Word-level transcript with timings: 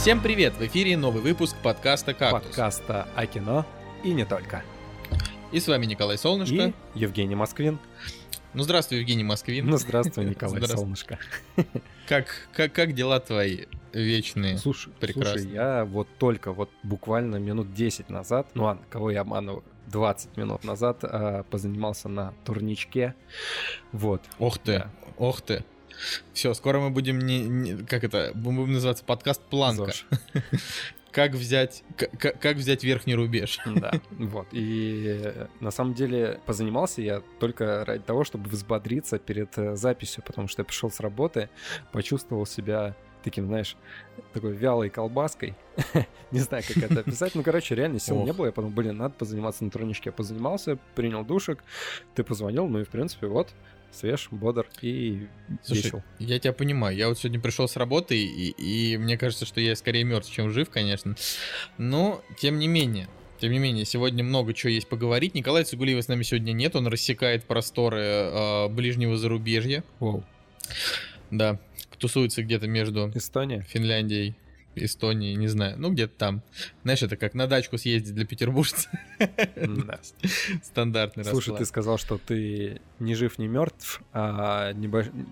Всем 0.00 0.22
привет! 0.22 0.54
В 0.54 0.62
эфире 0.62 0.96
новый 0.96 1.20
выпуск 1.20 1.54
подкаста 1.62 2.14
«Кактус». 2.14 2.46
Подкаста 2.46 3.06
о 3.14 3.26
кино 3.26 3.66
и 4.02 4.14
не 4.14 4.24
только. 4.24 4.62
И 5.52 5.60
с 5.60 5.68
вами 5.68 5.84
Николай 5.84 6.16
Солнышко. 6.16 6.54
И 6.54 6.72
Евгений 6.94 7.34
Москвин. 7.34 7.78
Ну, 8.54 8.62
здравствуй, 8.62 9.00
Евгений 9.00 9.24
Москвин. 9.24 9.66
Ну, 9.66 9.76
здравствуй, 9.76 10.24
Николай 10.24 10.56
Здравствуй. 10.56 10.78
Солнышко. 10.78 11.18
Как, 12.08 12.28
как, 12.54 12.72
как 12.72 12.94
дела 12.94 13.20
твои 13.20 13.66
вечные? 13.92 14.56
Слушай, 14.56 14.90
Прекрасно. 14.98 15.38
слушай, 15.38 15.52
я 15.52 15.84
вот 15.84 16.08
только 16.18 16.54
вот 16.54 16.70
буквально 16.82 17.36
минут 17.36 17.74
10 17.74 18.08
назад, 18.08 18.46
ну 18.54 18.64
ладно, 18.64 18.82
кого 18.88 19.10
я 19.10 19.20
обманываю, 19.20 19.62
20 19.88 20.34
минут 20.38 20.64
назад 20.64 21.00
а, 21.02 21.42
позанимался 21.42 22.08
на 22.08 22.32
турничке. 22.46 23.14
Вот. 23.92 24.22
Ох 24.38 24.56
ты, 24.56 24.78
Да. 24.78 24.90
ох 25.18 25.42
ты. 25.42 25.62
Все, 26.32 26.54
скоро 26.54 26.80
мы 26.80 26.90
будем 26.90 27.18
не, 27.18 27.40
не- 27.40 27.76
как 27.84 28.04
это, 28.04 28.32
будем 28.34 28.72
называться 28.72 29.04
подкаст 29.04 29.42
Планка. 29.42 29.92
Как 31.12 31.32
взять, 31.32 31.82
к- 31.96 32.06
к- 32.16 32.38
как 32.38 32.56
взять 32.56 32.84
верхний 32.84 33.16
рубеж? 33.16 33.58
Да, 33.66 33.90
вот. 34.10 34.46
И 34.52 35.06
э, 35.08 35.46
на 35.58 35.72
самом 35.72 35.94
деле 35.94 36.38
позанимался 36.46 37.02
я 37.02 37.20
только 37.40 37.84
ради 37.84 38.04
того, 38.04 38.22
чтобы 38.22 38.48
взбодриться 38.48 39.18
перед 39.18 39.58
э, 39.58 39.74
записью, 39.74 40.22
потому 40.24 40.46
что 40.46 40.60
я 40.60 40.64
пришел 40.64 40.88
с 40.88 41.00
работы, 41.00 41.50
почувствовал 41.90 42.46
себя 42.46 42.94
таким, 43.24 43.46
знаешь, 43.46 43.76
такой 44.32 44.52
вялой 44.52 44.88
колбаской. 44.88 45.56
Не 46.30 46.38
знаю, 46.38 46.62
как 46.66 46.76
это 46.76 47.00
описать. 47.00 47.34
Ну, 47.34 47.42
короче, 47.42 47.74
реально 47.74 47.98
сил 47.98 48.22
не 48.24 48.32
было. 48.32 48.46
Я 48.46 48.52
подумал, 48.52 48.74
блин, 48.76 48.96
надо 48.96 49.12
позаниматься 49.18 49.64
на 49.64 49.70
турничке. 49.72 50.10
Я 50.10 50.12
позанимался, 50.12 50.78
принял 50.94 51.24
душек, 51.24 51.64
ты 52.14 52.22
позвонил, 52.22 52.68
ну 52.68 52.78
и, 52.80 52.84
в 52.84 52.88
принципе, 52.88 53.26
вот, 53.26 53.52
свеж, 53.92 54.28
бодр 54.30 54.66
и 54.82 55.26
Слушай, 55.62 55.84
весел. 55.84 56.02
я 56.18 56.38
тебя 56.38 56.52
понимаю. 56.52 56.96
Я 56.96 57.08
вот 57.08 57.18
сегодня 57.18 57.40
пришел 57.40 57.68
с 57.68 57.76
работы, 57.76 58.16
и, 58.16 58.50
и 58.50 58.96
мне 58.96 59.16
кажется, 59.16 59.46
что 59.46 59.60
я 59.60 59.76
скорее 59.76 60.04
мертв, 60.04 60.30
чем 60.30 60.50
жив, 60.50 60.70
конечно. 60.70 61.16
Но, 61.78 62.22
тем 62.38 62.58
не 62.58 62.68
менее, 62.68 63.08
тем 63.40 63.52
не 63.52 63.58
менее, 63.58 63.84
сегодня 63.84 64.22
много 64.22 64.52
чего 64.52 64.70
есть 64.70 64.88
поговорить. 64.88 65.34
Николай 65.34 65.64
Цугулиева 65.64 66.02
с 66.02 66.08
нами 66.08 66.22
сегодня 66.22 66.52
нет, 66.52 66.76
он 66.76 66.86
рассекает 66.86 67.44
просторы 67.44 68.00
э, 68.00 68.68
ближнего 68.68 69.16
зарубежья. 69.16 69.82
Воу. 69.98 70.24
Да, 71.30 71.58
тусуется 71.98 72.42
где-то 72.42 72.66
между 72.66 73.10
Эстония? 73.14 73.62
Финляндией, 73.62 74.34
Эстонией, 74.76 75.34
не 75.36 75.48
знаю, 75.48 75.76
ну 75.78 75.90
где-то 75.92 76.14
там. 76.16 76.42
Знаешь, 76.82 77.02
это 77.02 77.16
как 77.16 77.34
на 77.34 77.46
дачку 77.46 77.76
съездить 77.78 78.14
для 78.14 78.24
петербуржца. 78.24 78.88
Да. 79.56 79.98
Стандартный 80.62 81.24
Слушай, 81.24 81.46
ты 81.46 81.50
расклад. 81.50 81.68
сказал, 81.68 81.98
что 81.98 82.18
ты 82.18 82.80
не 82.98 83.14
жив, 83.14 83.38
не 83.38 83.48
мертв. 83.48 84.00
А 84.12 84.72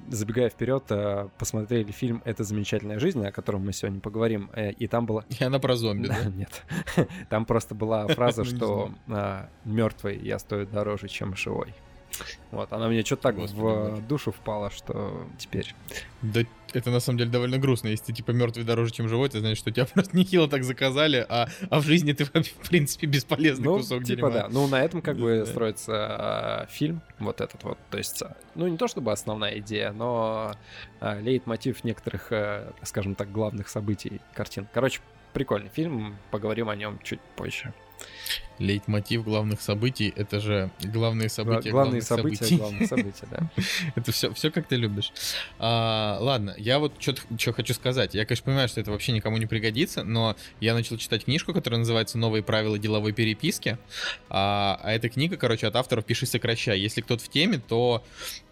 забегая 0.09 0.49
вперед, 0.51 0.85
а, 0.91 1.29
посмотрели 1.39 1.93
фильм 1.93 2.23
«Это 2.25 2.45
замечательная 2.45 2.99
жизнь», 2.99 3.25
о 3.25 3.33
котором 3.33 3.65
мы 3.65 3.73
сегодня 3.73 4.01
поговорим. 4.01 4.51
э, 4.55 4.73
И 4.73 4.87
там 4.89 5.07
была... 5.07 5.25
И 5.39 5.43
она 5.43 5.59
про 5.59 5.77
зомби, 5.77 6.09
да? 6.09 6.25
Нет. 6.25 6.63
Там 7.31 7.45
просто 7.45 7.75
была 7.75 8.07
фраза, 8.09 8.43
Ну, 8.45 8.57
что 8.57 8.93
мертвый 9.65 10.19
я 10.19 10.39
стою 10.39 10.67
дороже, 10.67 11.09
чем 11.09 11.37
живой. 11.37 11.75
Вот, 12.51 12.73
она 12.73 12.89
мне 12.89 13.05
что-то 13.05 13.23
так 13.23 13.37
Господи, 13.37 13.59
в 13.59 13.63
боже. 13.91 14.03
душу 14.03 14.33
впала, 14.33 14.71
что 14.71 15.27
теперь... 15.39 15.75
Да 16.23 16.41
это 16.75 16.91
на 16.91 17.01
самом 17.01 17.19
деле 17.19 17.31
довольно 17.31 17.57
грустно. 17.59 17.89
Если 17.89 18.07
ты 18.07 18.13
типа 18.13 18.33
мертвый 18.33 18.65
дороже, 18.65 18.93
чем 18.93 19.09
живой, 19.09 19.29
ты 19.29 19.41
знаешь, 19.41 19.59
что 19.59 19.71
тебя 19.71 19.87
просто 19.93 20.17
нехило 20.17 20.49
так 20.49 20.65
заказали, 20.65 21.25
а, 21.29 21.49
а 21.71 21.81
в 21.81 21.85
жизни 21.85 22.13
ты 22.13 22.25
в 22.25 22.31
принципе, 22.69 23.07
бесполезный 23.07 23.65
Ну, 23.65 23.77
кусок 23.79 24.05
типа 24.05 24.29
дерьма. 24.29 24.31
да. 24.31 24.49
Ну, 24.51 24.67
на 24.67 24.83
этом 24.83 25.01
как 25.03 25.17
бы 25.17 25.41
Да. 25.41 25.47
строится 25.47 25.93
а, 25.95 26.67
фильм, 26.71 27.01
вот 27.19 27.41
этот 27.41 27.63
вот. 27.65 27.79
То 27.91 27.99
есть, 27.99 28.23
а, 28.23 28.37
ну, 28.55 28.67
не 28.69 28.77
то 28.77 28.87
чтобы 28.89 29.13
основная 29.13 29.59
идея, 29.59 29.93
но 29.93 30.53
а, 31.01 31.19
лейтмотив 31.21 31.85
некоторых, 31.85 32.29
а, 32.31 32.73
скажем 32.83 33.15
так, 33.15 33.31
главных 33.33 33.69
событий 33.69 34.21
картин. 34.35 34.67
Короче, 34.75 35.01
прикольный 35.33 35.71
фильм, 35.71 36.17
поговорим 36.31 36.69
о 36.69 36.77
нем 36.77 36.99
чуть 37.03 37.21
позже. 37.37 37.73
Лейтмотив 38.59 39.25
главных 39.25 39.61
событий— 39.61 40.13
это 40.17 40.41
же 40.41 40.71
главные 40.83 41.29
события 41.29 41.71
Главные 41.71 42.01
главных 42.01 42.05
события, 42.05 42.37
событий. 42.45 42.57
главные 42.57 42.87
события, 42.89 43.27
да. 43.31 43.51
Это 43.95 44.13
все, 44.13 44.33
все 44.35 44.51
как 44.51 44.67
ты 44.67 44.77
любишь. 44.77 45.13
А, 45.59 46.19
ладно, 46.21 46.55
я 46.59 46.79
вот 46.81 46.93
что 47.01 47.53
хочу 47.53 47.73
сказать. 47.75 48.15
Я, 48.15 48.25
конечно, 48.27 48.45
понимаю, 48.45 48.69
что 48.69 48.81
это 48.81 48.91
вообще 48.91 49.13
никому 49.13 49.37
не 49.37 49.47
пригодится, 49.47 50.03
но 50.03 50.37
я 50.61 50.75
начал 50.75 50.97
читать 50.97 51.25
книжку, 51.25 51.55
которая 51.55 51.79
называется 51.79 52.19
«Новые 52.19 52.43
правила 52.43 52.79
деловой 52.79 53.13
переписки». 53.13 53.79
А, 54.29 54.81
а 54.83 54.93
эта 54.93 55.09
книга, 55.09 55.37
короче, 55.37 55.67
от 55.69 55.77
авторов 55.77 56.05
«Пиши, 56.05 56.27
сокращай». 56.27 56.81
Если 56.81 57.01
кто-то 57.01 57.23
в 57.23 57.29
теме, 57.29 57.61
то, 57.61 58.03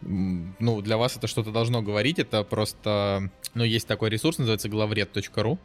ну, 0.01 0.81
для 0.83 0.97
вас 0.97 1.17
это 1.17 1.27
что-то 1.27 1.51
должно 1.51 1.83
говорить. 1.83 2.19
Это 2.21 2.45
просто, 2.45 3.31
ну, 3.55 3.65
есть 3.65 3.89
такой 3.89 4.11
ресурс, 4.11 4.39
называется 4.39 4.69
главред.ру. 4.69 5.59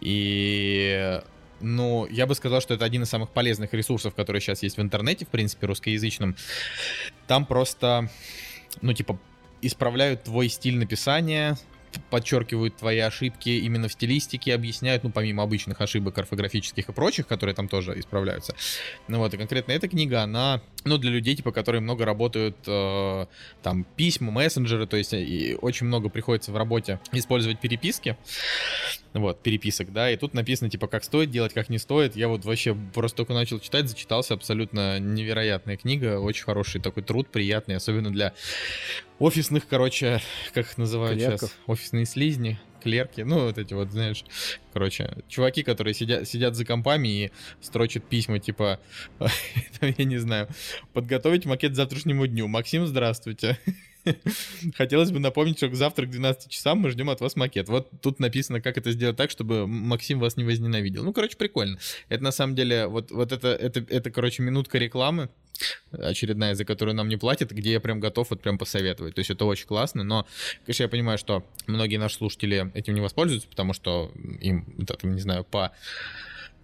И 0.00 1.20
ну, 1.64 2.06
я 2.10 2.26
бы 2.26 2.34
сказал, 2.34 2.60
что 2.60 2.74
это 2.74 2.84
один 2.84 3.02
из 3.02 3.08
самых 3.08 3.30
полезных 3.30 3.72
ресурсов, 3.74 4.14
которые 4.14 4.40
сейчас 4.40 4.62
есть 4.62 4.76
в 4.76 4.80
интернете, 4.80 5.24
в 5.24 5.28
принципе, 5.28 5.66
русскоязычном. 5.66 6.36
Там 7.26 7.46
просто, 7.46 8.10
ну, 8.82 8.92
типа, 8.92 9.18
исправляют 9.62 10.24
твой 10.24 10.48
стиль 10.48 10.76
написания, 10.76 11.56
подчеркивают 12.10 12.76
твои 12.76 12.98
ошибки 12.98 13.48
именно 13.48 13.88
в 13.88 13.92
стилистике, 13.92 14.54
объясняют, 14.54 15.04
ну, 15.04 15.10
помимо 15.10 15.42
обычных 15.42 15.80
ошибок 15.80 16.18
орфографических 16.18 16.88
и 16.88 16.92
прочих, 16.92 17.26
которые 17.26 17.54
там 17.54 17.68
тоже 17.68 17.98
исправляются. 17.98 18.54
Ну 19.08 19.18
вот, 19.18 19.32
и 19.34 19.36
конкретно 19.36 19.72
эта 19.72 19.88
книга, 19.88 20.22
она, 20.22 20.60
ну, 20.84 20.98
для 20.98 21.10
людей, 21.10 21.34
типа, 21.36 21.52
которые 21.52 21.80
много 21.80 22.04
работают, 22.04 22.56
э, 22.66 23.26
там, 23.62 23.84
письма, 23.96 24.30
мессенджеры, 24.30 24.86
то 24.86 24.96
есть 24.96 25.12
и 25.14 25.56
очень 25.60 25.86
много 25.86 26.08
приходится 26.08 26.52
в 26.52 26.56
работе 26.56 27.00
использовать 27.12 27.60
переписки, 27.60 28.16
вот, 29.12 29.40
переписок, 29.42 29.92
да, 29.92 30.10
и 30.10 30.16
тут 30.16 30.34
написано, 30.34 30.70
типа, 30.70 30.86
как 30.86 31.04
стоит 31.04 31.30
делать, 31.30 31.52
как 31.52 31.68
не 31.68 31.78
стоит. 31.78 32.16
Я 32.16 32.28
вот 32.28 32.44
вообще 32.44 32.76
просто 32.92 33.16
только 33.18 33.32
начал 33.32 33.60
читать, 33.60 33.88
зачитался, 33.88 34.34
абсолютно 34.34 34.98
невероятная 34.98 35.76
книга, 35.76 36.18
очень 36.20 36.44
хороший 36.44 36.80
такой 36.80 37.02
труд, 37.02 37.28
приятный, 37.28 37.76
особенно 37.76 38.12
для 38.12 38.34
офисных, 39.18 39.66
короче, 39.68 40.20
как 40.52 40.66
их 40.66 40.78
называют 40.78 41.20
сейчас, 41.20 41.40
Клерков. 41.40 41.58
офисные 41.66 42.04
слизни, 42.04 42.58
клерки, 42.84 43.22
ну, 43.22 43.46
вот 43.46 43.58
эти 43.58 43.72
вот, 43.72 43.90
знаешь, 43.90 44.24
короче, 44.72 45.16
чуваки, 45.26 45.62
которые 45.62 45.94
сидят, 45.94 46.28
сидят 46.28 46.54
за 46.54 46.66
компами 46.66 47.08
и 47.08 47.32
строчат 47.60 48.04
письма, 48.04 48.38
типа, 48.38 48.78
я 49.80 50.04
не 50.04 50.18
знаю, 50.18 50.48
подготовить 50.92 51.46
макет 51.46 51.72
к 51.72 51.76
завтрашнему 51.76 52.26
дню. 52.26 52.46
Максим, 52.46 52.86
здравствуйте. 52.86 53.58
Хотелось 54.74 55.10
бы 55.10 55.18
напомнить, 55.18 55.56
что 55.56 55.72
завтра 55.74 56.06
к 56.06 56.10
12 56.10 56.50
часам 56.50 56.78
мы 56.78 56.90
ждем 56.90 57.10
от 57.10 57.20
вас 57.20 57.36
макет. 57.36 57.68
Вот 57.68 57.88
тут 58.00 58.20
написано, 58.20 58.60
как 58.60 58.76
это 58.78 58.92
сделать 58.92 59.16
так, 59.16 59.30
чтобы 59.30 59.66
Максим 59.66 60.18
вас 60.18 60.36
не 60.36 60.44
возненавидел. 60.44 61.04
Ну, 61.04 61.12
короче, 61.12 61.36
прикольно. 61.36 61.78
Это 62.08 62.22
на 62.22 62.32
самом 62.32 62.54
деле, 62.54 62.86
вот, 62.86 63.10
вот 63.10 63.32
это, 63.32 63.48
это, 63.48 63.84
это, 63.88 64.10
короче, 64.10 64.42
минутка 64.42 64.78
рекламы 64.78 65.28
очередная, 65.92 66.54
за 66.54 66.64
которую 66.64 66.94
нам 66.96 67.08
не 67.08 67.16
платят, 67.16 67.52
где 67.52 67.72
я 67.72 67.80
прям 67.80 68.00
готов 68.00 68.30
вот 68.30 68.40
прям 68.40 68.58
посоветовать. 68.58 69.14
То 69.14 69.20
есть 69.20 69.30
это 69.30 69.44
очень 69.44 69.66
классно, 69.66 70.02
но, 70.02 70.26
конечно, 70.64 70.82
я 70.82 70.88
понимаю, 70.88 71.18
что 71.18 71.44
многие 71.66 71.96
наши 71.96 72.16
слушатели 72.16 72.70
этим 72.74 72.94
не 72.94 73.00
воспользуются, 73.00 73.48
потому 73.48 73.72
что 73.72 74.10
им, 74.40 74.64
вот 74.78 74.90
это, 74.90 75.06
не 75.06 75.20
знаю, 75.20 75.44
по 75.44 75.72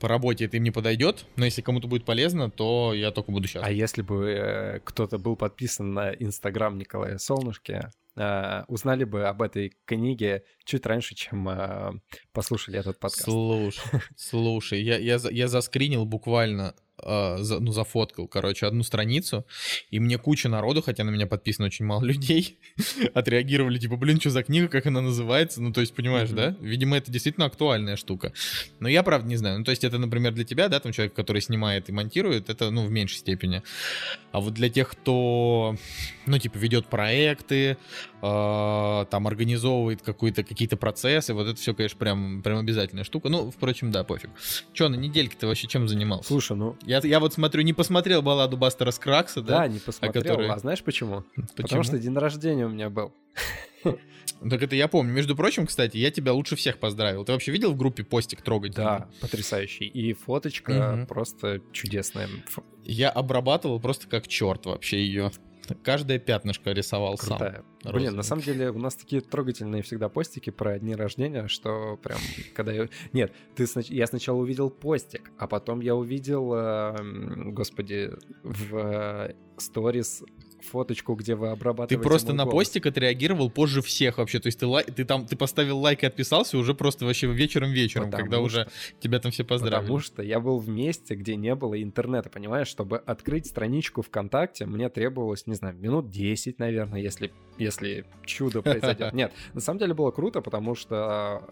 по 0.00 0.08
работе 0.08 0.46
это 0.46 0.56
им 0.56 0.64
не 0.64 0.70
подойдет, 0.70 1.26
но 1.36 1.44
если 1.44 1.62
кому-то 1.62 1.86
будет 1.86 2.04
полезно, 2.04 2.50
то 2.50 2.92
я 2.94 3.10
только 3.10 3.30
буду 3.30 3.46
счастлив. 3.46 3.68
А 3.68 3.70
если 3.70 4.02
бы 4.02 4.30
э, 4.30 4.80
кто-то 4.80 5.18
был 5.18 5.36
подписан 5.36 5.92
на 5.92 6.10
Инстаграм 6.12 6.76
Николая 6.76 7.18
Солнышки, 7.18 7.82
э, 8.16 8.64
узнали 8.66 9.04
бы 9.04 9.24
об 9.24 9.42
этой 9.42 9.74
книге 9.84 10.44
чуть 10.64 10.86
раньше, 10.86 11.14
чем 11.14 11.48
э, 11.48 11.92
послушали 12.32 12.78
этот 12.78 12.98
подкаст. 12.98 13.24
Слушай, 13.24 13.82
слушай, 14.16 14.82
я, 14.82 14.98
я, 14.98 15.18
я 15.30 15.48
заскринил 15.48 16.06
буквально, 16.06 16.74
э, 17.04 17.38
за- 17.42 17.60
ну, 17.60 17.72
зафоткал, 17.72 18.26
короче, 18.28 18.66
одну 18.66 18.82
страницу, 18.82 19.44
и 19.90 20.00
мне 20.00 20.18
куча 20.18 20.48
народу, 20.48 20.82
хотя 20.82 21.04
на 21.04 21.10
меня 21.10 21.26
подписано 21.26 21.66
очень 21.66 21.84
мало 21.84 22.02
людей, 22.04 22.58
отреагировали, 23.14 23.78
типа, 23.78 23.96
блин, 23.96 24.20
что 24.20 24.30
за 24.30 24.42
книга, 24.42 24.68
как 24.68 24.86
она 24.86 25.00
называется, 25.00 25.60
ну, 25.62 25.72
то 25.72 25.80
есть, 25.80 25.94
понимаешь, 25.94 26.28
Мгм. 26.28 26.36
да? 26.36 26.56
Видимо, 26.60 26.96
это 26.96 27.10
действительно 27.10 27.46
актуальная 27.46 27.96
штука. 27.96 28.32
Но 28.80 28.88
я, 28.88 29.02
правда, 29.02 29.28
не 29.28 29.36
знаю, 29.36 29.58
ну, 29.58 29.64
то 29.64 29.70
есть, 29.70 29.84
это, 29.84 29.98
например, 29.98 30.32
для 30.32 30.44
тебя, 30.44 30.68
да, 30.68 30.80
там 30.80 30.92
человек, 30.92 31.14
который 31.14 31.42
снимает 31.42 31.88
и 31.88 31.92
монтирует, 31.92 32.50
это, 32.50 32.70
ну, 32.70 32.84
в 32.84 32.90
меньшей 32.90 33.18
степени. 33.18 33.62
А 34.32 34.40
вот 34.40 34.54
для 34.54 34.68
тех, 34.68 34.88
кто, 34.90 35.76
ну, 36.26 36.38
типа, 36.38 36.56
ведет 36.58 36.86
проекты, 36.86 37.76
э, 38.22 39.06
там, 39.10 39.26
организовывает 39.26 40.02
какую-то, 40.02 40.42
какие-то 40.44 40.76
процессы, 40.76 41.34
вот 41.34 41.46
это 41.48 41.56
все, 41.58 41.74
конечно, 41.74 41.98
прям, 41.98 42.42
прям 42.42 42.58
обязательная 42.58 43.04
штука. 43.04 43.28
Ну, 43.28 43.50
впрочем, 43.50 43.90
да, 43.90 44.04
пофиг. 44.04 44.30
Че, 44.72 44.88
на 44.88 44.96
недельке 44.96 45.36
ты 45.38 45.46
вообще 45.46 45.66
чем 45.68 45.88
занимался? 45.88 46.28
Слушай, 46.28 46.56
ну 46.56 46.76
Я, 46.82 47.00
я 47.04 47.20
вот 47.20 47.32
смотрю, 47.34 47.62
не 47.62 47.72
посмотрел 47.72 48.22
балладу 48.22 48.56
Бастера 48.56 48.90
Скракса, 48.90 49.42
да, 49.42 49.60
да? 49.60 49.68
не 49.68 49.78
посмотрел. 49.78 50.22
который- 50.22 50.48
А 50.48 50.58
знаешь 50.58 50.82
почему? 50.82 51.24
Почему? 51.34 51.46
Потому 51.56 51.82
что 51.82 51.98
день 51.98 52.16
рождения 52.16 52.66
у 52.66 52.70
меня 52.70 52.90
был. 52.90 53.12
Так 54.48 54.62
это 54.62 54.74
я 54.74 54.88
помню. 54.88 55.12
Между 55.12 55.36
прочим, 55.36 55.66
кстати, 55.66 55.98
я 55.98 56.10
тебя 56.10 56.32
лучше 56.32 56.56
всех 56.56 56.78
поздравил. 56.78 57.24
Ты 57.26 57.32
вообще 57.32 57.52
видел 57.52 57.72
в 57.72 57.76
группе 57.76 58.04
постик 58.04 58.40
трогать? 58.40 58.72
Да, 58.74 59.08
потрясающий. 59.20 59.84
И 59.86 60.14
фоточка 60.14 60.72
Мгм. 60.94 61.06
просто 61.06 61.60
чудесная. 61.72 62.28
Я 62.84 63.10
обрабатывал 63.10 63.80
просто 63.80 64.08
как 64.08 64.28
черт 64.28 64.64
вообще 64.64 65.04
ее. 65.04 65.30
Каждое 65.82 66.18
пятнышко 66.18 66.72
рисовал 66.72 67.16
Крутая. 67.16 67.64
сам. 67.82 67.92
Блин, 67.92 68.16
на 68.16 68.22
самом 68.22 68.42
деле 68.42 68.70
у 68.70 68.78
нас 68.78 68.94
такие 68.94 69.22
трогательные 69.22 69.82
всегда 69.82 70.08
постики 70.08 70.50
про 70.50 70.78
дни 70.78 70.94
рождения, 70.94 71.48
что 71.48 71.96
прям, 71.96 72.18
когда 72.54 72.72
я... 72.72 72.88
Нет, 73.12 73.32
ты 73.54 73.66
снач... 73.66 73.90
я 73.90 74.06
сначала 74.06 74.38
увидел 74.38 74.70
постик, 74.70 75.30
а 75.38 75.46
потом 75.46 75.80
я 75.80 75.94
увидел, 75.94 76.52
э, 76.54 76.96
господи, 77.52 78.12
в 78.42 78.76
э, 78.76 79.34
сторис 79.56 80.22
фоточку, 80.64 81.14
где 81.14 81.34
вы 81.34 81.48
обрабатываете 81.48 81.96
Ты 81.96 82.02
просто 82.02 82.32
на 82.32 82.44
голос. 82.44 82.54
постик 82.68 82.86
отреагировал 82.86 83.50
позже 83.50 83.82
всех 83.82 84.18
вообще. 84.18 84.40
То 84.40 84.46
есть 84.48 84.58
ты, 84.58 84.66
лай... 84.66 84.84
ты 84.84 85.04
там 85.04 85.26
ты 85.26 85.36
поставил 85.36 85.78
лайк 85.78 86.02
и 86.02 86.06
отписался 86.06 86.58
уже 86.58 86.74
просто 86.74 87.04
вообще 87.04 87.26
вечером-вечером, 87.26 88.06
Потому 88.10 88.22
когда 88.22 88.36
что- 88.36 88.44
уже 88.44 88.68
тебя 89.00 89.18
там 89.20 89.32
все 89.32 89.44
поздравили. 89.44 89.80
Потому 89.80 90.00
что 90.00 90.22
я 90.22 90.40
был 90.40 90.58
в 90.58 90.68
месте, 90.68 91.14
где 91.14 91.36
не 91.36 91.54
было 91.54 91.80
интернета, 91.82 92.28
понимаешь? 92.30 92.68
Чтобы 92.68 92.98
открыть 92.98 93.46
страничку 93.46 94.02
ВКонтакте, 94.02 94.66
мне 94.66 94.88
требовалось, 94.88 95.46
не 95.46 95.54
знаю, 95.54 95.76
минут 95.76 96.10
10, 96.10 96.58
наверное, 96.58 97.00
если, 97.00 97.32
если 97.58 98.04
чудо 98.24 98.62
произойдет. 98.62 99.12
Нет, 99.12 99.32
на 99.54 99.60
самом 99.60 99.78
деле 99.78 99.94
было 99.94 100.10
круто, 100.10 100.40
потому 100.40 100.74
что 100.74 101.42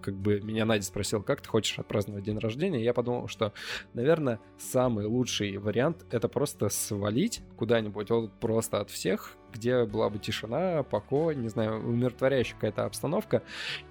как 0.00 0.14
бы 0.14 0.40
меня 0.40 0.64
Надя 0.64 0.84
спросила, 0.84 1.22
как 1.22 1.40
ты 1.40 1.48
хочешь 1.48 1.78
отпраздновать 1.78 2.24
день 2.24 2.38
рождения, 2.38 2.82
я 2.82 2.94
подумал, 2.94 3.28
что, 3.28 3.52
наверное, 3.94 4.40
самый 4.58 5.06
лучший 5.06 5.56
вариант— 5.58 6.04
это 6.10 6.28
просто 6.28 6.68
свалить 6.68 7.40
куда-нибудь, 7.56 8.10
вот 8.10 8.32
просто 8.40 8.80
от 8.80 8.90
всех, 8.90 9.36
где 9.52 9.84
была 9.84 10.10
бы 10.10 10.18
тишина, 10.18 10.82
покой, 10.82 11.34
не 11.36 11.48
знаю, 11.48 11.80
умиротворяющая 11.86 12.54
какая-то 12.54 12.84
обстановка. 12.84 13.42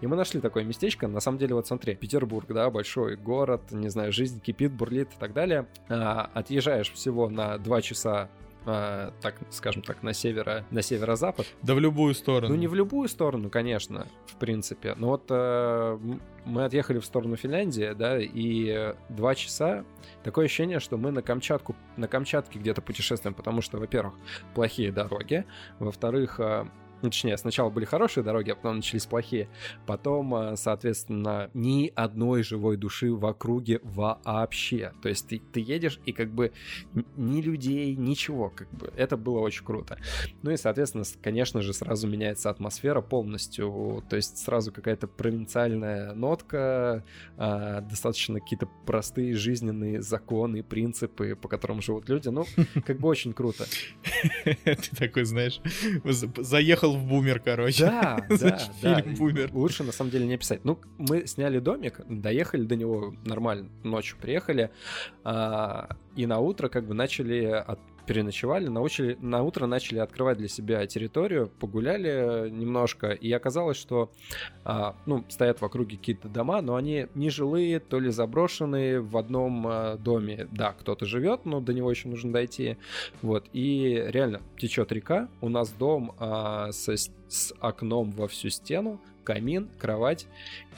И 0.01 0.07
мы 0.07 0.15
нашли 0.15 0.39
такое 0.39 0.63
местечко. 0.63 1.07
На 1.07 1.19
самом 1.19 1.37
деле, 1.37 1.55
вот 1.55 1.67
смотри, 1.67 1.95
Петербург, 1.95 2.47
да, 2.49 2.69
большой 2.69 3.15
город, 3.15 3.71
не 3.71 3.89
знаю, 3.89 4.11
жизнь 4.11 4.39
кипит, 4.39 4.71
бурлит 4.71 5.13
и 5.13 5.17
так 5.19 5.33
далее. 5.33 5.67
А, 5.89 6.29
отъезжаешь 6.33 6.91
всего 6.91 7.29
на 7.29 7.57
два 7.57 7.81
часа 7.81 8.29
а, 8.69 9.13
так, 9.21 9.35
скажем 9.49 9.81
так, 9.81 10.03
на 10.03 10.13
северо, 10.13 10.65
на 10.71 10.81
северо-запад. 10.81 11.47
Да 11.63 11.73
в 11.73 11.79
любую 11.79 12.13
сторону. 12.13 12.53
Ну, 12.53 12.59
не 12.59 12.67
в 12.67 12.75
любую 12.75 13.07
сторону, 13.07 13.49
конечно, 13.49 14.07
в 14.25 14.35
принципе. 14.35 14.93
Но 14.95 15.07
вот 15.07 15.23
э, 15.29 15.99
мы 16.43 16.65
отъехали 16.65 16.99
в 16.99 17.05
сторону 17.05 17.37
Финляндии, 17.37 17.93
да, 17.97 18.19
и 18.19 18.93
два 19.07 19.35
часа. 19.35 19.85
Такое 20.23 20.45
ощущение, 20.45 20.81
что 20.81 20.97
мы 20.97 21.11
на 21.11 21.21
Камчатку, 21.21 21.77
на 21.95 22.09
Камчатке 22.09 22.59
где-то 22.59 22.81
путешествуем, 22.81 23.33
потому 23.33 23.61
что, 23.61 23.77
во-первых, 23.77 24.15
плохие 24.53 24.91
дороги, 24.91 25.45
во-вторых, 25.79 26.39
э, 26.41 26.65
точнее, 27.01 27.37
сначала 27.37 27.69
были 27.69 27.85
хорошие 27.85 28.23
дороги, 28.23 28.51
а 28.51 28.55
потом 28.55 28.77
начались 28.77 29.05
плохие. 29.05 29.49
Потом, 29.85 30.33
э, 30.35 30.55
соответственно, 30.55 31.49
ни 31.53 31.91
одной 31.95 32.43
живой 32.43 32.77
души 32.77 33.13
в 33.13 33.25
округе 33.25 33.79
вообще. 33.83 34.93
То 35.01 35.09
есть 35.09 35.27
ты, 35.27 35.41
ты 35.51 35.59
едешь, 35.59 35.99
и 36.05 36.11
как 36.11 36.31
бы 36.33 36.51
ни 37.15 37.41
людей, 37.41 37.95
ничего. 37.95 38.49
Как 38.49 38.69
бы. 38.71 38.91
Это 38.95 39.17
было 39.17 39.39
очень 39.39 39.65
круто. 39.65 39.97
Ну 40.41 40.51
и, 40.51 40.57
соответственно, 40.57 41.03
конечно 41.21 41.61
же, 41.61 41.73
сразу 41.73 42.07
меняется 42.07 42.49
атмосфера 42.49 43.01
полностью. 43.01 44.03
То 44.09 44.15
есть 44.15 44.37
сразу 44.37 44.71
какая-то 44.71 45.07
провинциальная 45.07 46.13
нотка, 46.13 47.03
а, 47.37 47.81
достаточно 47.81 48.39
какие-то 48.39 48.67
простые 48.85 49.33
жизненные 49.35 50.01
законы, 50.01 50.63
принципы, 50.63 51.35
по 51.35 51.47
которым 51.47 51.81
живут 51.81 52.09
люди. 52.09 52.29
Ну, 52.29 52.45
как 52.85 52.99
бы 52.99 53.07
очень 53.07 53.33
круто. 53.33 53.65
Ты 54.43 54.95
такой, 54.97 55.25
знаешь, 55.25 55.59
за- 56.03 56.31
заехал 56.91 56.97
в 57.05 57.07
бумер, 57.07 57.39
короче. 57.39 57.85
Да, 57.85 58.25
да, 58.29 58.59
да. 58.81 59.01
Фильм 59.01 59.15
«Бумер». 59.15 59.49
Лучше 59.53 59.83
на 59.83 59.91
самом 59.91 60.11
деле 60.11 60.25
не 60.27 60.37
писать. 60.37 60.61
Ну, 60.63 60.79
мы 60.97 61.27
сняли 61.27 61.59
домик, 61.59 62.01
доехали 62.07 62.63
до 62.63 62.75
него 62.75 63.13
нормально, 63.25 63.69
ночью 63.83 64.17
приехали, 64.21 64.69
а, 65.23 65.95
и 66.15 66.25
на 66.25 66.39
утро 66.39 66.69
как 66.69 66.85
бы 66.85 66.93
начали 66.93 67.43
от- 67.45 67.79
переночевали, 68.07 68.67
научили, 68.67 69.17
на 69.21 69.43
утро 69.43 69.67
начали 69.67 69.99
открывать 69.99 70.37
для 70.37 70.47
себя 70.47 70.87
территорию, 70.87 71.51
погуляли 71.59 72.49
немножко, 72.49 73.11
и 73.11 73.31
оказалось, 73.31 73.77
что 73.77 74.11
а, 74.63 74.95
ну, 75.05 75.25
стоят 75.29 75.61
в 75.61 75.65
округе 75.65 75.97
какие-то 75.97 76.29
дома, 76.29 76.61
но 76.61 76.75
они 76.75 77.07
не 77.13 77.29
жилые, 77.29 77.79
то 77.79 77.99
ли 77.99 78.09
заброшенные 78.09 79.01
в 79.01 79.17
одном 79.17 79.67
а, 79.67 79.97
доме. 79.97 80.47
Да, 80.51 80.71
кто-то 80.71 81.05
живет, 81.05 81.45
но 81.45 81.59
до 81.59 81.73
него 81.73 81.91
еще 81.91 82.07
нужно 82.07 82.31
дойти. 82.31 82.77
Вот, 83.21 83.45
и 83.53 84.03
реально 84.07 84.41
течет 84.57 84.91
река, 84.91 85.27
у 85.41 85.49
нас 85.49 85.69
дом 85.71 86.13
а, 86.17 86.71
со 86.71 86.95
с 87.29 87.53
окном 87.59 88.11
во 88.11 88.27
всю 88.27 88.49
стену, 88.49 89.01
камин, 89.27 89.67
кровать 89.77 90.25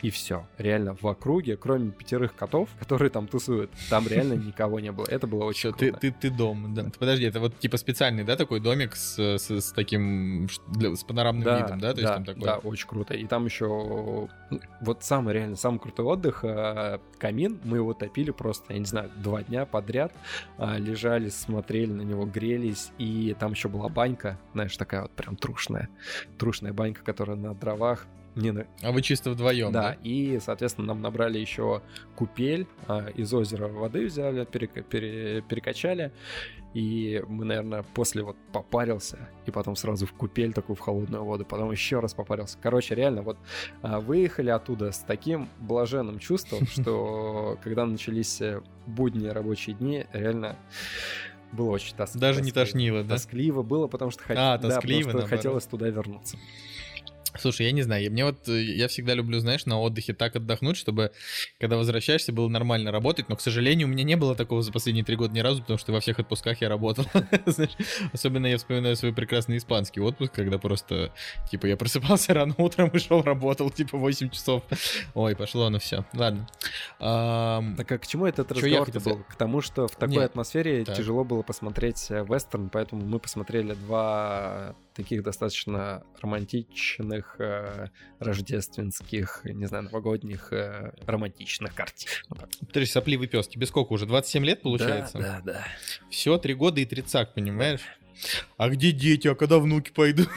и 0.02 0.10
все. 0.10 0.48
Реально 0.58 0.96
в 1.00 1.06
округе, 1.06 1.56
кроме 1.56 1.92
пятерых 1.92 2.34
котов, 2.36 2.68
которые 2.80 3.12
там 3.12 3.28
тусуют, 3.28 3.70
там 3.92 4.08
реально 4.08 4.34
никого 4.48 4.80
не 4.80 4.92
было. 4.92 5.06
Это 5.08 5.28
было 5.28 5.44
очень 5.44 5.60
Всё, 5.60 5.72
ты, 5.72 5.92
круто. 5.92 6.00
ты, 6.00 6.12
ты 6.12 6.30
дом, 6.32 6.74
да. 6.74 6.88
Подожди, 6.98 7.26
это 7.26 7.40
вот 7.40 7.60
типа 7.60 7.78
специальный, 7.78 8.24
да, 8.24 8.36
такой 8.36 8.60
домик 8.60 8.96
с, 8.96 9.20
с, 9.20 9.52
с 9.52 9.72
таким, 9.72 10.48
с 10.50 11.04
панорамным 11.04 11.58
видом, 11.58 11.80
да? 11.80 11.94
То 11.94 12.02
есть 12.02 12.12
там 12.14 12.26
такой... 12.26 12.44
да, 12.44 12.58
очень 12.58 12.88
круто. 12.88 13.14
И 13.14 13.28
там 13.28 13.46
еще 13.46 13.68
ну, 13.68 14.60
вот 14.82 15.04
самый 15.04 15.36
реально 15.36 15.56
самый 15.56 15.80
крутой 15.80 16.06
отдых. 16.08 16.44
э, 16.44 16.98
Камин, 17.20 17.60
мы 17.64 17.78
его 17.78 17.94
топили 17.94 18.32
просто, 18.32 18.74
я 18.74 18.80
не 18.80 18.86
знаю, 18.86 19.12
два 19.18 19.44
дня 19.44 19.68
подряд. 19.68 20.12
а, 20.58 20.78
Лежали, 20.80 21.30
смотрели 21.30 21.92
на 21.92 22.02
него, 22.02 22.26
грелись. 22.26 22.90
И 22.98 23.36
там 23.40 23.52
еще 23.52 23.70
была 23.70 23.90
банька, 23.90 24.40
знаешь, 24.54 24.76
такая 24.76 25.04
вот 25.04 25.12
прям 25.12 25.36
трушная. 25.36 25.88
Трушная 26.40 26.74
банька, 26.74 27.04
которая 27.04 27.36
на 27.38 27.54
дровах. 27.54 28.08
Не 28.36 28.52
на... 28.52 28.68
А 28.82 28.92
вы 28.92 29.02
чисто 29.02 29.32
вдвоем, 29.32 29.72
Да, 29.72 29.82
да? 29.82 29.98
и, 30.04 30.40
соответственно, 30.40 30.88
нам 30.88 31.02
набрали 31.02 31.40
еще 31.40 31.82
купель, 32.16 32.68
а, 32.88 33.08
из 33.10 33.34
озера 33.34 33.68
воды 33.68 34.06
взяли, 34.06 34.46
перека- 34.46 34.84
пере- 34.84 35.42
перекачали, 35.42 36.12
и 36.76 37.24
мы, 37.28 37.46
наверное, 37.46 37.84
после 37.96 38.22
вот 38.24 38.38
попарился, 38.54 39.30
и 39.48 39.52
потом 39.52 39.76
сразу 39.76 40.06
в 40.06 40.14
купель 40.14 40.54
такую 40.54 40.76
в 40.76 40.80
холодную 40.80 41.24
воду, 41.24 41.44
потом 41.44 41.72
еще 41.72 42.00
раз 42.00 42.14
попарился. 42.14 42.58
Короче, 42.62 42.94
реально, 42.96 43.24
вот 43.24 43.38
а, 43.82 44.00
выехали 44.00 44.52
оттуда 44.52 44.92
с 44.92 45.00
таким 45.00 45.50
блаженным 45.60 46.20
чувством, 46.20 46.68
что 46.68 47.58
когда 47.64 47.86
начались 47.86 48.40
э, 48.42 48.62
будни, 48.86 49.28
рабочие 49.28 49.76
дни, 49.76 50.06
реально 50.14 50.56
было 51.52 51.72
очень 51.72 51.96
тос- 51.96 52.16
Даже 52.18 52.42
не 52.42 52.52
тоскливо. 52.52 52.66
тошнило, 52.66 53.04
да? 53.04 53.16
Тоскливо 53.16 53.64
было, 53.64 53.88
потому 53.88 54.12
что, 54.12 54.24
хот- 54.24 54.36
А, 54.38 54.58
да, 54.58 54.58
потому 54.58 54.74
тоскливо, 54.76 55.02
что 55.02 55.10
наоборот. 55.14 55.30
хотелось 55.30 55.66
туда 55.66 55.90
вернуться. 55.90 56.38
Слушай, 57.38 57.68
я 57.68 57.72
не 57.72 57.82
знаю, 57.82 58.12
мне 58.12 58.26
вот, 58.26 58.48
э, 58.48 58.62
я 58.62 58.88
всегда 58.88 59.14
люблю, 59.14 59.40
знаешь, 59.40 59.66
на 59.66 59.80
отдыхе 59.80 60.14
так 60.14 60.36
отдохнуть, 60.36 60.78
чтобы, 60.78 61.12
когда 61.60 61.78
возвращаешься, 61.78 62.34
было 62.34 62.48
нормально 62.48 62.92
работать, 62.92 63.30
но, 63.30 63.36
к 63.36 63.42
сожалению, 63.42 63.88
у 63.88 63.92
меня 63.92 64.04
не 64.04 64.16
было 64.16 64.36
такого 64.36 64.62
за 64.62 64.72
последние 64.72 65.06
три 65.06 65.16
года 65.16 65.34
ни 65.34 65.40
разу, 65.40 65.62
потому 65.62 65.78
что 65.78 65.92
во 65.92 66.00
всех 66.00 66.20
отпусках 66.20 66.62
я 66.62 66.70
работал. 66.70 67.06
Знаешь, 67.46 67.76
Особенно 68.14 68.48
я 68.48 68.58
вспоминаю 68.58 68.96
свой 68.96 69.14
прекрасный 69.14 69.58
испанский 69.58 70.02
отпуск, 70.02 70.34
когда 70.34 70.58
просто, 70.58 71.14
типа, 71.50 71.68
я 71.68 71.78
просыпался 71.78 72.34
рано 72.34 72.56
утром 72.58 72.90
и 72.90 73.00
шел, 73.00 73.22
работал, 73.22 73.70
типа, 73.70 73.98
8 73.98 74.30
часов. 74.30 74.64
Ой, 75.14 75.36
пошло 75.36 75.66
оно 75.66 75.80
все. 75.80 76.06
Ладно. 76.14 76.48
Так 77.00 77.92
а 77.92 77.98
к 77.98 78.08
чему 78.08 78.26
этот 78.26 78.52
разговор 78.52 78.90
был? 78.92 79.24
К 79.30 79.36
тому, 79.36 79.62
что 79.62 79.88
в 79.88 79.96
такой 79.96 80.26
атмосфере 80.26 80.86
тяжело 80.86 81.24
было 81.24 81.42
посмотреть 81.42 82.08
э, 82.10 82.26
вестерн, 82.28 82.70
поэтому 82.70 83.06
мы 83.06 83.20
посмотрели 83.20 83.74
два 83.74 84.76
таких 84.94 85.24
достаточно 85.24 86.04
романтичных, 86.22 87.19
э, 87.40 87.88
рождественских, 88.20 89.42
не 89.44 89.66
знаю, 89.66 89.86
новогодних 89.86 90.52
э, 90.54 90.92
романтичных 91.06 91.74
картин. 91.76 92.10
Вот 92.30 92.40
так. 92.40 92.50
Подожди, 92.60 92.92
сопливый 92.92 93.28
пес, 93.28 93.48
тебе 93.48 93.66
сколько 93.66 93.94
уже? 93.94 94.06
27 94.06 94.46
лет 94.46 94.62
получается? 94.62 95.18
Да, 95.18 95.42
да, 95.44 95.54
да. 95.54 95.68
Все, 96.10 96.38
три 96.38 96.54
года 96.54 96.80
и 96.82 96.86
тридцак, 96.86 97.34
понимаешь? 97.34 97.82
А 98.58 98.70
где 98.70 98.92
дети? 98.92 99.28
А 99.28 99.36
когда 99.36 99.60
внуки 99.60 99.92
пойдут? 99.92 100.30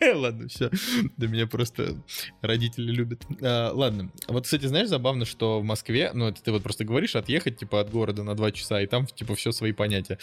Ладно, 0.14 0.48
все. 0.48 0.70
Да 1.16 1.26
меня 1.26 1.46
просто 1.46 1.96
родители 2.42 2.90
любят. 2.92 3.24
А, 3.42 3.72
ладно. 3.72 4.10
Вот, 4.28 4.44
кстати, 4.44 4.66
знаешь, 4.66 4.88
забавно, 4.88 5.24
что 5.24 5.60
в 5.60 5.64
Москве, 5.64 6.10
ну, 6.14 6.28
это 6.28 6.42
ты 6.42 6.52
вот 6.52 6.62
просто 6.62 6.84
говоришь, 6.84 7.16
отъехать, 7.16 7.58
типа, 7.58 7.80
от 7.80 7.90
города 7.90 8.22
на 8.22 8.34
два 8.34 8.52
часа, 8.52 8.80
и 8.80 8.86
там, 8.86 9.06
типа, 9.06 9.34
все 9.34 9.52
свои 9.52 9.72
понятия. 9.72 10.18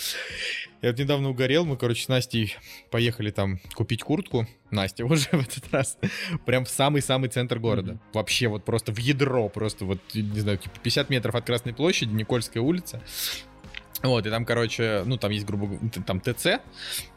Я 0.81 0.89
вот 0.89 0.99
недавно 0.99 1.29
угорел, 1.29 1.65
мы, 1.65 1.77
короче, 1.77 2.03
с 2.03 2.07
Настей 2.07 2.55
поехали 2.91 3.31
там 3.31 3.59
купить 3.73 4.03
куртку. 4.03 4.47
Настя 4.71 5.05
уже 5.05 5.29
в 5.31 5.41
этот 5.41 5.71
раз. 5.71 5.97
Прям 6.45 6.65
в 6.65 6.69
самый-самый 6.69 7.29
центр 7.29 7.59
города. 7.59 7.99
Вообще 8.13 8.47
вот 8.47 8.65
просто 8.65 8.91
в 8.91 8.97
ядро, 8.97 9.49
просто 9.49 9.85
вот, 9.85 9.99
не 10.13 10.39
знаю, 10.39 10.57
типа 10.57 10.75
50 10.81 11.09
метров 11.09 11.35
от 11.35 11.45
Красной 11.45 11.73
площади, 11.73 12.13
Никольская 12.13 12.61
улица. 12.61 13.01
Вот, 14.03 14.27
и 14.27 14.29
там, 14.29 14.43
короче, 14.43 15.03
ну, 15.05 15.15
там 15.15 15.31
есть, 15.31 15.45
грубо 15.45 15.65
говоря, 15.65 15.89
там 16.05 16.19
ТЦ, 16.19 16.59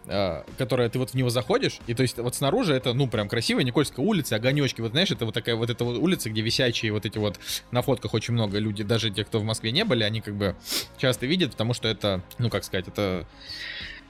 э, 0.06 0.42
которое 0.56 0.88
ты 0.88 1.00
вот 1.00 1.10
в 1.10 1.14
него 1.14 1.30
заходишь, 1.30 1.80
и 1.88 1.94
то 1.94 2.02
есть 2.02 2.16
вот 2.16 2.36
снаружи 2.36 2.74
это, 2.74 2.92
ну, 2.92 3.08
прям 3.08 3.28
красивая 3.28 3.64
Никольская 3.64 4.06
улица, 4.06 4.36
огонечки, 4.36 4.80
вот 4.80 4.92
знаешь, 4.92 5.10
это 5.10 5.24
вот 5.24 5.34
такая 5.34 5.56
вот 5.56 5.68
эта 5.68 5.84
вот 5.84 5.98
улица, 5.98 6.30
где 6.30 6.42
висячие 6.42 6.92
вот 6.92 7.04
эти 7.04 7.18
вот, 7.18 7.40
на 7.72 7.82
фотках 7.82 8.14
очень 8.14 8.34
много 8.34 8.58
люди, 8.60 8.84
даже 8.84 9.10
те, 9.10 9.24
кто 9.24 9.40
в 9.40 9.44
Москве 9.44 9.72
не 9.72 9.84
были, 9.84 10.04
они 10.04 10.20
как 10.20 10.36
бы 10.36 10.54
часто 10.96 11.26
видят, 11.26 11.50
потому 11.50 11.74
что 11.74 11.88
это, 11.88 12.22
ну, 12.38 12.50
как 12.50 12.62
сказать, 12.62 12.86
это 12.86 13.26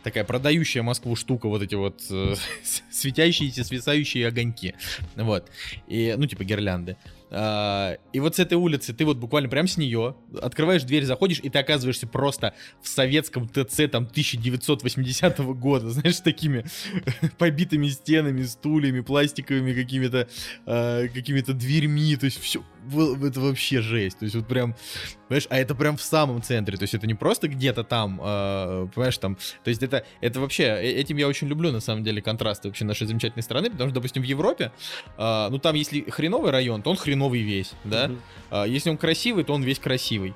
такая 0.02 0.24
продающая 0.24 0.82
Москву 0.82 1.16
штука, 1.16 1.48
вот 1.48 1.62
эти 1.62 1.76
вот 1.76 2.02
э, 2.10 2.34
светящиеся, 2.92 3.64
свисающие 3.64 4.28
огоньки, 4.28 4.74
вот, 5.14 5.50
и, 5.88 6.14
ну, 6.18 6.26
типа 6.26 6.44
гирлянды. 6.44 6.98
А, 7.30 7.96
и 8.12 8.20
вот 8.20 8.36
с 8.36 8.38
этой 8.38 8.54
улицы 8.54 8.94
ты 8.94 9.04
вот 9.04 9.16
буквально 9.16 9.48
прям 9.48 9.66
с 9.66 9.76
нее 9.76 10.14
открываешь 10.40 10.84
дверь, 10.84 11.04
заходишь, 11.04 11.40
и 11.42 11.50
ты 11.50 11.58
оказываешься 11.58 12.06
просто 12.06 12.54
в 12.80 12.88
советском 12.88 13.48
ТЦ 13.48 13.88
там 13.90 14.04
1980 14.04 15.38
года, 15.58 15.90
знаешь, 15.90 16.16
с 16.16 16.20
такими 16.20 16.64
побитыми 17.38 17.88
стенами, 17.88 18.42
стульями, 18.44 19.00
пластиковыми 19.00 19.72
какими-то 19.72 20.28
э, 20.66 21.08
какими-то 21.08 21.52
дверьми, 21.52 22.16
то 22.16 22.26
есть 22.26 22.40
все, 22.40 22.62
это 22.88 23.40
вообще 23.40 23.80
жесть, 23.80 24.18
то 24.18 24.24
есть 24.24 24.34
вот 24.34 24.46
прям, 24.46 24.74
понимаешь, 25.28 25.46
а 25.50 25.58
это 25.58 25.74
прям 25.74 25.96
в 25.96 26.02
самом 26.02 26.42
центре, 26.42 26.76
то 26.76 26.82
есть 26.82 26.94
это 26.94 27.06
не 27.06 27.14
просто 27.14 27.48
где-то 27.48 27.84
там, 27.84 28.20
э, 28.22 28.88
понимаешь, 28.94 29.18
там, 29.18 29.36
то 29.64 29.70
есть 29.70 29.82
это, 29.82 30.04
это 30.20 30.40
вообще, 30.40 30.64
э, 30.64 30.92
этим 31.00 31.16
я 31.16 31.28
очень 31.28 31.48
люблю, 31.48 31.72
на 31.72 31.80
самом 31.80 32.04
деле, 32.04 32.22
контрасты 32.22 32.68
вообще 32.68 32.84
нашей 32.84 33.06
замечательной 33.06 33.42
страны, 33.42 33.70
потому 33.70 33.90
что, 33.90 33.94
допустим, 33.94 34.22
в 34.22 34.26
Европе, 34.26 34.72
э, 35.16 35.48
ну 35.50 35.58
там, 35.58 35.74
если 35.74 36.08
хреновый 36.10 36.50
район, 36.50 36.82
то 36.82 36.90
он 36.90 36.96
хреновый 36.96 37.42
весь, 37.42 37.72
да, 37.84 38.06
mm-hmm. 38.06 38.66
э, 38.66 38.68
если 38.68 38.90
он 38.90 38.98
красивый, 38.98 39.44
то 39.44 39.54
он 39.54 39.62
весь 39.62 39.78
красивый, 39.78 40.34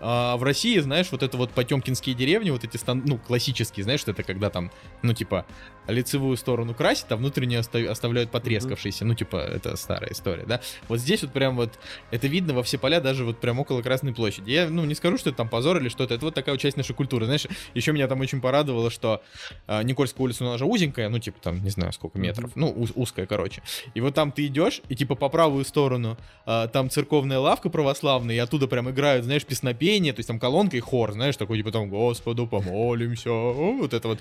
а 0.00 0.36
в 0.36 0.42
России, 0.42 0.78
знаешь, 0.78 1.08
вот 1.10 1.22
это 1.22 1.36
вот 1.36 1.50
потемкинские 1.50 2.14
деревни, 2.14 2.50
вот 2.50 2.64
эти, 2.64 2.76
стан, 2.76 3.02
ну, 3.04 3.18
классические, 3.18 3.84
знаешь, 3.84 4.00
что 4.00 4.12
это 4.12 4.22
когда 4.22 4.50
там, 4.50 4.70
ну, 5.02 5.12
типа, 5.12 5.46
лицевую 5.88 6.36
сторону 6.36 6.74
красят, 6.74 7.10
а 7.12 7.16
внутреннюю 7.16 7.60
оставляют 7.90 8.30
потрескавшиеся. 8.30 9.04
Mm-hmm. 9.04 9.08
Ну, 9.08 9.14
типа, 9.14 9.36
это 9.36 9.76
старая 9.76 10.12
история, 10.12 10.44
да. 10.46 10.60
Вот 10.88 11.00
здесь 11.00 11.22
вот 11.22 11.32
прям 11.32 11.56
вот 11.56 11.78
это 12.10 12.26
видно 12.26 12.54
во 12.54 12.62
все 12.62 12.78
поля, 12.78 13.00
даже 13.00 13.24
вот 13.24 13.40
прям 13.40 13.58
около 13.58 13.82
Красной 13.82 14.14
площади. 14.14 14.50
Я, 14.50 14.68
ну, 14.68 14.84
не 14.84 14.94
скажу, 14.94 15.18
что 15.18 15.30
это 15.30 15.38
там 15.38 15.48
позор 15.48 15.78
или 15.78 15.88
что-то. 15.88 16.14
Это 16.14 16.24
вот 16.24 16.34
такая 16.34 16.54
вот 16.54 16.60
часть 16.60 16.76
нашей 16.76 16.94
культуры. 16.94 17.26
Знаешь, 17.26 17.46
еще 17.74 17.92
меня 17.92 18.08
там 18.08 18.20
очень 18.20 18.40
порадовало, 18.40 18.90
что 18.90 19.22
э, 19.66 19.82
Никольская 19.82 20.24
улица, 20.24 20.44
она 20.46 20.58
же 20.58 20.64
узенькая, 20.64 21.08
ну, 21.08 21.18
типа, 21.18 21.38
там, 21.40 21.62
не 21.62 21.70
знаю, 21.70 21.92
сколько 21.92 22.18
метров. 22.18 22.52
Ну, 22.54 22.70
уз- 22.70 22.92
узкая, 22.94 23.26
короче. 23.26 23.62
И 23.94 24.00
вот 24.00 24.14
там 24.14 24.32
ты 24.32 24.46
идешь, 24.46 24.82
и 24.88 24.96
типа 24.96 25.14
по 25.14 25.28
правую 25.28 25.64
сторону 25.64 26.16
э, 26.46 26.68
там 26.72 26.90
церковная 26.90 27.38
лавка 27.38 27.70
православная, 27.70 28.34
и 28.34 28.38
оттуда 28.38 28.66
прям 28.66 28.90
играют, 28.90 29.24
знаешь, 29.24 29.44
песнопение, 29.44 30.12
то 30.12 30.20
есть 30.20 30.28
там 30.28 30.38
колонка 30.38 30.76
и 30.76 30.80
хор, 30.80 31.12
знаешь, 31.12 31.36
такой 31.36 31.58
типа 31.58 31.72
там 31.72 31.88
Господу 31.88 32.46
помолимся, 32.46 33.30
вот 33.30 33.94
это 33.94 34.08
вот 34.08 34.18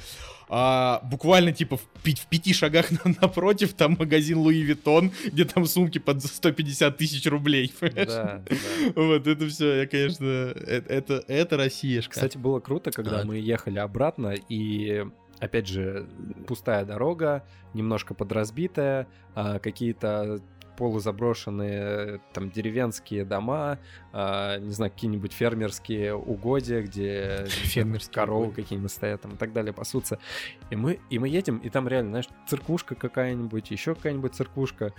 а, 0.50 1.01
буквально 1.03 1.51
типа 1.51 1.77
в, 1.77 1.81
в 1.81 2.27
пяти 2.27 2.53
шагах 2.53 2.91
на, 3.05 3.15
напротив 3.21 3.74
там 3.74 3.97
магазин 4.00 4.38
Луи 4.38 4.62
Виттон, 4.62 5.12
где 5.25 5.45
там 5.45 5.65
сумки 5.65 5.97
под 5.97 6.24
150 6.24 6.97
тысяч 6.97 7.25
рублей. 7.25 7.57
Да, 7.82 8.06
да. 8.06 8.42
Вот 8.96 9.28
это 9.28 9.48
все, 9.48 9.82
я, 9.82 9.88
конечно, 9.88 10.26
это, 10.26 10.94
это, 10.94 11.24
это 11.28 11.58
Россиешка. 11.58 12.14
Кстати, 12.14 12.38
было 12.38 12.60
круто, 12.60 12.92
когда 12.92 13.22
а. 13.22 13.26
мы 13.26 13.38
ехали 13.38 13.80
обратно 13.80 14.36
и 14.50 15.06
опять 15.40 15.68
же, 15.68 16.08
пустая 16.48 16.86
дорога, 16.86 17.46
немножко 17.74 18.14
подразбитая, 18.14 19.08
а, 19.36 19.60
какие-то 19.60 20.40
полузаброшенные 20.77 22.22
там 22.34 22.51
деревенские 22.51 23.25
дома, 23.25 23.79
э, 24.13 24.60
не 24.60 24.72
знаю, 24.72 24.91
какие-нибудь 24.91 25.34
фермерские 25.34 26.15
угодья, 26.15 26.81
где 26.81 27.46
фермерские 27.48 28.13
коровы 28.13 28.51
какие-нибудь 28.51 28.91
стоят 28.91 29.22
там 29.22 29.34
и 29.34 29.38
так 29.38 29.53
далее, 29.53 29.74
пасутся. 29.74 30.19
И 30.69 30.75
мы, 30.75 31.00
и 31.10 31.19
мы 31.19 31.27
едем, 31.27 31.57
и 31.57 31.69
там 31.69 31.88
реально, 31.88 32.12
знаешь, 32.12 32.29
церквушка 32.48 32.96
какая-нибудь, 32.96 33.72
еще 33.72 33.96
какая-нибудь 33.96 34.36
церквушка. 34.36 34.93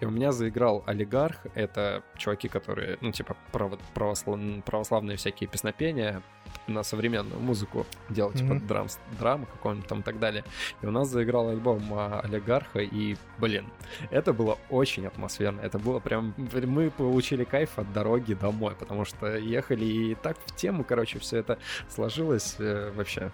И 0.00 0.04
у 0.04 0.10
меня 0.10 0.32
заиграл 0.32 0.82
олигарх, 0.86 1.46
это 1.54 2.02
чуваки, 2.16 2.48
которые, 2.48 2.98
ну, 3.00 3.12
типа, 3.12 3.36
право, 3.52 3.78
православ, 3.94 4.40
православные 4.64 5.16
всякие 5.16 5.48
песнопения, 5.48 6.22
на 6.66 6.82
современную 6.82 7.40
музыку 7.40 7.86
делать, 8.08 8.38
типа 8.38 8.52
mm-hmm. 8.52 8.66
драм, 8.66 8.86
драма 9.18 9.46
какого-нибудь 9.46 9.88
там 9.88 10.00
и 10.00 10.02
так 10.02 10.18
далее. 10.18 10.44
И 10.82 10.86
у 10.86 10.90
нас 10.90 11.08
заиграл 11.08 11.48
альбом 11.48 11.82
а, 11.92 12.20
Олигарха, 12.20 12.80
и, 12.80 13.16
блин, 13.38 13.66
это 14.10 14.32
было 14.32 14.58
очень 14.70 15.06
атмосферно. 15.06 15.60
Это 15.60 15.78
было 15.78 15.98
прям... 15.98 16.34
Мы 16.36 16.90
получили 16.90 17.44
кайф 17.44 17.78
от 17.78 17.92
дороги 17.92 18.34
домой, 18.34 18.74
потому 18.78 19.04
что 19.04 19.36
ехали 19.36 19.84
и 19.84 20.14
так 20.14 20.36
в 20.44 20.54
тему, 20.54 20.84
короче, 20.84 21.18
все 21.18 21.38
это 21.38 21.58
сложилось 21.88 22.56
э, 22.58 22.92
вообще. 22.94 23.30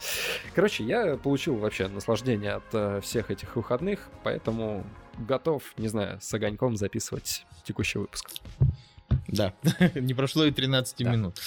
Короче, 0.54 0.84
я 0.84 1.16
получил 1.16 1.56
вообще 1.56 1.88
наслаждение 1.88 2.52
от 2.52 2.64
э, 2.72 3.00
всех 3.00 3.30
этих 3.30 3.56
выходных, 3.56 4.08
поэтому 4.22 4.84
готов, 5.18 5.62
не 5.76 5.88
знаю, 5.88 6.20
с 6.20 6.32
огоньком 6.34 6.76
записывать 6.76 7.46
текущий 7.64 7.98
выпуск. 7.98 8.30
Да, 9.28 9.54
не 9.94 10.14
прошло 10.14 10.44
и 10.44 10.50
13 10.50 10.96
да. 10.98 11.10
минут. 11.10 11.38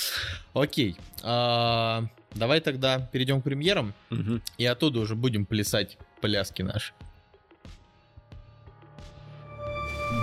Окей. 0.53 0.97
А, 1.23 2.05
давай 2.33 2.59
тогда 2.61 2.99
перейдем 2.99 3.41
к 3.41 3.43
премьерам, 3.43 3.93
угу. 4.09 4.41
и 4.57 4.65
оттуда 4.65 4.99
уже 4.99 5.15
будем 5.15 5.45
плясать 5.45 5.97
пляски 6.21 6.61
наши. 6.61 6.93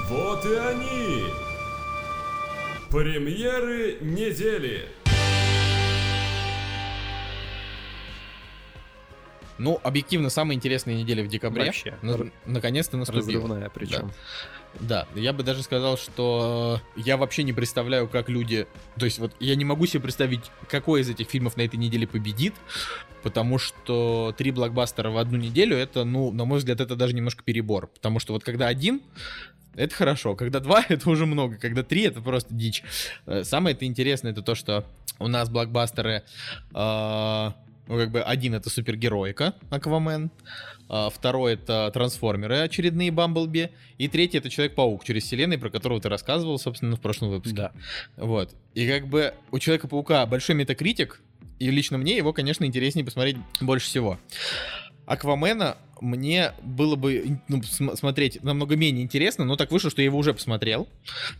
Вот 0.08 0.44
и 0.44 0.54
они! 0.54 1.24
Премьеры 2.90 3.98
недели! 4.00 4.88
Ну, 9.58 9.80
объективно, 9.82 10.30
самая 10.30 10.56
интересная 10.56 10.94
неделя 10.94 11.22
в 11.22 11.28
декабре. 11.28 11.66
Вообще. 11.66 11.96
На- 12.02 12.30
наконец-то 12.44 12.96
наступила. 12.96 13.26
Разрывная 13.26 13.70
причем. 13.70 14.08
Да. 14.08 14.14
Да, 14.80 15.06
я 15.14 15.32
бы 15.32 15.42
даже 15.42 15.62
сказал, 15.62 15.96
что 15.96 16.80
я 16.96 17.16
вообще 17.16 17.42
не 17.42 17.52
представляю, 17.52 18.08
как 18.08 18.28
люди... 18.28 18.66
То 18.98 19.04
есть 19.04 19.18
вот 19.18 19.32
я 19.40 19.54
не 19.54 19.64
могу 19.64 19.86
себе 19.86 20.00
представить, 20.00 20.50
какой 20.68 21.02
из 21.02 21.08
этих 21.08 21.28
фильмов 21.28 21.56
на 21.56 21.62
этой 21.62 21.76
неделе 21.76 22.06
победит, 22.06 22.54
потому 23.22 23.58
что 23.58 24.34
три 24.36 24.50
блокбастера 24.50 25.10
в 25.10 25.18
одну 25.18 25.38
неделю, 25.38 25.76
это, 25.76 26.04
ну, 26.04 26.30
на 26.30 26.44
мой 26.44 26.58
взгляд, 26.58 26.80
это 26.80 26.96
даже 26.96 27.14
немножко 27.14 27.42
перебор. 27.42 27.86
Потому 27.86 28.18
что 28.18 28.32
вот 28.32 28.44
когда 28.44 28.66
один, 28.66 29.00
это 29.76 29.94
хорошо. 29.94 30.34
Когда 30.34 30.60
два, 30.60 30.84
это 30.88 31.08
уже 31.10 31.26
много. 31.26 31.56
Когда 31.56 31.82
три, 31.82 32.02
это 32.02 32.20
просто 32.20 32.54
дичь. 32.54 32.82
Э, 33.26 33.44
самое 33.44 33.74
это 33.74 33.84
интересное, 33.86 34.32
это 34.32 34.42
то, 34.42 34.54
что 34.54 34.84
у 35.18 35.28
нас 35.28 35.48
блокбастеры 35.48 36.24
э, 36.74 37.50
ну, 37.86 37.96
как 37.98 38.10
бы 38.10 38.22
один 38.22 38.54
это 38.54 38.70
супергероика, 38.70 39.54
Аквамен, 39.70 40.30
а 40.88 41.10
второй 41.10 41.54
это 41.54 41.90
трансформеры, 41.92 42.58
очередные 42.60 43.10
Бамблби, 43.10 43.70
и 43.98 44.08
третий 44.08 44.38
это 44.38 44.50
Человек-паук 44.50 45.04
через 45.04 45.24
вселенной, 45.24 45.58
про 45.58 45.70
которого 45.70 46.00
ты 46.00 46.08
рассказывал, 46.08 46.58
собственно, 46.58 46.96
в 46.96 47.00
прошлом 47.00 47.30
выпуске. 47.30 47.56
Да. 47.56 47.72
Вот. 48.16 48.54
И 48.74 48.88
как 48.88 49.06
бы 49.08 49.34
у 49.50 49.58
Человека-паука 49.58 50.24
большой 50.26 50.54
метакритик, 50.54 51.20
и 51.58 51.70
лично 51.70 51.98
мне 51.98 52.16
его, 52.16 52.32
конечно, 52.32 52.64
интереснее 52.64 53.04
посмотреть 53.04 53.36
больше 53.60 53.86
всего. 53.86 54.18
Аквамена 55.06 55.76
мне 56.00 56.52
было 56.62 56.96
бы 56.96 57.38
ну, 57.48 57.62
смотреть 57.62 58.42
намного 58.42 58.76
менее 58.76 59.02
интересно, 59.02 59.44
но 59.44 59.56
так 59.56 59.70
вышло, 59.70 59.90
что 59.90 60.02
я 60.02 60.06
его 60.06 60.18
уже 60.18 60.34
посмотрел 60.34 60.88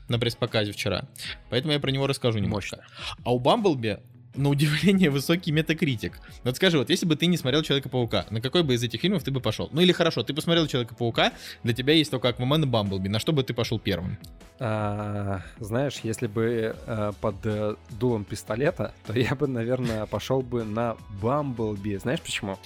на 0.09 0.19
пресс-показе 0.19 0.73
вчера. 0.73 1.09
Поэтому 1.51 1.73
я 1.73 1.81
про 1.81 1.91
него 1.91 2.07
расскажу 2.07 2.39
немножко. 2.39 2.77
Мощно. 2.77 3.19
А 3.25 3.35
у 3.35 3.39
Бамблби 3.39 3.99
на 4.35 4.49
удивление 4.49 5.11
высокий 5.11 5.53
метакритик. 5.53 6.19
Вот 6.43 6.57
скажи, 6.57 6.79
вот 6.79 6.91
если 6.91 7.07
бы 7.07 7.17
ты 7.17 7.27
не 7.27 7.37
смотрел 7.37 7.63
Человека-паука, 7.63 8.27
на 8.31 8.41
какой 8.41 8.63
бы 8.63 8.75
из 8.75 8.83
этих 8.83 9.01
фильмов 9.01 9.23
ты 9.23 9.31
бы 9.31 9.41
пошел? 9.41 9.69
Ну 9.73 9.81
или 9.81 9.93
хорошо, 9.93 10.23
ты 10.23 10.35
посмотрел 10.35 10.67
Человека-паука, 10.67 11.33
для 11.63 11.75
тебя 11.75 11.95
есть 11.95 12.11
только 12.11 12.29
Аквамен 12.29 12.65
и 12.65 12.67
Бамблби. 12.67 13.09
На 13.09 13.19
что 13.19 13.33
бы 13.33 13.43
ты 13.43 13.55
пошел 13.55 13.79
первым? 13.79 14.19
А, 14.59 15.41
знаешь, 15.59 16.01
если 16.03 16.27
бы 16.27 16.77
а, 16.87 17.13
под 17.21 17.37
э, 17.45 17.75
дулом 17.99 18.25
пистолета, 18.25 18.95
то 19.07 19.19
я 19.19 19.35
бы, 19.35 19.47
наверное, 19.47 20.07
пошел 20.07 20.43
бы 20.43 20.65
на 20.65 20.97
Бамблби. 21.21 21.97
Знаешь 21.97 22.21
почему? 22.21 22.59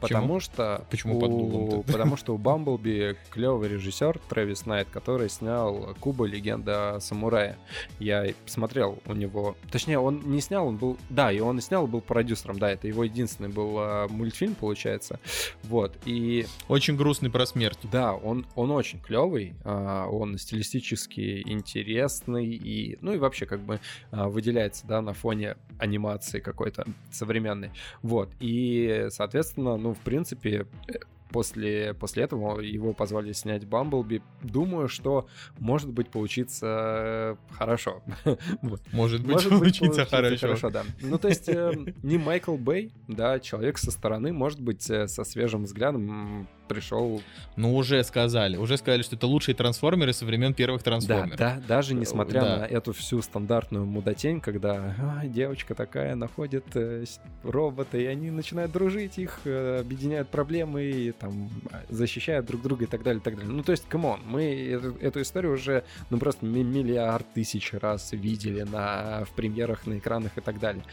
Потому 0.00 0.40
что... 0.40 0.84
Почему 0.90 1.20
под 1.20 1.30
углом 1.30 1.82
Потому 1.86 2.16
что 2.16 2.34
у 2.34 2.38
Бамблби 2.38 3.16
клевый 3.30 3.68
режиссер 3.68 4.18
Трэвис 4.28 4.66
Найт, 4.66 4.88
который 4.90 5.28
снял 5.28 5.94
Куба 6.00 6.26
Легенда 6.26 6.96
о 6.96 7.00
самурае. 7.00 7.56
Я 7.98 8.26
смотрел 8.46 8.98
у 9.06 9.14
него... 9.14 9.56
Точнее, 9.70 9.98
он 9.98 10.22
не 10.30 10.40
снял, 10.40 10.66
он 10.66 10.76
был... 10.76 10.98
Да, 11.10 11.32
и 11.32 11.40
он 11.40 11.58
и 11.58 11.60
снял, 11.60 11.86
был 11.86 12.00
продюсером, 12.00 12.58
да, 12.58 12.70
это 12.70 12.88
его 12.88 13.04
единственный 13.04 13.48
был 13.48 13.76
а, 13.78 14.08
мультфильм, 14.08 14.54
получается. 14.54 15.20
Вот, 15.64 15.96
и... 16.04 16.46
Очень 16.68 16.96
грустный 16.96 17.30
про 17.30 17.46
смерть. 17.46 17.78
Да, 17.90 18.14
он, 18.14 18.46
он 18.54 18.70
очень 18.70 19.00
клевый, 19.00 19.54
а, 19.64 20.06
он 20.06 20.38
стилистически 20.38 21.42
интересный 21.46 22.46
и... 22.46 22.98
Ну 23.00 23.12
и 23.12 23.18
вообще 23.18 23.46
как 23.46 23.60
бы 23.60 23.80
а, 24.10 24.28
выделяется, 24.28 24.86
да, 24.86 25.00
на 25.00 25.14
фоне 25.14 25.56
анимации 25.78 26.40
какой-то 26.40 26.86
современной. 27.10 27.70
Вот, 28.02 28.30
и, 28.40 29.06
соответственно, 29.10 29.76
ну, 29.76 29.87
ну, 29.88 29.94
в 29.94 29.98
принципе, 30.00 30.66
э, 30.88 30.92
после, 31.30 31.94
после 31.94 32.24
этого 32.24 32.60
его 32.60 32.92
позвали 32.92 33.32
снять 33.32 33.66
Бамблби. 33.66 34.22
Думаю, 34.42 34.88
что 34.88 35.26
может 35.58 35.90
быть 35.90 36.08
получится 36.08 37.36
хорошо. 37.50 38.02
вот. 38.62 38.80
Может 38.92 39.22
быть 39.22 39.32
может 39.32 39.50
получится, 39.50 40.00
быть, 40.02 40.10
хорошо. 40.10 40.46
хорошо. 40.46 40.70
да. 40.70 40.84
Ну, 41.00 41.18
то 41.18 41.28
есть 41.28 41.48
э, 41.48 41.72
не 42.02 42.18
Майкл 42.18 42.56
Бэй, 42.56 42.92
да, 43.06 43.40
человек 43.40 43.78
со 43.78 43.90
стороны, 43.90 44.32
может 44.32 44.60
быть, 44.60 44.88
э, 44.90 45.08
со 45.08 45.24
свежим 45.24 45.64
взглядом 45.64 46.48
пришел... 46.68 47.22
Ну, 47.56 47.74
уже 47.74 48.04
сказали. 48.04 48.56
Уже 48.56 48.76
сказали, 48.76 49.02
что 49.02 49.16
это 49.16 49.26
лучшие 49.26 49.54
трансформеры 49.54 50.12
со 50.12 50.24
времен 50.26 50.54
первых 50.54 50.82
Да, 50.82 50.90
трансформеров. 50.90 51.38
да, 51.38 51.60
даже 51.66 51.94
несмотря 51.94 52.40
Да. 52.40 52.56
на 52.58 52.64
эту 52.66 52.92
всю 52.92 53.22
стандартную 53.22 53.86
мудотень, 53.86 54.40
когда 54.40 54.94
«А, 54.98 55.26
девочка 55.26 55.74
такая 55.74 56.14
находит 56.14 56.64
э, 56.74 57.04
робота, 57.42 57.98
и 57.98 58.04
они 58.04 58.30
начинают 58.30 58.70
дружить, 58.70 59.18
их 59.18 59.40
э, 59.44 59.80
объединяют 59.80 60.28
проблемы, 60.28 60.84
и 60.84 61.12
там 61.18 61.50
а, 61.70 61.82
защищают 61.88 62.46
друг 62.46 62.62
друга 62.62 62.84
и 62.84 62.86
так 62.86 63.02
далее, 63.02 63.20
и 63.20 63.22
так 63.22 63.36
далее. 63.36 63.52
Ну, 63.52 63.62
то 63.62 63.72
есть, 63.72 63.88
come 63.88 64.06
on, 64.06 64.20
мы 64.24 64.44
эту, 64.44 64.96
эту 64.98 65.22
историю 65.22 65.54
уже, 65.54 65.84
ну, 66.10 66.18
просто 66.18 66.46
ми- 66.46 66.64
миллиард 66.64 67.26
тысяч 67.32 67.72
раз 67.72 68.12
видели 68.12 68.62
на, 68.62 69.24
в 69.24 69.30
премьерах, 69.30 69.86
на 69.86 69.98
экранах 69.98 70.36
и 70.36 70.40
так 70.40 70.58
далее. 70.58 70.84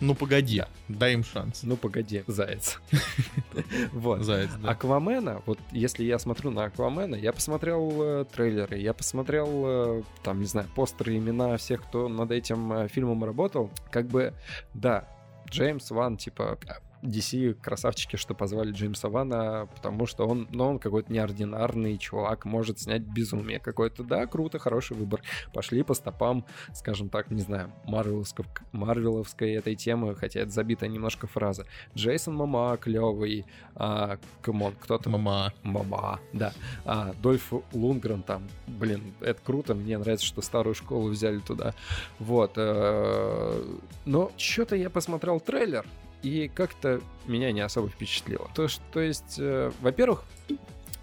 Ну, 0.00 0.14
погоди, 0.14 0.62
дай 0.88 1.14
им 1.14 1.24
шанс. 1.24 1.62
Ну, 1.62 1.76
погоди, 1.76 2.24
заяц. 2.26 2.78
Вот. 3.92 4.22
Заяц, 4.22 4.50
да. 4.62 4.70
Аквамена, 4.70 5.42
вот 5.46 5.58
если 5.72 6.04
я 6.04 6.18
смотрю 6.18 6.50
на 6.50 6.64
Аквамена, 6.64 7.16
я 7.16 7.32
посмотрел 7.32 8.02
э, 8.02 8.24
трейлеры, 8.24 8.78
я 8.78 8.94
посмотрел, 8.94 9.48
э, 9.66 10.02
там, 10.22 10.40
не 10.40 10.46
знаю, 10.46 10.68
постеры, 10.74 11.16
имена 11.16 11.56
всех, 11.56 11.82
кто 11.82 12.08
над 12.08 12.30
этим 12.30 12.72
э, 12.72 12.88
фильмом 12.88 13.24
работал, 13.24 13.70
как 13.90 14.06
бы, 14.06 14.32
да, 14.74 15.08
Джеймс 15.50 15.90
Ван, 15.90 16.16
типа, 16.16 16.58
DC 17.02 17.54
красавчики, 17.54 18.16
что 18.16 18.34
позвали 18.34 18.72
Джеймса 18.72 19.08
Вана, 19.08 19.68
потому 19.74 20.06
что 20.06 20.26
он, 20.26 20.48
ну, 20.50 20.70
он 20.70 20.78
какой-то 20.78 21.12
неординарный 21.12 21.96
чувак, 21.98 22.44
может 22.44 22.80
снять 22.80 23.02
безумие 23.02 23.58
какое-то. 23.58 24.02
Да, 24.02 24.26
круто, 24.26 24.58
хороший 24.58 24.96
выбор. 24.96 25.22
Пошли 25.52 25.82
по 25.82 25.94
стопам, 25.94 26.44
скажем 26.74 27.08
так, 27.08 27.30
не 27.30 27.42
знаю, 27.42 27.72
марвеловской, 27.84 28.44
марвеловской 28.72 29.52
этой 29.52 29.74
темы, 29.74 30.14
хотя 30.14 30.40
это 30.40 30.50
забитая 30.50 30.90
немножко 30.90 31.26
фраза. 31.26 31.66
Джейсон 31.94 32.34
Момоа 32.34 32.76
клевый, 32.76 33.46
а, 33.74 34.18
come 34.42 34.60
on, 34.60 34.74
кто-то... 34.78 35.10
Момоа. 35.10 35.52
Момоа, 35.62 36.20
да. 36.32 36.52
А, 36.84 37.14
Дольф 37.22 37.52
Лунгрен 37.72 38.22
там, 38.22 38.48
блин, 38.66 39.14
это 39.20 39.40
круто, 39.42 39.74
мне 39.74 39.98
нравится, 39.98 40.26
что 40.26 40.42
старую 40.42 40.74
школу 40.74 41.08
взяли 41.08 41.38
туда. 41.38 41.74
Вот. 42.18 42.52
э, 42.56 43.76
Но 44.04 44.32
что-то 44.36 44.76
я 44.76 44.90
посмотрел 44.90 45.40
трейлер, 45.40 45.86
и 46.22 46.48
как-то 46.54 47.00
меня 47.26 47.52
не 47.52 47.60
особо 47.60 47.88
впечатлило. 47.88 48.50
То, 48.54 48.64
есть- 48.64 48.82
то 48.92 49.00
есть, 49.00 49.36
э, 49.38 49.70
во-первых, 49.80 50.24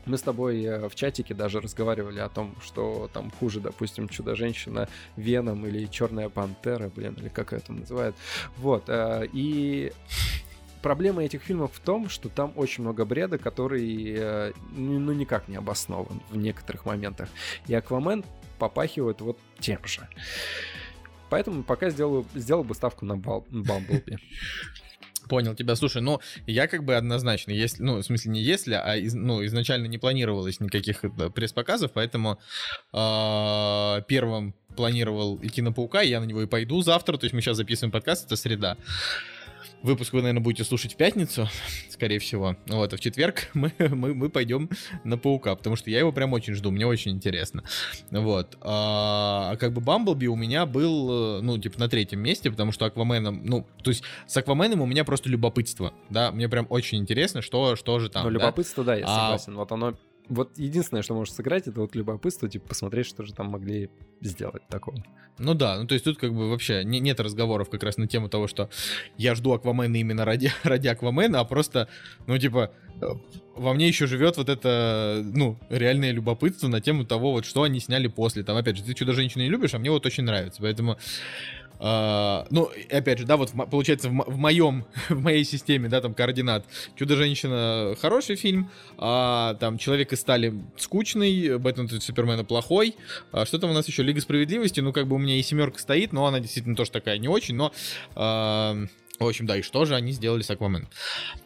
мы 0.05 0.17
с 0.17 0.21
тобой 0.21 0.61
э, 0.63 0.87
в 0.87 0.93
чатике 0.95 1.33
даже 1.33 1.59
разговаривали 1.61 2.19
о 2.19 2.29
том, 2.29 2.55
что 2.63 3.09
там 3.13 3.31
хуже, 3.31 3.59
допустим, 3.59 4.07
Чудо-женщина, 4.07 4.87
Веном 5.15 5.65
или 5.65 5.85
Черная 5.87 6.29
пантера, 6.29 6.89
блин, 6.89 7.15
или 7.19 7.29
как 7.29 7.53
это 7.53 7.73
называют. 7.73 8.15
Вот. 8.57 8.83
э, 8.87 9.27
И 9.33 9.91
проблема 10.83 11.23
этих 11.23 11.41
фильмов 11.41 11.71
в 11.73 11.79
том, 11.79 12.07
что 12.09 12.29
там 12.29 12.53
очень 12.55 12.83
много 12.83 13.03
бреда, 13.05 13.39
который 13.39 14.13
э, 14.15 14.53
ну, 14.75 14.99
ну, 14.99 15.11
никак 15.13 15.47
не 15.47 15.55
обоснован 15.55 16.21
в 16.29 16.37
некоторых 16.37 16.85
моментах. 16.85 17.29
И 17.67 17.73
Аквамен 17.73 18.23
попахивает 18.59 19.21
вот 19.21 19.39
тем 19.59 19.83
же. 19.85 20.07
Поэтому 21.31 21.63
пока 21.63 21.89
сделаю, 21.89 22.25
сделал 22.35 22.63
бы 22.63 22.75
ставку 22.75 23.05
на 23.05 23.17
Бамблби. 23.17 24.19
Понял 25.27 25.55
тебя. 25.55 25.75
Слушай, 25.75 26.01
ну, 26.01 26.19
я 26.47 26.67
как 26.67 26.83
бы 26.83 26.95
однозначно, 26.95 27.51
если, 27.51 27.83
ну, 27.83 27.97
в 27.97 28.03
смысле 28.03 28.31
не 28.31 28.41
если, 28.41 28.73
а 28.73 28.95
из- 28.95 29.13
ну, 29.13 29.43
изначально 29.45 29.87
не 29.87 29.97
планировалось 29.97 30.59
никаких 30.59 31.03
э, 31.03 31.29
пресс-показов, 31.29 31.91
поэтому 31.93 32.39
э, 32.93 34.01
первым 34.07 34.53
планировал 34.75 35.39
идти 35.41 35.61
на 35.61 35.71
Паука, 35.71 36.01
я 36.01 36.19
на 36.19 36.25
него 36.25 36.41
и 36.41 36.47
пойду 36.47 36.81
завтра, 36.81 37.17
то 37.17 37.25
есть 37.25 37.33
мы 37.33 37.41
сейчас 37.41 37.57
записываем 37.57 37.91
подкаст, 37.91 38.25
это 38.25 38.35
среда. 38.35 38.77
Выпуск 39.85 40.13
вы, 40.13 40.21
наверное, 40.21 40.41
будете 40.41 40.63
слушать 40.63 40.93
в 40.93 40.97
пятницу, 40.97 41.47
скорее 41.89 42.17
всего. 42.17 42.55
Вот, 42.65 42.91
а 42.91 42.97
в 42.97 42.99
четверг 42.99 43.49
мы, 43.53 43.71
мы, 43.77 44.15
мы 44.15 44.29
пойдем 44.29 44.67
на 45.03 45.15
Паука, 45.15 45.55
потому 45.55 45.75
что 45.75 45.91
я 45.91 45.99
его 45.99 46.11
прям 46.11 46.33
очень 46.33 46.55
жду, 46.55 46.71
мне 46.71 46.87
очень 46.87 47.11
интересно. 47.11 47.63
Вот. 48.09 48.57
А, 48.61 49.51
а 49.51 49.57
как 49.57 49.73
бы 49.73 49.81
Бамблби 49.81 50.25
у 50.25 50.35
меня 50.35 50.65
был, 50.65 51.37
э, 51.37 51.41
ну, 51.41 51.59
типа, 51.59 51.79
на 51.79 51.87
третьем 51.87 52.19
месте, 52.19 52.49
потому 52.49 52.71
что 52.71 52.85
Акваменом, 52.85 53.45
ну, 53.45 53.67
то 53.83 53.91
есть 53.91 54.03
с 54.25 54.35
Акваменом 54.35 54.81
у 54.81 54.87
меня 54.87 55.05
просто 55.05 55.29
любопытство, 55.29 55.93
да, 56.09 56.31
мне 56.31 56.49
прям 56.49 56.65
очень 56.69 56.97
интересно, 56.97 57.43
что, 57.43 57.75
что 57.75 57.99
же 57.99 58.09
там, 58.09 58.23
да. 58.23 58.31
любопытство, 58.31 58.83
да, 58.83 58.95
я 58.95 59.05
А- 59.05 59.15
согласен. 59.15 59.55
Вот 59.55 59.71
оно... 59.71 59.95
Вот 60.27 60.57
единственное, 60.57 61.03
что 61.03 61.13
может 61.13 61.35
сыграть, 61.35 61.67
это 61.67 61.81
вот 61.81 61.95
любопытство, 61.95 62.49
типа 62.49 62.69
посмотреть, 62.69 63.07
что 63.07 63.23
же 63.23 63.33
там 63.33 63.47
могли 63.47 63.89
сделать 64.21 64.67
такого. 64.67 65.03
Ну 65.37 65.53
да, 65.53 65.77
ну 65.77 65.85
то 65.85 65.93
есть 65.93 66.05
тут 66.05 66.17
как 66.17 66.33
бы 66.33 66.49
вообще 66.49 66.83
не- 66.83 66.99
нет 66.99 67.19
разговоров 67.19 67.69
как 67.69 67.83
раз 67.83 67.97
на 67.97 68.07
тему 68.07 68.29
того, 68.29 68.47
что 68.47 68.69
я 69.17 69.35
жду 69.35 69.53
Аквамена 69.53 69.97
именно 69.97 70.25
ради, 70.25 70.51
ради 70.63 70.87
Аквамена, 70.87 71.41
а 71.41 71.45
просто, 71.45 71.87
ну 72.25 72.37
типа, 72.37 72.71
э, 73.01 73.05
во 73.55 73.73
мне 73.73 73.87
еще 73.87 74.07
живет 74.07 74.37
вот 74.37 74.49
это, 74.49 75.21
ну, 75.23 75.59
реальное 75.69 76.11
любопытство 76.11 76.67
на 76.67 76.81
тему 76.81 77.05
того, 77.05 77.31
вот 77.31 77.45
что 77.45 77.63
они 77.63 77.79
сняли 77.79 78.07
после. 78.07 78.43
Там, 78.43 78.57
опять 78.57 78.77
же, 78.77 78.83
ты 78.83 78.93
Чудо-женщину 78.93 79.43
не 79.43 79.49
любишь, 79.49 79.73
а 79.73 79.79
мне 79.79 79.91
вот 79.91 80.05
очень 80.05 80.23
нравится, 80.23 80.61
поэтому... 80.61 80.97
а, 81.87 82.47
ну, 82.49 82.71
опять 82.89 83.19
же, 83.19 83.25
да, 83.25 83.37
вот 83.37 83.51
получается 83.69 84.09
в, 84.09 84.13
в 84.13 84.37
моем, 84.37 84.85
в 85.09 85.21
моей 85.21 85.43
системе, 85.43 85.87
да, 85.87 86.01
там 86.01 86.15
координат. 86.15 86.65
Чудо-женщина 86.95 87.95
хороший 88.01 88.37
фильм, 88.37 88.71
а 88.97 89.53
там 89.59 89.77
Человек 89.77 90.11
из 90.11 90.19
стали 90.19 90.51
скучный, 90.77 91.59
Бэтмен 91.59 91.87
против 91.87 92.03
Супермена 92.03 92.43
плохой, 92.43 92.95
а 93.31 93.45
что 93.45 93.59
там 93.59 93.69
у 93.69 93.73
нас 93.73 93.87
еще? 93.87 94.01
Лига 94.01 94.19
справедливости. 94.19 94.79
Ну, 94.79 94.93
как 94.93 95.07
бы 95.07 95.15
у 95.15 95.19
меня 95.19 95.35
и 95.35 95.43
семерка 95.43 95.77
стоит, 95.77 96.11
но 96.11 96.25
она 96.25 96.39
действительно 96.39 96.75
тоже 96.75 96.89
такая 96.89 97.19
не 97.19 97.27
очень. 97.27 97.53
Но, 97.53 97.71
а, 98.15 98.75
в 99.19 99.27
общем, 99.27 99.45
да, 99.45 99.55
и 99.55 99.61
что 99.61 99.85
же 99.85 99.93
они 99.93 100.11
сделали 100.11 100.41
с 100.41 100.49
Аквамен? 100.49 100.87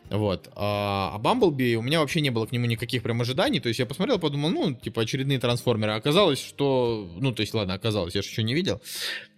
Вот. 0.10 0.50
А, 0.56 1.12
а 1.14 1.18
Бамблби, 1.20 1.76
у 1.76 1.82
меня 1.82 2.00
вообще 2.00 2.22
не 2.22 2.30
было 2.30 2.46
к 2.46 2.52
нему 2.52 2.66
никаких 2.66 3.04
прям 3.04 3.22
ожиданий. 3.22 3.60
То 3.60 3.68
есть 3.68 3.80
я 3.80 3.86
посмотрел, 3.86 4.20
подумал, 4.20 4.50
ну, 4.50 4.74
типа, 4.74 5.04
очередные 5.04 5.40
трансформеры. 5.40 5.94
Оказалось, 5.94 6.40
что... 6.40 7.10
Ну, 7.18 7.32
то 7.32 7.42
есть, 7.42 7.54
ладно, 7.54 7.74
оказалось, 7.74 8.16
я 8.16 8.22
же 8.22 8.30
еще 8.30 8.44
не 8.44 8.54
видел. 8.54 8.82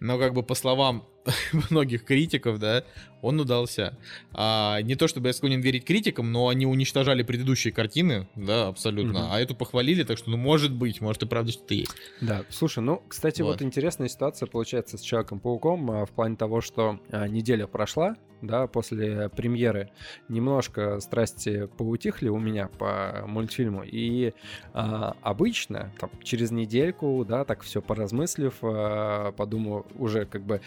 Но, 0.00 0.18
как 0.18 0.34
бы, 0.34 0.42
по 0.42 0.54
словам 0.54 1.06
многих 1.70 2.04
критиков, 2.04 2.58
да, 2.58 2.84
он 3.20 3.40
удался. 3.40 3.96
А, 4.32 4.80
не 4.82 4.96
то 4.96 5.08
чтобы 5.08 5.28
я 5.28 5.32
склонен 5.32 5.60
верить 5.60 5.84
критикам, 5.84 6.32
но 6.32 6.48
они 6.48 6.66
уничтожали 6.66 7.22
предыдущие 7.22 7.72
картины, 7.72 8.28
да, 8.34 8.68
абсолютно. 8.68 9.20
Мгм. 9.20 9.28
А 9.30 9.40
эту 9.40 9.54
похвалили, 9.54 10.02
так 10.02 10.18
что, 10.18 10.30
ну, 10.30 10.36
может 10.36 10.72
быть, 10.72 11.00
может 11.00 11.22
и 11.22 11.26
правда 11.26 11.52
что-то 11.52 11.74
есть. 11.74 11.92
Да, 12.20 12.44
слушай, 12.50 12.80
ну, 12.80 13.02
кстати, 13.08 13.42
вот, 13.42 13.60
Вот. 13.60 13.62
интересная 13.62 14.08
ситуация 14.08 14.46
получается 14.46 14.98
с 14.98 15.00
Человеком-пауком 15.02 15.90
а, 15.90 16.06
в 16.06 16.10
плане 16.10 16.36
того, 16.36 16.60
что 16.60 16.98
а, 17.10 17.28
неделя 17.28 17.66
прошла, 17.66 18.16
да, 18.42 18.66
после 18.66 19.28
премьеры 19.28 19.90
немножко 20.28 20.98
страсти 21.00 21.68
поутихли 21.78 22.28
у 22.28 22.38
меня 22.38 22.66
по 22.66 23.24
мультфильму, 23.26 23.84
и 23.84 24.32
а, 24.74 25.16
обычно 25.22 25.92
там, 26.00 26.10
через 26.24 26.50
недельку, 26.50 27.24
да, 27.26 27.44
так 27.44 27.62
все 27.62 27.80
поразмыслив, 27.80 28.54
а, 28.62 29.32
подумаю 29.32 29.86
уже 29.94 30.26
как 30.26 30.42
бы 30.42 30.60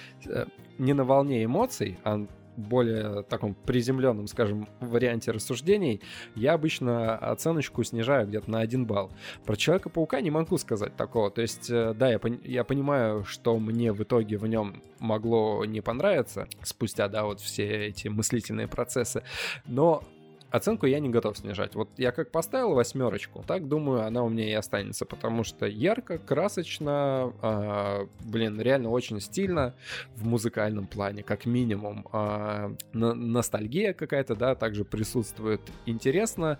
не 0.77 0.93
на 0.93 1.03
волне 1.03 1.43
эмоций, 1.43 1.97
а 2.03 2.25
более 2.57 3.23
таком 3.23 3.53
приземленном, 3.53 4.27
скажем, 4.27 4.67
варианте 4.79 5.31
рассуждений, 5.31 6.01
я 6.35 6.53
обычно 6.53 7.17
оценочку 7.17 7.83
снижаю 7.83 8.27
где-то 8.27 8.49
на 8.49 8.59
один 8.59 8.85
балл. 8.85 9.11
Про 9.45 9.55
Человека-паука 9.55 10.21
не 10.21 10.31
могу 10.31 10.57
сказать 10.57 10.95
такого. 10.95 11.31
То 11.31 11.41
есть, 11.41 11.69
э, 11.69 11.93
да, 11.93 12.09
я, 12.09 12.17
пон- 12.17 12.41
я 12.47 12.63
понимаю, 12.63 13.25
что 13.25 13.57
мне 13.59 13.91
в 13.91 14.01
итоге 14.03 14.37
в 14.37 14.47
нем 14.47 14.81
могло 14.99 15.65
не 15.65 15.81
понравиться, 15.81 16.47
спустя, 16.63 17.07
да, 17.07 17.25
вот 17.25 17.39
все 17.39 17.87
эти 17.87 18.07
мыслительные 18.07 18.67
процессы, 18.67 19.23
но 19.65 20.03
оценку 20.55 20.85
я 20.85 20.99
не 20.99 21.09
готов 21.09 21.37
снижать. 21.37 21.75
Вот 21.75 21.89
я 21.97 22.11
как 22.11 22.31
поставил 22.31 22.73
восьмерочку, 22.73 23.43
так 23.45 23.67
думаю, 23.67 24.05
она 24.05 24.23
у 24.23 24.29
меня 24.29 24.49
и 24.49 24.53
останется, 24.53 25.05
потому 25.05 25.43
что 25.43 25.65
ярко, 25.65 26.17
красочно, 26.17 27.33
а, 27.41 28.07
блин, 28.23 28.59
реально 28.59 28.89
очень 28.89 29.19
стильно 29.19 29.75
в 30.15 30.25
музыкальном 30.25 30.87
плане, 30.87 31.23
как 31.23 31.45
минимум. 31.45 32.05
Но- 32.93 33.13
ностальгия 33.13 33.93
какая-то, 33.93 34.35
да, 34.35 34.55
также 34.55 34.85
присутствует. 34.85 35.61
Интересно. 35.85 36.59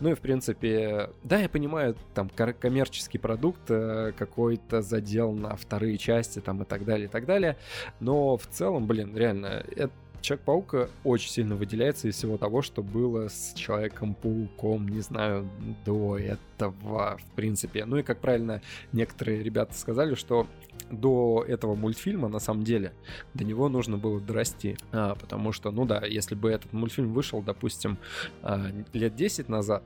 Ну 0.00 0.10
и, 0.10 0.14
в 0.14 0.20
принципе, 0.20 1.10
да, 1.22 1.38
я 1.38 1.48
понимаю, 1.48 1.96
там 2.14 2.28
коммерческий 2.28 3.18
продукт, 3.18 3.62
э, 3.68 4.12
какой-то 4.16 4.82
задел 4.82 5.32
на 5.32 5.56
вторые 5.56 5.98
части 5.98 6.40
там 6.40 6.62
и 6.62 6.64
так 6.64 6.84
далее, 6.84 7.06
и 7.06 7.08
так 7.08 7.26
далее. 7.26 7.56
Но 8.00 8.36
в 8.36 8.46
целом, 8.46 8.86
блин, 8.86 9.16
реально, 9.16 9.64
это 9.76 9.92
Человек-паук 10.22 10.88
очень 11.04 11.30
сильно 11.30 11.56
выделяется 11.56 12.08
из 12.08 12.16
всего 12.16 12.38
того, 12.38 12.62
что 12.62 12.82
было 12.82 13.28
с 13.28 13.52
Человеком-пауком, 13.54 14.88
не 14.88 15.00
знаю, 15.00 15.48
до 15.84 16.16
этого, 16.16 17.18
в 17.18 17.34
принципе. 17.34 17.84
Ну 17.84 17.98
и, 17.98 18.02
как 18.02 18.20
правильно 18.20 18.62
некоторые 18.92 19.42
ребята 19.42 19.74
сказали, 19.74 20.14
что 20.14 20.46
до 20.90 21.44
этого 21.46 21.74
мультфильма, 21.74 22.28
на 22.28 22.38
самом 22.38 22.64
деле, 22.64 22.92
до 23.34 23.44
него 23.44 23.68
нужно 23.68 23.98
было 23.98 24.20
дорасти. 24.20 24.76
А, 24.92 25.14
потому 25.14 25.52
что, 25.52 25.70
ну 25.70 25.84
да, 25.84 26.04
если 26.06 26.34
бы 26.34 26.50
этот 26.50 26.72
мультфильм 26.72 27.12
вышел, 27.12 27.42
допустим, 27.42 27.98
а, 28.42 28.70
лет 28.92 29.14
10 29.14 29.48
назад, 29.48 29.82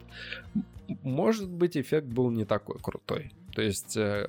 может 1.03 1.49
быть, 1.49 1.77
эффект 1.77 2.07
был 2.07 2.31
не 2.31 2.45
такой 2.45 2.79
крутой. 2.79 3.33
То 3.55 3.63
есть 3.63 3.97
э, 3.97 4.29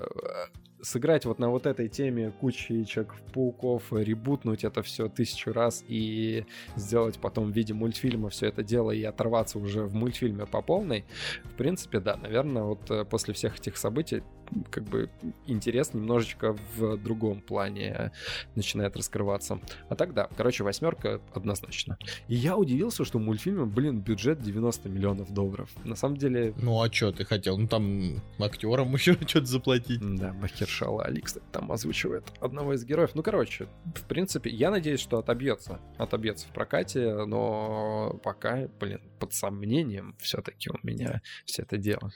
сыграть 0.88 1.26
вот 1.26 1.38
на 1.38 1.50
вот 1.50 1.66
этой 1.66 1.90
теме 1.90 2.32
кучи 2.40 2.86
Человеков-пауков, 2.86 3.92
ребутнуть 3.92 4.64
это 4.64 4.82
все 4.82 5.10
тысячу 5.10 5.52
раз 5.52 5.84
и 5.88 6.46
сделать 6.76 7.20
потом 7.20 7.52
в 7.52 7.56
виде 7.56 7.74
мультфильма 7.74 8.30
все 8.30 8.48
это 8.48 8.64
дело 8.64 8.92
и 8.92 9.04
оторваться 9.04 9.60
уже 9.60 9.84
в 9.84 9.94
мультфильме 9.94 10.46
по 10.46 10.62
полной, 10.62 11.06
в 11.44 11.54
принципе, 11.56 12.00
да, 12.00 12.16
наверное, 12.16 12.64
вот 12.64 12.90
э, 12.90 13.04
после 13.04 13.34
всех 13.34 13.60
этих 13.60 13.78
событий 13.78 14.24
как 14.70 14.84
бы 14.86 15.10
интерес 15.46 15.94
немножечко 15.94 16.56
в 16.76 16.98
другом 16.98 17.42
плане 17.42 18.12
начинает 18.56 18.96
раскрываться. 18.96 19.60
А 19.90 19.96
так 19.96 20.14
да, 20.14 20.30
короче, 20.36 20.64
восьмерка 20.64 21.22
однозначно. 21.34 21.98
И 22.28 22.36
я 22.36 22.58
удивился, 22.58 23.06
что 23.06 23.18
у 23.18 23.22
мультфильма, 23.22 23.66
блин, 23.66 24.00
бюджет 24.00 24.42
90 24.42 24.90
миллионов 24.90 25.34
долларов. 25.34 25.70
На 25.84 25.96
самом 25.96 26.18
деле... 26.18 26.54
Ну 26.58 26.82
а 26.82 26.92
что 26.92 27.12
ты 27.12 27.26
хотел? 27.26 27.58
Ну 27.58 27.68
там 27.68 28.22
актерам 28.40 28.94
еще 28.94 29.14
что-то 29.14 29.46
заплатить. 29.46 30.00
Да, 30.02 30.34
Махершала 30.34 31.04
Али, 31.04 31.22
кстати, 31.22 31.46
там 31.52 31.72
озвучивает 31.72 32.26
одного 32.40 32.74
из 32.74 32.86
героев. 32.86 33.12
Ну, 33.14 33.24
короче, 33.24 33.68
в 33.96 34.04
принципе, 34.08 34.50
я 34.50 34.72
надеюсь, 34.72 35.00
что 35.00 35.18
отобьется. 35.20 35.80
Отобьется 35.98 36.48
в 36.48 36.52
прокате, 36.52 37.26
но 37.26 38.20
пока, 38.24 38.68
блин, 38.80 39.02
под 39.20 39.34
сомнением 39.34 40.16
все-таки 40.20 40.70
у 40.70 40.78
меня 40.86 41.22
все 41.46 41.64
это 41.64 41.78
дело. 41.78 42.12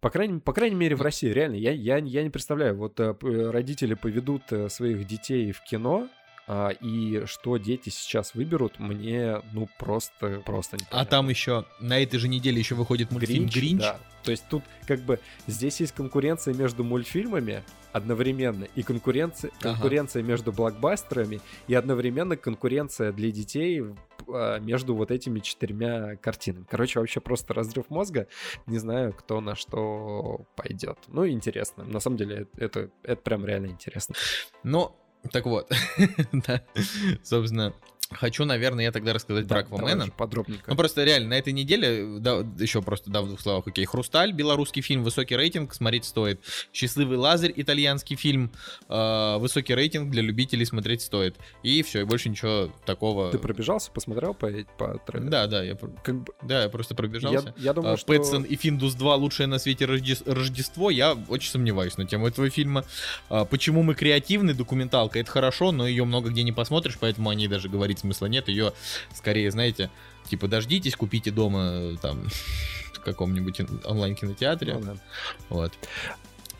По 0.00 0.10
крайней, 0.10 0.38
по 0.38 0.52
крайней 0.52 0.76
мере, 0.76 0.94
в 0.94 1.02
России, 1.02 1.28
реально, 1.28 1.56
я, 1.56 1.72
я, 1.72 1.96
я 1.96 2.22
не 2.22 2.30
представляю, 2.30 2.76
вот 2.76 3.00
э, 3.00 3.14
родители 3.50 3.94
поведут 3.94 4.42
э, 4.52 4.68
своих 4.68 5.04
детей 5.06 5.50
в 5.50 5.60
кино, 5.62 6.08
и 6.80 7.22
что 7.26 7.58
дети 7.58 7.90
сейчас 7.90 8.34
выберут, 8.34 8.78
мне, 8.78 9.42
ну, 9.52 9.68
просто, 9.78 10.42
просто 10.46 10.76
не 10.78 10.84
А 10.90 11.04
там 11.04 11.28
еще, 11.28 11.64
на 11.80 12.02
этой 12.02 12.18
же 12.18 12.28
неделе 12.28 12.58
еще 12.58 12.74
выходит 12.74 13.10
мультфильм 13.10 13.46
Гринч. 13.46 13.54
Гринч. 13.54 13.80
Да. 13.80 13.98
То 14.22 14.30
есть 14.30 14.44
тут 14.48 14.62
как 14.86 15.00
бы 15.00 15.20
здесь 15.46 15.80
есть 15.80 15.92
конкуренция 15.92 16.54
между 16.54 16.84
мультфильмами 16.84 17.62
одновременно 17.92 18.66
и 18.74 18.82
конкуренция, 18.82 19.50
конкуренция 19.60 20.20
ага. 20.20 20.28
между 20.28 20.52
блокбастерами 20.52 21.40
и 21.66 21.74
одновременно 21.74 22.36
конкуренция 22.36 23.12
для 23.12 23.30
детей 23.30 23.82
а, 24.28 24.58
между 24.58 24.94
вот 24.94 25.10
этими 25.10 25.40
четырьмя 25.40 26.16
картинами. 26.16 26.66
Короче, 26.68 26.98
вообще 26.98 27.20
просто 27.20 27.54
разрыв 27.54 27.88
мозга. 27.88 28.26
Не 28.66 28.78
знаю, 28.78 29.12
кто 29.12 29.40
на 29.40 29.54
что 29.54 30.46
пойдет. 30.56 30.98
Ну, 31.08 31.26
интересно. 31.26 31.84
На 31.84 32.00
самом 32.00 32.16
деле, 32.16 32.46
это, 32.56 32.90
это 33.02 33.22
прям 33.22 33.46
реально 33.46 33.66
интересно. 33.66 34.14
Но, 34.62 34.94
так 35.32 35.46
вот, 35.46 35.70
да, 36.32 36.62
собственно, 37.22 37.74
Хочу, 38.10 38.46
наверное, 38.46 38.84
я 38.84 38.92
тогда 38.92 39.12
рассказать 39.12 39.46
да, 39.46 39.56
про 39.56 39.60
Аквамена. 39.60 40.06
подробненько. 40.08 40.70
Ну, 40.70 40.76
просто 40.76 41.04
реально, 41.04 41.30
на 41.30 41.34
этой 41.34 41.52
неделе, 41.52 42.18
да, 42.18 42.42
еще 42.58 42.80
просто, 42.80 43.10
да, 43.10 43.20
в 43.20 43.26
двух 43.26 43.40
словах, 43.40 43.66
окей, 43.66 43.84
«Хрусталь», 43.84 44.32
белорусский 44.32 44.80
фильм, 44.80 45.04
высокий 45.04 45.36
рейтинг, 45.36 45.74
смотреть 45.74 46.06
стоит. 46.06 46.40
«Счастливый 46.72 47.18
Лазарь», 47.18 47.52
итальянский 47.54 48.16
фильм, 48.16 48.50
э, 48.88 49.36
высокий 49.38 49.74
рейтинг, 49.74 50.10
для 50.10 50.22
любителей 50.22 50.64
смотреть 50.64 51.02
стоит. 51.02 51.36
И 51.62 51.82
все, 51.82 52.00
и 52.00 52.04
больше 52.04 52.30
ничего 52.30 52.72
такого... 52.86 53.30
Ты 53.30 53.38
пробежался, 53.38 53.90
посмотрел 53.90 54.32
по, 54.32 54.50
по 54.78 54.98
трейлеру? 55.06 55.30
Да, 55.30 55.46
да, 55.46 55.62
я, 55.62 55.76
как 56.02 56.22
бы... 56.22 56.32
да, 56.42 56.62
я 56.62 56.68
просто 56.70 56.94
пробежался. 56.94 57.52
Я, 57.58 57.64
я 57.64 57.74
думаю, 57.74 57.94
а, 57.94 57.96
что... 57.98 58.06
Пэтсон 58.06 58.42
и 58.44 58.56
Финдус 58.56 58.94
2 58.94 59.16
лучшее 59.16 59.48
на 59.48 59.58
свете 59.58 59.84
Рождество, 59.84 60.88
я 60.88 61.12
очень 61.28 61.50
сомневаюсь 61.50 61.98
на 61.98 62.06
тему 62.06 62.28
этого 62.28 62.48
фильма. 62.48 62.84
А, 63.28 63.44
почему 63.44 63.82
мы 63.82 63.94
креативны, 63.94 64.54
документалка, 64.54 65.18
это 65.18 65.30
хорошо, 65.30 65.72
но 65.72 65.86
ее 65.86 66.04
много 66.04 66.30
где 66.30 66.42
не 66.42 66.52
посмотришь, 66.52 66.96
поэтому 66.98 67.28
они 67.28 67.48
даже 67.48 67.68
говорить 67.68 67.97
говорить 67.98 68.00
смысла 68.00 68.26
нет. 68.26 68.48
Ее 68.48 68.72
скорее, 69.14 69.50
знаете, 69.50 69.90
типа 70.28 70.48
дождитесь, 70.48 70.96
купите 70.96 71.30
дома 71.30 71.96
там 72.00 72.28
в 72.94 73.00
каком-нибудь 73.00 73.60
онлайн-кинотеатре. 73.84 74.74
Ну, 74.74 74.80
да. 74.80 74.96
Вот. 75.48 75.72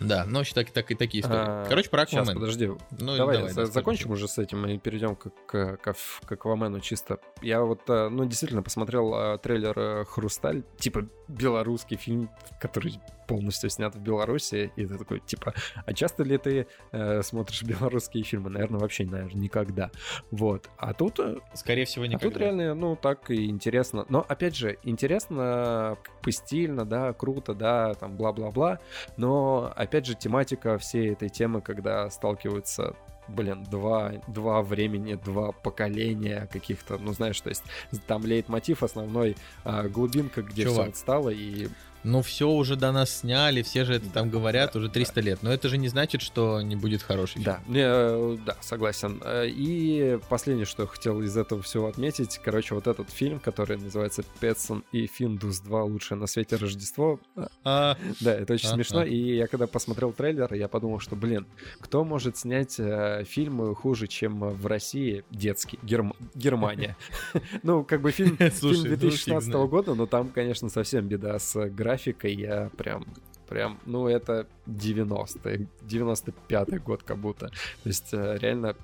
Да, 0.00 0.24
но 0.24 0.44
так, 0.44 0.70
так 0.70 0.92
и 0.92 0.94
такие 0.94 1.22
истории. 1.22 1.40
А, 1.40 1.66
Короче, 1.68 1.90
про 1.90 2.02
Аквамен. 2.02 2.26
Сейчас, 2.26 2.34
подожди. 2.34 2.70
Ну, 3.00 3.16
давай, 3.16 3.38
давай 3.38 3.52
да, 3.52 3.66
закончим 3.66 4.12
уже 4.12 4.28
с 4.28 4.38
этим 4.38 4.64
и 4.66 4.78
перейдем 4.78 5.16
к, 5.16 5.30
к, 5.44 5.76
к, 5.76 5.96
к 6.24 6.32
Аквамену 6.32 6.78
чисто. 6.78 7.18
Я 7.42 7.62
вот, 7.62 7.80
э, 7.88 8.08
ну, 8.08 8.24
действительно 8.24 8.62
посмотрел 8.62 9.12
э, 9.12 9.38
трейлер 9.38 9.76
э, 9.76 10.04
«Хрусталь», 10.04 10.62
типа 10.78 11.08
белорусский 11.26 11.96
фильм, 11.96 12.30
который 12.60 13.00
полностью 13.28 13.70
снят 13.70 13.94
в 13.94 14.00
Беларуси, 14.00 14.72
и 14.74 14.86
ты 14.86 14.98
такой, 14.98 15.20
типа, 15.20 15.54
а 15.86 15.92
часто 15.92 16.24
ли 16.24 16.38
ты 16.38 16.66
э, 16.90 17.22
смотришь 17.22 17.62
белорусские 17.62 18.24
фильмы? 18.24 18.50
Наверное, 18.50 18.80
вообще, 18.80 19.04
наверное, 19.04 19.40
никогда. 19.40 19.90
Вот. 20.32 20.68
А 20.78 20.94
тут... 20.94 21.20
Э, 21.20 21.36
Скорее 21.54 21.84
всего, 21.84 22.06
никогда. 22.06 22.26
А 22.26 22.30
тут 22.30 22.40
реально, 22.40 22.74
ну, 22.74 22.96
так 22.96 23.30
и 23.30 23.46
интересно. 23.46 24.06
Но, 24.08 24.24
опять 24.26 24.56
же, 24.56 24.78
интересно, 24.82 25.98
как 26.02 26.22
бы 26.22 26.32
стильно, 26.32 26.84
да, 26.84 27.12
круто, 27.12 27.54
да, 27.54 27.94
там, 27.94 28.16
бла-бла-бла, 28.16 28.80
но, 29.16 29.72
опять 29.76 30.06
же, 30.06 30.14
тематика 30.14 30.78
всей 30.78 31.12
этой 31.12 31.28
темы, 31.28 31.60
когда 31.60 32.08
сталкиваются 32.10 32.96
блин, 33.28 33.64
два, 33.70 34.12
два 34.26 34.62
времени, 34.62 35.14
два 35.14 35.52
поколения 35.52 36.48
каких-то, 36.50 36.98
ну, 36.98 37.12
знаешь, 37.12 37.40
то 37.40 37.50
есть 37.50 37.62
там 38.06 38.24
лейтмотив 38.24 38.82
основной, 38.82 39.36
а, 39.64 39.86
глубинка, 39.88 40.42
где 40.42 40.64
Чувак, 40.64 40.80
все 40.80 40.90
отстало, 40.90 41.28
и 41.28 41.68
ну 42.04 42.22
все 42.22 42.48
уже 42.48 42.76
до 42.76 42.92
нас 42.92 43.18
сняли, 43.18 43.62
все 43.62 43.84
же 43.84 43.94
это 43.94 44.08
там 44.10 44.30
говорят 44.30 44.76
уже 44.76 44.88
300 44.88 45.20
лет. 45.20 45.38
Но 45.42 45.52
это 45.52 45.68
же 45.68 45.78
не 45.78 45.88
значит, 45.88 46.22
что 46.22 46.62
не 46.62 46.76
будет 46.76 47.02
хороший 47.02 47.42
Да, 47.42 47.60
не, 47.66 47.82
э, 47.84 48.36
да, 48.44 48.56
согласен. 48.60 49.20
Э, 49.24 49.46
и 49.48 50.18
последнее, 50.28 50.66
что 50.66 50.84
я 50.84 50.88
хотел 50.88 51.20
из 51.22 51.36
этого 51.36 51.62
всего 51.62 51.88
отметить, 51.88 52.40
короче, 52.42 52.74
вот 52.74 52.86
этот 52.86 53.10
фильм, 53.10 53.40
который 53.40 53.78
называется 53.78 54.22
«Петсон 54.40 54.84
и 54.92 55.06
Финдус 55.06 55.60
2. 55.60 55.84
Лучшее 55.84 56.18
на 56.18 56.26
свете 56.26 56.56
Рождество». 56.56 57.20
А, 57.64 57.96
да, 58.20 58.34
это 58.34 58.54
очень 58.54 58.68
а, 58.68 58.74
смешно. 58.74 59.00
А. 59.00 59.04
И 59.04 59.36
я 59.36 59.46
когда 59.46 59.66
посмотрел 59.66 60.12
трейлер, 60.12 60.52
я 60.54 60.68
подумал, 60.68 61.00
что, 61.00 61.16
блин, 61.16 61.46
кто 61.80 62.04
может 62.04 62.36
снять 62.36 62.76
э, 62.78 63.24
фильмы 63.28 63.74
хуже, 63.74 64.06
чем 64.06 64.38
в 64.38 64.66
России 64.66 65.24
детский, 65.30 65.78
Герм... 65.82 66.14
Германия. 66.34 66.96
Ну, 67.62 67.84
как 67.84 68.02
бы 68.02 68.12
фильм 68.12 68.36
2016 68.36 69.48
ну, 69.48 69.66
года, 69.66 69.94
но 69.94 70.06
там, 70.06 70.28
конечно, 70.28 70.68
совсем 70.68 71.06
беда 71.06 71.38
с 71.38 71.68
графикой 71.68 71.87
графикой 71.88 72.34
я 72.34 72.70
прям 72.76 73.04
прям, 73.48 73.78
ну, 73.86 74.08
это 74.08 74.46
90-е, 74.66 75.68
95-й 75.88 76.78
год 76.80 77.02
как 77.02 77.16
будто. 77.16 77.46
То 77.82 77.88
есть 77.88 78.12
э, 78.12 78.36
реально 78.38 78.76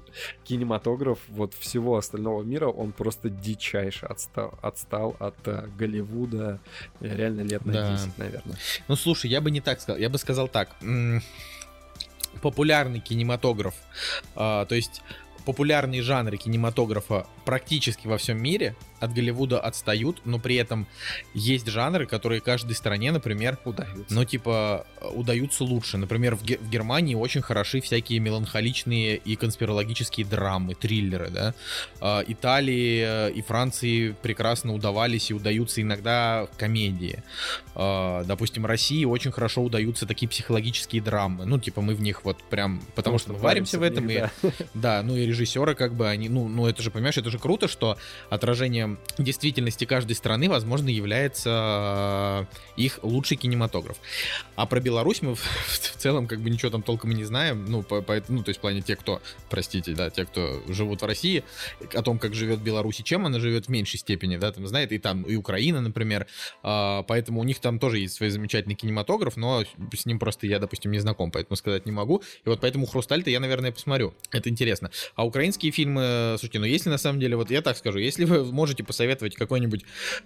кинематограф 0.44 1.18
вот 1.28 1.52
всего 1.52 1.98
остального 1.98 2.42
мира, 2.42 2.68
он 2.68 2.92
просто 2.92 3.28
дичайше 3.28 4.06
отстал, 4.06 4.58
отстал 4.62 5.16
от 5.18 5.36
uh, 5.46 5.70
Голливуда 5.76 6.60
реально 7.00 7.42
лет 7.42 7.66
на 7.66 7.72
да. 7.74 7.96
10, 7.96 8.16
наверное. 8.16 8.56
Ну, 8.88 8.96
слушай, 8.96 9.30
я 9.30 9.42
бы 9.42 9.50
не 9.50 9.60
так 9.60 9.82
сказал. 9.82 10.00
Я 10.00 10.08
бы 10.08 10.16
сказал 10.16 10.48
так. 10.48 10.74
Популярный 12.40 13.00
кинематограф, 13.00 13.74
а, 14.34 14.64
то 14.64 14.74
есть 14.74 15.02
популярные 15.44 16.02
жанры 16.02 16.36
кинематографа 16.36 17.26
практически 17.44 18.06
во 18.06 18.16
всем 18.16 18.42
мире 18.42 18.74
от 19.04 19.12
Голливуда 19.12 19.60
отстают, 19.60 20.20
но 20.24 20.38
при 20.38 20.56
этом 20.56 20.86
есть 21.34 21.68
жанры, 21.68 22.06
которые 22.06 22.40
каждой 22.40 22.74
стране, 22.74 23.12
например, 23.12 23.58
удаются. 23.64 24.14
Ну, 24.14 24.24
типа, 24.24 24.86
удаются 25.12 25.64
лучше. 25.64 25.96
Например, 25.98 26.36
в, 26.36 26.44
Ге- 26.44 26.58
в 26.58 26.68
Германии 26.68 27.14
очень 27.14 27.42
хороши 27.42 27.80
всякие 27.80 28.20
меланхоличные 28.20 29.16
и 29.16 29.36
конспирологические 29.36 30.26
драмы, 30.26 30.74
триллеры, 30.74 31.30
да. 31.30 31.54
Э, 32.00 32.24
Италии 32.26 33.30
и 33.30 33.42
Франции 33.42 34.14
прекрасно 34.22 34.74
удавались 34.74 35.30
и 35.30 35.34
удаются 35.34 35.80
иногда 35.80 36.48
комедии. 36.56 37.22
Э, 37.74 38.24
допустим, 38.26 38.66
России 38.66 39.04
очень 39.04 39.32
хорошо 39.32 39.62
удаются 39.62 40.06
такие 40.06 40.28
психологические 40.28 41.02
драмы. 41.02 41.44
Ну, 41.44 41.58
типа, 41.58 41.80
мы 41.80 41.94
в 41.94 42.00
них 42.00 42.24
вот 42.24 42.42
прям, 42.44 42.80
потому, 42.94 43.18
потому 43.18 43.18
что 43.18 43.32
мы 43.32 43.38
варимся 43.38 43.78
в 43.78 43.82
этом, 43.82 44.06
них, 44.06 44.30
и, 44.42 44.46
да. 44.46 44.50
да, 44.74 45.02
ну 45.02 45.16
и 45.16 45.26
режиссеры 45.26 45.74
как 45.74 45.94
бы 45.94 46.08
они, 46.08 46.28
ну, 46.28 46.48
ну 46.48 46.66
это 46.66 46.82
же, 46.82 46.90
понимаешь, 46.90 47.18
это 47.18 47.30
же 47.30 47.38
круто, 47.38 47.68
что 47.68 47.96
отражением 48.30 48.93
действительности 49.18 49.85
каждой 49.85 50.14
страны, 50.14 50.48
возможно, 50.48 50.88
является 50.88 52.46
э, 52.76 52.80
их 52.80 53.00
лучший 53.02 53.37
кинематограф. 53.37 53.96
А 54.57 54.66
про 54.66 54.80
Беларусь 54.80 55.22
мы 55.22 55.35
в, 55.35 55.40
в 55.66 55.96
целом 55.96 56.26
как 56.26 56.40
бы 56.40 56.50
ничего 56.50 56.70
там 56.70 56.83
толком 56.83 57.12
и 57.12 57.14
не 57.14 57.24
знаем, 57.24 57.64
ну, 57.66 57.83
по, 57.83 58.02
по, 58.02 58.22
ну, 58.28 58.42
то 58.42 58.50
есть 58.50 58.59
в 58.59 58.61
плане 58.61 58.83
те, 58.83 58.96
кто, 58.96 59.20
простите, 59.50 59.94
да, 59.94 60.11
те, 60.11 60.24
кто 60.24 60.62
живут 60.68 61.02
в 61.02 61.07
России, 61.07 61.44
о 61.94 62.02
том, 62.02 62.18
как 62.18 62.35
живет 62.35 62.61
Беларусь 62.61 63.00
и 63.00 63.04
чем 63.04 63.26
она 63.26 63.40
живет 63.40 63.66
в 63.66 63.68
меньшей 63.68 63.98
степени, 63.98 64.37
да, 64.37 64.52
там 64.52 64.66
знает, 64.66 64.92
и 64.92 64.98
там, 64.98 65.22
и 65.22 65.37
Украина, 65.37 65.80
например, 65.80 66.26
а, 66.62 67.02
поэтому 67.02 67.40
у 67.40 67.44
них 67.44 67.59
там 67.61 67.78
тоже 67.78 67.98
есть 67.98 68.14
свой 68.14 68.30
замечательный 68.30 68.74
кинематограф, 68.74 69.37
но 69.37 69.64
с 69.92 70.07
ним 70.07 70.18
просто 70.18 70.46
я, 70.46 70.59
допустим, 70.59 70.90
не 70.90 70.98
знаком, 70.98 71.30
поэтому 71.30 71.57
сказать 71.57 71.87
не 71.87 71.92
могу, 71.92 72.22
и 72.44 72.48
вот 72.48 72.61
поэтому 72.61 72.87
«Хрусталь»-то 72.87 73.30
я, 73.30 73.40
наверное, 73.40 73.72
посмотрю, 73.72 74.14
это 74.30 74.48
интересно. 74.48 74.90
А 75.14 75.26
украинские 75.26 75.72
фильмы, 75.72 76.37
слушайте, 76.38 76.59
ну 76.59 76.66
если 76.66 76.90
на 76.90 76.98
самом 76.98 77.20
деле, 77.20 77.37
вот 77.37 77.50
я 77.50 77.62
так 77.62 77.76
скажу, 77.76 77.98
если 77.98 78.24
вы 78.24 78.44
можете 78.44 78.84
посоветовать 78.85 79.37
какой-нибудь 79.37 79.85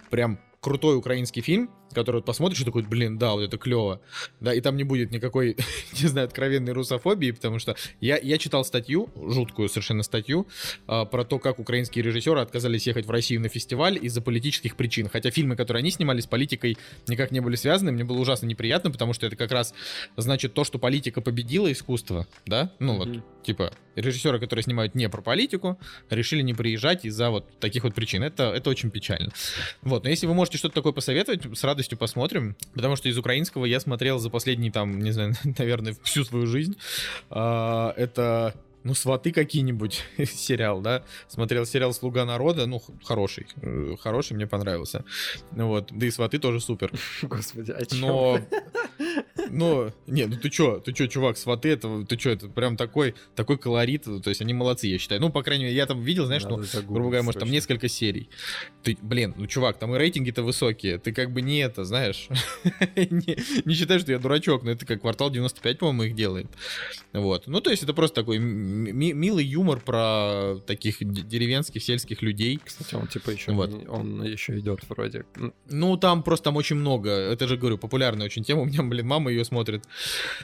прям 0.09 0.39
крутой 0.61 0.97
украинский 0.97 1.41
фильм, 1.41 1.69
который 1.93 2.17
вот 2.17 2.25
посмотришь 2.25 2.61
и 2.61 2.65
такой, 2.65 2.83
блин, 2.83 3.17
да, 3.17 3.31
вот 3.31 3.41
это 3.41 3.57
клево, 3.57 4.01
да, 4.39 4.53
и 4.53 4.61
там 4.61 4.77
не 4.77 4.83
будет 4.83 5.11
никакой, 5.11 5.57
не 6.01 6.07
знаю, 6.07 6.27
откровенной 6.27 6.73
русофобии, 6.73 7.31
потому 7.31 7.59
что 7.59 7.75
я, 7.99 8.17
я 8.17 8.37
читал 8.37 8.63
статью, 8.65 9.09
жуткую 9.15 9.69
совершенно 9.69 10.03
статью, 10.03 10.47
э, 10.87 11.05
про 11.05 11.23
то, 11.23 11.39
как 11.39 11.59
украинские 11.59 12.03
режиссеры 12.03 12.41
отказались 12.41 12.87
ехать 12.87 13.05
в 13.05 13.11
Россию 13.11 13.41
на 13.41 13.49
фестиваль 13.49 13.97
из-за 14.01 14.21
политических 14.21 14.75
причин, 14.75 15.09
хотя 15.09 15.31
фильмы, 15.31 15.55
которые 15.55 15.81
они 15.81 15.91
снимали 15.91 16.21
с 16.21 16.27
политикой, 16.27 16.77
никак 17.07 17.31
не 17.31 17.39
были 17.39 17.55
связаны, 17.55 17.91
мне 17.91 18.03
было 18.03 18.19
ужасно 18.19 18.45
неприятно, 18.45 18.91
потому 18.91 19.13
что 19.13 19.25
это 19.25 19.35
как 19.35 19.51
раз 19.51 19.73
значит 20.17 20.53
то, 20.53 20.63
что 20.63 20.79
политика 20.79 21.21
победила 21.21 21.71
искусство, 21.71 22.27
да, 22.45 22.71
ну 22.79 22.97
вот, 22.97 23.43
типа, 23.43 23.71
режиссеры, 23.95 24.39
которые 24.39 24.63
снимают 24.63 24.95
не 24.95 25.09
про 25.09 25.21
политику, 25.21 25.79
решили 26.09 26.41
не 26.41 26.53
приезжать 26.53 27.05
из-за 27.05 27.29
вот 27.29 27.59
таких 27.59 27.83
вот 27.83 27.93
причин, 27.93 28.23
это, 28.23 28.51
это 28.51 28.69
очень 28.69 28.91
печально. 28.91 29.31
Вот, 29.81 30.03
но 30.03 30.09
если 30.09 30.27
вы 30.27 30.33
можете 30.33 30.48
что-то 30.57 30.75
такое 30.75 30.93
посоветовать, 30.93 31.41
с 31.57 31.63
радостью 31.63 31.97
посмотрим, 31.97 32.55
потому 32.73 32.95
что 32.95 33.09
из 33.09 33.17
украинского 33.17 33.65
я 33.65 33.79
смотрел 33.79 34.19
за 34.19 34.29
последние, 34.29 34.71
там, 34.71 34.99
не 34.99 35.11
знаю, 35.11 35.33
наверное, 35.57 35.95
всю 36.03 36.23
свою 36.23 36.45
жизнь. 36.47 36.77
А, 37.29 37.93
это 37.97 38.55
ну, 38.83 38.93
сваты 38.93 39.31
какие-нибудь 39.31 40.03
сериал, 40.25 40.81
да. 40.81 41.03
Смотрел 41.27 41.65
сериал 41.65 41.93
Слуга 41.93 42.25
народа, 42.25 42.65
ну, 42.65 42.81
хороший. 43.03 43.47
э, 43.61 43.95
Хороший, 43.99 44.33
мне 44.33 44.47
понравился. 44.47 45.03
Вот. 45.51 45.89
Да 45.91 46.05
и 46.05 46.11
сваты 46.11 46.39
тоже 46.39 46.61
супер. 46.61 46.91
Господи, 47.21 47.71
а 47.71 47.85
чё? 47.85 47.97
Но. 47.97 48.39
Но, 49.51 49.91
не, 50.07 50.25
ну 50.25 50.35
ты 50.35 50.49
чё, 50.49 50.79
ты 50.79 50.93
чё, 50.93 51.07
чувак, 51.07 51.37
сваты, 51.37 51.69
это, 51.69 52.05
ты 52.07 52.17
чё, 52.17 52.31
это 52.31 52.47
прям 52.47 52.77
такой, 52.77 53.15
такой 53.35 53.57
колорит, 53.57 54.03
то 54.03 54.29
есть 54.29 54.41
они 54.41 54.53
молодцы, 54.53 54.87
я 54.87 54.97
считаю. 54.97 55.21
Ну, 55.21 55.29
по 55.29 55.43
крайней 55.43 55.65
мере, 55.65 55.75
я 55.75 55.85
там 55.85 56.01
видел, 56.01 56.25
знаешь, 56.25 56.43
ну, 56.43 56.57
Надо 56.57 56.63
загуглить 56.63 56.89
грубо 56.91 57.09
говоря, 57.09 57.23
может, 57.23 57.39
там 57.39 57.51
несколько 57.51 57.87
серий. 57.87 58.29
Ты, 58.83 58.97
блин, 59.01 59.33
ну, 59.37 59.47
чувак, 59.47 59.77
там 59.79 59.95
и 59.95 59.97
рейтинги-то 59.97 60.43
высокие, 60.43 60.97
ты 60.97 61.11
как 61.11 61.31
бы 61.31 61.41
не 61.41 61.59
это, 61.59 61.83
знаешь, 61.83 62.27
не, 62.95 63.37
не 63.65 63.73
считай, 63.73 63.99
что 63.99 64.11
я 64.11 64.19
дурачок, 64.19 64.63
но 64.63 64.71
это 64.71 64.85
как 64.85 65.01
квартал 65.01 65.29
95, 65.29 65.79
по-моему, 65.79 66.03
их 66.03 66.15
делает. 66.15 66.47
Вот. 67.13 67.47
Ну, 67.47 67.61
то 67.61 67.71
есть 67.71 67.83
это 67.83 67.93
просто 67.93 68.15
такой 68.15 68.37
ми- 68.39 69.13
милый 69.13 69.45
юмор 69.45 69.79
про 69.79 70.55
таких 70.67 70.97
деревенских, 70.99 71.83
сельских 71.83 72.21
людей. 72.21 72.59
Кстати, 72.63 72.95
он 72.95 73.07
типа 73.07 73.31
еще 73.31 73.51
Вот. 73.51 73.71
он 73.87 74.23
еще 74.23 74.59
идет 74.59 74.81
вроде. 74.89 75.25
Ну, 75.69 75.97
там 75.97 76.23
просто 76.23 76.45
там 76.45 76.55
очень 76.57 76.75
много, 76.75 77.09
это 77.09 77.47
же, 77.47 77.57
говорю, 77.57 77.77
популярная 77.77 78.25
очень 78.25 78.43
тема, 78.43 78.61
у 78.61 78.65
меня, 78.65 78.83
блин, 78.83 79.07
мама 79.07 79.31
ее 79.31 79.38
смотрит. 79.43 79.83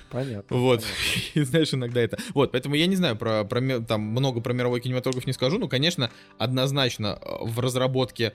Понятно. 0.10 0.58
Вот. 0.58 0.82
понятно. 0.82 1.00
И 1.40 1.44
знаешь, 1.44 1.74
иногда 1.74 2.02
это... 2.02 2.18
Вот, 2.34 2.52
поэтому 2.52 2.76
я 2.76 2.88
не 2.88 2.96
знаю, 2.96 3.16
про, 3.16 3.44
про 3.44 3.80
там 3.82 4.02
много 4.02 4.42
про 4.42 4.54
мировой 4.54 4.82
кинематограф 4.82 5.26
не 5.26 5.34
скажу, 5.34 5.58
но, 5.58 5.68
конечно, 5.68 6.12
однозначно 6.38 7.20
э, 7.22 7.28
в 7.42 7.60
разработке 7.60 8.34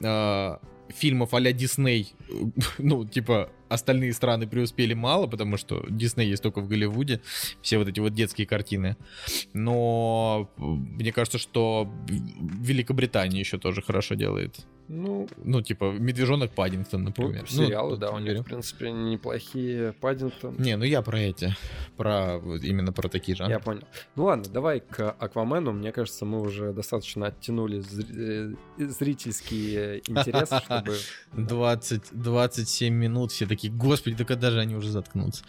э, 0.00 0.56
фильмов 0.88 1.34
а-ля 1.34 1.52
Дисней, 1.52 2.14
ну, 2.78 3.04
типа, 3.04 3.50
остальные 3.72 4.12
страны 4.12 4.46
преуспели 4.46 4.94
мало, 4.94 5.26
потому 5.26 5.56
что 5.56 5.84
Дисней 5.88 6.28
есть 6.28 6.42
только 6.42 6.60
в 6.60 6.68
Голливуде, 6.68 7.20
все 7.60 7.78
вот 7.78 7.88
эти 7.88 8.00
вот 8.00 8.14
детские 8.14 8.46
картины. 8.46 8.96
Но 9.52 10.50
э, 10.56 10.62
мне 10.62 11.12
кажется, 11.12 11.38
что 11.38 11.92
Великобритания 12.08 13.40
еще 13.40 13.58
тоже 13.58 13.82
хорошо 13.82 14.14
делает. 14.14 14.66
Ну, 14.88 15.28
Ну, 15.42 15.62
типа, 15.62 15.92
Медвежонок 15.92 16.52
Паддингтон, 16.52 17.02
ну, 17.02 17.06
например. 17.08 17.46
Ну, 17.50 17.64
сериалы, 17.64 17.90
тут 17.92 18.00
да, 18.00 18.10
у 18.10 18.18
них, 18.18 18.40
в 18.40 18.44
принципе, 18.44 18.90
неплохие. 18.90 19.92
Паддингтон. 19.94 20.56
Не, 20.58 20.76
ну 20.76 20.84
я 20.84 21.00
про 21.02 21.18
эти, 21.18 21.56
про 21.96 22.36
именно 22.62 22.92
про 22.92 23.08
такие 23.08 23.36
жанры. 23.36 23.54
Я 23.54 23.60
понял. 23.60 23.82
Ну 24.16 24.24
ладно, 24.24 24.44
давай 24.52 24.80
к 24.80 25.10
Аквамену. 25.12 25.72
Мне 25.72 25.92
кажется, 25.92 26.26
мы 26.26 26.40
уже 26.40 26.72
достаточно 26.72 27.28
оттянули 27.28 27.82
э, 27.82 28.54
зрительские 28.76 30.02
интересы, 30.10 30.60
чтобы... 30.64 30.96
20, 31.32 32.02
27 32.12 32.92
минут, 32.92 33.32
все 33.32 33.46
такие, 33.46 33.61
господи, 33.68 34.16
да 34.16 34.24
когда 34.24 34.50
же 34.50 34.60
они 34.60 34.74
уже 34.74 34.90
заткнутся? 34.90 35.44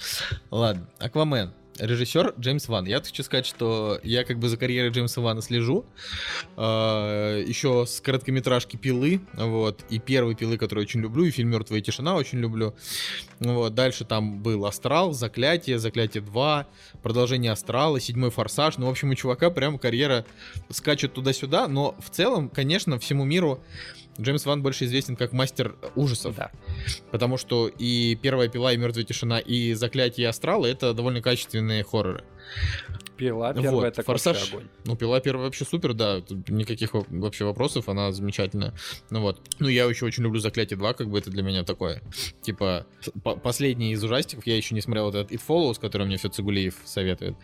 Ладно, 0.52 0.88
Аквамен. 1.00 1.54
Режиссер 1.80 2.36
Джеймс 2.40 2.68
Ван. 2.68 2.86
Я 2.86 3.02
хочу 3.02 3.24
сказать, 3.24 3.48
что 3.48 4.00
я 4.04 4.24
как 4.24 4.38
бы 4.38 4.48
за 4.48 4.58
карьерой 4.58 4.92
Джеймса 4.92 5.22
Вана 5.22 5.42
слежу. 5.42 5.86
еще 6.56 7.86
с 7.88 8.00
короткометражки 8.00 8.78
Пилы, 8.78 9.22
вот, 9.34 9.84
и 9.90 10.00
первой 10.00 10.36
Пилы, 10.36 10.58
которую 10.58 10.84
очень 10.84 11.02
люблю, 11.02 11.26
и 11.26 11.32
фильм 11.32 11.50
Мертвая 11.50 11.82
тишина 11.82 12.16
очень 12.16 12.40
люблю. 12.40 12.76
Вот, 13.40 13.74
дальше 13.74 14.06
там 14.06 14.42
был 14.42 14.66
Астрал, 14.66 15.14
Заклятие, 15.14 15.80
Заклятие 15.80 16.22
2, 16.22 16.68
продолжение 17.02 17.52
Астрала, 17.52 18.00
Седьмой 18.00 18.30
Форсаж. 18.30 18.78
Ну, 18.78 18.88
в 18.88 18.90
общем, 18.90 19.10
у 19.10 19.16
чувака 19.16 19.50
прям 19.50 19.80
карьера 19.80 20.26
скачет 20.70 21.14
туда-сюда, 21.14 21.68
но 21.68 21.96
в 22.00 22.10
целом, 22.10 22.50
конечно, 22.50 23.00
всему 23.00 23.24
миру 23.26 23.64
Джеймс 24.20 24.46
Ван 24.46 24.62
больше 24.62 24.86
известен 24.86 25.16
как 25.16 25.34
мастер 25.34 25.76
ужасов. 25.96 26.36
Да. 26.36 26.52
Потому 27.12 27.38
что 27.38 27.68
и 27.68 28.16
первая 28.16 28.48
пила, 28.48 28.72
и 28.74 28.78
мертвая 28.78 29.04
тишина, 29.06 29.40
и 29.40 29.74
заклятие 29.74 30.26
и 30.26 30.28
астралы 30.28 30.68
это 30.70 30.94
довольно 30.94 31.22
качественные 31.22 31.84
хорроры. 31.84 32.24
Пила 33.18 33.54
Вот, 33.54 33.62
первая, 33.62 33.90
это 33.90 34.04
«Форсаж». 34.04 34.52
огонь. 34.52 34.68
Ну, 34.86 34.96
пила 34.96 35.20
первая 35.20 35.46
вообще 35.46 35.66
супер, 35.66 35.94
да. 35.94 36.20
тут 36.22 36.50
никаких 36.50 36.94
во- 36.94 37.06
вообще 37.10 37.46
вопросов, 37.46 37.88
она 37.90 38.12
замечательная. 38.12 38.74
Ну 39.12 39.22
вот. 39.22 39.40
Ну, 39.60 39.68
я 39.68 39.86
еще 39.86 40.06
очень 40.06 40.24
люблю 40.24 40.40
заклятие 40.40 40.78
2, 40.78 40.94
как 40.94 41.10
бы 41.10 41.20
это 41.20 41.30
для 41.30 41.44
меня 41.44 41.64
такое. 41.64 42.02
Типа, 42.42 42.86
по- 43.24 43.36
последний 43.36 43.94
из 43.94 44.04
ужастиков, 44.04 44.46
я 44.48 44.58
еще 44.58 44.74
не 44.76 44.82
смотрел 44.82 45.06
вот 45.06 45.16
этот 45.16 45.32
It 45.32 45.42
Follows, 45.48 45.80
который 45.80 46.08
мне 46.08 46.18
все 46.18 46.30
Цигулиев 46.30 46.76
советует. 46.86 47.36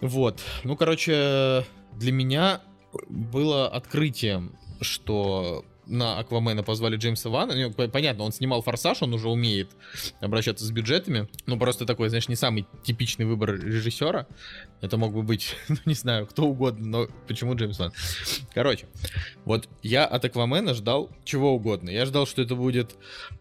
Вот. 0.00 0.40
Ну, 0.64 0.76
короче, 0.76 1.64
для 1.96 2.12
меня 2.12 2.60
было 3.08 3.68
открытием, 3.68 4.56
что 4.82 5.64
на 5.86 6.18
Аквамена 6.18 6.62
позвали 6.62 6.96
Джеймса 6.96 7.28
Вана. 7.28 7.70
По- 7.70 7.88
понятно, 7.88 8.24
он 8.24 8.32
снимал 8.32 8.62
«Форсаж», 8.62 9.02
он 9.02 9.12
уже 9.14 9.28
умеет 9.28 9.70
обращаться 10.20 10.64
с 10.64 10.70
бюджетами. 10.70 11.28
Ну, 11.46 11.58
просто 11.58 11.86
такой, 11.86 12.08
знаешь, 12.08 12.28
не 12.28 12.36
самый 12.36 12.66
типичный 12.84 13.26
выбор 13.26 13.54
режиссера. 13.54 14.26
Это 14.80 14.96
мог 14.96 15.12
бы 15.12 15.22
быть, 15.22 15.56
ну, 15.68 15.76
не 15.84 15.94
знаю, 15.94 16.26
кто 16.26 16.44
угодно, 16.44 16.86
но 16.86 17.08
почему 17.26 17.54
Джеймс 17.54 17.78
Ван? 17.78 17.92
Короче, 18.54 18.86
вот 19.44 19.68
я 19.82 20.06
от 20.06 20.24
Аквамена 20.24 20.74
ждал 20.74 21.10
чего 21.24 21.52
угодно. 21.52 21.90
Я 21.90 22.06
ждал, 22.06 22.26
что 22.26 22.42
это 22.42 22.54
будет 22.54 22.94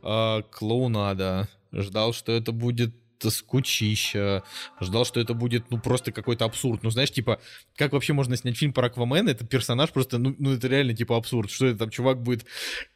э, 0.03 0.41
клоунада, 0.51 1.47
ждал, 1.71 2.13
что 2.13 2.31
это 2.31 2.51
будет 2.51 2.93
скучища, 3.29 4.43
ждал, 4.79 5.05
что 5.05 5.19
это 5.19 5.33
будет, 5.33 5.69
ну, 5.69 5.77
просто 5.77 6.11
какой-то 6.11 6.45
абсурд. 6.45 6.83
Ну, 6.83 6.89
знаешь, 6.89 7.11
типа, 7.11 7.39
как 7.75 7.93
вообще 7.93 8.13
можно 8.13 8.35
снять 8.37 8.57
фильм 8.57 8.73
про 8.73 8.87
Аквамена? 8.87 9.29
Это 9.29 9.45
персонаж 9.45 9.91
просто, 9.91 10.17
ну, 10.17 10.35
ну, 10.39 10.53
это 10.53 10.67
реально, 10.67 10.93
типа, 10.95 11.17
абсурд. 11.17 11.51
Что 11.51 11.67
это 11.67 11.79
там, 11.79 11.89
чувак 11.89 12.21
будет 12.21 12.45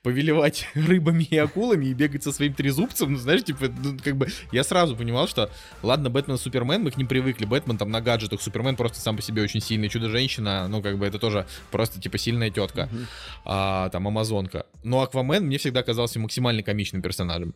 повелевать 0.02 0.68
рыбами 0.74 1.24
и 1.24 1.38
акулами 1.38 1.86
и 1.86 1.94
бегать 1.94 2.24
со 2.24 2.32
своим 2.32 2.54
трезубцем? 2.54 3.14
Ну, 3.14 3.18
знаешь, 3.20 3.44
типа, 3.44 3.68
ну, 3.84 3.98
как 4.04 4.16
бы, 4.18 4.28
я 4.52 4.64
сразу 4.64 4.96
понимал, 4.96 5.28
что, 5.28 5.50
ладно, 5.84 6.10
Бэтмен, 6.10 6.38
Супермен, 6.38 6.82
мы 6.84 6.92
к 6.92 6.98
ним 6.98 7.08
привыкли. 7.08 7.46
Бэтмен 7.46 7.78
там 7.78 7.92
на 7.92 8.02
гаджетах, 8.02 8.42
Супермен 8.42 8.76
просто 8.76 9.00
сам 9.00 9.16
по 9.16 9.22
себе 9.22 9.42
очень 9.42 9.62
сильный. 9.62 9.90
Чудо-женщина, 9.90 10.68
ну, 10.68 10.82
как 10.82 10.98
бы, 10.98 11.06
это 11.06 11.20
тоже 11.20 11.46
просто, 11.72 12.00
типа, 12.02 12.18
сильная 12.18 12.50
тетка 12.50 12.90
Мгм. 12.92 13.08
а, 13.46 13.90
там, 13.90 14.08
Амазонка. 14.08 14.66
Но 14.84 15.02
Аквамен 15.02 15.46
мне 15.46 15.58
всегда 15.58 15.84
казался 15.84 16.20
максимально 16.20 16.64
комичным 16.64 17.02
персонажем. 17.02 17.54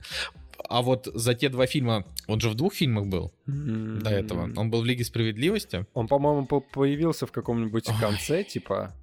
А 0.68 0.82
вот 0.82 1.08
за 1.14 1.34
те 1.36 1.50
два 1.50 1.66
фильма, 1.68 2.06
он 2.28 2.40
же 2.40 2.50
в 2.50 2.56
двух 2.56 2.74
фильмах 2.74 3.06
был 3.08 3.32
до 3.46 4.10
этого. 4.10 4.50
Он 4.58 4.70
был 4.70 4.82
в 4.82 4.86
Лиге 4.86 5.04
Справедливости. 5.04 5.86
Он, 5.94 6.08
по-моему, 6.08 6.46
по- 6.46 6.60
появился 6.62 7.26
в 7.26 7.32
каком-нибудь 7.32 7.88
Ой. 7.90 7.96
конце, 8.00 8.44
типа... 8.44 8.94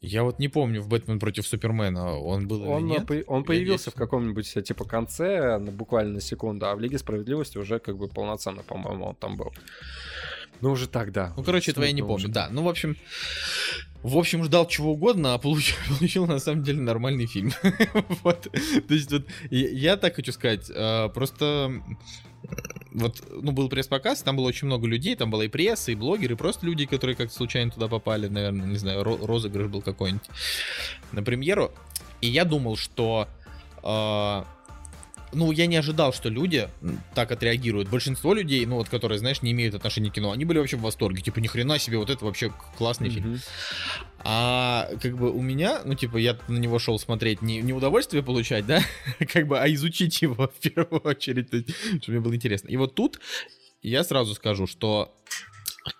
Я 0.00 0.22
вот 0.24 0.38
не 0.38 0.48
помню, 0.48 0.82
в 0.82 0.88
Бэтмен 0.88 1.18
против 1.18 1.46
Супермена 1.46 2.18
он 2.18 2.46
был 2.46 2.62
Он, 2.68 2.84
или 2.84 2.90
нет. 2.98 3.06
по- 3.06 3.32
он 3.32 3.44
появился 3.44 3.90
в 3.90 3.94
каком-нибудь, 3.94 4.56
э, 4.56 4.62
типа, 4.62 4.84
конце, 4.84 5.58
буквально 5.58 6.14
на 6.14 6.20
секунду, 6.20 6.66
а 6.66 6.74
в 6.76 6.80
Лиге 6.80 6.98
Справедливости 6.98 7.56
уже 7.58 7.78
как 7.78 7.96
бы 7.96 8.08
полноценно, 8.08 8.62
по-моему, 8.62 9.06
он 9.06 9.14
там 9.16 9.36
был. 9.36 9.52
Ну, 10.60 10.72
уже 10.72 10.88
так, 10.88 11.12
да. 11.12 11.32
Ну, 11.36 11.44
короче, 11.44 11.70
этого 11.70 11.84
я 11.84 11.92
не 11.92 12.02
помню. 12.02 12.28
Да, 12.28 12.48
ну, 12.50 12.62
в 12.62 12.68
общем... 12.68 12.96
В 14.04 14.16
общем, 14.16 14.44
ждал 14.44 14.68
чего 14.68 14.92
угодно, 14.92 15.34
а 15.34 15.38
получил, 15.38 15.76
получил 15.98 16.26
на 16.26 16.38
самом 16.38 16.62
деле 16.62 16.80
нормальный 16.80 17.26
фильм. 17.26 17.52
вот. 18.22 18.42
То 18.42 18.94
есть 18.94 19.10
вот 19.10 19.26
я, 19.50 19.68
я 19.70 19.96
так 19.96 20.14
хочу 20.14 20.30
сказать, 20.30 20.70
э, 20.72 21.08
просто 21.12 21.82
вот, 22.92 23.22
ну, 23.30 23.50
был 23.52 23.68
пресс-показ, 23.68 24.22
там 24.22 24.36
было 24.36 24.46
очень 24.46 24.66
много 24.66 24.86
людей, 24.86 25.16
там 25.16 25.30
была 25.30 25.44
и 25.44 25.48
пресса, 25.48 25.90
и 25.90 25.94
блогеры, 25.94 26.34
и 26.34 26.36
просто 26.36 26.64
люди, 26.64 26.86
которые 26.86 27.16
как-то 27.16 27.34
случайно 27.34 27.70
туда 27.70 27.88
попали, 27.88 28.28
наверное, 28.28 28.66
не 28.66 28.78
знаю, 28.78 29.02
ро- 29.02 29.24
розыгрыш 29.24 29.68
был 29.68 29.82
какой-нибудь 29.82 30.28
на 31.12 31.22
премьеру. 31.22 31.72
И 32.20 32.28
я 32.28 32.44
думал, 32.44 32.76
что 32.76 33.28
э, 33.82 34.44
ну, 35.32 35.52
я 35.52 35.66
не 35.66 35.76
ожидал, 35.76 36.12
что 36.12 36.28
люди 36.28 36.68
так 37.14 37.32
отреагируют. 37.32 37.88
Большинство 37.88 38.34
людей, 38.34 38.64
ну, 38.66 38.76
вот, 38.76 38.88
которые, 38.88 39.18
знаешь, 39.18 39.42
не 39.42 39.52
имеют 39.52 39.74
отношения 39.74 40.10
к 40.10 40.14
кино, 40.14 40.32
они 40.32 40.44
были 40.44 40.58
вообще 40.58 40.76
в 40.76 40.80
восторге. 40.80 41.22
Типа, 41.22 41.38
ни 41.40 41.46
хрена 41.46 41.78
себе, 41.78 41.98
вот 41.98 42.10
это 42.10 42.24
вообще 42.24 42.52
классный 42.76 43.10
фильм. 43.10 43.40
А 44.20 44.88
как 45.00 45.16
бы 45.16 45.30
у 45.30 45.40
меня, 45.40 45.82
ну, 45.84 45.94
типа, 45.94 46.16
я 46.16 46.38
на 46.48 46.58
него 46.58 46.78
шел 46.78 46.98
смотреть 46.98 47.42
не, 47.42 47.60
не 47.60 47.72
удовольствие 47.72 48.22
получать, 48.22 48.66
да, 48.66 48.82
как 49.32 49.46
бы, 49.46 49.58
а 49.58 49.68
изучить 49.72 50.20
его 50.22 50.48
в 50.48 50.70
первую 50.70 51.00
очередь, 51.02 51.52
есть, 51.52 51.68
чтобы 52.02 52.18
мне 52.18 52.20
было 52.20 52.34
интересно. 52.34 52.68
И 52.68 52.76
вот 52.76 52.94
тут 52.94 53.20
я 53.82 54.04
сразу 54.04 54.34
скажу, 54.34 54.66
что 54.66 55.14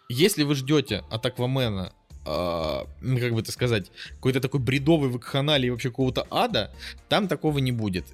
если 0.08 0.42
вы 0.42 0.54
ждете 0.54 1.04
от 1.10 1.24
Аквамена 1.24 1.92
а, 2.30 2.86
ну, 3.00 3.18
как 3.18 3.32
бы 3.32 3.40
это 3.40 3.52
сказать, 3.52 3.90
какой-то 4.16 4.40
такой 4.40 4.60
бредовый 4.60 5.08
вакханалии 5.08 5.70
вообще 5.70 5.88
какого-то 5.88 6.26
ада, 6.30 6.70
там 7.08 7.26
такого 7.26 7.58
не 7.58 7.72
будет. 7.72 8.04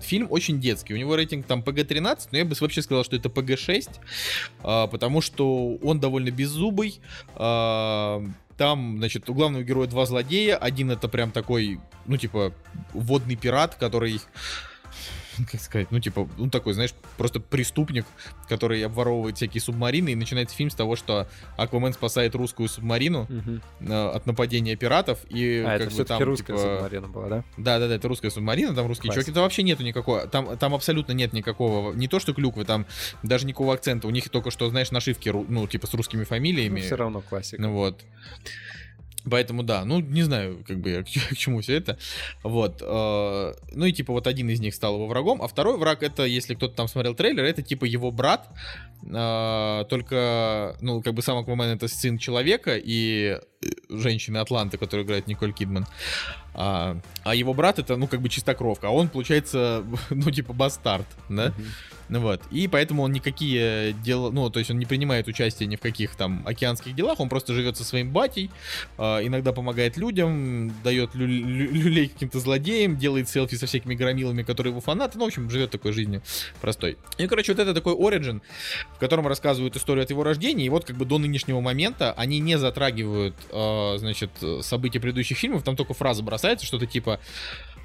Фильм 0.00 0.28
очень 0.30 0.60
детский, 0.60 0.94
у 0.94 0.96
него 0.96 1.16
рейтинг 1.16 1.46
там 1.46 1.60
PG-13, 1.60 2.28
но 2.32 2.38
я 2.38 2.44
бы 2.44 2.54
вообще 2.58 2.82
сказал, 2.82 3.04
что 3.04 3.16
это 3.16 3.28
PG-6, 3.28 3.88
а, 4.62 4.86
потому 4.86 5.20
что 5.20 5.76
он 5.82 6.00
довольно 6.00 6.30
беззубый, 6.30 7.00
а, 7.34 8.24
там, 8.56 8.96
значит, 8.98 9.28
у 9.28 9.34
главного 9.34 9.62
героя 9.62 9.86
два 9.86 10.06
злодея. 10.06 10.56
Один 10.56 10.90
это 10.90 11.08
прям 11.08 11.30
такой, 11.30 11.78
ну, 12.06 12.16
типа, 12.16 12.54
водный 12.94 13.36
пират, 13.36 13.74
который 13.74 14.20
как 15.50 15.60
сказать, 15.60 15.88
ну, 15.90 16.00
типа, 16.00 16.28
ну, 16.36 16.50
такой, 16.50 16.74
знаешь, 16.74 16.94
просто 17.16 17.40
преступник, 17.40 18.04
который 18.48 18.84
обворовывает 18.84 19.36
всякие 19.36 19.60
субмарины, 19.60 20.10
и 20.10 20.14
начинается 20.14 20.56
фильм 20.56 20.70
с 20.70 20.74
того, 20.74 20.96
что 20.96 21.28
Аквамен 21.56 21.92
спасает 21.92 22.34
русскую 22.34 22.68
субмарину 22.68 23.26
э, 23.80 24.08
от 24.08 24.26
нападения 24.26 24.76
пиратов, 24.76 25.20
и 25.28 25.58
А, 25.66 25.78
как 25.78 25.88
это 25.88 25.96
бы 25.96 26.04
там, 26.04 26.22
русская 26.22 26.56
типа, 26.56 26.58
субмарина 26.58 27.08
была, 27.08 27.28
да? 27.28 27.44
да, 27.56 27.78
да, 27.78 27.88
да, 27.88 27.94
это 27.96 28.08
русская 28.08 28.30
субмарина, 28.30 28.74
там 28.74 28.86
русские 28.86 29.12
Классика. 29.12 29.24
чуваки, 29.24 29.34
там 29.34 29.42
вообще 29.44 29.62
нету 29.62 29.82
никакого, 29.82 30.26
там, 30.26 30.56
там 30.56 30.74
абсолютно 30.74 31.12
нет 31.12 31.32
никакого, 31.32 31.92
не 31.92 32.08
то 32.08 32.18
что 32.18 32.32
клюквы, 32.34 32.64
там 32.64 32.86
даже 33.22 33.46
никакого 33.46 33.74
акцента, 33.74 34.06
у 34.06 34.10
них 34.10 34.28
только 34.28 34.50
что, 34.50 34.68
знаешь, 34.70 34.90
нашивки, 34.90 35.28
ну, 35.28 35.66
типа 35.66 35.86
с 35.86 35.94
русскими 35.94 36.24
фамилиями. 36.24 36.80
все 36.80 36.96
равно 36.96 37.20
классика. 37.20 37.60
Ну 37.60 37.72
вот. 37.72 38.02
Поэтому 39.28 39.62
да, 39.62 39.84
ну 39.84 40.00
не 40.00 40.22
знаю, 40.22 40.64
как 40.66 40.78
бы 40.78 40.90
я 40.90 41.02
к, 41.02 41.06
к 41.30 41.36
чему 41.36 41.60
все 41.60 41.76
это. 41.76 41.98
Вот. 42.42 42.82
э, 42.82 43.54
ну 43.72 43.84
и 43.84 43.92
типа 43.92 44.12
вот 44.12 44.26
один 44.26 44.48
из 44.50 44.60
них 44.60 44.74
стал 44.74 44.94
его 44.94 45.06
врагом, 45.06 45.42
а 45.42 45.48
второй 45.48 45.78
враг 45.78 46.02
это, 46.02 46.24
если 46.24 46.54
кто-то 46.54 46.74
там 46.74 46.88
смотрел 46.88 47.14
трейлер, 47.14 47.44
это 47.44 47.62
типа 47.62 47.84
его 47.84 48.10
брат. 48.10 48.48
э, 49.04 49.84
только, 49.88 50.76
ну, 50.80 51.02
как 51.02 51.14
бы 51.14 51.22
сам 51.22 51.38
Аквамен 51.38 51.68
это 51.68 51.88
сын 51.88 52.18
человека 52.18 52.76
и 52.76 53.38
э, 53.62 53.66
женщины 53.88 54.38
Атланты, 54.38 54.78
которую 54.78 55.06
играет 55.06 55.26
Николь 55.26 55.52
Кидман. 55.52 55.86
А, 56.54 56.98
а 57.22 57.34
его 57.34 57.52
брат 57.52 57.78
это, 57.78 57.96
ну, 57.96 58.06
как 58.06 58.22
бы 58.22 58.28
чистокровка, 58.28 58.88
а 58.88 58.90
он, 58.90 59.08
получается, 59.08 59.84
ну, 60.10 60.30
типа 60.30 60.52
бастард, 60.52 61.06
да? 61.28 61.48
Мгм. 61.48 61.66
Ну 62.08 62.20
вот. 62.20 62.40
И 62.50 62.68
поэтому 62.68 63.02
он 63.02 63.12
никакие 63.12 63.92
дела, 63.92 64.30
ну, 64.30 64.48
то 64.50 64.58
есть 64.58 64.70
он 64.70 64.78
не 64.78 64.86
принимает 64.86 65.26
участие 65.26 65.66
ни 65.66 65.76
в 65.76 65.80
каких 65.80 66.14
там 66.14 66.42
океанских 66.46 66.94
делах, 66.94 67.18
он 67.20 67.28
просто 67.28 67.52
живет 67.52 67.76
со 67.76 67.84
своим 67.84 68.12
батей, 68.12 68.50
а, 68.96 69.20
иногда 69.20 69.52
помогает 69.52 69.96
людям, 69.96 70.72
дает 70.84 71.14
лю- 71.14 71.26
лю- 71.26 71.72
люлей 71.72 72.08
каким-то 72.08 72.38
злодеям, 72.38 72.96
делает 72.96 73.28
селфи 73.28 73.56
со 73.56 73.66
всякими 73.66 73.94
громилами, 73.94 74.42
которые 74.42 74.70
его 74.70 74.80
фанаты, 74.80 75.18
ну, 75.18 75.24
в 75.24 75.28
общем, 75.28 75.50
живет 75.50 75.70
такой 75.70 75.92
жизнью 75.92 76.22
простой. 76.60 76.96
И, 77.18 77.26
короче, 77.26 77.52
вот 77.52 77.60
это 77.60 77.74
такой 77.74 77.94
оригин, 77.94 78.42
в 78.94 78.98
котором 78.98 79.26
рассказывают 79.26 79.76
историю 79.76 80.04
от 80.04 80.10
его 80.10 80.22
рождения, 80.22 80.66
и 80.66 80.68
вот 80.68 80.84
как 80.84 80.96
бы 80.96 81.04
до 81.04 81.18
нынешнего 81.18 81.60
момента 81.60 82.12
они 82.12 82.38
не 82.38 82.56
затрагивают, 82.58 83.34
а, 83.50 83.96
значит, 83.98 84.30
события 84.62 85.00
предыдущих 85.00 85.38
фильмов, 85.38 85.64
там 85.64 85.76
только 85.76 85.94
фраза 85.94 86.22
бросается, 86.22 86.66
что-то 86.66 86.86
типа 86.86 87.20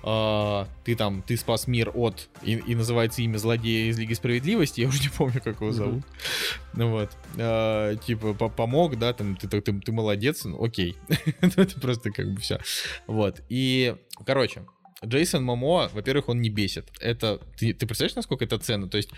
а, 0.03 0.67
ты 0.83 0.95
там, 0.95 1.21
ты 1.21 1.37
спас 1.37 1.67
мир 1.67 1.91
от, 1.93 2.29
и, 2.41 2.53
и 2.55 2.75
называется 2.75 3.21
имя 3.21 3.37
злодея 3.37 3.89
из 3.89 3.99
Лиги 3.99 4.13
Справедливости, 4.13 4.81
я 4.81 4.87
уже 4.87 5.01
не 5.01 5.09
помню, 5.09 5.41
как 5.43 5.61
его 5.61 5.71
зовут. 5.71 6.03
Ну 6.73 6.89
вот, 6.91 7.09
А, 7.37 7.95
типа, 7.95 8.33
по- 8.33 8.49
помог, 8.49 8.97
да, 8.97 9.13
там, 9.13 9.35
ты, 9.35 9.47
ты, 9.47 9.61
ты, 9.61 9.79
ты 9.79 9.91
молодец, 9.91 10.45
ну, 10.45 10.63
окей. 10.63 10.95
Ну, 11.41 11.49
Это 11.55 11.79
просто 11.79 12.11
как 12.11 12.31
бы 12.33 12.39
все. 12.41 12.59
Вот, 13.07 13.41
и, 13.49 13.95
короче, 14.25 14.65
Джейсон 15.03 15.43
Момоа, 15.43 15.89
во-первых, 15.93 16.29
он 16.29 16.41
не 16.41 16.49
бесит. 16.49 16.89
Это, 16.99 17.39
ты, 17.57 17.73
ты 17.73 17.87
представляешь, 17.87 18.15
насколько 18.15 18.45
это 18.45 18.59
ценно? 18.59 18.87
То 18.87 18.97
есть, 18.97 19.09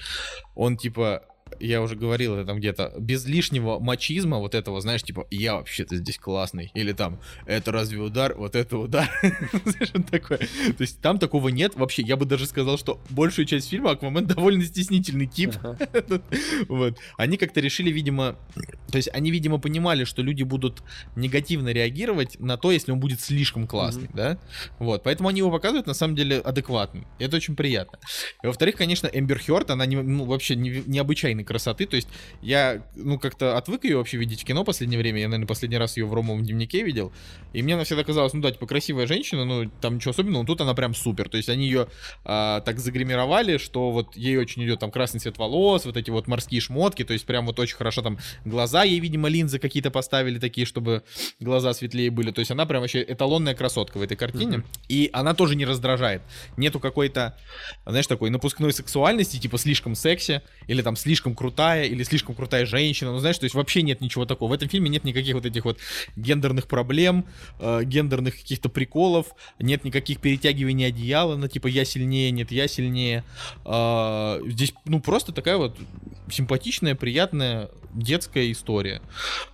он, 0.55 0.77
типа, 0.77 1.25
я 1.59 1.81
уже 1.81 1.95
говорил 1.95 2.35
это 2.35 2.45
там 2.47 2.57
где-то, 2.57 2.93
без 2.99 3.25
лишнего 3.25 3.79
мачизма 3.79 4.37
вот 4.39 4.55
этого, 4.55 4.81
знаешь, 4.81 5.03
типа, 5.03 5.27
я 5.31 5.55
вообще-то 5.55 5.95
здесь 5.95 6.17
классный, 6.17 6.71
или 6.73 6.91
там, 6.93 7.19
это 7.45 7.71
разве 7.71 7.99
удар, 7.99 8.35
вот 8.35 8.55
это 8.55 8.77
удар, 8.77 9.09
такое. 10.11 10.39
То 10.39 10.81
есть 10.81 10.99
там 11.01 11.19
такого 11.19 11.49
нет 11.49 11.75
вообще, 11.75 12.01
я 12.03 12.15
бы 12.17 12.25
даже 12.25 12.45
сказал, 12.45 12.77
что 12.77 13.01
большую 13.09 13.45
часть 13.45 13.69
фильма 13.69 13.91
Аквамен 13.91 14.25
довольно 14.25 14.63
стеснительный 14.63 15.27
тип, 15.27 15.53
вот. 16.67 16.97
Они 17.17 17.37
как-то 17.37 17.59
решили, 17.59 17.91
видимо, 17.91 18.35
то 18.91 18.97
есть 18.97 19.09
они, 19.13 19.31
видимо, 19.31 19.59
понимали, 19.59 20.03
что 20.03 20.21
люди 20.21 20.43
будут 20.43 20.83
негативно 21.15 21.69
реагировать 21.69 22.39
на 22.39 22.57
то, 22.57 22.71
если 22.71 22.91
он 22.91 22.99
будет 22.99 23.21
слишком 23.21 23.67
классный, 23.67 24.09
да? 24.13 24.37
Вот, 24.79 25.03
поэтому 25.03 25.29
они 25.29 25.39
его 25.39 25.51
показывают 25.51 25.87
на 25.87 25.93
самом 25.93 26.15
деле 26.15 26.39
адекватным. 26.39 27.07
Это 27.19 27.37
очень 27.37 27.55
приятно. 27.55 27.99
Во-вторых, 28.41 28.75
конечно, 28.75 29.07
Эмбер 29.07 29.39
Хёрд, 29.39 29.69
она 29.71 29.85
не- 29.85 30.01
ну, 30.01 30.25
вообще 30.25 30.55
не- 30.55 30.83
необычайной 31.43 31.45
красоты, 31.45 31.85
то 31.85 31.95
есть 31.95 32.07
я, 32.41 32.83
ну, 32.95 33.19
как-то 33.19 33.57
отвык 33.57 33.83
ее 33.83 33.97
вообще 33.97 34.17
видеть 34.17 34.41
в 34.41 34.45
кино 34.45 34.63
в 34.63 34.65
последнее 34.65 34.99
время, 34.99 35.21
я, 35.21 35.27
наверное, 35.27 35.47
последний 35.47 35.77
раз 35.77 35.97
ее 35.97 36.05
в 36.05 36.13
Ромовом 36.13 36.43
дневнике 36.43 36.83
видел, 36.83 37.11
и 37.53 37.61
мне 37.61 37.75
она 37.75 37.83
всегда 37.83 38.03
казалась, 38.03 38.33
ну 38.33 38.41
да, 38.41 38.51
типа 38.51 38.65
красивая 38.65 39.07
женщина, 39.07 39.45
ну 39.45 39.69
там 39.81 39.95
ничего 39.95 40.11
особенного, 40.11 40.41
но 40.43 40.47
тут 40.47 40.61
она 40.61 40.73
прям 40.73 40.95
супер, 40.95 41.29
то 41.29 41.37
есть 41.37 41.49
они 41.49 41.65
ее 41.65 41.87
а, 42.25 42.61
так 42.61 42.79
загримировали, 42.79 43.57
что 43.57 43.91
вот 43.91 44.15
ей 44.15 44.37
очень 44.37 44.63
идет 44.63 44.79
там 44.79 44.91
красный 44.91 45.19
цвет 45.19 45.37
волос, 45.37 45.85
вот 45.85 45.97
эти 45.97 46.09
вот 46.09 46.27
морские 46.27 46.61
шмотки, 46.61 47.03
то 47.03 47.13
есть 47.13 47.25
прям 47.25 47.45
вот 47.45 47.59
очень 47.59 47.75
хорошо 47.75 48.01
там 48.01 48.17
глаза 48.45 48.83
ей, 48.83 48.99
видимо, 48.99 49.29
линзы 49.29 49.59
какие-то 49.59 49.91
поставили 49.91 50.39
такие, 50.39 50.65
чтобы 50.65 51.03
глаза 51.39 51.73
светлее 51.73 52.09
были, 52.09 52.31
то 52.31 52.39
есть 52.39 52.51
она 52.51 52.65
прям 52.65 52.81
вообще 52.81 53.03
эталонная 53.03 53.55
красотка 53.55 53.97
в 53.97 54.01
этой 54.01 54.17
картине, 54.17 54.57
Мгм. 54.57 54.65
и 54.89 55.09
она 55.13 55.33
тоже 55.33 55.55
не 55.55 55.65
раздражает, 55.65 56.21
нету 56.57 56.79
какой-то, 56.79 57.37
знаешь, 57.85 58.07
такой 58.07 58.29
напускной 58.29 58.73
сексуальности, 58.73 59.37
типа 59.39 59.57
слишком 59.57 59.95
секси, 59.95 60.41
или 60.67 60.81
там 60.81 60.95
слишком 60.95 61.22
крутая, 61.31 61.85
или 61.85 62.03
слишком 62.03 62.35
крутая 62.35 62.65
женщина, 62.65 63.11
ну 63.11 63.19
знаешь, 63.19 63.37
то 63.37 63.45
есть 63.45 63.55
вообще 63.55 63.81
нет 63.81 64.01
ничего 64.01 64.25
такого, 64.25 64.49
в 64.49 64.53
этом 64.53 64.69
фильме 64.69 64.89
нет 64.89 65.03
никаких 65.03 65.35
вот 65.35 65.45
этих 65.45 65.65
вот 65.65 65.79
гендерных 66.15 66.67
проблем, 66.67 67.25
э, 67.59 67.83
гендерных 67.83 68.35
каких-то 68.35 68.69
приколов, 68.69 69.27
нет 69.59 69.83
никаких 69.83 70.19
перетягиваний 70.19 70.87
одеяла 70.87 71.35
на 71.35 71.47
типа 71.47 71.67
я 71.67 71.85
сильнее, 71.85 72.31
нет, 72.31 72.51
я 72.51 72.67
сильнее. 72.67 73.23
А, 73.65 74.39
здесь, 74.45 74.73
ну, 74.85 74.99
просто 74.99 75.31
такая 75.31 75.57
вот 75.57 75.77
симпатичная, 76.29 76.95
приятная 76.95 77.69
детская 77.93 78.51
история. 78.51 79.01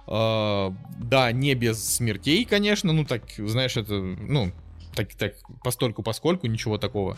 А, 0.07 0.73
да, 0.99 1.31
не 1.31 1.53
без 1.55 1.83
смертей, 1.83 2.45
конечно, 2.45 2.93
ну, 2.93 3.05
так, 3.05 3.23
знаешь, 3.37 3.77
это, 3.77 3.93
ну, 3.93 4.51
так, 4.99 5.13
так, 5.15 5.33
постольку 5.63 6.03
поскольку, 6.03 6.47
ничего 6.47 6.77
такого. 6.77 7.17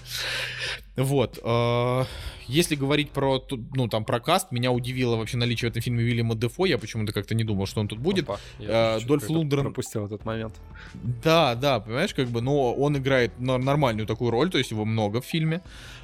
Вот. 0.96 1.40
а, 1.44 2.06
Если 2.48 2.76
говорить 2.76 3.12
про, 3.12 3.44
ну, 3.74 3.88
там, 3.88 4.06
про 4.06 4.20
каст, 4.20 4.52
меня 4.52 4.72
удивило 4.72 5.16
вообще 5.16 5.38
наличие 5.38 5.70
в 5.70 5.72
этом 5.72 5.82
фильме 5.82 6.04
Уильяма 6.04 6.36
Дефо, 6.36 6.66
я 6.66 6.78
почему-то 6.78 7.12
как-то 7.14 7.34
не 7.34 7.44
думал, 7.44 7.66
что 7.66 7.80
он 7.80 7.88
тут 7.88 8.00
будет. 8.00 8.26
Опа, 8.26 8.40
я 8.60 8.94
чуть-чуть 8.94 9.08
Дольф 9.08 9.30
Лундгрен- 9.30 9.64
пропустил 9.64 10.06
этот 10.06 10.26
момент. 10.26 10.54
Да, 11.24 11.56
да, 11.56 11.80
понимаешь, 11.80 12.14
как 12.14 12.28
бы, 12.28 12.42
но 12.42 12.74
он 12.74 12.98
играет 12.98 13.40
нормальную 13.40 14.06
такую 14.06 14.32
роль, 14.32 14.50
то 14.52 14.58
есть 14.58 14.72
его 14.72 14.86
много 14.86 15.22
в 15.22 15.26
фильме. 15.26 15.62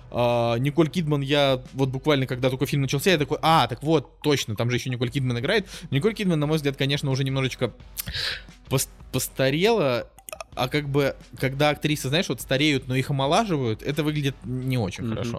А, 0.09 0.55
Николь 0.57 0.89
Кидман, 0.89 1.21
я 1.21 1.61
вот 1.73 1.89
буквально, 1.89 2.25
когда 2.25 2.49
только 2.49 2.65
фильм 2.65 2.81
начался, 2.83 3.11
я 3.11 3.17
такой, 3.17 3.37
а, 3.41 3.67
так 3.67 3.83
вот, 3.83 4.19
точно, 4.21 4.55
там 4.55 4.69
же 4.71 4.77
еще 4.77 4.89
Николь 4.89 5.09
Кидман 5.11 5.37
играет. 5.39 5.67
Николь 5.91 6.13
Кидман, 6.13 6.39
на 6.39 6.47
мой 6.47 6.55
взгляд, 6.57 6.75
конечно, 6.77 7.11
уже 7.11 7.23
немножечко 7.23 7.73
пос- 8.69 8.89
постарела, 9.11 10.09
а 10.55 10.67
как 10.67 10.89
бы, 10.89 11.15
когда 11.39 11.69
актрисы, 11.69 12.09
знаешь, 12.09 12.29
вот 12.29 12.41
стареют, 12.41 12.87
но 12.87 12.95
их 12.95 13.09
омолаживают, 13.09 13.83
это 13.83 14.03
выглядит 14.03 14.35
не 14.43 14.77
очень 14.77 15.03
Мгм. 15.03 15.13
хорошо. 15.17 15.37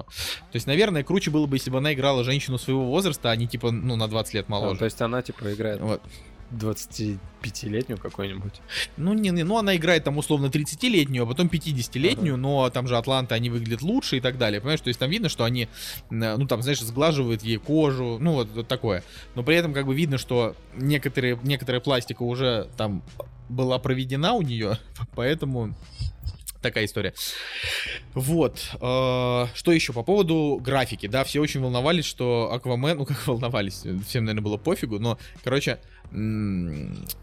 То 0.52 0.56
есть, 0.56 0.66
наверное, 0.66 1.02
круче 1.02 1.30
было 1.30 1.46
бы, 1.46 1.56
если 1.56 1.70
бы 1.70 1.78
она 1.78 1.92
играла 1.92 2.24
женщину 2.24 2.58
своего 2.58 2.84
возраста, 2.86 3.30
а 3.30 3.36
не 3.36 3.46
типа, 3.46 3.70
ну, 3.70 3.96
на 3.96 4.08
20 4.08 4.34
лет 4.34 4.44
А, 4.48 4.52
моложе. 4.52 4.78
то 4.78 4.84
есть 4.84 5.00
она 5.02 5.22
типа 5.22 5.52
играет 5.52 5.80
Вот. 5.80 6.02
25-летнюю 6.50 7.98
какую-нибудь. 7.98 8.60
Ну, 8.96 9.12
не, 9.12 9.30
не, 9.30 9.42
ну 9.44 9.58
она 9.58 9.76
играет 9.76 10.04
там 10.04 10.16
условно 10.18 10.46
30-летнюю, 10.46 11.24
а 11.24 11.26
потом 11.26 11.48
50-летнюю, 11.48 12.36
но 12.36 12.70
там 12.70 12.86
же 12.88 12.96
Атланта, 12.96 13.34
они 13.34 13.50
выглядят 13.50 13.82
лучше 13.82 14.16
и 14.16 14.20
так 14.20 14.38
далее, 14.38 14.60
понимаешь? 14.60 14.80
То 14.80 14.88
есть 14.88 14.98
там 14.98 15.10
видно, 15.10 15.28
что 15.28 15.44
они, 15.44 15.68
ну 16.10 16.46
там, 16.46 16.62
знаешь, 16.62 16.80
сглаживают 16.80 17.42
ей 17.42 17.58
кожу, 17.58 18.18
ну 18.20 18.32
вот, 18.32 18.48
вот 18.54 18.68
такое. 18.68 19.02
Но 19.34 19.42
при 19.42 19.56
этом 19.56 19.72
как 19.74 19.86
бы 19.86 19.94
видно, 19.94 20.18
что 20.18 20.54
некоторые, 20.74 21.38
некоторая 21.42 21.80
пластика 21.80 22.22
уже 22.22 22.68
там 22.76 23.02
была 23.48 23.78
проведена 23.78 24.34
у 24.34 24.42
нее, 24.42 24.78
поэтому 25.14 25.74
такая 26.62 26.86
история. 26.86 27.14
Вот. 28.14 28.58
э, 28.74 29.46
Что 29.54 29.72
еще 29.72 29.92
по 29.92 30.02
поводу 30.02 30.58
графики? 30.60 31.06
Да, 31.06 31.22
все 31.24 31.40
очень 31.40 31.60
волновались, 31.60 32.04
что 32.04 32.50
Аквамен, 32.52 32.96
ну 32.98 33.06
как 33.06 33.26
волновались, 33.26 33.84
всем, 34.06 34.24
наверное, 34.24 34.42
было 34.42 34.56
пофигу, 34.56 34.98
но, 34.98 35.18
короче, 35.44 35.78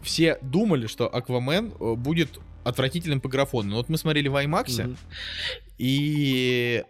все 0.02 0.38
думали, 0.42 0.86
что 0.86 1.12
Аквамен 1.14 1.72
э, 1.78 1.94
будет 1.94 2.38
отвратительным 2.64 3.20
по 3.20 3.28
графону. 3.28 3.70
Но 3.70 3.76
вот 3.76 3.88
мы 3.88 3.98
смотрели 3.98 4.28
в 4.28 4.34
IMAX, 4.36 4.82
Мгм. 4.82 4.96
и 5.78 6.82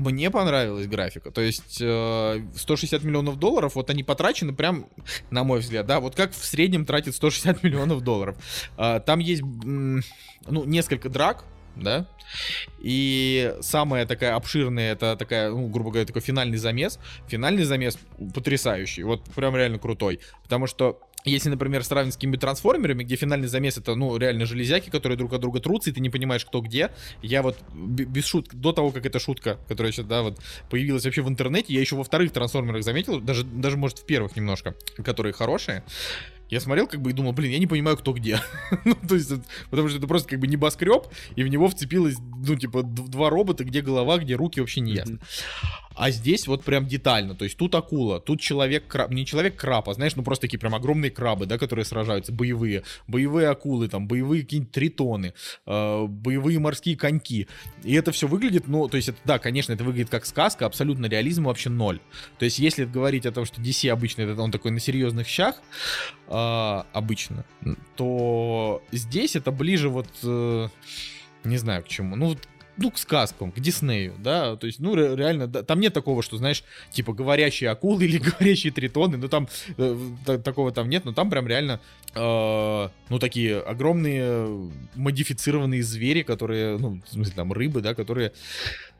мне 0.00 0.30
понравилась 0.30 0.86
графика. 0.86 1.30
То 1.30 1.40
есть 1.40 1.78
э, 1.80 2.42
160 2.56 3.02
миллионов 3.04 3.38
долларов, 3.38 3.74
вот 3.74 3.90
они 3.90 4.02
потрачены 4.02 4.52
прям, 4.52 4.86
на 5.30 5.44
мой 5.44 5.60
взгляд, 5.60 5.86
да, 5.86 6.00
вот 6.00 6.14
как 6.14 6.32
в 6.32 6.44
среднем 6.44 6.84
тратит 6.84 7.14
160 7.14 7.62
миллионов 7.62 8.02
долларов. 8.02 8.36
А, 8.76 9.00
Там 9.00 9.18
есть, 9.18 9.42
ну, 9.42 10.02
несколько 10.46 11.08
драк, 11.08 11.44
да, 11.76 12.06
и 12.80 13.54
самая 13.60 14.06
такая 14.06 14.34
обширная, 14.36 14.92
это 14.92 15.16
такая, 15.16 15.50
ну, 15.50 15.68
грубо 15.68 15.90
говоря, 15.90 16.06
такой 16.06 16.22
финальный 16.22 16.58
замес. 16.58 16.98
Финальный 17.28 17.64
замес 17.64 17.98
потрясающий, 18.34 19.02
вот 19.02 19.24
прям 19.34 19.56
реально 19.56 19.78
крутой. 19.78 20.20
Потому 20.42 20.66
что 20.66 21.00
если, 21.24 21.48
например, 21.48 21.84
сравнить 21.84 22.14
с 22.14 22.16
какими-то 22.16 22.40
трансформерами, 22.40 23.04
где 23.04 23.16
финальный 23.16 23.48
замес 23.48 23.78
это, 23.78 23.94
ну, 23.94 24.16
реально 24.16 24.46
железяки, 24.46 24.90
которые 24.90 25.18
друг 25.18 25.32
от 25.32 25.40
друга 25.40 25.60
трутся, 25.60 25.90
и 25.90 25.92
ты 25.92 26.00
не 26.00 26.10
понимаешь, 26.10 26.44
кто 26.44 26.60
где. 26.60 26.90
Я 27.22 27.42
вот 27.42 27.58
без 27.74 28.26
шуток, 28.26 28.54
до 28.54 28.72
того, 28.72 28.90
как 28.90 29.06
эта 29.06 29.18
шутка, 29.18 29.58
которая 29.68 29.92
сейчас, 29.92 30.06
да, 30.06 30.22
вот 30.22 30.38
появилась 30.70 31.04
вообще 31.04 31.22
в 31.22 31.28
интернете, 31.28 31.74
я 31.74 31.80
еще 31.80 31.96
во 31.96 32.04
вторых 32.04 32.32
трансформерах 32.32 32.82
заметил, 32.82 33.20
даже, 33.20 33.44
даже 33.44 33.76
может, 33.76 33.98
в 33.98 34.06
первых 34.06 34.36
немножко, 34.36 34.74
которые 35.04 35.32
хорошие. 35.32 35.84
Я 36.50 36.60
смотрел, 36.60 36.86
как 36.86 37.00
бы, 37.00 37.10
и 37.10 37.12
думал, 37.12 37.32
блин, 37.32 37.52
я 37.52 37.58
не 37.58 37.66
понимаю, 37.66 37.96
кто 37.96 38.12
где. 38.12 38.40
ну, 38.84 38.96
то 39.08 39.14
есть, 39.14 39.32
потому 39.70 39.88
что 39.88 39.98
это 39.98 40.06
просто 40.06 40.28
как 40.28 40.40
бы 40.40 40.46
небоскреб, 40.46 41.06
и 41.36 41.42
в 41.42 41.48
него 41.48 41.68
вцепилось, 41.68 42.16
ну, 42.18 42.56
типа, 42.56 42.82
два 42.82 43.30
робота, 43.30 43.64
где 43.64 43.80
голова, 43.80 44.18
где 44.18 44.34
руки, 44.34 44.60
вообще 44.60 44.80
не 44.80 44.92
ясно. 44.92 45.20
А 46.00 46.10
здесь 46.12 46.46
вот 46.46 46.64
прям 46.64 46.86
детально. 46.86 47.34
То 47.34 47.44
есть 47.44 47.58
тут 47.58 47.74
акула, 47.74 48.20
тут 48.20 48.40
человек-краб. 48.40 49.10
Не 49.10 49.26
человек-краб, 49.26 49.86
а 49.88 49.92
знаешь, 49.92 50.16
ну 50.16 50.22
просто 50.22 50.42
такие 50.42 50.58
прям 50.58 50.74
огромные 50.74 51.10
крабы, 51.10 51.44
да, 51.44 51.58
которые 51.58 51.84
сражаются, 51.84 52.32
боевые. 52.32 52.84
Боевые 53.06 53.48
акулы, 53.48 53.86
там, 53.88 54.08
боевые 54.08 54.42
какие-нибудь 54.42 54.72
тритоны, 54.72 55.34
э, 55.66 56.06
боевые 56.06 56.58
морские 56.58 56.96
коньки. 56.96 57.48
И 57.84 57.92
это 57.92 58.12
все 58.12 58.26
выглядит, 58.28 58.66
ну, 58.66 58.88
то 58.88 58.96
есть 58.96 59.10
это, 59.10 59.18
да, 59.26 59.38
конечно, 59.38 59.74
это 59.74 59.84
выглядит 59.84 60.08
как 60.08 60.24
сказка, 60.24 60.64
абсолютно 60.64 61.04
реализма 61.06 61.48
вообще 61.48 61.68
ноль. 61.68 62.00
То 62.38 62.46
есть 62.46 62.58
если 62.58 62.86
говорить 62.86 63.26
о 63.26 63.32
том, 63.32 63.44
что 63.44 63.60
DC 63.60 63.90
обычно 63.90 64.22
это 64.22 64.40
он 64.40 64.52
такой 64.52 64.70
на 64.70 64.80
серьезных 64.80 65.26
щах, 65.26 65.56
э, 66.28 66.32
обычно, 66.92 67.44
то 67.96 68.82
здесь 68.92 69.36
это 69.36 69.50
ближе 69.50 69.88
вот, 69.88 70.08
э, 70.22 70.68
не 71.44 71.56
знаю 71.58 71.82
к 71.84 71.88
чему, 71.88 72.16
ну, 72.16 72.36
ну, 72.76 72.90
к 72.90 72.96
сказкам, 72.98 73.52
к 73.52 73.60
Диснею, 73.60 74.14
да, 74.18 74.56
то 74.56 74.66
есть, 74.66 74.80
ну, 74.80 74.94
ре- 74.94 75.14
реально, 75.14 75.46
да, 75.46 75.62
там 75.62 75.80
нет 75.80 75.92
такого, 75.92 76.22
что, 76.22 76.38
знаешь, 76.38 76.64
типа, 76.92 77.12
говорящие 77.12 77.68
акулы 77.68 78.04
или 78.06 78.16
говорящие 78.18 78.72
тритоны, 78.72 79.18
ну, 79.18 79.28
там, 79.28 79.48
э, 79.76 79.98
та- 80.24 80.38
такого 80.38 80.72
там 80.72 80.88
нет, 80.88 81.04
но 81.04 81.12
там 81.12 81.28
прям 81.28 81.46
реально, 81.46 81.80
э, 82.14 82.88
ну, 83.10 83.18
такие 83.18 83.60
огромные 83.60 84.70
модифицированные 84.94 85.82
звери, 85.82 86.22
которые, 86.22 86.78
ну, 86.78 87.02
в 87.06 87.12
смысле, 87.12 87.34
там, 87.36 87.52
рыбы, 87.52 87.82
да, 87.82 87.94
которые 87.94 88.32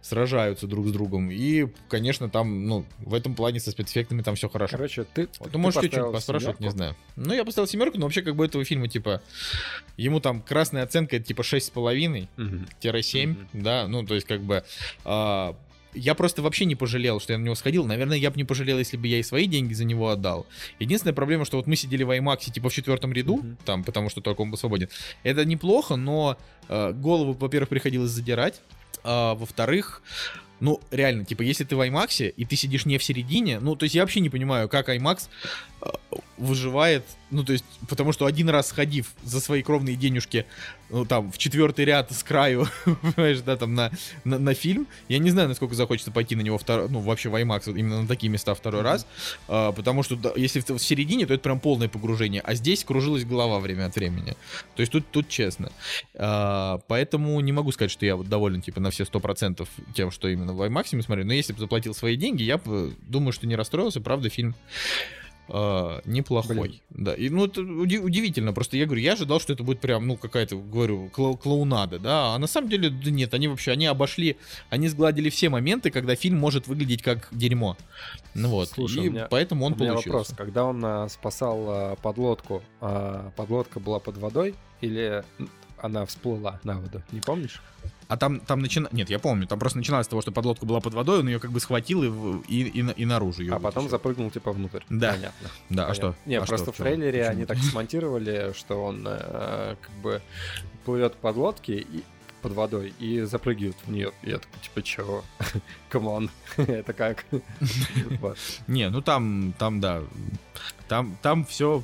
сражаются 0.03 0.67
друг 0.67 0.87
с 0.89 0.93
другом, 0.93 1.31
и, 1.31 1.67
конечно, 1.89 2.29
там, 2.31 2.67
ну, 2.67 2.87
в 2.99 3.13
этом 3.15 3.35
плане 3.35 3.61
со 3.61 3.71
спецэффектами 3.71 4.23
там 4.23 4.35
все 4.35 4.49
хорошо. 4.49 4.77
Короче, 4.77 5.05
ты, 5.05 5.29
Вот, 5.39 5.51
ты 5.51 5.59
ну, 5.59 5.59
можете 5.59 5.83
чуть 5.83 5.91
поставил 5.91 6.13
поспрашивать, 6.13 6.61
не 6.61 6.71
знаю. 6.71 6.97
Ну, 7.17 7.35
я 7.35 7.45
поставил 7.45 7.69
семерку, 7.69 7.99
но 7.99 8.07
вообще, 8.07 8.23
как 8.23 8.35
бы, 8.35 8.45
этого 8.47 8.65
фильма, 8.65 8.89
типа, 8.89 9.23
ему 9.97 10.21
там 10.21 10.41
красная 10.41 10.83
оценка, 10.85 11.17
это, 11.17 11.27
типа, 11.27 11.43
6,5, 11.43 12.29
Мгм. 12.37 12.67
7, 13.03 13.31
Мгм. 13.31 13.49
да, 13.53 13.87
ну, 13.89 14.05
то 14.07 14.15
есть, 14.15 14.27
как 14.27 14.41
бы, 14.43 14.65
а, 15.05 15.55
я 15.93 16.15
просто 16.15 16.41
вообще 16.41 16.65
не 16.67 16.77
пожалел, 16.77 17.19
что 17.21 17.33
я 17.33 17.39
на 17.39 17.43
него 17.45 17.55
сходил. 17.57 17.85
Наверное, 17.85 18.17
я 18.17 18.31
бы 18.31 18.37
не 18.37 18.45
пожалел, 18.45 18.79
если 18.79 18.97
бы 18.97 19.09
я 19.09 19.19
и 19.19 19.23
свои 19.25 19.47
деньги 19.47 19.75
за 19.75 19.85
него 19.85 20.09
отдал. 20.09 20.47
Единственная 20.79 21.15
проблема, 21.15 21.45
что 21.45 21.57
вот 21.57 21.67
мы 21.67 21.75
сидели 21.77 22.05
в 22.05 22.11
IMAX, 22.11 22.53
типа, 22.53 22.69
в 22.69 22.73
четвертом 22.73 23.13
ряду, 23.13 23.39
Мгм. 23.39 23.59
там, 23.65 23.85
потому 23.85 24.09
что 24.09 24.21
только 24.21 24.41
он 24.41 24.51
был 24.51 24.57
свободен. 24.59 24.89
Это 25.25 25.45
неплохо, 25.45 25.97
но 25.97 26.37
э, 26.69 26.93
голову, 26.93 27.33
во-первых, 27.33 27.69
приходилось 27.69 28.11
задирать, 28.13 28.63
а 29.05 29.35
во-вторых, 29.35 30.03
ну, 30.61 30.81
реально, 30.91 31.25
типа, 31.25 31.43
если 31.43 31.65
ты 31.65 31.75
в 31.75 31.81
IMAX, 31.81 32.29
и 32.29 32.45
ты 32.45 32.57
сидишь 32.57 32.85
не 32.85 32.99
в 32.99 33.05
середине, 33.05 33.61
ну, 33.61 33.77
то 33.77 33.85
есть 33.85 33.95
я 33.95 34.03
вообще 34.03 34.21
не 34.21 34.29
понимаю, 34.29 34.69
как 34.69 34.89
IMAX 34.89 35.29
э, 35.81 35.87
выживает, 36.37 37.05
ну, 37.31 37.45
то 37.45 37.53
есть, 37.53 37.65
потому 37.89 38.13
что 38.13 38.27
один 38.27 38.49
раз 38.49 38.69
сходив 38.69 39.13
за 39.23 39.41
свои 39.41 39.63
кровные 39.63 39.97
денежки, 39.97 40.47
ну, 40.89 41.05
там, 41.05 41.31
в 41.31 41.39
четвертый 41.39 41.85
ряд 41.85 42.11
с 42.13 42.23
краю, 42.23 42.67
понимаешь, 42.85 43.41
да, 43.41 43.57
там, 43.57 43.75
на, 43.75 43.91
на, 44.25 44.39
на 44.39 44.55
фильм, 44.55 44.87
я 45.09 45.19
не 45.19 45.31
знаю, 45.31 45.49
насколько 45.49 45.75
захочется 45.75 46.11
пойти 46.11 46.37
на 46.37 46.41
него 46.41 46.59
второй, 46.59 46.89
ну, 46.89 47.01
вообще 47.01 47.29
в 47.29 47.35
IMAX, 47.35 47.73
именно 47.77 48.03
на 48.03 48.09
такие 48.09 48.31
места 48.31 48.55
второй 48.55 48.83
раз, 48.83 49.07
а, 49.49 49.73
потому 49.73 50.03
что 50.03 50.17
да, 50.17 50.33
если 50.37 50.61
в, 50.61 50.69
в 50.71 50.79
середине, 50.79 51.27
то 51.27 51.35
это 51.35 51.43
прям 51.43 51.61
полное 51.61 51.89
погружение, 51.89 52.43
а 52.43 52.55
здесь 52.55 52.85
кружилась 52.85 53.25
голова 53.25 53.61
время 53.61 53.87
от 53.87 53.95
времени. 53.95 54.37
То 54.75 54.81
есть 54.81 54.93
тут, 54.93 55.07
тут 55.11 55.29
честно. 55.29 55.71
А, 56.15 56.81
поэтому 56.89 57.39
не 57.41 57.53
могу 57.53 57.73
сказать, 57.73 57.91
что 57.91 58.05
я 58.05 58.17
вот 58.17 58.29
доволен, 58.29 58.63
типа, 58.63 58.81
на 58.81 58.91
все 58.91 59.05
100% 59.05 59.67
тем, 59.95 60.11
что 60.11 60.29
именно 60.29 60.53
в 60.53 60.63
IMAX 60.63 61.01
смотрю, 61.03 61.25
но 61.25 61.33
если 61.33 61.53
бы 61.53 61.61
заплатил 61.61 61.95
свои 61.95 62.17
деньги, 62.17 62.43
я 62.43 62.59
бы, 62.59 62.95
думаю, 63.07 63.33
что 63.33 63.47
не 63.47 63.57
расстроился, 63.57 64.01
правда, 64.01 64.29
фильм 64.29 64.55
а, 65.53 66.01
неплохой. 66.05 66.57
Блин. 66.57 66.81
Да, 66.91 67.15
и 67.15 67.29
ну 67.29 67.47
это 67.47 67.61
уди- 67.61 67.99
удивительно, 67.99 68.53
просто 68.53 68.77
я 68.77 68.87
говорю, 68.87 69.03
я 69.03 69.13
ожидал, 69.15 69.41
что 69.41 69.53
это 69.53 69.63
будет 69.63 69.81
прям, 69.81 70.07
ну, 70.07 70.17
какая-то, 70.17 70.57
говорю, 70.57 71.11
кла- 71.15 71.37
клоунада, 71.37 71.99
да, 71.99 72.35
а 72.35 72.39
на 72.39 72.47
самом 72.47 72.69
деле, 72.69 72.91
да 72.91 73.11
нет, 73.11 73.35
они 73.35 73.49
вообще, 73.49 73.73
они 73.73 73.87
обошли, 73.87 74.37
они 74.71 74.89
сгладили 74.89 75.29
все 75.31 75.49
моменты, 75.49 75.91
когда 75.91 76.15
фильм 76.15 76.39
может 76.39 76.67
выглядеть 76.69 77.03
как 77.03 77.29
дерьмо. 77.33 77.77
Ну 78.35 78.49
вот, 78.49 78.69
Слушай, 78.69 79.07
и 79.07 79.09
меня- 79.11 79.27
поэтому 79.31 79.65
он 79.67 79.73
У 79.73 79.77
меня 79.77 79.91
получился. 79.93 80.09
вопрос. 80.11 80.33
Когда 80.37 80.65
он 80.65 80.85
а, 80.85 81.09
спасал 81.09 81.65
а, 81.69 81.97
подлодку, 81.97 82.63
а, 82.81 83.31
подлодка 83.37 83.81
была 83.81 83.99
под 83.99 84.17
водой 84.19 84.55
или 84.81 85.25
она 85.79 86.07
всплыла 86.07 86.61
на 86.63 86.79
воду? 86.81 87.03
Не 87.13 87.21
помнишь? 87.21 87.61
А 88.11 88.17
там, 88.17 88.41
там 88.41 88.59
начина... 88.61 88.89
Нет, 88.91 89.09
я 89.09 89.21
помню, 89.21 89.47
там 89.47 89.61
просто 89.61 89.79
начиналось 89.79 90.07
с 90.07 90.09
того, 90.09 90.21
что 90.21 90.33
подлодка 90.33 90.67
была 90.67 90.81
под 90.81 90.95
водой, 90.95 91.21
он 91.21 91.29
ее 91.29 91.39
как 91.39 91.53
бы 91.53 91.61
схватил 91.61 92.03
и, 92.03 92.43
и, 92.49 92.63
и, 92.69 92.81
и 92.81 93.05
наружу 93.05 93.43
ее 93.43 93.53
а 93.53 93.61
потом 93.61 93.85
вытащил. 93.85 93.91
запрыгнул 93.91 94.31
типа 94.33 94.51
внутрь. 94.51 94.81
Да. 94.91 95.13
Понятно. 95.13 95.49
Да, 95.69 95.85
а 95.85 95.87
Понятно. 95.91 95.95
что? 95.95 96.15
Не, 96.29 96.35
А 96.35 96.45
просто 96.45 96.73
что, 96.73 96.73
в 96.73 96.77
трейлере 96.77 97.21
Почему? 97.21 97.31
они 97.37 97.47
так 97.47 97.59
смонтировали, 97.59 98.53
что 98.57 98.83
он 98.85 99.07
э, 99.09 99.77
как 99.81 99.93
бы 100.03 100.21
плывет 100.85 101.15
в 101.15 101.37
подлодке 101.37 101.79
и 101.79 102.03
под 102.41 102.53
водой 102.53 102.93
и 102.99 103.21
запрыгивает 103.23 103.77
в 103.85 103.91
нее. 103.91 104.13
Я 104.23 104.39
такой, 104.39 104.61
типа, 104.63 104.83
чего? 104.83 105.25
Come 105.89 106.13
on. 106.13 106.31
Это 106.57 106.93
как? 106.93 107.25
Не, 108.67 108.91
ну 108.91 109.01
там, 109.03 109.55
там, 109.59 109.81
да. 109.81 110.03
Там, 110.89 111.17
там 111.23 111.45
все 111.45 111.83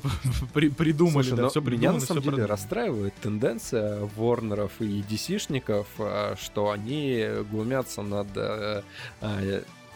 придумали, 0.53 1.23
Слушай, 1.23 1.35
да, 1.37 1.43
но 1.43 1.49
все 1.49 1.61
меня 1.61 1.69
придумано, 1.69 1.99
на 1.99 2.05
самом 2.05 2.21
деле 2.21 2.31
продумано. 2.31 2.47
расстраивает 2.47 3.13
тенденция 3.15 4.01
Ворнеров 4.17 4.71
и 4.79 5.01
DC-шников, 5.01 5.87
а, 5.99 6.35
что 6.35 6.71
они 6.71 7.25
глумятся 7.49 8.01
над 8.01 8.27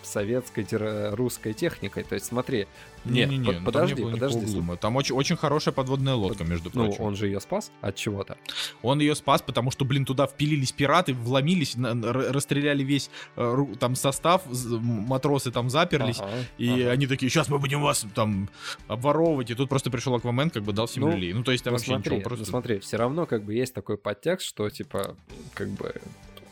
э, 0.02 0.06
советской-русской 0.06 1.54
техникой. 1.54 2.04
То 2.04 2.16
есть 2.16 2.28
смотри, 2.28 2.68
нет, 3.06 3.30
Не-не-не, 3.30 3.46
под- 3.46 3.48
ну 3.48 3.54
там 3.54 3.66
подожди, 3.66 4.04
не 4.04 4.12
подожди. 4.12 4.46
глума. 4.46 4.78
Там 4.78 4.96
очень, 4.96 5.16
очень 5.16 5.36
хорошая 5.36 5.74
подводная 5.74 6.14
лодка, 6.14 6.44
между 6.44 6.70
Ну, 6.74 6.86
прочим. 6.86 7.04
он 7.04 7.16
же 7.16 7.28
ее 7.28 7.40
спас 7.40 7.72
от 7.82 7.96
чего-то. 7.96 8.38
Он 8.84 9.00
ее 9.00 9.16
спас, 9.16 9.42
потому 9.42 9.72
что, 9.72 9.86
блин, 9.86 10.06
туда 10.06 10.28
впилились 10.28 10.72
пираты, 10.72 11.14
вломились, 11.14 11.76
на- 11.76 11.94
расстреляли 12.14 12.84
весь 12.84 13.10
э, 13.38 13.66
там 13.80 13.96
состав, 13.96 14.44
матросы 14.80 15.52
там 15.52 15.70
заперлись. 15.70 16.20
Ага, 16.20 16.32
И 16.58 16.70
ага. 16.84 16.92
они 16.92 17.08
такие, 17.08 17.30
сейчас 17.30 17.50
мы 17.50 17.58
будем 17.60 17.82
вас 17.82 18.06
там 18.14 18.50
обворовывать. 18.88 19.50
И 19.50 19.56
тут 19.56 19.70
просто 19.70 19.90
пришел 19.90 20.14
Аквамен, 20.16 20.50
как 20.50 20.64
бы 20.64 20.74
дал 20.74 20.88
7 20.88 21.02
Ну, 21.04 21.12
люлей. 21.12 21.34
Ну, 21.34 21.44
то 21.44 21.52
есть 21.52 21.64
там 21.64 21.72
Ну, 21.74 21.78
вообще 21.78 21.92
смотри, 21.94 22.12
ничего, 22.18 22.28
просто... 22.30 22.46
ну, 22.46 22.50
смотри, 22.50 22.80
все 22.80 22.98
равно 22.98 23.26
как 23.26 23.44
бы 23.44 23.54
есть 23.54 23.74
такой 23.74 23.98
подтекст, 23.98 24.46
что 24.48 24.70
типа 24.70 25.16
как 25.54 25.70
бы 25.70 25.94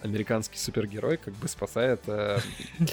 американский 0.03 0.57
супергерой 0.57 1.17
как 1.17 1.33
бы 1.35 1.47
спасает. 1.47 2.01
э, 2.07 2.39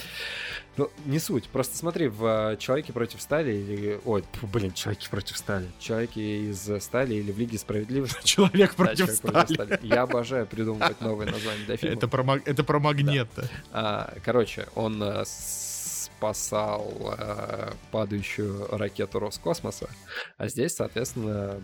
Ну, 0.77 0.91
не 1.05 1.17
суть. 1.17 1.45
Просто 1.49 1.75
смотри, 1.75 2.07
в 2.07 2.51
э, 2.51 2.57
Человеке 2.57 2.93
против 2.93 3.19
стали 3.19 3.51
или. 3.51 3.99
Ой, 4.05 4.23
тьфу, 4.31 4.45
блин, 4.45 4.71
Человеки 4.73 5.07
против 5.09 5.35
стали. 5.35 5.67
Человеки 5.79 6.19
из 6.19 6.69
стали 6.83 7.15
или 7.15 7.31
в 7.31 7.39
Лиге 7.39 7.57
справедливости. 7.57 8.19
Человек 8.23 8.75
против 8.75 8.97
«Человек 9.07 9.21
против 9.21 9.55
стали. 9.55 9.75
стали». 9.75 9.87
Я 9.87 10.03
обожаю 10.03 10.45
придумывать 10.51 11.01
новые 11.01 11.31
названия 11.31 11.65
для 11.65 11.77
фильмов. 11.77 11.97
Это 11.97 12.07
про, 12.07 12.23
маг- 12.23 12.43
это 12.45 12.63
про 12.63 12.79
магнит. 12.79 13.27
А, 13.71 14.13
короче, 14.23 14.67
он 14.75 15.01
э, 15.01 15.23
спасал 15.25 17.15
э, 17.17 17.71
падающую 17.91 18.67
ракету 18.77 19.17
Роскосмоса, 19.19 19.89
а 20.37 20.47
здесь, 20.47 20.75
соответственно, 20.75 21.59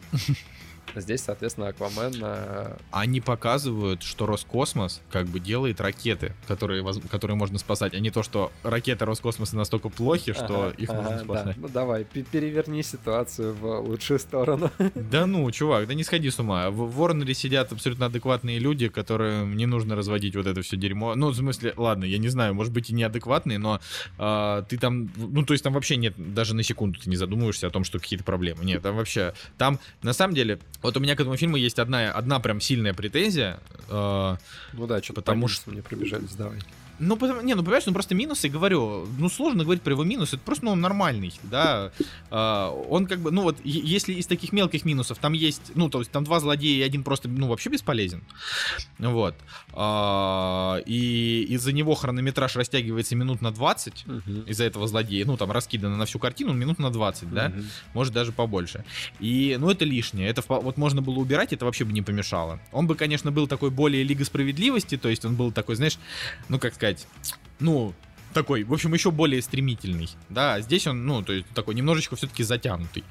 здесь, 1.02 1.22
соответственно, 1.22 1.68
Аквамен 1.68 2.14
э, 2.22 2.76
Они 2.92 3.22
показывают, 3.22 4.04
что 4.04 4.26
Роскосмос 4.26 5.02
как 5.12 5.28
бы 5.28 5.40
делает 5.40 5.82
ракеты, 5.82 6.34
которые, 6.48 6.84
которые 7.10 7.36
можно 7.38 7.58
спасать, 7.60 7.94
а 7.94 8.00
не 8.00 8.12
то, 8.12 8.24
что 8.24 8.52
ракеты 8.64 9.06
Роскосмоса 9.06 9.56
настолько 9.56 9.90
плохи, 9.90 10.34
что 10.34 10.68
Ага, 10.68 10.74
их 10.78 10.90
ага, 10.90 11.10
да. 11.10 11.20
спасать. 11.20 11.58
Ну 11.58 11.68
давай, 11.68 12.04
пе- 12.04 12.24
переверни 12.24 12.84
ситуацию 12.84 13.54
в 13.54 13.80
лучшую 13.82 14.20
сторону. 14.20 14.72
Да 14.96 15.26
ну, 15.26 15.50
чувак, 15.52 15.88
да 15.88 15.94
не 15.94 16.04
сходи 16.04 16.30
с 16.30 16.40
ума. 16.40 16.70
В 16.70 16.92
Ворнере 16.96 17.34
сидят 17.34 17.72
абсолютно 17.72 18.08
адекватные 18.08 18.60
люди, 18.60 18.88
которым 18.88 19.56
не 19.56 19.66
нужно 19.66 19.96
разводить 19.96 20.36
вот 20.36 20.48
это 20.48 20.62
все 20.62 20.78
дерьмо. 20.78 21.16
Ну, 21.16 21.30
в 21.30 21.36
смысле, 21.36 21.74
ладно, 21.78 22.06
я 22.06 22.18
не 22.18 22.30
знаю, 22.30 22.54
может 22.54 22.74
быть 22.74 22.90
и 22.90 22.94
неадекватные, 22.94 23.58
но 23.60 23.80
а, 24.18 24.64
ты 24.64 24.78
там, 24.78 25.10
ну, 25.16 25.44
то 25.44 25.54
есть 25.54 25.64
там 25.64 25.74
вообще 25.74 25.98
нет, 25.98 26.14
даже 26.18 26.56
на 26.56 26.64
секунду 26.64 27.00
ты 27.00 27.10
не 27.10 27.16
задумываешься 27.16 27.68
о 27.68 27.70
том, 27.70 27.84
что 27.84 28.00
какие-то 28.00 28.24
проблемы. 28.26 28.64
Нет, 28.66 28.82
там 28.82 28.96
вообще, 28.96 29.34
там, 29.58 29.80
на 30.02 30.14
самом 30.14 30.34
деле, 30.36 30.60
вот 30.84 30.98
у 30.98 31.00
меня 31.00 31.16
к 31.16 31.20
этому 31.20 31.36
фильму 31.38 31.56
есть 31.58 31.80
одна, 31.80 32.12
одна 32.12 32.40
прям 32.40 32.62
сильная 32.62 32.94
претензия. 32.94 33.60
а, 33.90 34.38
Ну 34.74 34.86
да, 34.88 35.02
что-то 35.02 35.22
потому 35.22 35.48
что 35.48 35.72
мне 35.72 35.82
пробежались, 35.82 36.36
давай. 36.36 36.60
Ну, 37.00 37.18
потому, 37.18 37.42
не, 37.42 37.56
ну, 37.56 37.64
понимаешь, 37.64 37.86
ну, 37.88 37.94
просто 37.94 38.14
минусы, 38.16 38.50
говорю, 38.50 39.08
ну, 39.18 39.28
сложно 39.30 39.64
говорить 39.64 39.84
про 39.84 39.94
его 39.94 40.04
минусы, 40.04 40.36
это 40.36 40.46
просто, 40.46 40.66
ну, 40.66 40.72
он 40.72 40.82
нормальный, 40.82 41.34
да, 41.44 41.92
а, 42.30 42.70
он 42.70 43.08
как 43.08 43.20
бы, 43.20 43.32
ну, 43.32 43.42
вот, 43.42 43.60
если 43.64 44.14
из 44.14 44.28
таких 44.28 44.54
мелких 44.54 44.86
минусов 44.86 45.18
там 45.18 45.34
есть, 45.34 45.72
ну, 45.76 45.90
то 45.90 46.00
есть 46.00 46.12
там 46.12 46.24
два 46.24 46.40
злодея 46.40 46.80
и 46.80 46.82
один 46.88 47.04
просто, 47.04 47.28
ну, 47.30 47.48
вообще 47.48 47.70
бесполезен, 47.70 48.22
вот, 49.00 49.36
а, 49.74 50.78
и 50.86 51.46
из-за 51.50 51.72
него 51.74 51.96
хронометраж 51.96 52.56
растягивается 52.56 53.16
минут 53.16 53.42
на 53.42 53.52
20, 53.52 54.06
Мгм. 54.06 54.44
из-за 54.44 54.64
этого 54.66 54.88
злодея, 54.88 55.26
ну, 55.26 55.36
там, 55.36 55.52
раскидано 55.52 55.98
на 55.98 56.06
всю 56.06 56.20
картину 56.20 56.54
минут 56.54 56.80
на 56.80 56.92
20, 56.92 57.34
да, 57.34 57.50
Мгм. 57.50 57.66
может 57.94 58.14
даже 58.14 58.32
побольше. 58.32 58.86
И, 59.20 59.58
ну, 59.60 59.70
это 59.70 59.84
лишнее. 59.84 60.30
Это 60.30 60.44
вот 60.48 60.78
можно 60.78 61.02
было 61.02 61.16
убирать, 61.20 61.54
это 61.54 61.66
вообще 61.66 61.86
бы 61.86 61.92
не 61.92 62.02
помешало. 62.02 62.60
Он 62.72 62.86
бы, 62.88 62.96
конечно, 62.96 63.32
был 63.32 63.48
такой 63.48 63.72
более 63.72 64.04
Лига 64.04 64.26
Справедливости, 64.26 64.98
то 64.98 65.10
есть 65.10 65.26
он 65.26 65.36
был 65.36 65.52
такой, 65.52 65.76
знаешь, 65.76 65.98
ну, 66.50 66.60
как 66.60 66.78
сказать, 66.84 67.08
ну, 67.60 67.94
такой, 68.34 68.64
в 68.64 68.74
общем, 68.74 68.94
еще 68.94 69.12
более 69.12 69.42
стремительный. 69.42 70.10
Да, 70.30 70.60
здесь 70.60 70.86
он, 70.86 71.06
ну, 71.06 71.24
то 71.24 71.32
есть 71.32 71.48
такой 71.54 71.76
немножечко 71.76 72.16
все-таки 72.18 72.44
затянутый. 72.44 73.06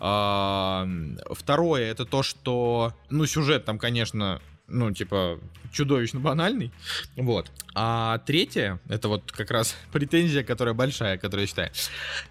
А, 0.00 0.88
второе, 1.30 1.90
это 1.90 2.04
то, 2.04 2.24
что, 2.24 2.92
ну, 3.10 3.26
сюжет 3.26 3.64
там, 3.64 3.78
конечно, 3.78 4.40
ну, 4.66 4.90
типа, 4.92 5.38
чудовищно 5.74 6.20
банальный. 6.20 6.72
Вот. 7.16 7.50
А 7.74 8.18
третье, 8.18 8.78
это 8.88 9.08
вот 9.08 9.30
как 9.32 9.50
раз 9.50 9.74
претензия, 9.92 10.44
которая 10.44 10.74
большая, 10.74 11.18
которую 11.18 11.42
я 11.42 11.46
считаю. 11.46 11.70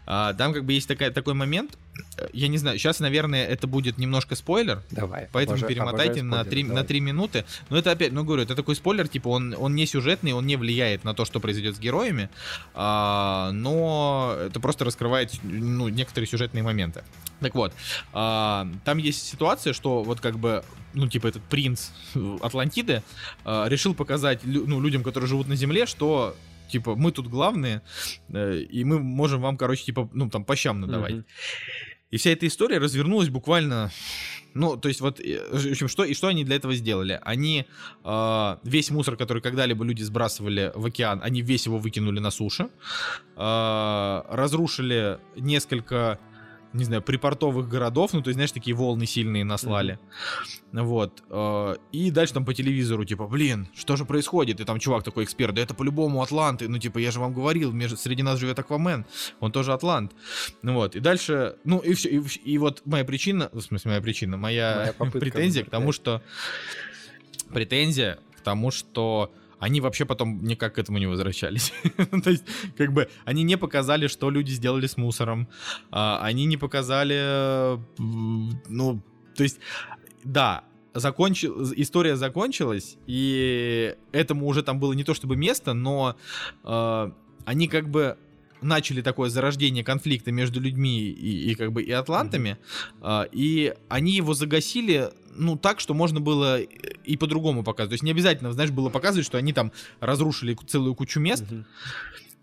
А, 0.06 0.34
там 0.34 0.54
как 0.54 0.64
бы 0.66 0.74
есть 0.74 0.88
такая, 0.88 1.12
такой 1.12 1.34
момент, 1.34 1.78
я 2.32 2.48
не 2.48 2.58
знаю, 2.58 2.80
сейчас, 2.80 3.00
наверное, 3.00 3.46
это 3.46 3.68
будет 3.68 3.98
немножко 3.98 4.36
спойлер, 4.36 4.82
Давай. 4.92 5.28
Поэтому 5.32 5.58
обожаю- 5.58 5.68
перемотайте 5.68 6.22
обожаю 6.22 6.26
на 6.26 6.38
спойлеры, 6.38 6.50
3, 6.52 6.64
на 6.64 6.70
давай. 6.70 6.88
3 6.88 7.00
минуты. 7.02 7.46
Но 7.70 7.78
это 7.78 7.92
опять, 7.92 8.12
ну 8.12 8.24
говорю, 8.24 8.44
это 8.44 8.56
такой 8.56 8.76
спойлер, 8.76 9.08
типа 9.08 9.28
он, 9.28 9.56
он 9.58 9.76
не 9.76 9.86
сюжетный, 9.86 10.32
он 10.32 10.48
не 10.48 10.56
влияет 10.56 11.04
на 11.04 11.14
то, 11.14 11.26
что 11.26 11.40
произойдет 11.40 11.76
с 11.76 11.80
героями, 11.80 12.30
а, 12.74 13.52
но 13.52 14.38
это 14.40 14.60
просто 14.60 14.86
раскрывает 14.86 15.32
ну, 15.44 15.90
некоторые 15.90 16.28
сюжетные 16.28 16.64
моменты. 16.64 17.04
Так 17.42 17.56
вот, 17.56 17.74
а, 18.14 18.68
там 18.86 18.98
есть 18.98 19.28
ситуация, 19.28 19.74
что 19.74 20.04
вот 20.04 20.22
как 20.22 20.40
бы, 20.40 20.64
ну 20.94 21.08
типа 21.08 21.28
этот 21.28 21.44
принц 21.44 21.90
Атлантиды 22.42 23.04
а, 23.46 23.68
решил 23.68 23.94
показать 23.94 24.42
ну, 24.44 24.82
людям, 24.82 25.04
которые 25.04 25.28
живут 25.28 25.48
на 25.48 25.56
Земле, 25.56 25.86
что 25.86 26.36
типа 26.70 26.96
мы 26.96 27.12
тут 27.12 27.28
главные, 27.28 27.82
э, 28.30 28.60
и 28.60 28.84
мы 28.84 29.00
можем 29.00 29.42
вам, 29.42 29.58
короче, 29.58 29.84
типа, 29.86 30.10
ну 30.14 30.30
там 30.30 30.44
по 30.44 30.56
щам 30.56 30.82
надавать. 30.82 31.14
Мгм. 31.14 31.26
И 32.14 32.18
вся 32.18 32.30
эта 32.30 32.46
история 32.46 32.78
развернулась 32.78 33.30
буквально, 33.30 33.92
ну, 34.54 34.78
то 34.78 34.88
есть 34.88 35.02
вот, 35.02 35.20
э, 35.20 35.40
в 35.52 35.72
общем, 35.72 35.88
что, 35.88 36.04
и 36.04 36.14
что 36.14 36.28
они 36.28 36.44
для 36.44 36.58
этого 36.58 36.76
сделали? 36.76 37.20
Они 37.24 37.66
э, 38.04 38.58
весь 38.64 38.92
мусор, 38.92 39.18
который 39.18 39.42
когда-либо 39.42 39.84
люди 39.84 40.04
сбрасывали 40.04 40.72
в 40.76 40.86
океан, 40.86 41.22
они 41.24 41.42
весь 41.42 41.66
его 41.66 41.80
выкинули 41.80 42.20
на 42.20 42.30
суше, 42.30 42.70
э, 43.36 44.22
разрушили 44.30 45.18
несколько, 45.36 46.20
не 46.74 46.84
знаю, 46.84 47.02
припортовых 47.02 47.68
городов, 47.68 48.14
ну, 48.14 48.22
то 48.22 48.30
есть, 48.30 48.36
знаешь, 48.36 48.52
такие 48.52 48.76
волны 48.76 49.06
сильные 49.06 49.44
наслали, 49.44 50.00
вот, 50.72 51.24
э, 51.30 51.76
и 51.92 52.12
дальше 52.12 52.34
там 52.34 52.46
по 52.46 52.54
телевизору, 52.54 53.06
типа, 53.06 53.28
блин, 53.28 53.68
что 53.76 53.96
же 53.96 54.06
происходит? 54.06 54.60
И 54.60 54.64
там 54.64 54.80
чувак 54.80 55.04
такой 55.04 55.24
эксперт, 55.24 55.54
да 55.56 55.62
это 55.62 55.74
по-любому 55.74 56.22
Атланты, 56.22 56.68
ну, 56.68 56.80
типа, 56.80 56.98
я 56.98 57.12
же 57.12 57.20
вам 57.20 57.34
говорил, 57.34 57.72
между, 57.72 57.98
среди 57.98 58.24
нас 58.24 58.40
живет 58.40 58.60
Аквамен, 58.60 59.06
он 59.40 59.52
тоже 59.52 59.74
Атлант, 59.74 60.14
ну 60.62 60.74
вот, 60.74 60.96
и 60.96 61.00
дальше, 61.00 61.58
ну 61.64 61.80
и 61.80 61.94
все, 61.94 62.10
и, 62.10 62.22
и 62.44 62.58
вот 62.58 62.82
моя 62.86 63.04
причина, 63.04 63.50
в 63.52 63.62
смысле 63.62 63.92
моя 63.92 64.02
причина, 64.02 64.38
моя, 64.38 64.94
Моя 64.98 65.12
претензия 65.12 65.64
к 65.64 65.70
тому, 65.70 65.92
что 65.92 66.22
претензия 67.54 68.20
к 68.38 68.42
тому, 68.42 68.72
что 68.72 69.32
они 69.64 69.80
вообще 69.80 70.06
потом 70.06 70.44
никак 70.44 70.76
к 70.76 70.80
этому 70.80 70.98
не 70.98 71.08
возвращались. 71.08 71.74
То 72.24 72.30
есть, 72.30 72.44
как 72.78 72.92
бы, 72.92 73.08
они 73.24 73.44
не 73.44 73.58
показали, 73.58 74.08
что 74.08 74.30
люди 74.30 74.52
сделали 74.52 74.88
с 74.88 74.98
мусором. 74.98 75.48
А, 75.90 76.20
Они 76.22 76.46
не 76.46 76.58
показали, 76.58 77.16
э, 77.18 77.78
ну, 78.70 79.02
то 79.36 79.44
есть, 79.44 79.60
да, 80.26 80.64
закончил, 80.94 81.74
история 81.76 82.18
закончилась, 82.18 82.98
и 83.08 83.96
этому 84.12 84.48
уже 84.48 84.64
там 84.64 84.80
было 84.80 84.94
не 84.94 85.04
то 85.04 85.14
чтобы 85.14 85.38
место, 85.38 85.74
но 85.74 86.16
э, 86.64 87.12
они 87.46 87.68
как 87.68 87.90
бы 87.90 88.18
начали 88.62 89.02
такое 89.02 89.30
зарождение 89.30 89.84
конфликта 89.84 90.32
между 90.32 90.60
людьми 90.60 91.00
и, 91.00 91.52
и 91.52 91.56
как 91.56 91.72
бы 91.72 91.84
и 91.84 91.92
атлантами, 91.92 92.58
а, 93.02 93.28
и 93.32 93.74
они 93.90 94.12
его 94.12 94.34
загасили, 94.34 95.10
ну, 95.36 95.58
так, 95.58 95.80
что 95.80 95.94
можно 95.94 96.20
было 96.20 96.60
и 97.04 97.18
по-другому 97.18 97.64
показывать. 97.64 97.92
То 97.92 97.94
есть 97.94 98.04
не 98.04 98.12
обязательно, 98.12 98.52
знаешь, 98.54 98.72
было 98.72 98.90
показывать, 98.90 99.26
что 99.26 99.38
они 99.38 99.54
там 99.54 99.72
разрушили 100.00 100.58
целую 100.68 100.96
кучу 100.96 101.20
мест, 101.20 101.44
Мгм. 101.50 101.66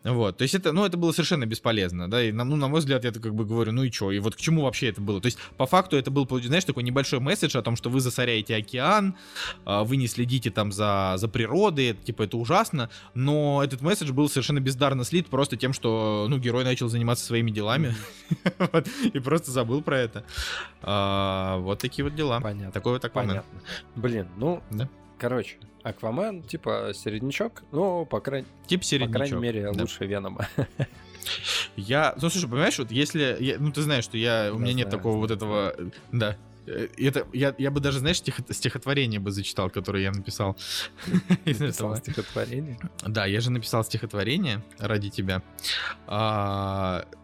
Вот, 0.03 0.39
то 0.39 0.43
есть 0.43 0.55
это, 0.55 0.73
ну, 0.73 0.87
это 0.87 0.97
было 0.97 1.13
совершенно 1.13 1.45
бесполезно, 1.45 2.11
да, 2.11 2.23
и, 2.23 2.33
на- 2.33 2.45
ну, 2.45 2.57
на 2.57 2.69
мой 2.69 2.81
взгляд, 2.81 3.05
я 3.05 3.13
так 3.13 3.23
как 3.23 3.35
бы 3.35 3.45
говорю, 3.45 3.73
ну 3.73 3.83
и 3.83 3.91
что, 3.91 4.11
и 4.13 4.19
вот 4.19 4.35
к 4.35 4.39
чему 4.39 4.63
вообще 4.63 4.89
это 4.89 5.01
было? 5.03 5.21
То 5.21 5.27
есть, 5.27 5.39
по 5.59 5.67
факту, 5.67 5.97
это 5.97 6.11
был, 6.11 6.27
знаешь, 6.43 6.65
такой 6.65 6.85
небольшой 6.85 7.21
месседж 7.21 7.57
о 7.59 7.63
том, 7.63 7.77
что 7.77 7.91
вы 7.91 8.01
засоряете 8.01 8.57
океан, 8.57 9.15
а, 9.67 9.85
вы 9.85 9.97
не 9.97 10.07
следите 10.07 10.51
там 10.51 10.73
за, 10.73 11.15
за 11.17 11.29
природой, 11.29 11.89
это, 11.89 12.03
типа, 12.03 12.23
это 12.23 12.39
ужасно, 12.39 12.89
но 13.15 13.61
этот 13.63 13.83
месседж 13.83 14.11
был 14.13 14.31
совершенно 14.31 14.61
бездарно 14.61 15.05
слит 15.05 15.27
просто 15.27 15.59
тем, 15.59 15.75
что, 15.75 16.27
ну, 16.31 16.39
герой 16.39 16.65
начал 16.65 16.89
заниматься 16.89 17.27
своими 17.27 17.51
делами, 17.51 17.95
и 19.13 19.19
просто 19.19 19.51
забыл 19.51 19.83
про 19.83 19.99
это. 19.99 20.25
А, 20.83 21.59
вот 21.59 21.79
такие 21.79 22.05
вот 22.05 22.15
дела. 22.15 22.41
Понятно. 22.41 22.73
Такой 22.73 22.93
вот. 22.95 23.13
Понятно. 23.13 23.61
Блин, 23.97 24.29
ну, 24.39 24.63
короче, 25.19 25.57
Аквамен, 25.83 26.43
типа, 26.43 26.93
середнячок, 26.95 27.63
но, 27.73 28.05
по, 28.05 28.21
крайней, 28.21 28.47
Тип 28.67 28.81
по 28.81 28.87
середнячок. 28.87 29.17
крайней 29.17 29.37
мере, 29.41 29.73
да. 29.73 29.83
лучше 29.83 30.05
Венома. 30.07 30.47
Я, 31.77 32.15
ну 32.21 32.31
слушай, 32.31 32.49
понимаешь, 32.49 32.79
вот 32.79 32.91
если, 32.91 33.37
я- 33.41 33.57
ну 33.59 33.71
ты 33.73 33.83
знаешь, 33.83 34.05
что 34.05 34.17
я, 34.17 34.51
у 34.53 34.57
Да, 34.57 34.63
меня 34.63 34.73
нет 34.73 34.89
знаю, 34.89 34.99
такого 34.99 35.17
вот 35.19 35.27
знаю. 35.31 35.37
этого, 35.37 35.75
э, 35.77 35.91
да. 36.13 36.37
Э, 36.67 36.89
Это, 36.99 37.27
я, 37.33 37.55
я 37.59 37.71
бы 37.71 37.81
даже, 37.81 37.99
знаешь, 37.99 38.17
стихо- 38.21 38.53
стихотворение 38.53 39.21
бы 39.21 39.31
зачитал, 39.31 39.69
которое 39.71 40.03
я 40.03 40.13
написал. 40.13 40.57
Написал 41.45 41.93
этого. 41.93 41.97
стихотворение. 41.97 42.79
Да, 43.07 43.27
я 43.27 43.41
же 43.41 43.51
написал 43.51 43.85
стихотворение 43.85 44.63
ради 44.79 45.11
тебя. 45.11 45.43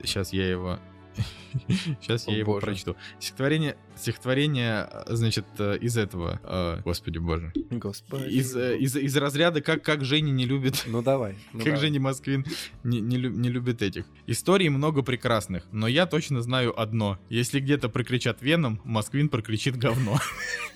сейчас 0.05 0.33
я 0.33 0.49
его, 0.49 0.79
сейчас 2.01 2.29
О, 2.29 2.31
я 2.31 2.39
его 2.39 2.55
боже. 2.55 2.67
прочту. 2.67 2.97
Стихотворение, 3.19 3.77
стихотворение, 3.97 4.89
э, 4.91 5.15
значит, 5.15 5.47
э, 5.59 5.79
из 5.81 5.97
этого, 5.97 6.41
э, 6.43 6.81
господи 6.85 7.19
боже, 7.19 7.53
Господи. 7.71 8.29
из, 8.29 8.55
э, 8.57 8.77
из, 8.79 8.97
из 8.97 9.17
разряда 9.17 9.61
как 9.61 9.83
как 9.83 10.05
Женя 10.05 10.31
не 10.31 10.47
любит 10.47 10.85
Ну 10.87 11.03
давай. 11.03 11.37
ну 11.53 11.59
как 11.61 11.67
давай. 11.67 11.81
Женя 11.81 12.01
Москвин 12.01 12.45
не, 12.85 13.01
не, 13.01 13.17
не 13.17 13.49
любит 13.49 13.83
этих. 13.83 14.07
Историй 14.27 14.69
много 14.69 15.03
прекрасных, 15.03 15.65
но 15.73 15.89
я 15.89 16.07
точно 16.07 16.43
знаю 16.43 16.79
одно. 16.79 17.19
Если 17.29 17.61
где-то 17.61 17.89
прокричат 17.89 18.43
Веном, 18.43 18.81
Москвин 18.85 19.29
прокричит 19.29 19.77
говно. 19.77 20.19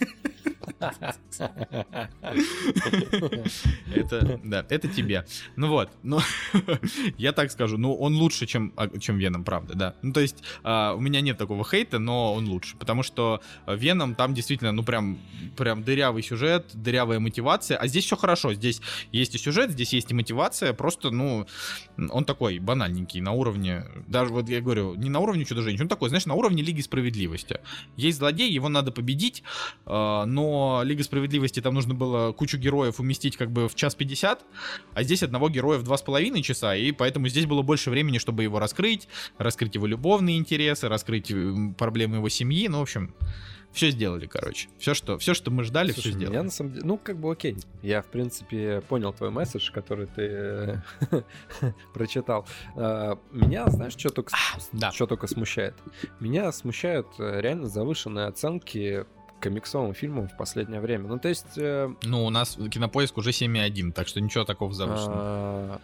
Это, 3.95 4.41
да, 4.45 4.67
это 4.69 4.89
тебе. 4.89 5.27
Ну 5.57 5.69
вот, 5.69 5.91
ну, 6.03 6.21
я 7.19 7.33
так 7.33 7.51
скажу, 7.51 7.79
ну, 7.79 7.95
он 7.95 8.17
лучше, 8.17 8.47
чем, 8.47 8.73
а, 8.77 8.89
чем 8.99 9.19
Веном, 9.19 9.45
правда, 9.45 9.75
да. 9.75 9.95
Ну, 10.03 10.13
то 10.13 10.21
есть, 10.21 10.43
а, 10.63 10.95
у 10.95 11.01
меня 11.01 11.21
нет 11.21 11.39
такого 11.39 11.65
хейта, 11.65 11.99
но 11.99 12.35
он 12.35 12.49
лучше, 12.49 12.77
потому 12.77 13.03
что 13.03 13.41
а, 13.67 13.75
Веном 13.75 14.15
там 14.15 14.35
действительно, 14.35 14.73
ну, 14.73 14.83
прям, 14.83 15.19
прям 15.57 15.83
дырявый 15.83 16.23
сюжет, 16.23 16.71
дырявая 16.75 17.21
мотивация, 17.21 17.77
а 17.77 17.87
здесь 17.87 18.05
все 18.05 18.17
хорошо, 18.17 18.55
здесь 18.55 18.81
есть 19.13 19.35
и 19.35 19.39
сюжет, 19.39 19.71
здесь 19.71 19.93
есть 19.93 20.11
и 20.11 20.15
мотивация, 20.15 20.73
просто, 20.73 21.11
ну, 21.11 21.47
он 21.97 22.25
такой 22.25 22.59
банальненький, 22.59 23.21
на 23.21 23.33
уровне, 23.33 23.85
даже 24.07 24.33
вот 24.33 24.49
я 24.49 24.61
говорю, 24.61 24.95
не 24.95 25.11
на 25.11 25.21
уровне 25.21 25.45
Чудо-женщин, 25.45 25.83
он 25.83 25.89
такой, 25.89 26.09
знаешь, 26.09 26.27
на 26.27 26.35
уровне 26.35 26.63
Лиги 26.63 26.81
Справедливости. 26.81 27.61
Есть 27.97 28.19
злодей, 28.19 28.51
его 28.51 28.69
надо 28.69 28.93
победить, 28.93 29.43
э, 29.87 30.25
но 30.61 30.83
Лига 30.83 31.03
Справедливости 31.03 31.61
там 31.61 31.75
нужно 31.75 31.95
было 31.95 32.33
кучу 32.33 32.59
героев 32.59 33.01
уместить 33.01 33.37
как 33.37 33.51
бы 33.51 33.67
в 33.69 33.75
час 33.75 33.95
50, 33.95 34.45
а 34.95 35.03
здесь 35.03 35.23
одного 35.23 35.49
героя 35.49 35.79
в 35.79 35.83
два 35.85 35.97
с 35.97 36.03
половиной 36.03 36.43
часа, 36.43 36.75
и 36.77 36.93
поэтому 36.93 37.29
здесь 37.29 37.47
было 37.47 37.63
больше 37.63 37.89
времени, 37.91 38.19
чтобы 38.19 38.43
его 38.43 38.59
раскрыть, 38.59 39.09
раскрыть 39.39 39.75
его 39.75 39.87
любовные 39.87 40.37
интересы, 40.37 40.89
раскрыть 40.89 41.33
проблемы 41.79 42.17
его 42.17 42.29
семьи, 42.29 42.69
ну, 42.69 42.79
в 42.81 42.83
общем, 42.83 43.15
все 43.73 43.91
сделали, 43.91 44.27
короче. 44.27 44.69
Все, 44.79 44.95
что, 44.95 45.17
все, 45.17 45.33
что 45.33 45.51
мы 45.53 45.63
ждали, 45.63 45.93
все 45.93 46.03
Слушай, 46.03 46.15
сделали. 46.15 46.33
меня 46.35 46.43
на 46.43 46.51
самом 46.51 46.73
деле, 46.73 46.85
ну, 46.85 46.99
как 46.99 47.19
бы 47.21 47.31
окей. 47.31 47.57
Я, 47.83 48.03
в 48.03 48.07
принципе, 48.07 48.81
понял 48.89 49.13
твой 49.13 49.31
месседж, 49.31 49.71
который 49.71 50.09
ты 50.09 50.83
прочитал. 51.95 52.47
А, 52.77 53.17
Меня, 53.31 53.69
знаешь, 53.69 53.93
что 53.97 54.11
только, 54.11 54.33
с- 54.59 54.69
да. 54.73 54.91
что 54.91 55.07
только 55.07 55.27
смущает? 55.29 55.75
Меня 56.19 56.51
смущают 56.53 57.07
э, 57.19 57.41
реально 57.41 57.69
завышенные 57.69 58.27
оценки 58.27 59.05
комиксовым 59.41 59.95
фильмам 59.95 60.29
в 60.29 60.37
последнее 60.37 60.81
время. 60.81 61.09
Ну, 61.09 61.19
то 61.19 61.29
есть... 61.29 61.57
э, 61.57 61.93
Ну, 62.05 62.25
у 62.25 62.31
нас 62.31 62.57
кинопоиск 62.71 63.19
уже 63.19 63.31
7,1, 63.31 63.93
так 63.93 64.07
что 64.09 64.21
ничего 64.21 64.45
такого 64.45 64.73
завышенного. 64.73 65.19
а, 65.23 65.81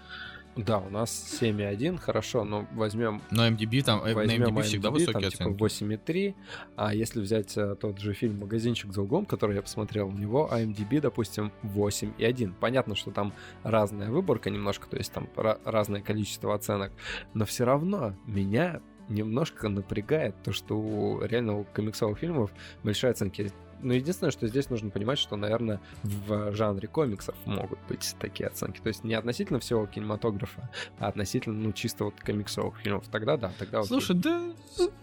Да, 0.56 0.78
у 0.78 0.88
нас 0.90 1.38
7,1, 1.40 1.98
хорошо, 1.98 2.44
но 2.44 2.66
возьмем 2.72 3.20
Но 3.30 3.46
MDB 3.46 3.82
там, 3.82 4.02
э, 4.02 4.08
на 4.08 4.14
возьмем 4.14 4.42
MDB 4.56 4.62
всегда 4.62 4.88
IMDb, 4.88 4.92
высокие 4.92 5.12
там, 5.12 5.30
типа, 5.30 5.44
оценки. 5.66 5.84
8,3, 5.84 6.34
а 6.76 6.94
если 6.94 7.20
взять 7.20 7.56
э, 7.58 7.74
тот 7.78 7.98
же 7.98 8.14
фильм 8.14 8.38
«Магазинчик 8.40 8.92
за 8.92 9.02
углом», 9.02 9.26
который 9.26 9.56
я 9.56 9.62
посмотрел, 9.62 10.08
у 10.08 10.12
него 10.12 10.48
IMDb, 10.50 11.00
допустим, 11.00 11.52
8,1. 11.62 12.54
Понятно, 12.58 12.94
что 12.96 13.10
там 13.10 13.32
разная 13.64 14.10
выборка 14.10 14.48
немножко, 14.50 14.86
то 14.88 14.96
есть 14.96 15.12
там 15.12 15.28
ра- 15.36 15.58
разное 15.64 16.00
количество 16.00 16.54
оценок, 16.54 16.90
но 17.34 17.44
все 17.44 17.64
равно 17.64 18.14
меня 18.26 18.80
немножко 19.08 19.68
напрягает 19.68 20.34
то, 20.42 20.52
что 20.52 20.74
у, 20.76 21.20
реально 21.22 21.64
комиксовых 21.64 22.18
фильмов 22.18 22.50
большие 22.82 23.10
оценки. 23.10 23.52
Но 23.82 23.92
единственное, 23.92 24.30
что 24.30 24.48
здесь 24.48 24.70
нужно 24.70 24.88
понимать, 24.88 25.18
что, 25.18 25.36
наверное, 25.36 25.80
в 26.02 26.52
жанре 26.54 26.88
комиксов 26.88 27.34
могут 27.44 27.78
быть 27.88 28.16
такие 28.18 28.48
оценки. 28.48 28.80
То 28.80 28.88
есть 28.88 29.04
не 29.04 29.14
относительно 29.14 29.60
всего 29.60 29.86
кинематографа, 29.86 30.70
а 30.98 31.08
относительно, 31.08 31.56
ну, 31.56 31.72
чисто 31.72 32.04
вот 32.04 32.14
комиксовых 32.20 32.78
фильмов. 32.78 33.06
Тогда 33.10 33.36
да, 33.36 33.52
тогда 33.58 33.80
окей. 33.80 33.88
Слушай, 33.88 34.16
да 34.16 34.52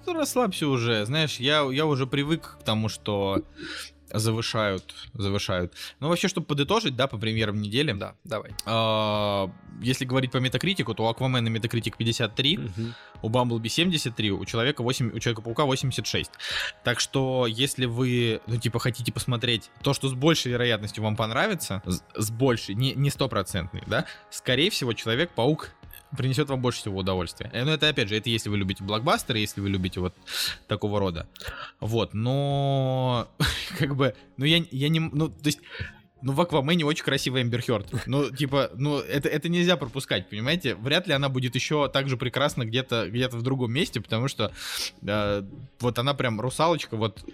расслабься 0.07 0.67
уже. 0.67 1.05
Знаешь, 1.05 1.39
я, 1.39 1.61
я 1.71 1.85
уже 1.85 2.07
привык 2.07 2.57
к 2.59 2.63
тому, 2.63 2.89
что 2.89 3.43
завышают, 4.13 4.93
завышают. 5.13 5.73
Ну, 5.99 6.07
вообще, 6.09 6.27
чтобы 6.27 6.47
подытожить, 6.47 6.95
да, 6.95 7.07
по 7.07 7.17
премьерам 7.17 7.61
недели. 7.61 7.91
Да, 7.93 8.15
давай. 8.23 8.51
а, 8.65 9.49
если 9.81 10.05
говорить 10.05 10.31
по 10.31 10.37
метакритику, 10.37 10.93
то 10.93 11.03
у 11.03 11.07
Аквамена 11.07 11.47
метакритик 11.49 11.97
53, 11.97 12.57
Мгм. 12.57 12.93
у 13.21 13.29
Бамблби 13.29 13.67
73, 13.69 14.31
у 14.31 14.45
Человека 14.45 14.83
8, 14.83 15.11
у 15.13 15.19
Человека-паука 15.19 15.65
86. 15.65 16.31
Так 16.83 16.99
что, 16.99 17.47
если 17.47 17.85
вы, 17.85 18.39
ну, 18.47 18.57
типа, 18.57 18.79
хотите 18.79 19.11
посмотреть 19.11 19.71
то, 19.81 19.93
что 19.93 20.07
с 20.07 20.13
большей 20.13 20.51
вероятностью 20.51 21.03
вам 21.03 21.15
понравится, 21.15 21.81
с, 21.85 22.03
с 22.15 22.31
большей, 22.31 22.75
не, 22.75 22.93
не 22.93 23.09
стопроцентный, 23.09 23.81
да, 23.87 24.05
скорее 24.29 24.69
всего, 24.69 24.93
Человек-паук 24.93 25.71
принесет 26.17 26.49
вам 26.49 26.61
больше 26.61 26.79
всего 26.79 26.99
удовольствия. 26.99 27.49
Э, 27.53 27.63
Ну, 27.63 27.71
это, 27.71 27.89
опять 27.89 28.09
же, 28.09 28.15
это 28.15 28.29
если 28.29 28.49
вы 28.49 28.57
любите 28.57 28.83
блокбастеры, 28.83 29.39
если 29.39 29.61
вы 29.61 29.69
любите 29.69 29.99
вот 29.99 30.13
такого 30.67 30.99
рода. 30.99 31.27
Вот, 31.79 32.13
но, 32.13 33.27
как 33.79 33.95
бы, 33.95 34.15
ну, 34.37 34.45
я, 34.45 34.63
я 34.71 34.89
не, 34.89 34.99
ну, 34.99 35.29
то 35.29 35.45
есть, 35.45 35.59
ну, 36.21 36.31
в 36.31 36.39
Аквамене 36.39 36.85
очень 36.85 37.03
красивый 37.03 37.41
Эмбер 37.41 37.61
Хёрд. 37.61 38.07
Ну, 38.07 38.29
типа, 38.29 38.71
ну, 38.75 38.99
это, 38.99 39.27
это 39.27 39.49
нельзя 39.49 39.75
пропускать, 39.75 40.29
понимаете? 40.29 40.75
Вряд 40.75 41.05
ли 41.05 41.13
она 41.13 41.27
будет 41.27 41.53
еще 41.55 41.89
так 41.89 42.07
же 42.07 42.15
прекрасна 42.15 42.63
где-то 42.63 43.09
где 43.09 43.27
в 43.27 43.41
другом 43.41 43.73
месте, 43.73 43.99
потому 43.99 44.29
что 44.29 44.53
э, 45.05 45.43
вот 45.81 45.99
она 45.99 46.13
прям 46.13 46.39
русалочка, 46.39 46.95
вот 46.95 47.25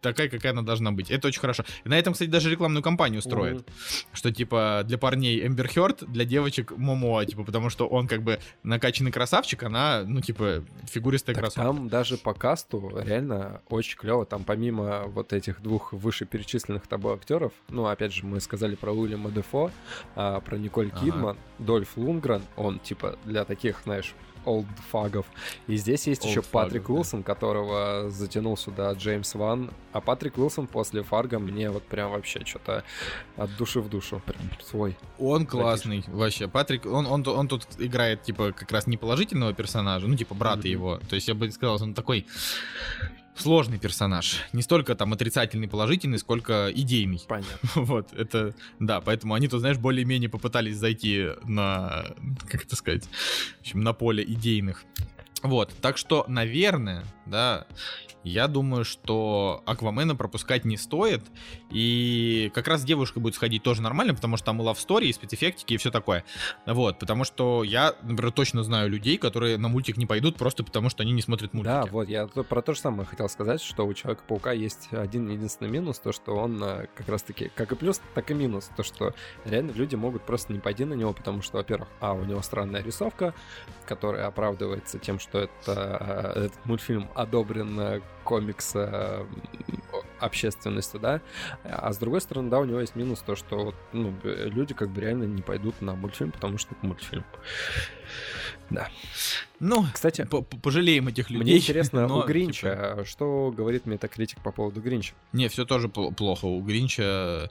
такая, 0.00 0.28
какая 0.28 0.52
она 0.52 0.62
должна 0.62 0.92
быть. 0.92 1.10
Это 1.10 1.28
очень 1.28 1.40
хорошо. 1.40 1.64
И 1.84 1.88
на 1.88 1.98
этом, 1.98 2.12
кстати, 2.12 2.28
даже 2.28 2.50
рекламную 2.50 2.82
кампанию 2.82 3.22
строят. 3.22 3.54
Мгм. 3.58 3.64
Что, 4.12 4.32
типа, 4.32 4.82
для 4.86 4.98
парней 4.98 5.46
Эмбер 5.46 5.68
Хёрд, 5.68 6.04
для 6.10 6.24
девочек 6.24 6.72
Момоа, 6.76 7.24
типа, 7.26 7.44
потому 7.44 7.70
что 7.70 7.86
он, 7.86 8.06
как 8.08 8.22
бы, 8.22 8.38
накачанный 8.62 9.12
красавчик, 9.12 9.62
она, 9.62 10.02
ну, 10.06 10.20
типа, 10.20 10.64
фигуристая 10.84 11.34
Так 11.34 11.44
красотка. 11.44 11.62
там 11.62 11.88
даже 11.88 12.16
по 12.16 12.34
касту 12.34 12.92
реально 13.04 13.60
очень 13.68 13.96
клево. 13.96 14.24
Там 14.26 14.44
помимо 14.44 15.04
вот 15.06 15.32
этих 15.32 15.60
двух 15.62 15.92
вышеперечисленных 15.92 16.86
тобой 16.86 17.14
актеров, 17.14 17.52
ну, 17.68 17.86
опять 17.86 18.12
же, 18.12 18.24
мы 18.24 18.40
сказали 18.40 18.74
про 18.74 18.92
Уильяма 18.92 19.30
Дефо, 19.30 19.70
а, 20.16 20.40
про 20.40 20.56
Николь 20.56 20.90
Ага. 20.92 21.04
Кидман, 21.04 21.36
Дольф 21.58 21.96
Лунгрен, 21.96 22.42
он, 22.56 22.78
типа, 22.78 23.18
для 23.24 23.44
таких, 23.44 23.80
знаешь, 23.84 24.14
олдфагов. 24.44 25.26
И 25.66 25.76
здесь 25.76 26.06
есть 26.06 26.24
еще 26.24 26.40
Олдфагов, 26.40 26.50
Патрик 26.68 26.86
да. 26.86 26.92
Уилсон, 26.94 27.22
которого 27.22 28.10
затянул 28.10 28.56
сюда 28.56 28.92
Джеймс 28.92 29.34
Ван. 29.34 29.70
А 29.92 30.00
Патрик 30.00 30.38
Уилсон 30.38 30.66
после 30.66 31.02
Фарго 31.02 31.38
мне 31.38 31.70
вот 31.70 31.82
прям 31.84 32.10
вообще 32.12 32.44
что-то 32.44 32.84
от 33.36 33.54
души 33.56 33.80
в 33.80 33.88
душу. 33.88 34.22
Прям 34.24 34.42
свой. 34.62 34.96
Он 35.18 35.46
классный, 35.46 36.04
вообще. 36.08 36.48
Патрик, 36.48 36.86
он, 36.86 37.06
он, 37.06 37.26
он 37.26 37.48
тут 37.48 37.66
играет, 37.78 38.22
типа, 38.22 38.52
как 38.52 38.70
раз 38.72 38.86
не 38.86 38.96
положительного 38.96 39.52
персонажа, 39.52 40.06
ну, 40.06 40.16
типа, 40.16 40.34
брата 40.34 40.60
Мгм. 40.60 40.68
его. 40.68 41.00
То 41.08 41.16
есть, 41.16 41.28
я 41.28 41.34
бы 41.34 41.50
сказал, 41.50 41.82
он 41.82 41.94
такой 41.94 42.26
сложный 43.40 43.78
персонаж. 43.78 44.36
Не 44.52 44.62
столько 44.62 44.94
там 44.94 45.12
отрицательный, 45.12 45.68
положительный, 45.68 46.18
сколько 46.18 46.70
идейный. 46.74 47.20
Понятно. 47.26 47.58
Вот, 47.90 48.12
это, 48.12 48.54
да, 48.78 49.00
поэтому 49.00 49.34
они 49.34 49.48
тут, 49.48 49.60
знаешь, 49.60 49.78
более-менее 49.78 50.28
попытались 50.28 50.76
зайти 50.76 51.28
на, 51.44 52.06
как 52.48 52.64
это 52.64 52.76
сказать, 52.76 53.04
в 53.04 53.60
общем, 53.60 53.80
на 53.80 53.92
поле 53.92 54.22
идейных. 54.22 54.84
Вот, 55.42 55.72
так 55.80 55.96
что, 55.96 56.24
наверное, 56.28 57.04
да, 57.26 57.66
я 58.22 58.48
думаю, 58.48 58.84
что 58.84 59.62
Аквамена 59.64 60.14
пропускать 60.14 60.64
не 60.64 60.76
стоит, 60.76 61.22
и 61.70 62.50
как 62.54 62.68
раз 62.68 62.84
девушка 62.84 63.18
будет 63.18 63.34
сходить 63.34 63.62
тоже 63.62 63.80
нормально, 63.80 64.14
потому 64.14 64.36
что 64.36 64.46
там 64.46 64.60
и 64.60 64.64
лавстори, 64.64 65.08
и 65.08 65.12
спецэффектики, 65.12 65.74
и 65.74 65.76
все 65.78 65.90
такое. 65.90 66.24
Вот, 66.66 66.98
потому 66.98 67.24
что 67.24 67.64
я, 67.64 67.94
например, 68.02 68.32
точно 68.32 68.62
знаю 68.62 68.90
людей, 68.90 69.16
которые 69.16 69.56
на 69.56 69.68
мультик 69.68 69.96
не 69.96 70.06
пойдут 70.06 70.36
просто 70.36 70.64
потому, 70.64 70.90
что 70.90 71.02
они 71.02 71.12
не 71.12 71.22
смотрят 71.22 71.54
мультики. 71.54 71.72
Да, 71.72 71.86
вот 71.86 72.08
я 72.08 72.26
про 72.26 72.60
то 72.60 72.74
же 72.74 72.80
самое 72.80 73.06
хотел 73.06 73.28
сказать, 73.28 73.62
что 73.62 73.86
у 73.86 73.94
Человека-паука 73.94 74.52
есть 74.52 74.88
один 74.92 75.28
единственный 75.28 75.70
минус, 75.70 75.98
то, 75.98 76.12
что 76.12 76.36
он 76.36 76.62
э, 76.62 76.88
как 76.94 77.08
раз-таки, 77.08 77.50
как 77.54 77.72
и 77.72 77.76
плюс, 77.76 78.00
так 78.14 78.30
и 78.30 78.34
минус, 78.34 78.70
то, 78.76 78.82
что 78.82 79.14
реально 79.44 79.70
люди 79.72 79.94
могут 79.94 80.22
просто 80.22 80.52
не 80.52 80.58
пойти 80.58 80.84
на 80.84 80.94
него, 80.94 81.12
потому 81.12 81.40
что, 81.40 81.58
во-первых, 81.58 81.88
а, 82.00 82.12
у 82.12 82.24
него 82.24 82.42
странная 82.42 82.82
рисовка, 82.82 83.34
которая 83.86 84.26
оправдывается 84.26 84.98
тем, 84.98 85.18
что 85.18 85.29
это, 85.38 86.34
э, 86.36 86.44
этот 86.46 86.66
мультфильм 86.66 87.08
одобрен 87.14 87.78
э, 87.78 88.00
комикс 88.24 88.74
общественностью, 90.18 91.00
да, 91.00 91.20
а 91.64 91.92
с 91.92 91.98
другой 91.98 92.20
стороны, 92.20 92.50
да, 92.50 92.58
у 92.58 92.64
него 92.64 92.80
есть 92.80 92.94
минус 92.94 93.20
то, 93.20 93.34
что 93.36 93.74
ну, 93.92 94.14
люди 94.22 94.74
как 94.74 94.90
бы 94.90 95.00
реально 95.00 95.24
не 95.24 95.40
пойдут 95.40 95.80
на 95.80 95.94
мультфильм, 95.94 96.30
потому 96.30 96.58
что 96.58 96.74
это 96.74 96.86
мультфильм. 96.86 97.24
Ну, 99.58 99.84
Кстати, 99.92 100.24
по- 100.24 100.40
по- 100.42 100.56
пожалеем 100.56 101.08
этих 101.08 101.28
людей. 101.28 101.44
мне 101.44 101.56
интересно, 101.58 102.06
но, 102.08 102.20
у 102.24 102.26
Гринча, 102.26 102.70
типа, 102.70 103.00
а 103.00 103.04
что 103.04 103.52
говорит 103.54 103.84
Метакритик 103.86 104.40
по 104.42 104.52
поводу 104.52 104.80
Гринча? 104.80 105.12
Не, 105.32 105.48
все 105.48 105.64
тоже 105.66 105.88
пл- 105.88 106.14
плохо. 106.14 106.46
У 106.46 106.62
Гринча 106.62 107.50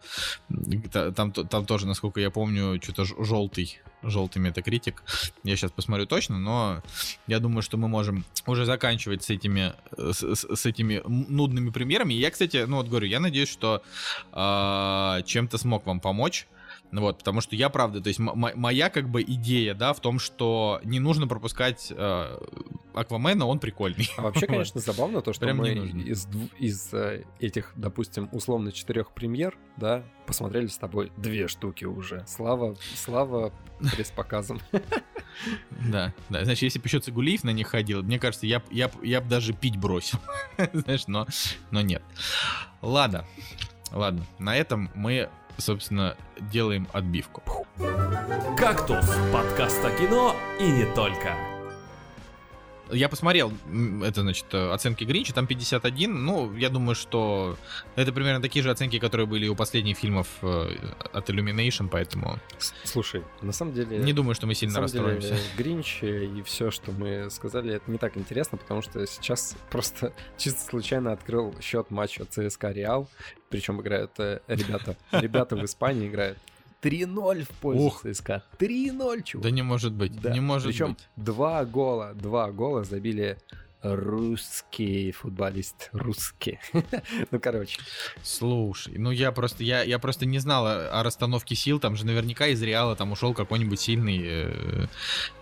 та- 0.92 1.12
там, 1.12 1.32
там 1.32 1.66
тоже, 1.66 1.86
насколько 1.86 2.20
я 2.20 2.32
помню, 2.32 2.80
что-то 2.82 3.06
желтый, 3.06 3.80
желтый 4.02 4.42
метакритик. 4.42 5.04
Я 5.44 5.56
сейчас 5.56 5.72
посмотрю 5.72 6.08
точно, 6.08 6.40
но 6.40 6.82
я 7.28 7.40
думаю, 7.40 7.62
что 7.62 7.78
мы 7.78 7.88
можем 7.88 8.26
уже 8.48 8.66
заканчивать 8.66 9.24
с 9.24 9.30
этими, 9.30 9.74
э, 9.98 10.12
с, 10.14 10.24
с- 10.24 10.66
этими 10.66 11.02
нудными 11.06 11.70
примерами. 11.70 12.14
Я, 12.14 12.32
кстати, 12.32 12.66
ну 12.68 12.78
вот 12.78 12.88
говорю, 12.88 13.06
я 13.08 13.20
надеюсь, 13.20 13.50
что 13.50 13.84
а, 14.32 15.22
чем-то 15.24 15.58
смог 15.58 15.86
вам 15.86 16.00
помочь. 16.00 16.48
Ну 16.92 17.02
Вот, 17.02 17.20
потому 17.20 17.42
что 17.42 17.56
я 17.56 17.70
правда, 17.70 18.02
то 18.02 18.08
есть 18.08 18.20
моя 18.20 18.90
как 18.90 19.10
бы 19.10 19.22
идея, 19.22 19.76
да, 19.76 19.94
в 19.94 20.00
том, 20.00 20.18
что 20.18 20.80
не 20.84 21.00
нужно 21.00 21.28
пропускать 21.28 21.94
э, 21.96 22.38
Аквамена, 22.94 23.46
он 23.46 23.60
прикольный. 23.60 24.10
А 24.18 24.24
вообще, 24.24 24.46
конечно, 24.48 24.82
забавно 24.82 25.22
то, 25.22 25.32
что 25.34 25.46
Прям 25.46 25.58
мы 25.58 25.70
из, 25.70 26.28
из 26.58 26.94
э, 26.94 27.26
этих, 27.40 27.74
допустим, 27.76 28.28
условно 28.32 28.72
четырех 28.72 29.12
премьер, 29.12 29.56
да, 29.78 30.04
посмотрели 30.26 30.68
с 30.68 30.78
тобой 30.78 31.12
две 31.16 31.48
штуки 31.48 31.86
уже. 31.86 32.26
Слава, 32.28 32.76
слава 32.96 33.54
пресс-показам. 33.96 34.60
Да, 35.90 36.14
да. 36.28 36.44
Значит, 36.44 36.64
если 36.64 36.80
бы 36.80 36.88
еще 36.88 37.00
Цигулиев 37.00 37.46
на 37.46 37.52
них 37.52 37.68
ходил, 37.68 38.04
мне 38.04 38.20
кажется, 38.20 38.46
я, 38.46 38.62
я, 38.72 38.92
я 39.02 39.22
бы 39.22 39.30
даже 39.30 39.54
пить 39.54 39.78
бросил. 39.78 40.20
Знаешь, 40.74 41.08
но, 41.08 41.28
но 41.72 41.82
нет. 41.82 42.02
Ладно, 42.82 43.26
ладно. 43.92 44.26
На 44.38 44.58
этом 44.58 44.90
мы, 44.96 45.30
собственно, 45.60 46.16
делаем 46.40 46.88
отбивку. 46.94 47.44
«Кактус»— 48.58 49.06
подкаст 49.34 49.84
о 49.86 49.92
кино 49.92 50.36
и 50.60 50.70
не 50.70 50.86
только. 50.94 51.36
Я 52.92 53.08
посмотрел, 53.08 53.54
это, 54.04 54.22
значит, 54.22 54.46
э, 54.52 54.72
оценки 54.72 55.04
Гринча, 55.04 55.34
там 55.34 55.46
51. 55.46 56.26
Ну, 56.26 56.56
я 56.56 56.70
думаю, 56.70 56.96
что 56.96 57.56
это 57.96 58.12
примерно 58.12 58.42
такие 58.42 58.64
же 58.64 58.72
оценки, 58.72 58.98
которые 58.98 59.28
были 59.28 59.46
и 59.46 59.50
у 59.50 59.56
последних 59.56 59.98
фильмов 59.98 60.28
э, 60.42 60.76
от 61.14 61.30
Illumination, 61.30 61.88
поэтому 61.90 62.40
Слушай, 62.84 63.24
на 63.42 63.52
самом 63.52 63.74
деле... 63.74 64.00
не 64.00 64.14
думаю, 64.14 64.34
что 64.34 64.48
мы 64.48 64.52
на 64.52 64.56
сильно 64.56 64.74
самом 64.74 64.90
деле, 64.90 65.16
расстроимся. 65.16 65.44
Гринч 65.58 66.04
и 66.04 66.42
все, 66.44 66.72
что 66.72 66.92
мы 66.92 67.30
сказали, 67.30 67.76
это 67.76 67.92
не 67.92 68.00
так 68.00 68.18
интересно, 68.18 68.58
потому 68.58 68.82
что 68.82 69.06
сейчас 69.06 69.56
просто 69.70 70.14
чисто 70.38 70.62
случайно 70.64 71.12
открыл 71.12 71.54
счет 71.62 71.92
матча 71.92 72.26
ЦСКА 72.26 72.72
Реал, 72.72 73.08
причем 73.50 73.82
играют 73.82 74.12
э, 74.20 74.40
ребята, 74.48 74.96
ребята 75.12 75.56
в 75.56 75.66
Испании 75.66 76.08
играют 76.08 76.38
3-0 76.82 77.44
в 77.44 77.50
пользу 77.50 77.84
Ух. 77.84 78.04
ЦСКА. 78.10 78.44
3-0, 78.58 79.24
чувак. 79.24 79.44
Да 79.44 79.52
не 79.52 79.62
может 79.64 79.92
быть, 79.94 80.20
Да. 80.22 80.32
не 80.32 80.40
может 80.40 80.68
Причем 80.68 80.94
быть. 80.94 81.08
два 81.18 81.66
гола, 81.66 82.14
два 82.14 82.52
гола 82.52 82.84
забили 82.84 83.38
русский 83.82 85.12
футболист, 85.12 85.90
русский. 85.94 86.60
ну, 87.32 87.40
короче, 87.40 87.80
Слушай, 88.24 88.98
ну 88.98 89.12
я 89.12 89.32
просто, 89.32 89.64
я, 89.64 89.84
я 89.84 90.00
просто 90.00 90.26
не 90.26 90.40
знал 90.40 90.66
о, 90.68 91.00
о 91.00 91.04
расстановке 91.04 91.56
сил, 91.56 91.80
там 91.80 91.96
же 91.96 92.06
наверняка 92.06 92.48
из 92.48 92.62
Реала 92.62 92.96
там 92.96 93.12
ушел 93.12 93.34
какой-нибудь 93.34 93.80
сильный 93.80 94.20
э, 94.22 94.88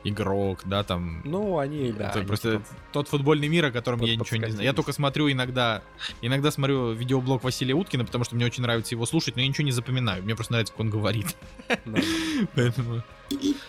игрок, 0.04 0.62
да, 0.66 0.84
там. 0.84 1.22
ну, 1.26 1.58
они, 1.58 1.92
да, 1.92 2.10
это 2.10 2.20
они 2.20 2.28
просто 2.28 2.52
потом- 2.60 2.66
тот 2.94 3.08
футбольный 3.08 3.48
мир, 3.48 3.66
о 3.66 3.72
котором 3.72 4.00
под- 4.00 4.10
я 4.10 4.16
ничего 4.16 4.38
не 4.38 4.52
знаю. 4.52 4.64
Я 4.66 4.74
только 4.74 4.94
смотрю 4.94 5.32
иногда, 5.32 5.82
иногда 6.22 6.52
смотрю 6.52 6.92
видеоблог 6.92 7.44
Василия 7.44 7.74
Уткина, 7.74 8.06
потому 8.06 8.24
что 8.24 8.36
мне 8.36 8.46
очень 8.46 8.62
нравится 8.62 8.94
его 8.94 9.06
слушать, 9.06 9.36
но 9.36 9.42
я 9.42 9.48
ничего 9.48 9.66
не 9.66 9.72
запоминаю. 9.72 10.24
Мне 10.24 10.36
просто 10.36 10.54
нравится, 10.54 10.74
как 10.74 10.82
он 10.82 10.90
говорит. 10.90 11.36
да. 11.68 12.02
Поэтому... 12.56 13.04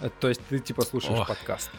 Э, 0.00 0.10
То 0.20 0.28
есть 0.28 0.40
ты 0.48 0.58
типа 0.58 0.82
слушаешь 0.82 1.18
Ох. 1.20 1.28
подкаст. 1.28 1.70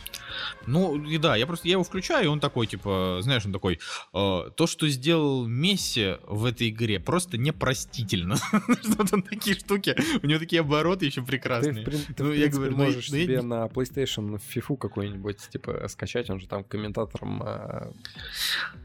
Ну, 0.67 0.95
и 1.03 1.17
да, 1.17 1.35
я 1.35 1.47
просто 1.47 1.67
я 1.67 1.73
его 1.73 1.83
включаю, 1.83 2.25
и 2.25 2.27
он 2.27 2.39
такой, 2.39 2.67
типа, 2.67 3.19
знаешь, 3.21 3.45
он 3.45 3.51
такой, 3.51 3.79
э, 4.13 4.49
то, 4.55 4.67
что 4.67 4.87
сделал 4.87 5.45
Месси 5.47 6.17
в 6.27 6.45
этой 6.45 6.69
игре, 6.69 6.99
просто 6.99 7.37
непростительно. 7.37 8.35
Что 8.83 9.03
там 9.07 9.21
такие 9.21 9.55
штуки, 9.57 9.95
у 10.21 10.27
него 10.27 10.39
такие 10.39 10.61
обороты 10.61 11.05
еще 11.07 11.15
Ты, 11.15 11.21
в, 11.21 11.25
прекрасные. 11.25 11.83
ты, 11.83 12.23
Ну, 12.23 12.29
в 12.29 12.33
я 12.33 12.47
говорю, 12.47 12.77
ну, 12.77 12.83
можешь 12.85 13.09
ну, 13.09 13.17
я 13.17 13.23
себе 13.23 13.35
не- 13.37 13.41
на 13.41 13.65
PlayStation 13.65 14.39
фифу 14.39 14.77
какую-нибудь, 14.77 15.37
типа, 15.49 15.87
скачать, 15.87 16.29
он 16.29 16.39
же 16.39 16.47
там 16.47 16.63
комментатором... 16.63 17.41
а, 17.43 17.91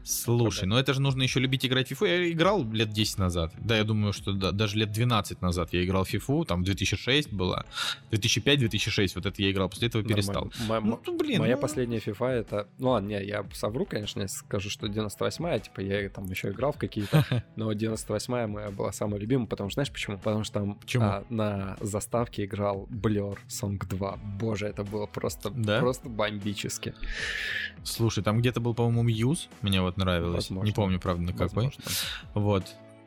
Слушай, 0.03 0.65
ну 0.65 0.77
это 0.77 0.93
же 0.93 1.01
нужно 1.01 1.21
еще 1.23 1.39
любить 1.39 1.65
играть 1.65 1.87
в 1.91 1.91
FIFA. 2.01 2.07
Я 2.07 2.31
играл 2.31 2.63
лет 2.71 2.89
10 2.91 3.17
назад. 3.19 3.53
Да, 3.59 3.77
я 3.77 3.83
думаю, 3.83 4.13
что 4.13 4.33
да, 4.33 4.51
даже 4.51 4.77
лет 4.77 4.91
12 4.91 5.41
назад 5.41 5.69
я 5.73 5.83
играл 5.83 6.03
в 6.05 6.13
FIFA, 6.13 6.45
там 6.45 6.63
2006 6.63 7.31
была, 7.31 7.65
2005-2006, 8.11 8.84
вот 9.15 9.25
это 9.25 9.41
я 9.41 9.51
играл, 9.51 9.69
после 9.69 9.87
этого 9.87 10.03
перестал. 10.03 10.51
нормально. 10.59 10.99
Ну, 11.05 11.17
блин, 11.17 11.39
Моя 11.39 11.55
ну, 11.55 11.61
последняя 11.61 11.99
FIFA 11.99 12.27
это... 12.27 12.67
Ну 12.77 12.89
ладно, 12.89 13.07
не, 13.07 13.23
я 13.23 13.45
совру, 13.53 13.85
конечно, 13.85 14.21
если 14.21 14.37
скажу, 14.37 14.69
что 14.69 14.87
98-я, 14.87 15.59
типа 15.59 15.81
я 15.81 16.09
там 16.09 16.25
еще 16.25 16.49
играл 16.49 16.71
в 16.71 16.77
какие-то, 16.77 17.25
но 17.55 17.71
98-я 17.71 18.47
моя 18.47 18.71
была 18.71 18.91
самая 18.91 19.19
любимая, 19.19 19.47
потому 19.47 19.69
что 19.69 19.75
знаешь 19.75 19.91
почему? 19.91 20.17
Потому 20.17 20.43
что 20.43 20.53
там 20.53 20.79
а, 20.99 21.23
на 21.29 21.77
заставке 21.81 22.45
играл 22.45 22.87
Blur 22.89 23.37
Song 23.47 23.77
2. 23.77 24.19
Боже, 24.39 24.67
это 24.67 24.83
было 24.83 25.05
просто, 25.05 25.49
Да? 25.51 25.79
просто 25.79 26.09
бомбически. 26.09 26.93
Слушай, 27.83 28.23
там 28.23 28.39
где-то 28.39 28.59
был, 28.59 28.73
по-моему, 28.73 29.09
Юз, 29.09 29.49
мне 29.61 29.81
вот 29.81 29.97
нравилось. 29.97 30.49
Возможно. 30.49 30.65
Не 30.67 30.73
помню, 30.73 30.99
правда, 30.99 31.23
на 31.23 31.33
какой. 31.33 31.65
Возможно. 31.65 31.83
Вот. 32.33 32.65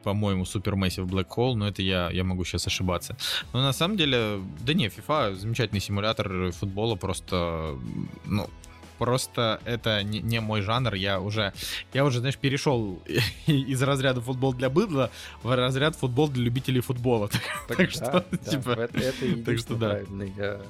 По-моему, 0.08 0.44
Super 0.44 0.72
Massive 0.72 1.04
Black 1.04 1.28
Hole, 1.36 1.54
но 1.54 1.68
это 1.68 1.82
я, 1.82 2.08
я 2.10 2.24
могу 2.24 2.42
сейчас 2.42 2.66
ошибаться. 2.66 3.14
Но 3.52 3.60
на 3.60 3.74
самом 3.74 3.98
деле, 3.98 4.40
да 4.60 4.72
не, 4.72 4.86
FIFA 4.86 5.34
замечательный 5.34 5.82
симулятор 5.82 6.50
футбола, 6.52 6.94
просто, 6.94 7.78
ну, 8.24 8.48
просто 8.96 9.60
это 9.66 10.02
не, 10.02 10.20
не 10.20 10.40
мой 10.40 10.62
жанр, 10.62 10.94
я 10.94 11.20
уже, 11.20 11.52
я 11.92 12.06
уже, 12.06 12.20
знаешь, 12.20 12.38
перешел 12.38 13.02
из 13.46 13.82
разряда 13.82 14.22
футбол 14.22 14.54
для 14.54 14.70
быдла 14.70 15.10
в 15.42 15.54
разряд 15.54 15.94
футбол 15.94 16.28
для 16.28 16.44
любителей 16.44 16.80
футбола. 16.80 17.28
Так, 17.68 17.76
Так 17.76 17.88
да, 17.88 17.90
что, 17.90 18.26
да, 18.30 18.50
типа, 18.50 18.70
это, 18.70 18.98
это 18.98 19.26
единственный 19.26 19.58
что 19.58 19.74
да. 19.74 20.60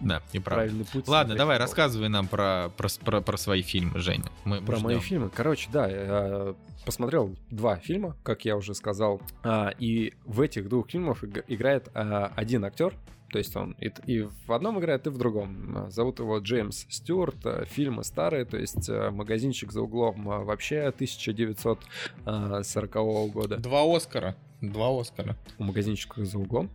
Э, 0.00 0.04
Да, 0.04 0.22
и 0.32 0.38
правда. 0.38 0.62
правильный 0.64 0.84
путь. 0.84 1.08
Ладно, 1.08 1.34
давай, 1.36 1.56
футбол. 1.56 1.66
рассказывай 1.66 2.08
нам 2.08 2.28
про, 2.28 2.70
про, 2.76 2.88
про, 3.04 3.20
про 3.20 3.36
свои 3.36 3.62
фильмы, 3.62 3.98
Женя. 4.00 4.24
Мы, 4.44 4.60
мы 4.60 4.66
Про 4.66 4.78
мои 4.80 4.94
ждем. 4.96 5.06
фильмы. 5.06 5.30
Короче, 5.34 5.68
да, 5.72 5.88
я 5.88 6.54
посмотрел 6.86 7.34
два 7.50 7.76
фильма, 7.76 8.16
как 8.22 8.44
я 8.44 8.56
уже 8.56 8.74
сказал. 8.74 9.20
А, 9.42 9.72
и 9.78 10.14
в 10.24 10.40
этих 10.40 10.68
двух 10.68 10.90
фильмах 10.90 11.22
иг- 11.24 11.44
играет 11.48 11.88
а, 11.94 12.32
один 12.36 12.64
актер. 12.64 12.94
То 13.32 13.38
есть 13.38 13.54
он 13.54 13.76
и, 13.80 13.92
и 14.06 14.22
в 14.46 14.52
одном 14.52 14.80
играет, 14.80 15.06
и 15.06 15.10
в 15.10 15.16
другом. 15.18 15.76
А, 15.76 15.90
Зовут 15.90 16.18
его 16.18 16.38
Джеймс 16.38 16.84
Стюарт. 16.88 17.36
а, 17.46 17.64
Фильмы 17.64 18.02
старые, 18.02 18.44
то 18.44 18.56
есть 18.56 18.88
а, 18.90 19.10
магазинчик 19.12 19.70
за 19.70 19.82
углом 19.82 20.28
а, 20.28 20.40
вообще 20.40 20.88
1940 20.88 23.30
года. 23.32 23.56
Два 23.58 23.84
Оскара. 23.96 24.34
Два 24.60 25.00
Оскара. 25.00 25.36
У 25.58 25.64
магазинчика 25.64 26.24
за 26.24 26.38
углом. 26.38 26.70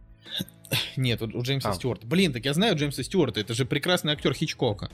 Нет, 0.98 1.22
у, 1.22 1.26
у 1.26 1.42
Джеймса 1.42 1.70
А. 1.70 1.74
Стюарта. 1.74 2.06
Блин, 2.08 2.34
так 2.34 2.46
я 2.46 2.54
знаю 2.54 2.76
Джеймса 2.76 3.04
Стюарта, 3.04 3.40
это 3.40 3.54
же 3.54 3.66
прекрасный 3.66 4.14
актер 4.14 4.34
Хичкока. 4.34 4.90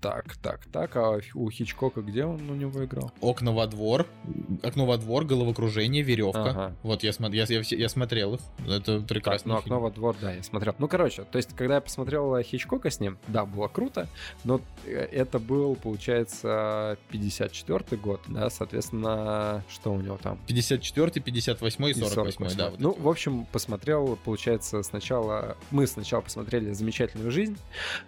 Так, 0.00 0.36
так, 0.36 0.60
так. 0.72 0.96
А 0.96 1.20
у 1.34 1.50
Хичкока 1.50 2.02
где 2.02 2.24
он 2.24 2.48
у 2.50 2.54
него 2.54 2.84
играл? 2.84 3.12
Окна 3.20 3.52
во 3.52 3.66
двор, 3.66 4.06
окно 4.62 4.86
во 4.86 4.96
двор, 4.98 5.24
головокружение, 5.24 6.02
веревка. 6.02 6.50
Ага. 6.50 6.76
Вот 6.82 7.02
я, 7.02 7.10
смо- 7.10 7.34
я, 7.34 7.44
я, 7.48 7.60
я 7.60 7.88
смотрел 7.88 8.34
их. 8.34 8.40
Это 8.66 8.98
Так, 9.00 9.06
прекрасный 9.08 9.50
ну. 9.52 9.58
«Окно 9.58 9.80
во 9.80 9.90
двор», 9.90 10.16
да, 10.20 10.32
я 10.32 10.42
смотрел. 10.42 10.74
Ну, 10.78 10.88
короче, 10.88 11.24
то 11.24 11.38
есть, 11.38 11.50
когда 11.54 11.76
я 11.76 11.80
посмотрел 11.80 12.40
Хичкока 12.42 12.90
с 12.90 13.00
ним, 13.00 13.18
да, 13.28 13.44
было 13.46 13.68
круто, 13.68 14.08
но 14.44 14.60
э, 14.86 14.90
это 15.12 15.38
был, 15.38 15.76
получается, 15.76 16.98
54 17.10 18.00
год, 18.00 18.20
да, 18.28 18.50
соответственно, 18.50 19.64
что 19.68 19.92
у 19.92 20.00
него 20.00 20.18
там? 20.22 20.38
54, 20.46 21.20
58 21.20 21.84
и 21.86 21.90
И 21.90 21.94
48, 21.94 22.56
да. 22.56 22.70
вот 22.70 22.80
ну, 22.80 22.92
в 22.98 23.08
общем, 23.08 23.46
посмотрел, 23.46 24.18
получается, 24.24 24.82
сначала... 24.94 25.56
Мы 25.72 25.86
сначала 25.86 26.20
посмотрели 26.20 26.72
«Замечательную 26.72 27.30
жизнь», 27.32 27.58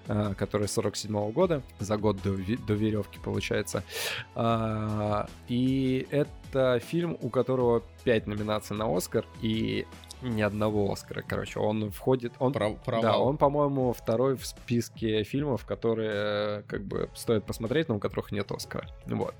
э, 0.06 0.34
которая 0.38 0.68
47 0.68 1.32
года, 1.32 1.62
за 1.80 1.96
год 1.96 2.22
до, 2.22 2.30
до 2.32 2.74
веревки, 2.74 3.18
получается. 3.22 3.82
А, 4.34 5.26
И 5.48 6.06
это 6.10 6.78
фильм, 6.78 7.16
у 7.20 7.28
которого 7.28 7.82
5 8.04 8.26
номинаций 8.28 8.76
на 8.76 8.96
Оскар 8.96 9.24
и 9.42 9.84
ни 10.22 10.42
одного 10.42 10.92
Оскара, 10.92 11.22
короче. 11.26 11.58
Он 11.58 11.90
входит... 11.90 12.32
Он 12.38 12.52
Пров- 12.52 12.78
провал. 12.84 13.02
да, 13.02 13.18
он, 13.18 13.36
по-моему, 13.36 13.92
второй 13.92 14.36
в 14.36 14.46
списке 14.46 15.24
фильмов, 15.24 15.64
которые 15.66 16.10
э, 16.12 16.62
как 16.68 16.84
бы 16.84 17.10
стоит 17.14 17.44
посмотреть, 17.44 17.88
но 17.88 17.96
у 17.96 17.98
которых 17.98 18.30
нет 18.32 18.50
Оскара. 18.52 18.88
Вот. 19.06 19.34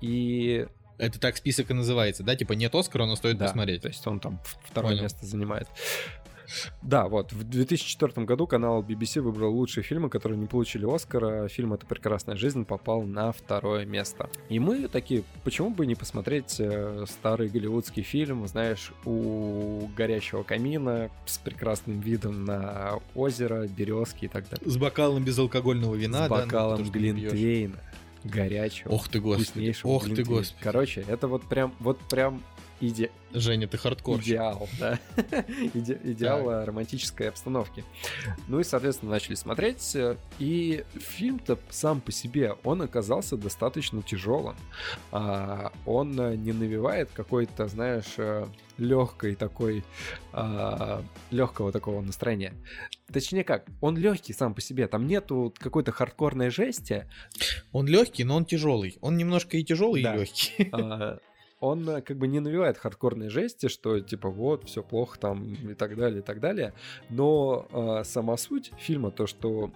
И 0.00 0.66
Это 0.98 1.20
так 1.20 1.36
список 1.36 1.70
и 1.70 1.74
называется, 1.74 2.22
да? 2.22 2.34
Типа 2.36 2.52
нет 2.52 2.74
Оскара, 2.74 3.06
но 3.06 3.16
стоит 3.16 3.38
да, 3.38 3.46
посмотреть. 3.46 3.82
то 3.82 3.88
есть 3.88 4.06
он 4.06 4.20
там 4.20 4.40
второе 4.64 4.92
Понял. 4.92 5.02
место 5.02 5.26
занимает. 5.26 5.68
Да, 6.82 7.08
вот, 7.08 7.32
в 7.32 7.44
2004 7.44 8.24
году 8.24 8.46
канал 8.46 8.82
BBC 8.82 9.20
выбрал 9.20 9.52
лучшие 9.52 9.82
фильмы, 9.82 10.08
которые 10.08 10.38
не 10.38 10.46
получили 10.46 10.86
Оскара. 10.86 11.48
Фильм 11.48 11.72
«Это 11.72 11.86
прекрасная 11.86 12.36
жизнь» 12.36 12.64
попал 12.64 13.02
на 13.02 13.32
второе 13.32 13.84
место. 13.84 14.30
И 14.48 14.58
мы 14.58 14.88
такие, 14.88 15.24
почему 15.44 15.70
бы 15.70 15.86
не 15.86 15.94
посмотреть 15.94 16.56
э, 16.58 17.04
старый 17.08 17.48
голливудский 17.48 18.02
фильм, 18.02 18.46
знаешь, 18.46 18.92
у 19.04 19.88
горящего 19.96 20.42
камина 20.42 21.10
с 21.26 21.38
прекрасным 21.38 22.00
видом 22.00 22.44
на 22.44 23.00
озеро, 23.14 23.66
березки 23.66 24.26
и 24.26 24.28
так 24.28 24.48
далее. 24.48 24.70
С 24.70 24.76
бокалом 24.76 25.24
безалкогольного 25.24 25.94
вина, 25.94 26.26
с 26.26 26.28
да, 26.28 26.36
ну, 26.36 26.44
бокалом 26.44 26.78
пьёшь. 26.78 26.90
глинтвейна, 26.90 27.78
горячего, 28.26 28.92
Ох 28.92 29.08
ты, 29.08 29.20
господи. 29.20 29.74
Ох 29.84 30.04
ты, 30.04 30.24
господи. 30.24 30.62
Короче, 30.62 31.04
это 31.08 31.28
вот 31.28 31.44
прям, 31.44 31.74
вот 31.80 31.98
прям 32.00 32.42
иде- 32.80 33.10
Женя, 33.32 33.66
ты 33.68 33.76
хардкор. 33.76 34.20
идеал, 34.20 34.68
да. 34.78 34.98
Иде- 35.74 36.00
идеал 36.12 36.48
э, 36.50 36.64
романтической 36.64 37.28
обстановки. 37.28 37.84
Ну 38.48 38.60
и, 38.60 38.64
соответственно, 38.64 39.10
начали 39.12 39.34
смотреть. 39.34 39.94
э, 39.96 40.16
И 40.38 40.84
фильм-то 40.94 41.58
сам 41.70 42.00
по 42.00 42.12
себе, 42.12 42.54
он 42.64 42.82
оказался 42.82 43.36
достаточно 43.36 44.02
тяжелым. 44.02 44.56
А, 45.12 45.72
Он 45.84 46.18
э, 46.20 46.36
не 46.36 46.52
навевает 46.52 47.10
какой-то, 47.12 47.66
знаешь, 47.68 48.16
легкой 48.78 49.36
такой, 49.36 49.84
легкого 51.30 51.72
такого 51.72 52.00
настроения. 52.02 52.52
Точнее 53.12 53.44
как, 53.44 53.64
он 53.80 53.96
легкий 53.96 54.32
сам 54.32 54.54
по 54.54 54.60
себе, 54.60 54.86
там 54.86 55.06
нету 55.06 55.54
какой-то 55.58 55.92
хардкорной 55.92 56.50
жести, 56.50 57.06
Он 57.72 57.86
легкий, 57.86 58.24
но 58.24 58.36
он 58.36 58.44
тяжелый. 58.44 58.98
Он 59.00 59.16
немножко 59.16 59.56
и 59.56 59.64
тяжелый, 59.64 60.02
Да. 60.02 60.14
и 60.14 60.18
легкий. 60.18 60.70
Он 61.60 61.88
э, 61.88 62.02
как 62.02 62.18
бы 62.18 62.28
не 62.28 62.40
навевает 62.40 62.78
хардкорной 62.78 63.28
жести, 63.28 63.68
что 63.68 64.00
типа 64.00 64.28
вот, 64.28 64.64
все 64.64 64.82
плохо 64.82 65.18
там 65.18 65.54
и 65.54 65.74
так 65.74 65.96
далее, 65.96 66.20
и 66.20 66.22
так 66.22 66.40
далее. 66.40 66.74
Но 67.10 67.66
а, 67.72 68.04
сама 68.04 68.36
суть 68.36 68.72
фильма 68.78 69.10
то, 69.10 69.26
что 69.26 69.70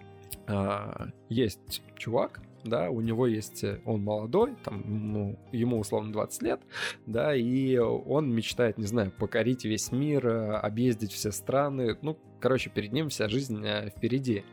а, 0.46 1.08
есть 1.28 1.82
чувак, 1.96 2.40
да, 2.64 2.90
у 2.90 3.00
него 3.00 3.26
есть, 3.26 3.64
э, 3.64 3.80
он 3.84 4.02
молодой, 4.02 4.56
там, 4.64 4.82
ну, 4.86 5.38
ему 5.52 5.78
условно 5.78 6.12
20 6.12 6.42
лет, 6.42 6.60
да, 7.06 7.34
и 7.34 7.76
он 7.78 8.32
мечтает, 8.34 8.78
не 8.78 8.86
знаю, 8.86 9.12
покорить 9.12 9.64
весь 9.64 9.92
мир, 9.92 10.26
э, 10.26 10.52
объездить 10.56 11.12
все 11.12 11.32
страны, 11.32 11.96
ну, 12.02 12.18
короче, 12.40 12.70
перед 12.70 12.92
ним 12.92 13.08
вся 13.08 13.28
жизнь 13.28 13.64
э, 13.64 13.90
впереди. 13.90 14.44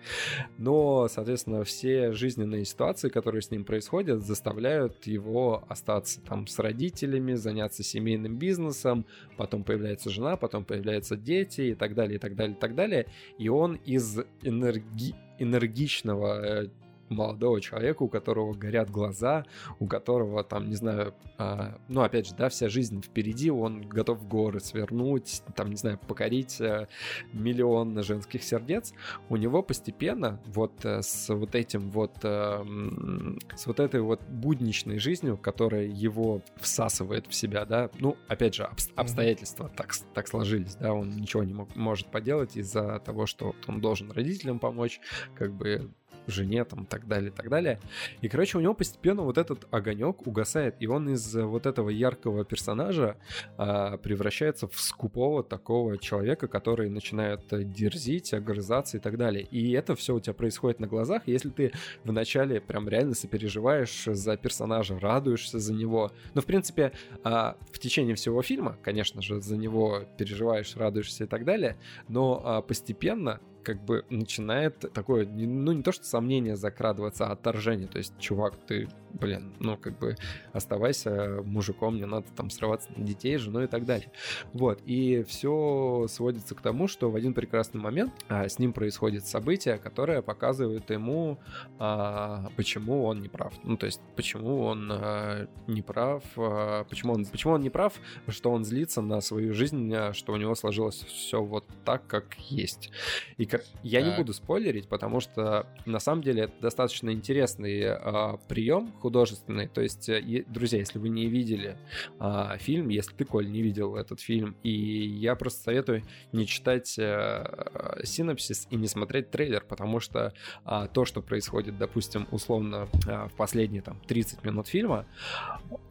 Но, 0.58 1.08
соответственно, 1.08 1.64
все 1.64 2.12
жизненные 2.12 2.66
ситуации, 2.66 3.10
которые 3.10 3.42
с 3.42 3.50
ним 3.50 3.66
происходят, 3.66 4.22
заставляют 4.22 5.08
его 5.08 5.64
остаться 5.68 6.22
там 6.22 6.46
с 6.48 6.60
родителями, 6.60 7.34
заняться 7.34 7.84
семейным 7.84 8.38
бизнесом, 8.38 9.06
потом 9.38 9.64
появляется 9.64 10.10
жена, 10.10 10.36
потом 10.36 10.66
появляются 10.66 11.16
дети 11.16 11.62
и 11.62 11.76
так 11.76 11.96
далее, 11.96 12.18
и 12.18 12.20
так 12.20 12.36
далее, 12.36 12.56
и 12.56 12.60
так 12.60 12.76
далее. 12.76 13.08
И 13.38 13.50
он 13.50 13.76
из 13.86 14.20
энерги- 14.44 15.16
энергичного 15.40 16.70
молодого 17.10 17.62
человека, 17.62 18.04
у 18.04 18.08
которого 18.08 18.54
горят 18.54 18.90
глаза, 18.90 19.46
у 19.80 19.88
которого 19.88 20.44
там, 20.44 20.70
не 20.70 20.76
знаю, 20.76 21.14
а, 21.38 21.78
ну, 21.88 22.02
опять 22.02 22.28
же, 22.28 22.36
да, 22.36 22.50
вся 22.50 22.70
жизнь 22.70 23.02
впереди, 23.02 23.50
он 23.52 23.82
готов 23.82 24.20
в 24.20 24.28
горы 24.28 24.60
свернуть, 24.60 25.42
там, 25.56 25.70
не 25.70 25.76
знаю, 25.76 26.00
покорить 26.08 26.60
э, 26.60 26.88
миллион 27.34 28.02
женских 28.04 28.44
сердец, 28.44 28.94
у 29.30 29.36
него 29.38 29.62
постепенно 29.64 30.40
вот 30.48 30.84
э, 30.86 31.02
с 31.02 31.34
вот 31.34 31.56
этим 31.56 31.90
вот, 31.92 32.14
м, 32.24 33.40
с 33.56 33.68
вот 33.68 33.80
этой 33.80 34.02
вот 34.02 34.22
будничной 34.28 35.00
жизнью, 35.00 35.38
которая 35.38 35.86
его 35.86 36.42
всасывает 36.58 37.28
в 37.28 37.34
себя, 37.34 37.66
да, 37.66 37.90
ну, 38.00 38.18
опять 38.28 38.56
же, 38.56 38.70
обстоятельства 38.96 39.70
так, 39.76 39.94
с- 39.94 40.06
так 40.14 40.28
сложились, 40.28 40.76
да, 40.76 40.94
он 40.94 41.12
ничего 41.12 41.44
не 41.44 41.54
мог- 41.54 41.76
может 41.76 42.08
поделать 42.08 42.58
из-за 42.58 43.00
того, 43.00 43.26
что 43.26 43.56
он 43.68 43.80
должен 43.82 44.12
родителям 44.12 44.60
помочь, 44.60 45.00
как 45.36 45.54
бы 45.54 45.90
жене, 46.28 46.64
там, 46.66 46.86
так 46.86 47.08
далее, 47.08 47.32
так 47.32 47.50
далее. 47.50 47.80
И, 48.22 48.30
короче, 48.30 48.58
у 48.58 48.62
него 48.62 48.74
постепенно 48.74 49.24
вот 49.24 49.38
этот 49.38 49.68
огонек 49.72 50.26
угасает, 50.28 50.76
и 50.80 50.88
он 50.88 51.10
из 51.10 51.36
вот 51.36 51.66
этого 51.66 51.90
яркого 51.90 52.46
персонажа 52.46 53.18
а, 53.58 53.98
превращается 53.98 54.68
в 54.68 54.80
скупого 54.80 55.44
такого 55.44 55.98
человека, 55.98 56.48
который 56.48 56.90
начинает 56.90 57.42
дерзить, 57.52 58.34
огрызаться 58.34 58.98
и 58.98 59.00
так 59.00 59.18
далее. 59.18 59.44
И 59.44 59.72
это 59.72 59.96
все 59.96 60.16
у 60.16 60.20
тебя 60.20 60.34
происходит 60.34 60.80
на 60.80 60.88
глазах, 60.88 61.24
если 61.26 61.50
ты 61.50 61.72
вначале 62.04 62.62
прям 62.62 62.88
реально 62.88 63.16
сопереживаешь 63.16 64.06
за 64.06 64.38
персонажа, 64.38 65.00
радуешься 65.00 65.60
за 65.60 65.74
него. 65.74 66.12
Но, 66.34 66.42
в 66.42 66.46
принципе, 66.46 66.92
а, 67.24 67.58
в 67.72 67.80
течение 67.80 68.16
всего 68.16 68.42
фильма, 68.42 68.78
конечно 68.84 69.22
же, 69.22 69.42
за 69.42 69.58
него 69.58 70.04
переживаешь, 70.18 70.76
радуешься 70.76 71.24
и 71.24 71.28
так 71.28 71.46
далее, 71.46 71.78
но 72.08 72.42
а, 72.44 72.62
постепенно 72.62 73.40
как 73.68 73.84
бы 73.84 74.06
начинает 74.10 74.80
такое, 74.94 75.28
ну 75.28 75.74
не 75.74 75.84
то 75.84 75.92
что 75.92 76.06
сомнение 76.06 76.56
закрадываться, 76.56 77.28
а 77.28 77.34
отторжение. 77.34 77.90
То 77.90 77.98
есть, 77.98 78.18
чувак, 78.18 78.56
ты, 78.66 78.88
блин, 79.14 79.54
ну 79.60 79.78
как 79.78 79.98
бы 80.00 80.16
оставайся 80.54 81.42
мужиком, 81.44 81.98
не 81.98 82.06
надо 82.06 82.28
там 82.36 82.50
срываться 82.50 82.90
на 82.96 83.04
детей, 83.06 83.38
жену 83.38 83.64
и 83.64 83.68
так 83.68 83.86
далее. 83.86 84.12
Вот, 84.54 84.82
и 84.86 85.24
все 85.28 86.06
сводится 86.10 86.56
к 86.56 86.62
тому, 86.62 86.88
что 86.88 87.10
в 87.10 87.16
один 87.16 87.34
прекрасный 87.34 87.80
момент 87.80 88.14
а, 88.28 88.48
с 88.48 88.60
ним 88.60 88.74
происходит 88.74 89.26
событие, 89.26 89.78
которое 89.78 90.22
показывает 90.22 90.90
ему, 90.90 91.40
а, 91.80 92.50
почему 92.56 93.06
он 93.06 93.22
не 93.22 93.30
прав. 93.30 93.54
Ну, 93.64 93.78
то 93.78 93.86
есть, 93.86 94.02
почему 94.16 94.64
он 94.64 94.90
а, 94.92 95.48
не 95.68 95.82
прав, 95.82 96.24
а, 96.38 96.84
почему, 96.86 97.14
он, 97.14 97.26
почему 97.26 97.54
он 97.54 97.62
не 97.62 97.70
прав, 97.70 97.94
что 98.28 98.52
он 98.52 98.66
злится 98.66 99.02
на 99.02 99.22
свою 99.22 99.54
жизнь, 99.54 99.94
а, 99.94 100.14
что 100.14 100.34
у 100.34 100.38
него 100.38 100.56
сложилось 100.56 101.04
все 101.04 101.42
вот 101.42 101.66
так, 101.86 102.06
как 102.08 102.36
есть. 102.50 102.92
И 103.38 103.48
я 103.84 104.02
так. 104.02 104.10
не 104.10 104.18
буду 104.18 104.34
спойлерить, 104.34 104.88
потому 104.88 105.20
что 105.20 105.68
на 105.86 106.00
самом 106.00 106.22
деле 106.24 106.44
это 106.44 106.54
достаточно 106.62 107.12
интересный 107.12 107.82
э, 107.82 108.38
прием 108.48 108.92
художественный. 109.08 109.68
То 109.68 109.82
есть, 109.82 110.10
э, 110.10 110.44
друзья, 110.48 110.80
если 110.80 111.00
вы 111.00 111.08
не 111.08 111.28
видели 111.28 111.78
э, 112.20 112.58
фильм, 112.60 112.90
если 112.90 113.14
ты, 113.16 113.24
Коль, 113.24 113.50
не 113.50 113.62
видел 113.62 113.96
этот 113.96 114.20
фильм, 114.20 114.58
и 114.64 114.70
я 114.70 115.36
просто 115.36 115.64
советую 115.64 116.04
не 116.34 116.46
читать 116.46 117.00
э, 117.00 118.02
синопсис 118.04 118.68
и 118.70 118.76
не 118.76 118.88
смотреть 118.88 119.32
трейлер, 119.32 119.64
потому 119.66 120.02
что 120.02 120.34
э, 120.66 120.88
то, 120.94 121.06
что 121.06 121.22
происходит, 121.22 121.78
допустим, 121.78 122.28
условно 122.32 122.90
э, 123.08 123.28
в 123.30 123.34
последние 123.38 123.82
там 123.82 124.02
30 124.08 124.44
минут 124.44 124.68
фильма, 124.68 125.06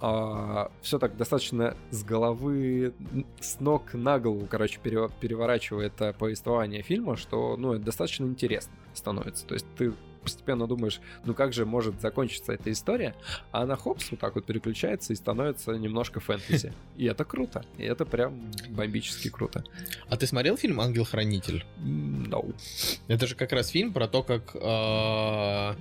э, 0.02 0.68
все 0.82 0.98
так 0.98 1.16
достаточно 1.16 1.74
с 1.90 2.04
головы, 2.04 2.92
с 3.40 3.60
ног 3.60 3.94
на 3.94 4.18
голову, 4.18 4.46
короче, 4.50 4.78
переворачивает 4.82 5.94
повествование 6.18 6.82
фильма, 6.82 7.16
что 7.16 7.56
ну, 7.56 7.72
это 7.72 7.84
достаточно 7.86 8.26
интересно 8.26 8.74
становится. 8.92 9.46
То 9.46 9.54
есть 9.54 9.66
ты 9.74 9.94
постепенно 10.27 10.66
думаешь, 10.66 11.01
ну 11.24 11.35
как 11.35 11.53
же 11.53 11.64
может 11.64 12.01
закончиться 12.01 12.53
эта 12.53 12.72
история, 12.72 13.14
а 13.53 13.62
она 13.62 13.77
хопс 13.77 14.11
вот 14.11 14.18
так 14.18 14.35
вот 14.35 14.45
переключается 14.45 15.12
и 15.12 15.16
становится 15.16 15.70
немножко 15.72 16.18
фэнтези. 16.18 16.72
И 16.97 17.05
это 17.05 17.24
круто. 17.24 17.64
И 17.79 17.85
это 17.85 18.05
прям 18.05 18.41
бомбически 18.70 19.31
круто. 19.31 19.64
А 20.09 20.16
ты 20.16 20.27
смотрел 20.27 20.57
фильм 20.57 20.81
«Ангел-хранитель»? 20.81 21.64
No. 21.79 22.55
Это 23.07 23.27
же 23.27 23.37
как 23.37 23.53
раз 23.53 23.68
фильм 23.68 23.93
про 23.93 24.09
то, 24.09 24.22
как 24.24 24.57
а, 24.61 25.77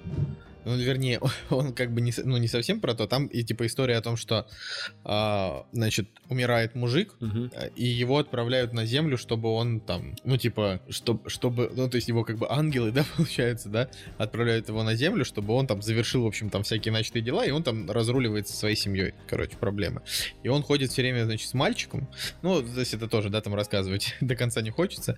ну, 0.65 0.75
вернее, 0.75 1.19
он 1.49 1.73
как 1.73 1.93
бы 1.93 2.01
не, 2.01 2.13
ну, 2.23 2.37
не 2.37 2.47
совсем 2.47 2.79
про 2.81 2.93
то. 2.93 3.07
Там 3.07 3.27
и 3.27 3.43
типа 3.43 3.65
история 3.67 3.97
о 3.97 4.01
том, 4.01 4.17
что, 4.17 4.47
а, 5.03 5.65
значит, 5.71 6.09
умирает 6.29 6.75
мужик, 6.75 7.15
угу. 7.21 7.49
и 7.75 7.85
его 7.85 8.17
отправляют 8.17 8.73
на 8.73 8.85
землю, 8.85 9.17
чтобы 9.17 9.49
он 9.49 9.79
там, 9.79 10.15
ну, 10.23 10.37
типа, 10.37 10.81
чтобы, 10.89 11.29
чтобы, 11.29 11.71
ну, 11.73 11.89
то 11.89 11.95
есть 11.95 12.07
его 12.07 12.23
как 12.23 12.37
бы 12.37 12.47
ангелы, 12.49 12.91
да, 12.95 13.05
получается, 13.15 13.69
да, 13.69 13.89
отправляют 14.17 14.67
его 14.67 14.83
на 14.83 14.95
землю, 14.95 15.23
чтобы 15.23 15.53
он 15.53 15.67
там 15.67 15.81
завершил, 15.81 16.23
в 16.23 16.27
общем, 16.27 16.49
там 16.49 16.63
всякие 16.63 16.91
начатые 16.91 17.21
дела, 17.21 17.45
и 17.45 17.51
он 17.51 17.63
там 17.63 17.89
разруливается 17.89 18.53
со 18.53 18.59
своей 18.59 18.75
семьей, 18.75 19.13
короче, 19.27 19.57
проблемы. 19.57 20.01
И 20.43 20.49
он 20.49 20.63
ходит 20.63 20.91
все 20.91 21.01
время, 21.01 21.25
значит, 21.25 21.47
с 21.47 21.53
мальчиком. 21.53 22.07
Ну, 22.41 22.63
здесь 22.65 22.93
это 22.93 23.07
тоже, 23.07 23.29
да, 23.29 23.41
там 23.41 23.53
рассказывать 23.55 24.15
до 24.21 24.35
конца 24.35 24.61
не 24.61 24.71
хочется. 24.71 25.17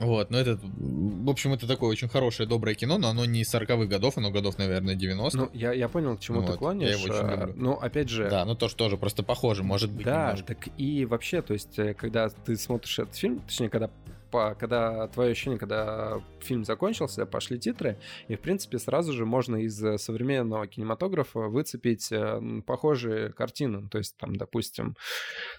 Вот, 0.00 0.30
но 0.30 0.38
это, 0.38 0.58
в 0.62 1.30
общем, 1.30 1.52
это 1.52 1.66
такое 1.66 1.90
очень 1.90 2.08
хорошее, 2.08 2.48
доброе 2.48 2.74
кино, 2.74 2.98
но 2.98 3.08
оно 3.08 3.24
не 3.24 3.42
из 3.42 3.54
40-х 3.54 3.86
годов, 3.86 4.18
оно 4.18 4.30
годов, 4.30 4.58
наверное, 4.58 4.94
90 4.94 5.38
Ну, 5.38 5.50
я, 5.52 5.72
я 5.72 5.88
понял, 5.88 6.16
к 6.16 6.20
чему 6.20 6.40
вот, 6.40 6.52
ты 6.52 6.58
клонишь. 6.58 6.88
Я 6.88 6.96
его 6.96 7.04
очень 7.04 7.26
а, 7.26 7.46
люблю. 7.46 7.54
Ну, 7.56 7.72
опять 7.74 8.08
же... 8.08 8.28
Да, 8.28 8.44
ну 8.44 8.54
тоже, 8.54 8.74
тоже 8.74 8.96
просто 8.96 9.22
похоже, 9.22 9.62
может 9.62 9.92
быть, 9.92 10.04
Да, 10.04 10.32
немножко. 10.32 10.54
так 10.54 10.68
и 10.78 11.04
вообще, 11.04 11.42
то 11.42 11.52
есть, 11.52 11.78
э, 11.78 11.94
когда 11.94 12.28
ты 12.28 12.56
смотришь 12.56 12.98
этот 12.98 13.14
фильм, 13.14 13.40
точнее, 13.40 13.68
когда 13.68 13.90
по, 14.34 14.56
когда 14.56 15.06
твое 15.06 15.30
ощущение, 15.30 15.60
когда 15.60 16.20
фильм 16.40 16.64
закончился, 16.64 17.24
пошли 17.24 17.56
титры, 17.56 17.96
и, 18.26 18.34
в 18.34 18.40
принципе, 18.40 18.80
сразу 18.80 19.12
же 19.12 19.24
можно 19.24 19.54
из 19.56 19.76
современного 20.02 20.66
кинематографа 20.66 21.38
выцепить 21.42 22.10
э, 22.10 22.40
похожие 22.66 23.32
картины. 23.32 23.88
То 23.88 23.98
есть, 23.98 24.16
там, 24.16 24.34
допустим, 24.34 24.96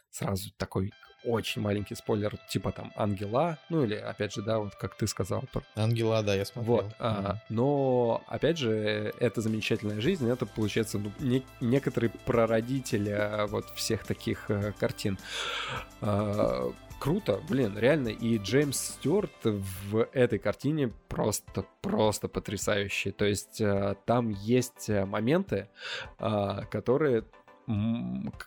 сразу 0.09 0.49
такой 0.57 0.91
очень 1.26 1.61
маленький 1.61 1.95
спойлер, 1.95 2.38
типа 2.49 2.71
там 2.71 2.91
Ангела, 2.95 3.57
ну 3.69 3.84
или, 3.84 3.95
опять 3.95 4.34
же, 4.34 4.41
да, 4.41 4.59
вот 4.59 4.76
как 4.76 4.95
ты 4.95 5.07
сказал. 5.07 5.43
Ангела, 5.76 6.21
да, 6.23 6.36
я 6.36 6.45
смотрел. 6.45 6.76
Вот, 6.76 6.86
а, 6.99 7.38
но, 7.49 8.23
опять 8.28 8.57
же, 8.57 9.13
это 9.19 9.41
замечательная 9.41 10.01
жизнь, 10.01 10.30
это, 10.30 10.45
получается, 10.45 10.99
ну, 10.99 11.11
не, 11.19 11.43
некоторый 11.61 12.09
прародитель 12.26 13.11
а, 13.11 13.47
вот 13.47 13.69
всех 13.76 14.05
таких 14.05 14.49
а, 14.49 14.71
картин. 14.73 15.17
А, 16.01 16.71
круто, 16.99 17.39
блин, 17.49 17.78
реально. 17.78 18.09
И 18.09 18.38
Джеймс 18.38 18.78
Стюарт 18.78 19.32
в 19.43 20.07
этой 20.13 20.39
картине 20.39 20.91
просто, 21.07 21.65
просто 21.82 22.28
потрясающий. 22.28 23.11
То 23.11 23.26
есть 23.26 23.61
а, 23.61 23.95
там 24.05 24.30
есть 24.30 24.89
моменты, 24.89 25.69
а, 26.17 26.63
которые 26.65 27.23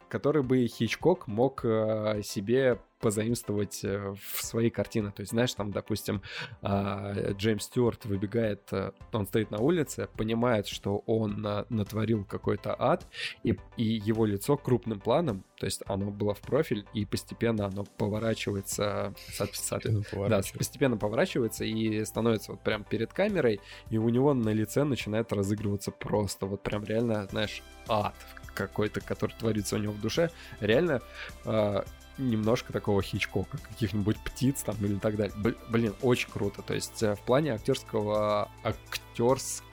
который 0.08 0.42
бы 0.42 0.66
Хичкок 0.66 1.26
мог 1.26 1.64
э, 1.64 2.22
себе 2.22 2.78
позаимствовать 3.00 3.84
э, 3.84 4.14
в 4.20 4.44
свои 4.44 4.70
картины. 4.70 5.12
То 5.12 5.22
есть, 5.22 5.30
знаешь, 5.30 5.54
там, 5.54 5.70
допустим, 5.70 6.20
а, 6.62 7.12
Джеймс 7.32 7.64
Стюарт 7.64 8.06
выбегает, 8.06 8.62
э, 8.72 8.90
он 9.12 9.26
стоит 9.26 9.50
на 9.50 9.58
улице, 9.58 10.08
понимает, 10.16 10.66
что 10.66 10.98
он 11.06 11.46
натворил 11.68 12.24
какой-то 12.24 12.74
ад, 12.78 13.06
и, 13.44 13.56
и 13.76 13.84
его 13.84 14.24
лицо 14.24 14.56
крупным 14.56 15.00
планом, 15.00 15.44
то 15.58 15.66
есть 15.66 15.82
оно 15.86 16.10
было 16.10 16.34
в 16.34 16.40
профиль, 16.40 16.86
и 16.92 17.04
постепенно 17.04 17.66
оно 17.66 17.84
поворачивается, 17.84 19.14
постепенно, 19.38 20.02
поворачивается. 20.02 20.52
Да, 20.52 20.58
постепенно 20.58 20.96
поворачивается 20.96 21.64
и 21.64 22.04
становится 22.04 22.52
вот 22.52 22.62
прям 22.62 22.84
перед 22.84 23.12
камерой, 23.12 23.60
и 23.90 23.98
у 23.98 24.08
него 24.08 24.34
на 24.34 24.50
лице 24.50 24.84
начинает 24.84 25.32
разыгрываться 25.32 25.92
просто 25.92 26.46
вот 26.46 26.62
прям 26.62 26.84
реально, 26.84 27.26
знаешь, 27.30 27.62
ад 27.88 28.14
какой-то, 28.58 29.00
который 29.00 29.32
творится 29.38 29.76
у 29.76 29.78
него 29.78 29.92
в 29.92 30.00
душе, 30.00 30.30
реально 30.60 31.00
э, 31.44 31.82
немножко 32.18 32.72
такого 32.72 33.02
Хичкока, 33.02 33.58
каких-нибудь 33.58 34.18
птиц 34.18 34.62
там 34.62 34.76
или 34.84 34.96
так 34.96 35.16
далее. 35.16 35.34
Блин, 35.68 35.94
очень 36.02 36.28
круто. 36.30 36.62
То 36.62 36.74
есть 36.74 37.02
э, 37.02 37.14
в 37.14 37.20
плане 37.20 37.52
актерского 37.52 38.50
актерского 38.64 39.07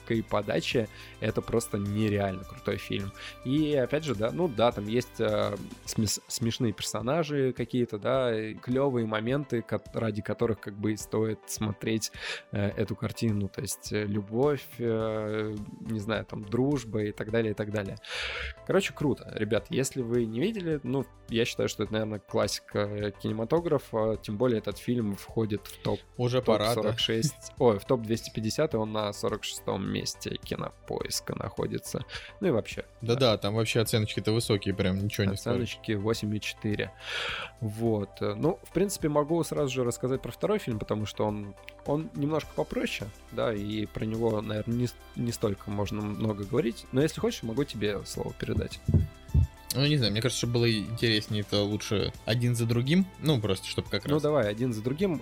графикой 0.06 0.18
и 0.18 0.22
подаче 0.22 0.88
это 1.20 1.40
просто 1.40 1.78
нереально 1.78 2.44
крутой 2.44 2.76
фильм. 2.76 3.12
И 3.44 3.74
опять 3.74 4.04
же, 4.04 4.14
да, 4.14 4.30
ну 4.32 4.48
да, 4.48 4.72
там 4.72 4.86
есть 4.86 5.20
э, 5.20 5.54
смес- 5.84 6.22
смешные 6.28 6.72
персонажи 6.72 7.52
какие-то, 7.52 7.98
да, 7.98 8.32
клевые 8.62 9.06
моменты, 9.06 9.64
ради 9.94 10.22
которых 10.22 10.60
как 10.60 10.74
бы 10.74 10.92
и 10.92 10.96
стоит 10.96 11.38
смотреть 11.46 12.12
э, 12.52 12.68
эту 12.76 12.96
картину. 12.96 13.48
То 13.48 13.62
есть 13.62 13.92
э, 13.92 14.04
любовь, 14.04 14.66
э, 14.78 15.54
не 15.80 16.00
знаю, 16.00 16.24
там 16.24 16.44
дружба 16.44 17.04
и 17.04 17.12
так 17.12 17.30
далее, 17.30 17.52
и 17.52 17.54
так 17.54 17.70
далее. 17.70 17.96
Короче, 18.66 18.92
круто. 18.92 19.30
Ребят, 19.34 19.66
если 19.70 20.02
вы 20.02 20.26
не 20.26 20.40
видели, 20.40 20.80
ну, 20.82 21.04
я 21.28 21.44
считаю, 21.44 21.68
что 21.68 21.82
это, 21.82 21.92
наверное, 21.92 22.18
классика 22.20 23.10
кинематографа, 23.22 24.18
тем 24.22 24.36
более 24.36 24.58
этот 24.58 24.78
фильм 24.78 25.14
входит 25.14 25.66
в 25.66 25.82
топ, 25.82 26.00
Уже 26.16 26.38
топ 26.38 26.58
пора, 26.58 26.74
46, 26.74 27.30
да? 27.30 27.64
ой, 27.64 27.78
в 27.78 27.84
топ 27.84 28.02
250, 28.02 28.74
и 28.74 28.76
он 28.76 28.92
на 28.92 29.12
46 29.44 29.78
месте 29.78 30.38
кинопоиска 30.42 31.34
находится. 31.36 32.04
Ну 32.40 32.48
и 32.48 32.50
вообще. 32.50 32.84
Да-да, 33.02 33.36
там 33.38 33.54
вообще 33.54 33.80
оценочки-то 33.80 34.32
высокие, 34.32 34.74
прям 34.74 34.98
ничего 34.98 35.24
не 35.24 35.36
стоит. 35.36 35.54
Оценочки 35.54 35.92
8,4. 35.92 36.90
Вот. 37.60 38.20
Ну, 38.20 38.58
в 38.62 38.72
принципе, 38.72 39.08
могу 39.08 39.42
сразу 39.44 39.72
же 39.72 39.84
рассказать 39.84 40.22
про 40.22 40.32
второй 40.32 40.58
фильм, 40.58 40.78
потому 40.78 41.06
что 41.06 41.24
он, 41.24 41.54
он 41.84 42.10
немножко 42.14 42.50
попроще, 42.54 43.08
да, 43.32 43.52
и 43.52 43.86
про 43.86 44.04
него, 44.04 44.40
наверное, 44.40 44.76
не, 44.76 44.88
не 45.16 45.32
столько 45.32 45.70
можно 45.70 46.00
много 46.00 46.44
говорить. 46.44 46.86
Но 46.92 47.02
если 47.02 47.20
хочешь, 47.20 47.42
могу 47.42 47.64
тебе 47.64 48.04
слово 48.04 48.32
передать. 48.34 48.80
Ну, 49.74 49.84
не 49.86 49.98
знаю, 49.98 50.12
мне 50.12 50.22
кажется, 50.22 50.46
что 50.46 50.46
было 50.46 50.70
интереснее 50.70 51.42
это 51.42 51.60
лучше 51.60 52.10
один 52.24 52.54
за 52.56 52.64
другим. 52.64 53.06
Ну, 53.20 53.38
просто, 53.40 53.66
чтобы 53.66 53.90
как 53.90 54.04
ну, 54.06 54.14
раз... 54.14 54.22
Ну, 54.22 54.28
давай, 54.28 54.48
один 54.48 54.72
за 54.72 54.82
другим. 54.82 55.20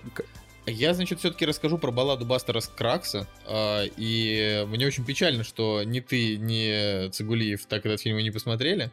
Я, 0.66 0.94
значит, 0.94 1.18
все-таки 1.18 1.44
расскажу 1.44 1.78
про 1.78 1.90
балладу 1.90 2.24
Бастера 2.24 2.60
Скракса. 2.60 3.26
Э, 3.46 3.86
и 3.96 4.64
мне 4.68 4.86
очень 4.86 5.04
печально, 5.04 5.44
что 5.44 5.82
ни 5.84 6.00
ты, 6.00 6.36
ни 6.36 7.08
Цигулиев 7.10 7.66
так 7.66 7.84
этот 7.84 8.00
фильм 8.00 8.18
и 8.18 8.22
не 8.22 8.30
посмотрели. 8.30 8.90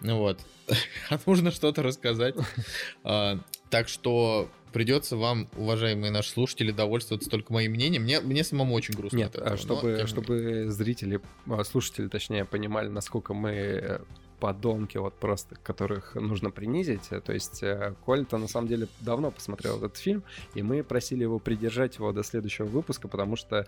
Ну 0.00 0.18
вот. 0.18 0.40
А 1.10 1.18
нужно 1.26 1.50
что-то 1.50 1.82
рассказать. 1.82 2.34
А, 3.04 3.38
так 3.70 3.88
что 3.88 4.50
придется 4.72 5.16
вам, 5.16 5.48
уважаемые 5.56 6.10
наши 6.10 6.30
слушатели, 6.30 6.70
довольствоваться 6.70 7.30
только 7.30 7.52
моим 7.52 7.72
мнением. 7.72 8.02
Мне, 8.02 8.20
мне 8.20 8.44
самому 8.44 8.74
очень 8.74 8.94
грустно. 8.94 9.16
Нет, 9.16 9.34
от 9.34 9.36
этого, 9.36 9.54
а 9.54 9.56
чтобы, 9.56 9.96
но, 10.00 10.06
чтобы 10.06 10.70
зрители, 10.70 11.20
а, 11.46 11.64
слушатели, 11.64 12.08
точнее, 12.08 12.44
понимали, 12.44 12.88
насколько 12.88 13.32
мы 13.32 13.50
э, 13.50 14.00
подонки, 14.38 14.98
вот 14.98 15.14
просто, 15.14 15.56
которых 15.62 16.14
нужно 16.14 16.50
принизить. 16.50 17.08
То 17.24 17.32
есть 17.32 17.62
э, 17.62 17.94
Коль-то 18.04 18.38
на 18.38 18.48
самом 18.48 18.68
деле 18.68 18.88
давно 19.00 19.30
посмотрел 19.30 19.78
этот 19.78 19.96
фильм, 19.96 20.22
и 20.54 20.62
мы 20.62 20.82
просили 20.82 21.22
его 21.22 21.38
придержать 21.38 21.96
его 21.96 22.12
до 22.12 22.22
следующего 22.22 22.66
выпуска, 22.66 23.08
потому 23.08 23.36
что 23.36 23.66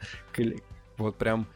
вот 0.98 1.16
прям 1.16 1.46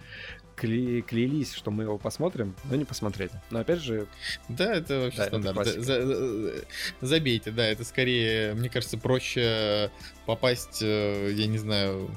кля- 0.63 1.03
клялись, 1.03 1.53
что 1.53 1.71
мы 1.71 1.85
его 1.85 1.99
посмотрим, 1.99 2.55
но 2.65 2.77
не 2.77 2.85
посмотрели. 2.85 3.33
Но 3.51 3.61
опять 3.61 3.81
же, 3.81 4.07
Да, 4.49 4.75
это 4.75 5.01
вообще 5.01 5.19
Да, 5.19 5.27
это 5.27 5.39
стандарт. 5.41 5.67
За- 5.69 5.83
за- 6.07 6.65
забейте, 7.01 7.51
да, 7.51 7.67
это 7.67 7.85
скорее, 7.85 8.55
мне 8.55 8.69
кажется, 8.69 8.99
проще 8.99 9.91
попасть, 10.27 10.79
э, 10.83 11.33
я 11.35 11.47
не 11.47 11.59
знаю, 11.59 12.17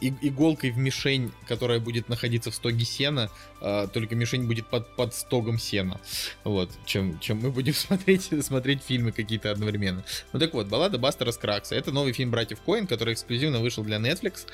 и- 0.00 0.12
иголкой 0.22 0.70
в 0.70 0.78
мишень, 0.78 1.32
которая 1.46 1.78
будет 1.80 2.08
находиться 2.08 2.50
в 2.50 2.54
стоге 2.54 2.84
сена, 2.84 3.30
а, 3.60 3.86
только 3.88 4.14
мишень 4.14 4.46
будет 4.46 4.66
под, 4.66 4.96
под 4.96 5.14
стогом 5.14 5.58
сена, 5.58 6.00
вот, 6.44 6.70
чем, 6.86 7.18
чем 7.20 7.38
мы 7.38 7.50
будем 7.50 7.74
смотреть, 7.74 8.30
смотреть 8.44 8.82
фильмы 8.82 9.12
какие-то 9.12 9.50
одновременно. 9.50 10.02
Ну 10.32 10.38
так 10.40 10.54
вот, 10.54 10.66
«Баллада 10.68 10.98
Бастера 10.98 11.30
Скракса»— 11.32 11.74
это 11.76 11.92
новый 11.92 12.12
фильм 12.14 12.30
братьев 12.30 12.58
Коэн, 12.62 12.86
который 12.86 13.12
эксклюзивно 13.14 13.60
вышел 13.60 13.84
для 13.84 13.98
Netflix. 13.98 14.46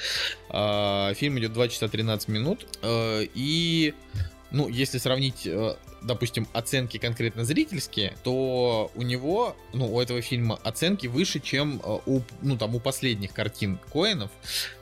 А, 0.50 1.14
Фильм 1.14 1.38
идет 1.38 1.52
2 1.52 1.68
часа 1.68 1.88
13 1.88 2.28
минут, 2.28 2.66
э, 2.82 2.95
и 3.34 3.94
ну, 4.50 4.68
если 4.68 4.98
сравнить, 4.98 5.46
э, 5.46 5.76
допустим, 6.02 6.46
оценки 6.52 6.98
конкретно 6.98 7.44
зрительские, 7.44 8.14
то 8.22 8.90
у 8.94 9.02
него, 9.02 9.56
ну, 9.72 9.92
у 9.92 10.00
этого 10.00 10.20
фильма 10.22 10.58
оценки 10.62 11.06
выше, 11.06 11.40
чем 11.40 11.80
э, 11.82 11.98
у, 12.06 12.20
ну, 12.42 12.56
там, 12.56 12.74
у 12.74 12.80
последних 12.80 13.32
картин 13.32 13.78
Коэнов, 13.92 14.30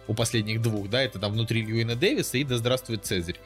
у 0.06 0.14
последних 0.14 0.60
двух, 0.60 0.90
да, 0.90 1.02
это 1.02 1.18
там 1.18 1.32
«Внутри 1.32 1.62
Льюина 1.62 1.96
Дэвиса» 1.96 2.36
и 2.36 2.44
«Да 2.44 2.58
здравствует 2.58 3.04
Цезарь». 3.06 3.40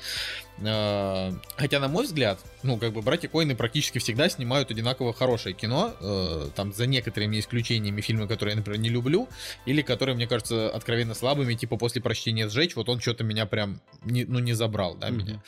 Э, 0.61 1.33
Хотя, 1.57 1.79
на 1.79 1.89
мой 1.89 2.05
взгляд, 2.05 2.41
ну, 2.63 2.79
как 2.79 2.93
бы, 2.93 3.03
братья 3.03 3.29
Коэны 3.29 3.55
практически 3.55 3.99
всегда 3.99 4.29
снимают 4.29 4.71
одинаково 4.71 5.13
хорошее 5.13 5.55
кино, 5.55 5.95
э, 6.01 6.49
там, 6.57 6.73
за 6.73 6.87
некоторыми 6.87 7.39
исключениями 7.39 8.01
фильмы, 8.01 8.27
которые 8.27 8.55
я, 8.55 8.57
например, 8.57 8.81
не 8.81 8.89
люблю, 8.89 9.29
или 9.67 9.83
которые, 9.83 10.17
мне 10.17 10.27
кажется, 10.27 10.69
откровенно 10.71 11.15
слабыми, 11.15 11.55
типа 11.55 11.77
«После 11.77 12.03
прощения 12.03 12.49
сжечь», 12.49 12.75
вот 12.75 12.89
он 12.89 13.01
что-то 13.01 13.23
меня 13.23 13.47
прям, 13.47 13.81
не, 14.05 14.25
ну, 14.25 14.41
не 14.41 14.53
забрал, 14.55 14.97
да, 14.97 15.09
Мгм. 15.11 15.19
меня 15.19 15.43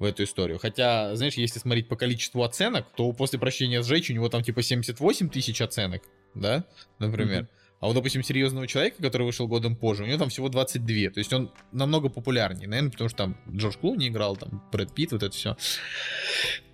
в 0.00 0.04
эту 0.04 0.24
историю. 0.24 0.58
Хотя, 0.58 1.14
знаешь, 1.14 1.34
если 1.34 1.60
смотреть 1.60 1.86
по 1.86 1.94
количеству 1.94 2.42
оценок, 2.42 2.86
то 2.96 3.12
после 3.12 3.38
прощения 3.38 3.82
сжечь 3.82 4.10
у 4.10 4.14
него 4.14 4.28
там 4.28 4.42
типа 4.42 4.62
78 4.62 5.28
тысяч 5.28 5.60
оценок, 5.60 6.02
да, 6.34 6.64
например. 6.98 7.42
Мгм. 7.42 7.50
А 7.80 7.86
вот, 7.86 7.94
допустим, 7.94 8.22
серьезного 8.22 8.66
человека, 8.66 9.02
который 9.02 9.22
вышел 9.22 9.46
годом 9.46 9.76
позже, 9.76 10.02
у 10.02 10.06
него 10.06 10.18
там 10.18 10.28
всего 10.28 10.48
22. 10.48 11.10
То 11.10 11.18
есть 11.18 11.32
он 11.32 11.50
намного 11.72 12.08
популярнее, 12.08 12.68
наверное, 12.68 12.90
потому 12.90 13.08
что 13.08 13.18
там 13.18 13.36
Джордж 13.50 13.76
Клуни 13.78 14.08
играл, 14.08 14.36
там 14.36 14.62
Брэд 14.72 14.94
Питт, 14.94 15.12
вот 15.12 15.22
это 15.22 15.34
все. 15.34 15.56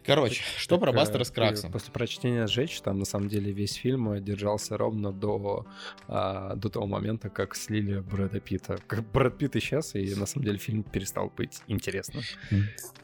Короче, 0.07 0.43
что 0.57 0.77
Так, 0.77 0.85
про 0.85 0.93
э, 0.93 0.95
Бастера 0.95 1.25
с 1.25 1.31
Краксом? 1.31 1.73
После 1.73 1.93
прочтения 1.93 2.47
«Сжечь» 2.47 2.81
там 2.81 2.99
на 2.99 3.05
самом 3.05 3.29
деле 3.29 3.53
весь 3.53 3.75
фильм 3.75 4.23
держался 4.23 4.77
ровно 4.77 5.13
до, 5.13 5.67
а, 6.09 6.55
до 6.55 6.69
того 6.69 6.87
момента, 6.87 7.29
как 7.29 7.57
слили 7.57 7.99
Брэда 8.01 8.41
Питта. 8.41 8.79
Как 8.87 9.03
Брэд 9.11 9.37
Питт 9.39 9.57
исчез, 9.57 9.95
и 9.95 10.15
на 10.15 10.27
самом 10.27 10.45
деле 10.47 10.59
фильм 10.59 10.83
перестал 10.85 11.33
быть 11.37 11.61
интересным. 11.67 12.23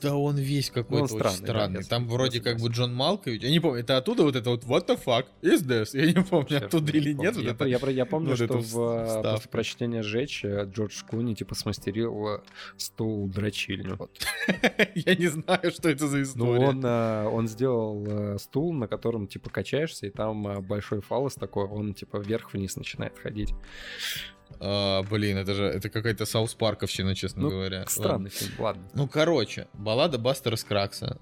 Да 0.00 0.14
он 0.16 0.36
весь 0.36 0.70
какой-то 0.70 0.92
Ну, 0.92 1.20
он 1.20 1.26
очень 1.26 1.36
странный, 1.36 1.40
да, 1.40 1.52
странный. 1.52 1.84
Там 1.84 2.08
вроде 2.08 2.40
как 2.40 2.58
бы 2.60 2.68
Джон 2.68 2.94
Малкович. 2.94 3.42
Я 3.42 3.50
не 3.50 3.60
помню, 3.60 3.80
это 3.80 3.96
оттуда 3.96 4.22
вот 4.22 4.36
это 4.36 4.50
вот 4.50 4.64
what 4.64 4.86
the 4.86 4.98
fuck 5.02 5.26
is 5.42 5.62
this? 5.66 5.90
Я 5.98 6.06
не 6.06 6.12
помню, 6.22 6.30
Вообще, 6.30 6.56
оттуда 6.58 6.92
не 6.92 6.98
или 6.98 7.12
нет. 7.12 7.34
помню. 7.34 7.50
вот 7.50 7.66
я, 7.66 7.76
это. 7.76 7.86
я, 7.86 7.90
я 7.92 8.06
помню, 8.06 8.28
вот 8.30 8.36
что 8.36 8.58
в, 8.58 8.78
э, 8.80 9.32
после 9.32 9.50
прочтения 9.50 10.02
«Сжечь» 10.02 10.44
э, 10.44 10.66
Джордж 10.72 11.02
Клуни 11.08 11.34
типа 11.34 11.54
смастерил 11.54 12.28
э, 12.28 12.40
стул 12.76 13.28
дрочильню. 13.28 13.96
Вот. 13.96 14.10
Я 14.94 15.14
не 15.14 15.28
знаю, 15.28 15.70
что 15.72 15.88
это 15.88 16.06
за 16.06 16.16
Ну, 16.18 16.22
история. 16.22 16.66
он, 16.68 16.84
э, 16.84 16.91
он 17.28 17.48
сделал 17.48 18.04
э, 18.06 18.38
стул, 18.38 18.72
на 18.72 18.88
котором, 18.88 19.26
типа, 19.26 19.50
качаешься, 19.50 20.06
и 20.06 20.10
там 20.10 20.46
э, 20.46 20.60
большой 20.60 21.00
фалос 21.00 21.34
такой, 21.34 21.66
он, 21.66 21.94
типа, 21.94 22.18
вверх-вниз 22.18 22.76
начинает 22.76 23.18
ходить. 23.18 23.54
А, 24.60 25.02
блин, 25.02 25.36
это 25.38 25.54
же 25.54 25.64
это 25.64 25.88
какая-то 25.88 26.26
Саус 26.26 26.54
Парковщина, 26.54 27.14
честно 27.14 27.42
Ну, 27.42 27.50
говоря. 27.50 27.78
Ладно. 27.78 27.90
Странный 27.90 28.30
фильм, 28.30 28.52
ладно. 28.58 28.82
Ну, 28.94 29.08
короче, 29.08 29.68
баллада 29.74 30.18
Бастера 30.18 30.56
Скракса. 30.56 31.18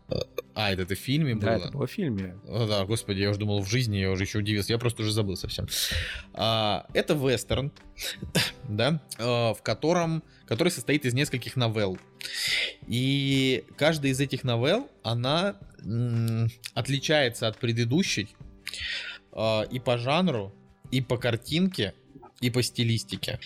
А, 0.55 0.72
это, 0.72 0.83
это 0.83 0.95
в 0.95 0.99
фильме 0.99 1.35
Да, 1.35 1.55
было? 1.57 1.64
это 1.64 1.72
было 1.72 1.87
в 1.87 1.91
фильме. 1.91 2.37
О, 2.47 2.66
да, 2.66 2.85
господи, 2.85 3.20
я 3.20 3.31
уже 3.31 3.39
думал 3.39 3.62
в 3.62 3.68
жизни, 3.68 3.97
я 3.99 4.11
уже 4.11 4.24
еще 4.24 4.39
удивился, 4.39 4.72
я 4.72 4.78
просто 4.78 5.03
уже 5.03 5.12
забыл 5.12 5.37
совсем. 5.37 5.66
А, 6.35 6.87
это 6.93 7.14
вестерн, 7.14 7.72
да, 8.68 9.01
а, 9.18 9.55
в 9.55 9.62
котором, 9.62 10.22
который 10.47 10.70
состоит 10.70 11.05
из 11.07 11.14
нескольких 11.14 11.57
новелл. 11.57 11.99
И 12.87 13.64
каждая 13.76 14.12
из 14.12 14.20
этих 14.20 14.45
новелл, 14.45 14.89
она 15.03 15.57
м, 15.85 16.49
отличается 16.74 17.47
от 17.49 17.57
предыдущей 17.59 18.28
а, 19.33 19.62
и 19.62 19.78
по 19.78 19.97
жанру, 19.99 20.55
и 20.91 21.01
по 21.01 21.16
картинке, 21.16 21.95
и 22.41 22.51
по 22.51 22.62
стилистике. 22.62 23.38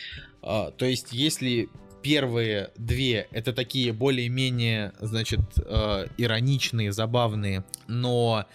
А, 0.42 0.70
то 0.70 0.86
есть, 0.86 1.12
если 1.12 1.68
первые 2.02 2.70
две 2.76 3.28
это 3.32 3.52
такие 3.52 3.92
более-менее, 3.92 4.92
значит, 5.00 5.40
э, 5.56 6.06
ироничные, 6.18 6.92
забавные, 6.92 7.64
но 7.88 8.46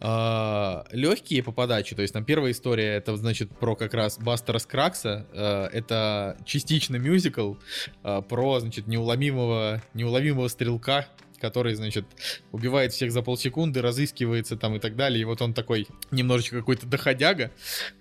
легкие 0.00 1.42
по 1.42 1.50
подаче. 1.50 1.94
То 1.96 2.02
есть 2.02 2.12
там 2.12 2.26
первая 2.26 2.52
история 2.52 2.96
это 2.96 3.16
значит 3.16 3.50
про 3.58 3.74
как 3.74 3.94
раз 3.94 4.18
Бастера 4.18 4.58
Скракса. 4.58 5.26
э, 5.32 5.68
это 5.72 6.36
частично 6.44 6.96
мюзикл 6.96 7.54
про, 8.02 8.60
значит, 8.60 8.86
неуловимого, 8.86 9.82
неуловимого 9.94 10.48
стрелка, 10.48 11.06
который, 11.40 11.74
значит, 11.74 12.04
убивает 12.52 12.92
всех 12.92 13.12
за 13.12 13.22
полсекунды, 13.22 13.82
разыскивается 13.82 14.56
там 14.56 14.76
и 14.76 14.78
так 14.78 14.96
далее. 14.96 15.20
И 15.20 15.24
вот 15.24 15.42
он 15.42 15.54
такой 15.54 15.86
немножечко 16.10 16.58
какой-то 16.58 16.86
доходяга, 16.86 17.50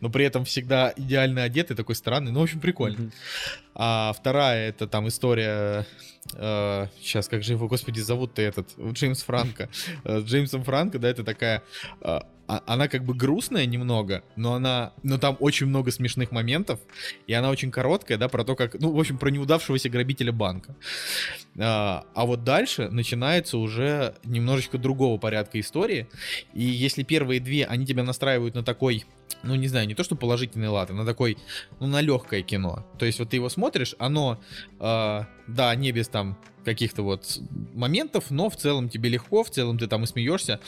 но 0.01 0.09
при 0.09 0.25
этом 0.25 0.45
всегда 0.45 0.93
идеально 0.95 1.43
одетый, 1.43 1.75
такой 1.75 1.95
странный. 1.95 2.31
Ну, 2.31 2.39
в 2.39 2.43
общем, 2.43 2.59
прикольно. 2.59 3.11
А 3.75 4.13
вторая 4.13 4.69
это 4.69 4.87
там 4.87 5.07
история. 5.07 5.85
э, 6.33 6.87
сейчас, 7.01 7.27
как 7.27 7.43
же 7.43 7.53
его, 7.53 7.67
господи, 7.67 7.99
зовут-то 7.99 8.41
этот? 8.41 8.69
Джеймс 8.79 9.23
Франко. 9.23 9.69
Э, 10.03 10.19
С 10.19 10.23
Джеймсом 10.25 10.63
Франко, 10.63 10.99
да, 10.99 11.09
это 11.09 11.23
такая. 11.23 11.63
э, 12.01 12.19
а- 12.53 12.63
она 12.67 12.87
как 12.87 13.03
бы 13.03 13.13
грустная 13.15 13.65
немного, 13.65 14.23
но 14.35 14.53
она, 14.53 14.93
но 15.01 15.17
там 15.17 15.37
очень 15.39 15.65
много 15.65 15.91
смешных 15.91 16.31
моментов, 16.31 16.79
и 17.25 17.33
она 17.33 17.49
очень 17.49 17.71
короткая, 17.71 18.17
да, 18.17 18.27
про 18.27 18.43
то, 18.43 18.55
как, 18.55 18.79
ну, 18.79 18.91
в 18.91 18.99
общем, 18.99 19.17
про 19.17 19.29
неудавшегося 19.29 19.89
грабителя 19.89 20.31
банка. 20.31 20.75
А, 21.57 22.05
а 22.13 22.25
вот 22.25 22.43
дальше 22.43 22.89
начинается 22.89 23.57
уже 23.57 24.15
немножечко 24.23 24.77
другого 24.77 25.17
порядка 25.17 25.59
истории, 25.59 26.07
и 26.53 26.63
если 26.63 27.03
первые 27.03 27.39
две, 27.39 27.65
они 27.65 27.85
тебя 27.85 28.03
настраивают 28.03 28.53
на 28.55 28.63
такой, 28.63 29.05
ну, 29.41 29.55
не 29.55 29.67
знаю, 29.67 29.87
не 29.87 29.95
то 29.95 30.03
что 30.03 30.15
положительный 30.15 30.69
лад, 30.69 30.91
а 30.91 30.93
на 30.93 31.05
такой, 31.05 31.37
ну, 31.79 31.87
на 31.87 32.01
легкое 32.01 32.43
кино. 32.43 32.85
То 32.99 33.05
есть 33.05 33.19
вот 33.19 33.29
ты 33.29 33.37
его 33.37 33.49
смотришь, 33.49 33.95
оно, 33.97 34.39
э, 34.79 35.21
да, 35.47 35.75
не 35.75 35.91
без 35.91 36.07
там 36.07 36.37
каких-то 36.63 37.01
вот 37.01 37.39
моментов, 37.73 38.25
но 38.29 38.49
в 38.49 38.55
целом 38.55 38.89
тебе 38.89 39.09
легко, 39.09 39.43
в 39.43 39.49
целом 39.49 39.77
ты 39.77 39.87
там 39.87 40.03
и 40.03 40.07
смеешься 40.07 40.59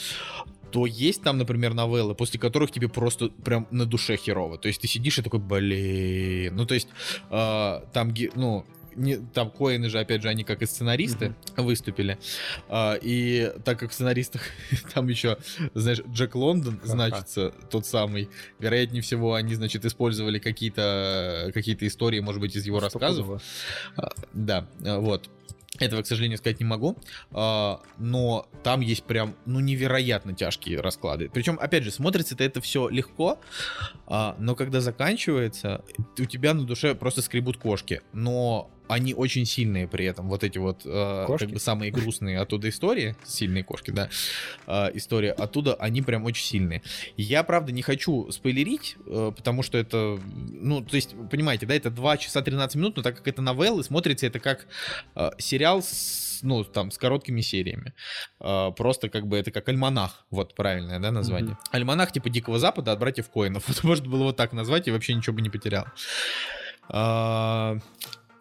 то 0.72 0.86
есть 0.86 1.22
там, 1.24 1.38
например, 1.38 1.74
новеллы, 1.74 2.16
после 2.16 2.40
которых 2.40 2.72
тебе 2.72 2.90
просто 2.90 3.30
прям 3.30 3.68
на 3.72 3.86
душе 3.86 4.18
херово. 4.18 4.58
То 4.58 4.68
есть 4.68 4.82
ты 4.82 4.88
сидишь 4.88 5.20
и 5.20 5.22
такой, 5.22 5.40
блин. 5.40 6.56
Ну, 6.56 6.66
то 6.66 6.74
есть 6.74 6.88
э, 7.30 7.82
там, 7.94 8.14
ну, 8.36 8.66
не, 8.96 9.18
там 9.18 9.52
Коины 9.52 9.90
же, 9.90 10.00
опять 10.00 10.22
же, 10.22 10.30
они 10.30 10.44
как 10.44 10.62
и 10.62 10.66
сценаристы 10.66 11.36
выступили. 11.58 12.18
А, 12.70 12.98
и 13.02 13.52
так 13.64 13.80
как 13.80 13.92
в 13.92 13.94
сценаристах 13.94 14.42
там 14.94 15.08
еще, 15.08 15.38
знаешь, 15.74 16.02
Джек 16.12 16.36
Лондон 16.36 16.80
значится, 16.84 17.54
тот 17.70 17.86
самый, 17.86 18.30
вероятнее 18.60 19.02
всего, 19.02 19.34
они, 19.34 19.54
значит, 19.56 19.86
использовали 19.86 20.40
какие-то 20.40 21.52
какие 21.54 21.76
истории, 21.82 22.20
может 22.20 22.42
быть, 22.42 22.56
из 22.56 22.66
его 22.66 22.80
рассказов. 22.80 23.42
А, 23.98 24.10
Да, 24.34 24.68
вот. 24.80 25.30
Этого, 25.80 26.02
к 26.02 26.08
сожалению, 26.08 26.38
сказать 26.38 26.60
не 26.60 26.66
могу. 26.66 26.98
А, 27.32 27.82
Но 27.98 28.48
там 28.64 28.82
есть 28.82 29.04
прям, 29.04 29.36
ну, 29.46 29.60
невероятно 29.60 30.34
тяжкие 30.34 30.80
расклады. 30.80 31.30
Причем, 31.30 31.58
опять 31.60 31.84
же, 31.84 31.92
смотрится-то 31.92 32.44
это 32.44 32.62
все 32.62 32.88
легко, 32.90 33.40
а, 34.08 34.36
но 34.40 34.56
когда 34.56 34.82
заканчивается, 34.82 35.84
у 36.18 36.26
тебя 36.26 36.54
на 36.54 36.66
душе 36.66 36.96
просто 36.96 37.22
скребут 37.22 37.58
кошки. 37.58 38.02
Но 38.14 38.72
они 38.88 39.14
очень 39.14 39.46
сильные 39.46 39.88
при 39.88 40.06
этом. 40.06 40.30
Вот 40.30 40.44
эти 40.44 40.58
вот 40.58 40.82
э, 40.86 41.26
как 41.38 41.50
бы 41.50 41.60
самые 41.60 41.92
грустные 41.92 42.40
оттуда 42.40 42.70
истории, 42.70 43.16
сильные 43.24 43.64
кошки, 43.64 43.92
да, 43.92 44.10
э, 44.68 44.92
история 44.94 45.32
оттуда, 45.32 45.76
они 45.76 46.02
прям 46.02 46.26
очень 46.26 46.46
сильные. 46.46 46.82
Я, 47.18 47.44
правда, 47.44 47.72
не 47.72 47.82
хочу 47.82 48.32
спойлерить, 48.32 48.98
э, 49.06 49.32
потому 49.36 49.64
что 49.64 49.78
это, 49.78 50.20
ну, 50.26 50.82
то 50.82 50.96
есть, 50.96 51.16
понимаете, 51.30 51.66
да, 51.66 51.76
это 51.76 51.90
2 51.90 52.18
часа 52.18 52.42
13 52.42 52.76
минут, 52.76 52.98
но 52.98 53.04
так 53.04 53.18
как 53.18 53.28
это 53.28 53.42
новеллы, 53.42 53.84
смотрится 53.84 54.28
это 54.28 54.40
как 54.40 54.68
э, 55.16 55.32
сериал 55.38 55.82
с, 55.82 56.40
ну, 56.44 56.64
там, 56.64 56.92
с 56.92 56.98
короткими 56.98 57.42
сериями. 57.42 57.94
Э, 58.40 58.72
просто 58.76 59.10
как 59.10 59.28
бы 59.28 59.38
это 59.38 59.52
как 59.52 59.68
альманах, 59.70 60.26
вот 60.30 60.56
правильное, 60.56 61.00
да, 61.00 61.12
название. 61.12 61.54
Mm-hmm. 61.54 61.70
Альманах 61.72 62.12
типа 62.12 62.30
Дикого 62.30 62.60
Запада 62.60 62.92
от 62.92 63.00
братьев 63.00 63.30
Коинов. 63.30 63.64
Вот 63.76 63.84
можно 63.84 64.10
было 64.10 64.24
вот 64.26 64.38
так 64.38 64.54
назвать, 64.54 64.88
и 64.88 64.92
вообще 64.92 65.14
ничего 65.14 65.36
бы 65.36 65.42
не 65.42 65.50
потерял. 65.50 65.86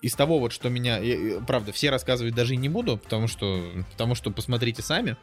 Из 0.04 0.14
того 0.14 0.38
вот, 0.38 0.52
что 0.52 0.68
меня, 0.68 1.00
правда, 1.46 1.72
все 1.72 1.88
рассказывать 1.88 2.34
даже 2.34 2.52
и 2.52 2.56
не 2.58 2.68
буду, 2.68 2.98
потому 2.98 3.26
что, 3.26 3.64
потому 3.92 4.14
что 4.14 4.30
посмотрите 4.30 4.82
сами. 4.82 5.16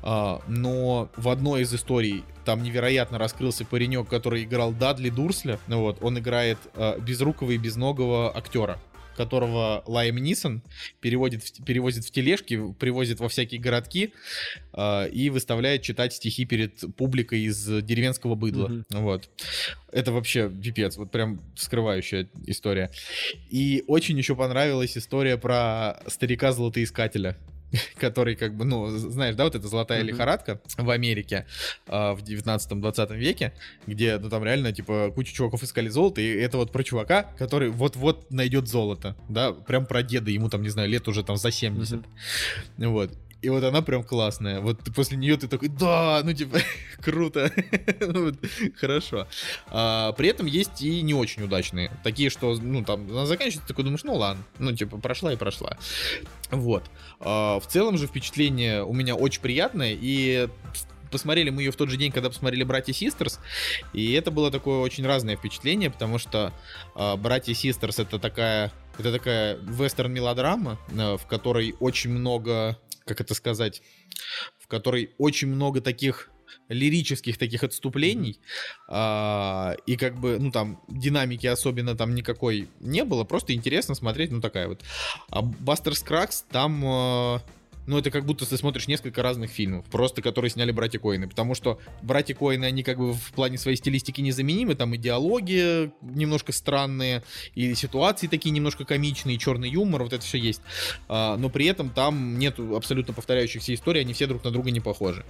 А, 0.00 0.40
но 0.46 1.08
в 1.16 1.28
одной 1.28 1.62
из 1.62 1.74
историй 1.74 2.22
там 2.44 2.62
невероятно 2.62 3.18
раскрылся 3.18 3.64
паренек, 3.64 4.08
который 4.08 4.44
играл 4.44 4.70
Дадли 4.70 5.10
Дурсля. 5.10 5.58
Вот, 5.66 5.98
он 6.02 6.20
играет 6.20 6.58
а, 6.76 7.00
безрукого 7.00 7.50
и 7.50 7.56
безногого 7.56 8.30
актера 8.32 8.78
которого 9.16 9.82
Лайм 9.86 10.16
Нисон 10.18 10.62
переводит, 11.00 11.42
перевозит 11.64 12.04
в 12.04 12.10
тележки, 12.10 12.72
привозит 12.78 13.20
во 13.20 13.28
всякие 13.28 13.60
городки 13.60 14.12
э, 14.72 15.08
и 15.10 15.30
выставляет 15.30 15.82
читать 15.82 16.12
стихи 16.12 16.44
перед 16.44 16.80
публикой 16.96 17.40
из 17.40 17.64
деревенского 17.82 18.34
быдла. 18.34 18.68
Mm-hmm. 18.68 19.00
Вот. 19.00 19.28
Это 19.92 20.12
вообще 20.12 20.50
пипец, 20.50 20.96
вот 20.96 21.10
прям 21.10 21.42
скрывающая 21.56 22.28
история. 22.46 22.90
И 23.50 23.84
очень 23.86 24.16
еще 24.16 24.34
понравилась 24.34 24.96
история 24.96 25.36
про 25.36 26.02
старика-золотоискателя. 26.06 27.36
который 27.96 28.36
как 28.36 28.56
бы, 28.56 28.64
ну, 28.64 28.88
знаешь, 28.88 29.34
да, 29.34 29.44
вот 29.44 29.54
эта 29.54 29.66
золотая 29.68 30.00
mm-hmm. 30.00 30.06
лихорадка 30.06 30.60
в 30.76 30.90
Америке 30.90 31.46
э, 31.86 32.12
в 32.12 32.22
19-20 32.22 33.16
веке, 33.16 33.52
где, 33.86 34.18
ну, 34.18 34.28
там 34.28 34.44
реально, 34.44 34.72
типа, 34.72 35.10
куча 35.14 35.34
чуваков 35.34 35.62
искали 35.62 35.88
золото, 35.88 36.20
и 36.20 36.28
это 36.28 36.58
вот 36.58 36.72
про 36.72 36.82
чувака, 36.82 37.24
который 37.38 37.70
вот-вот 37.70 38.30
найдет 38.30 38.68
золото, 38.68 39.16
да, 39.28 39.52
прям 39.52 39.86
про 39.86 40.02
деда, 40.02 40.30
ему 40.30 40.48
там, 40.48 40.62
не 40.62 40.68
знаю, 40.68 40.88
лет 40.88 41.08
уже 41.08 41.22
там 41.22 41.36
за 41.36 41.50
70. 41.50 42.00
Mm-hmm. 42.00 42.88
Вот. 42.88 43.10
И 43.42 43.48
вот 43.48 43.64
она 43.64 43.82
прям 43.82 44.04
классная. 44.04 44.60
Вот 44.60 44.78
после 44.94 45.18
нее 45.18 45.36
ты 45.36 45.48
такой, 45.48 45.68
да, 45.68 46.20
ну 46.24 46.32
типа, 46.32 46.58
круто. 47.02 47.52
вот, 48.00 48.36
хорошо. 48.76 49.26
А, 49.66 50.12
при 50.12 50.28
этом 50.28 50.46
есть 50.46 50.80
и 50.80 51.02
не 51.02 51.12
очень 51.12 51.42
удачные. 51.42 51.90
Такие, 52.04 52.30
что, 52.30 52.54
ну 52.54 52.84
там, 52.84 53.10
она 53.10 53.26
заканчивается, 53.26 53.66
такой 53.66 53.84
думаешь, 53.84 54.04
ну 54.04 54.14
ладно. 54.14 54.44
Ну 54.60 54.72
типа, 54.72 54.98
прошла 54.98 55.32
и 55.32 55.36
прошла. 55.36 55.76
Вот. 56.50 56.84
А, 57.18 57.58
в 57.58 57.66
целом 57.66 57.98
же 57.98 58.06
впечатление 58.06 58.84
у 58.84 58.92
меня 58.92 59.16
очень 59.16 59.42
приятное. 59.42 59.96
И 60.00 60.48
посмотрели 61.10 61.50
мы 61.50 61.62
ее 61.62 61.72
в 61.72 61.76
тот 61.76 61.90
же 61.90 61.96
день, 61.96 62.10
когда 62.10 62.30
посмотрели 62.30 62.64
«Братья 62.64 62.92
Систерс», 62.92 63.38
и 63.92 64.12
это 64.14 64.30
было 64.30 64.50
такое 64.50 64.78
очень 64.78 65.06
разное 65.06 65.36
впечатление, 65.36 65.90
потому 65.90 66.18
что 66.18 66.52
э, 66.96 67.16
«Братья 67.16 67.54
Систерс»— 67.54 67.98
это 68.00 68.18
такая, 68.18 68.72
это 68.98 69.12
такая 69.12 69.58
вестерн-мелодрама, 69.58 70.78
э, 70.90 71.16
в 71.18 71.26
которой 71.26 71.74
очень 71.78 72.10
много 72.10 72.78
как 73.04 73.20
это 73.20 73.34
сказать, 73.34 73.82
в 74.58 74.66
которой 74.66 75.14
очень 75.18 75.48
много 75.48 75.80
таких 75.80 76.30
лирических 76.68 77.38
таких 77.38 77.64
отступлений, 77.64 78.38
а, 78.88 79.74
и 79.86 79.96
как 79.96 80.18
бы, 80.18 80.38
ну 80.38 80.50
там, 80.50 80.82
динамики 80.88 81.46
особенно 81.46 81.96
там 81.96 82.14
никакой 82.14 82.68
не 82.80 83.04
было, 83.04 83.24
просто 83.24 83.54
интересно 83.54 83.94
смотреть, 83.94 84.30
ну 84.30 84.40
такая 84.40 84.68
вот. 84.68 84.82
А 85.28 85.42
Бастер 85.42 85.94
Скракс 85.94 86.44
там... 86.50 87.42
Ну, 87.86 87.98
это 87.98 88.10
как 88.10 88.24
будто 88.24 88.48
ты 88.48 88.56
смотришь 88.56 88.86
несколько 88.86 89.22
разных 89.22 89.50
фильмов, 89.50 89.84
просто 89.86 90.22
которые 90.22 90.50
сняли 90.50 90.70
братья 90.70 90.98
Коины, 90.98 91.28
потому 91.28 91.54
что 91.54 91.80
братья 92.00 92.34
Коины, 92.34 92.64
они 92.64 92.82
как 92.82 92.98
бы 92.98 93.12
в 93.12 93.32
плане 93.32 93.58
своей 93.58 93.76
стилистики 93.76 94.20
незаменимы, 94.20 94.74
там 94.74 94.94
и 94.94 94.98
диалоги 94.98 95.92
немножко 96.00 96.52
странные, 96.52 97.22
и 97.54 97.74
ситуации 97.74 98.28
такие 98.28 98.50
немножко 98.50 98.84
комичные, 98.84 99.36
черный 99.38 99.68
юмор, 99.68 100.04
вот 100.04 100.12
это 100.12 100.24
все 100.24 100.38
есть. 100.38 100.62
А, 101.08 101.36
но 101.36 101.48
при 101.48 101.66
этом 101.66 101.90
там 101.90 102.38
нет 102.38 102.58
абсолютно 102.58 103.14
повторяющихся 103.14 103.74
историй, 103.74 104.02
они 104.02 104.12
все 104.12 104.26
друг 104.26 104.44
на 104.44 104.50
друга 104.50 104.70
не 104.70 104.80
похожи. 104.80 105.24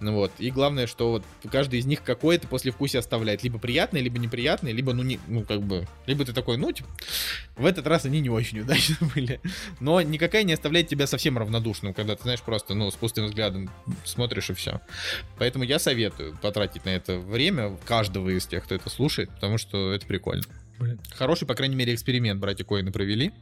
Ну, 0.00 0.14
вот. 0.14 0.32
И 0.38 0.50
главное, 0.50 0.86
что 0.86 1.10
вот 1.10 1.24
каждый 1.50 1.80
из 1.80 1.86
них 1.86 2.02
какое-то 2.02 2.46
послевкусие 2.46 3.00
оставляет, 3.00 3.42
либо 3.42 3.58
приятное, 3.58 4.00
либо 4.00 4.18
неприятное, 4.18 4.72
либо, 4.72 4.92
ну, 4.92 5.02
не, 5.02 5.18
ну, 5.26 5.42
как 5.42 5.62
бы, 5.62 5.88
либо 6.06 6.24
ты 6.24 6.32
такой, 6.32 6.56
ну, 6.56 6.70
типа, 6.70 6.88
в 7.56 7.66
этот 7.66 7.86
раз 7.86 8.04
они 8.04 8.20
не 8.20 8.30
очень 8.30 8.60
удачно 8.60 8.96
были. 9.14 9.40
Но 9.80 10.00
никакая 10.00 10.44
не 10.44 10.52
оставляет 10.52 10.88
тебя 10.88 11.06
совсем 11.06 11.36
равнодушным 11.36 11.95
когда 11.96 12.14
ты, 12.14 12.22
знаешь, 12.22 12.42
просто, 12.42 12.74
ну, 12.74 12.90
с 12.90 12.94
пустым 12.94 13.26
взглядом 13.26 13.70
смотришь 14.04 14.50
и 14.50 14.54
все. 14.54 14.80
Поэтому 15.38 15.64
я 15.64 15.78
советую 15.78 16.36
потратить 16.40 16.84
на 16.84 16.90
это 16.90 17.18
время 17.18 17.76
каждого 17.84 18.28
из 18.28 18.46
тех, 18.46 18.64
кто 18.64 18.74
это 18.74 18.90
слушает, 18.90 19.30
потому 19.30 19.58
что 19.58 19.92
это 19.92 20.06
прикольно. 20.06 20.44
Блин. 20.78 21.00
Хороший, 21.14 21.48
по 21.48 21.54
крайней 21.54 21.74
мере, 21.74 21.94
эксперимент 21.94 22.40
братья 22.40 22.64
Коины 22.64 22.92
провели. 22.92 23.32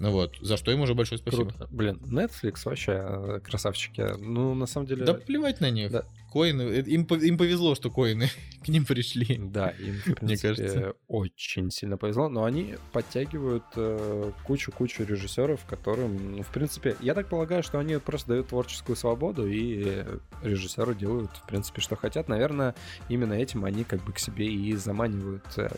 Ну 0.00 0.10
вот, 0.10 0.36
за 0.40 0.56
что 0.56 0.72
им 0.72 0.80
уже 0.80 0.94
большое 0.94 1.18
спасибо. 1.18 1.50
Круто. 1.50 1.68
Блин, 1.70 2.00
Netflix 2.04 2.62
вообще 2.64 2.92
э, 2.92 3.40
красавчики. 3.42 4.04
Ну, 4.18 4.54
на 4.54 4.66
самом 4.66 4.86
деле... 4.86 5.04
Да 5.04 5.14
плевать 5.14 5.60
на 5.60 5.70
них. 5.70 5.90
Да. 5.90 6.04
Коины, 6.34 6.62
э, 6.62 6.80
им, 6.80 7.04
им 7.04 7.38
повезло, 7.38 7.76
что 7.76 7.92
коины 7.92 8.28
к 8.64 8.68
ним 8.68 8.84
пришли. 8.84 9.38
Да, 9.38 9.68
им, 9.68 10.00
в 10.00 10.02
принципе, 10.16 10.26
Мне 10.26 10.36
кажется. 10.36 10.94
очень 11.06 11.70
сильно 11.70 11.96
повезло, 11.96 12.28
но 12.28 12.42
они 12.42 12.74
подтягивают 12.92 13.62
э, 13.76 14.32
кучу-кучу 14.44 15.04
режиссеров, 15.04 15.64
которым, 15.64 16.36
ну, 16.36 16.42
в 16.42 16.48
принципе, 16.48 16.96
я 17.00 17.14
так 17.14 17.28
полагаю, 17.28 17.62
что 17.62 17.78
они 17.78 17.96
просто 17.98 18.30
дают 18.30 18.48
творческую 18.48 18.96
свободу, 18.96 19.46
и 19.46 20.04
режиссеры 20.42 20.96
делают, 20.96 21.30
в 21.36 21.46
принципе, 21.46 21.80
что 21.80 21.94
хотят. 21.94 22.28
Наверное, 22.28 22.74
именно 23.08 23.34
этим 23.34 23.64
они 23.64 23.84
как 23.84 24.04
бы 24.04 24.12
к 24.12 24.18
себе 24.18 24.52
и 24.52 24.74
заманивают 24.74 25.46
э, 25.56 25.70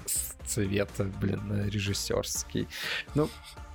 цвет, 0.47 0.91
блин, 1.21 1.69
режиссерский. 1.69 2.67
Ну, 3.15 3.29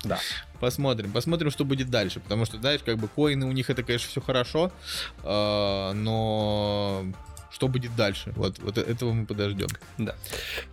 да. 0.03 0.19
Посмотрим, 0.61 1.11
посмотрим, 1.11 1.51
что 1.51 1.65
будет 1.65 1.89
дальше. 1.89 2.21
Потому 2.21 2.45
что, 2.45 2.57
знаешь, 2.57 2.81
как 2.85 2.97
бы 2.97 3.09
коины 3.09 3.45
у 3.47 3.51
них 3.51 3.69
это, 3.69 3.83
конечно, 3.83 4.07
все 4.07 4.21
хорошо, 4.21 4.71
э, 5.23 5.91
но 5.93 7.03
что 7.49 7.67
будет 7.67 7.95
дальше? 7.95 8.31
Вот, 8.35 8.59
вот 8.59 8.77
этого 8.77 9.11
мы 9.11 9.25
подождем. 9.25 9.67
Да. 9.97 10.15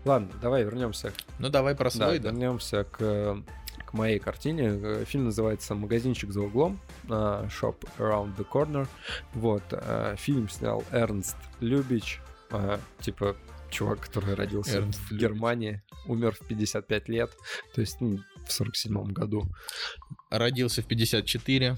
Ладно, 0.04 0.28
давай 0.40 0.62
вернемся. 0.62 1.12
Ну 1.38 1.48
давай 1.48 1.74
про 1.74 1.90
свой, 1.90 2.18
да. 2.18 2.24
да. 2.24 2.30
Вернемся 2.30 2.84
к 2.84 3.42
к 3.86 3.94
моей 3.94 4.18
картине. 4.18 5.04
Фильм 5.06 5.24
называется 5.24 5.74
«Магазинчик 5.74 6.30
за 6.30 6.42
углом», 6.42 6.78
«Shop 7.06 7.76
Around 7.96 8.36
the 8.36 8.46
Corner». 8.46 8.86
Вот, 9.32 9.62
фильм 10.18 10.50
снял 10.50 10.84
Эрнст 10.92 11.36
Любич, 11.60 12.20
типа 13.00 13.34
чувак, 13.70 14.00
который 14.00 14.34
родился 14.34 14.76
Эрнст 14.76 15.00
в 15.10 15.16
Германии, 15.16 15.80
умер 16.06 16.36
в 16.38 16.46
55 16.46 17.08
лет. 17.08 17.30
То 17.74 17.80
есть, 17.80 17.98
ну, 18.00 18.18
в 18.48 18.52
47 18.52 19.12
году. 19.12 19.48
Родился 20.30 20.82
в 20.82 20.86
54. 20.86 21.76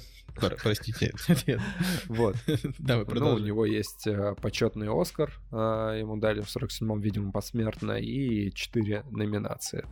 Простите. 0.62 1.12
Вот. 2.08 2.36
Давай 2.78 3.04
ну, 3.14 3.34
у 3.34 3.38
него 3.38 3.66
есть 3.66 4.06
э, 4.06 4.34
почетный 4.40 4.88
Оскар, 4.88 5.32
э, 5.50 5.98
ему 6.00 6.16
дали 6.16 6.40
в 6.40 6.46
47-м, 6.46 7.00
видимо, 7.00 7.32
посмертно, 7.32 7.92
и 7.92 8.50
4 8.52 9.04
номинации. 9.10 9.84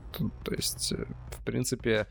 То 0.44 0.54
есть, 0.54 0.92
э, 0.92 1.06
в 1.30 1.44
принципе, 1.44 2.06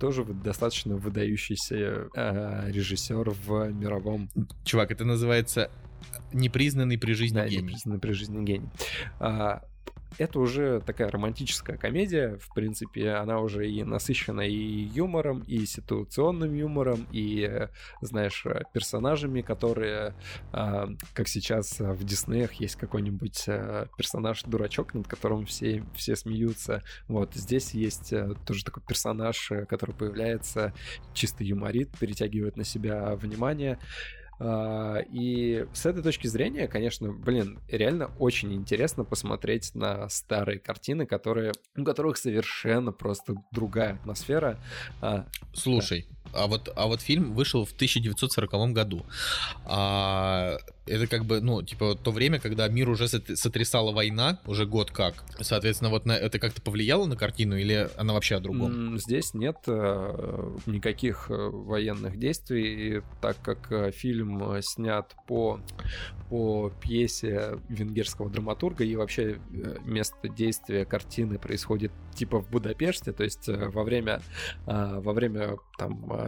тоже 0.00 0.24
достаточно 0.24 0.96
выдающийся 0.96 2.08
режиссер 2.14 3.30
в 3.30 3.72
мировом... 3.72 4.30
Чувак, 4.64 4.90
это 4.90 5.04
называется 5.04 5.70
непризнанный 6.32 6.98
при 6.98 7.12
жизни 7.12 7.36
да, 7.36 7.48
гений. 7.48 7.62
непризнанный 7.62 8.00
при 8.00 8.12
жизни 8.12 8.44
гений. 8.44 8.68
А, 9.20 9.62
это 10.18 10.38
уже 10.38 10.80
такая 10.80 11.10
романтическая 11.10 11.76
комедия, 11.76 12.38
в 12.38 12.52
принципе, 12.54 13.10
она 13.10 13.40
уже 13.40 13.68
и 13.68 13.82
насыщена 13.82 14.42
и 14.42 14.54
юмором, 14.54 15.40
и 15.40 15.66
ситуационным 15.66 16.54
юмором, 16.54 17.06
и, 17.12 17.68
знаешь, 18.00 18.46
персонажами, 18.72 19.40
которые, 19.40 20.14
а, 20.52 20.88
как 21.12 21.28
сейчас 21.28 21.80
в 21.80 22.04
Диснеях 22.04 22.52
есть 22.54 22.76
какой-нибудь 22.76 23.44
а, 23.48 23.86
персонаж-дурачок, 23.96 24.94
над 24.94 25.08
которым 25.08 25.46
все, 25.46 25.84
все 25.94 26.16
смеются. 26.16 26.82
Вот, 27.08 27.34
здесь 27.34 27.72
есть 27.72 28.12
тоже 28.46 28.64
такой 28.64 28.82
персонаж, 28.86 29.52
который 29.68 29.94
появляется, 29.94 30.72
чисто 31.12 31.44
юморит, 31.44 31.90
перетягивает 31.98 32.56
на 32.56 32.64
себя 32.64 33.14
внимание. 33.16 33.78
А, 34.38 34.98
и 34.98 35.66
с 35.72 35.86
этой 35.86 36.02
точки 36.02 36.26
зрения, 36.26 36.66
конечно, 36.66 37.12
блин, 37.12 37.58
реально 37.68 38.10
очень 38.18 38.52
интересно 38.52 39.04
посмотреть 39.04 39.74
на 39.74 40.08
старые 40.08 40.58
картины, 40.58 41.06
которые, 41.06 41.52
у 41.76 41.84
которых 41.84 42.16
совершенно 42.16 42.92
просто 42.92 43.34
другая 43.52 43.94
атмосфера. 43.94 44.58
А, 45.00 45.26
Слушай, 45.52 46.06
а 46.34 46.46
вот, 46.46 46.72
а 46.76 46.86
вот 46.86 47.00
фильм 47.00 47.34
вышел 47.34 47.64
в 47.64 47.72
1940 47.72 48.72
году. 48.72 49.04
А, 49.64 50.58
это 50.86 51.06
как 51.06 51.24
бы, 51.24 51.40
ну, 51.40 51.62
типа, 51.62 51.94
то 51.94 52.10
время, 52.10 52.38
когда 52.38 52.68
мир 52.68 52.90
уже 52.90 53.08
сотрясала 53.08 53.92
война, 53.92 54.38
уже 54.46 54.66
год 54.66 54.90
как. 54.90 55.24
Соответственно, 55.40 55.90
вот 55.90 56.04
на 56.04 56.12
это 56.12 56.38
как-то 56.38 56.60
повлияло 56.60 57.06
на 57.06 57.16
картину 57.16 57.56
или 57.56 57.88
она 57.96 58.12
вообще 58.12 58.36
о 58.36 58.40
другом? 58.40 58.98
Здесь 58.98 59.34
нет 59.34 59.56
э, 59.66 60.56
никаких 60.66 61.30
э, 61.30 61.34
военных 61.34 62.18
действий, 62.18 63.02
так 63.22 63.40
как 63.42 63.72
э, 63.72 63.92
фильм 63.92 64.60
снят 64.62 65.14
по, 65.26 65.60
по 66.28 66.70
пьесе 66.82 67.58
венгерского 67.68 68.28
драматурга, 68.28 68.84
и 68.84 68.94
вообще 68.94 69.38
место 69.84 70.28
действия 70.28 70.84
картины 70.84 71.38
происходит 71.38 71.92
типа 72.14 72.40
в 72.40 72.50
Будапеште, 72.50 73.12
то 73.12 73.24
есть 73.24 73.48
во 73.48 73.82
время, 73.82 74.20
во 74.66 75.12
время 75.12 75.56
там 75.78 76.23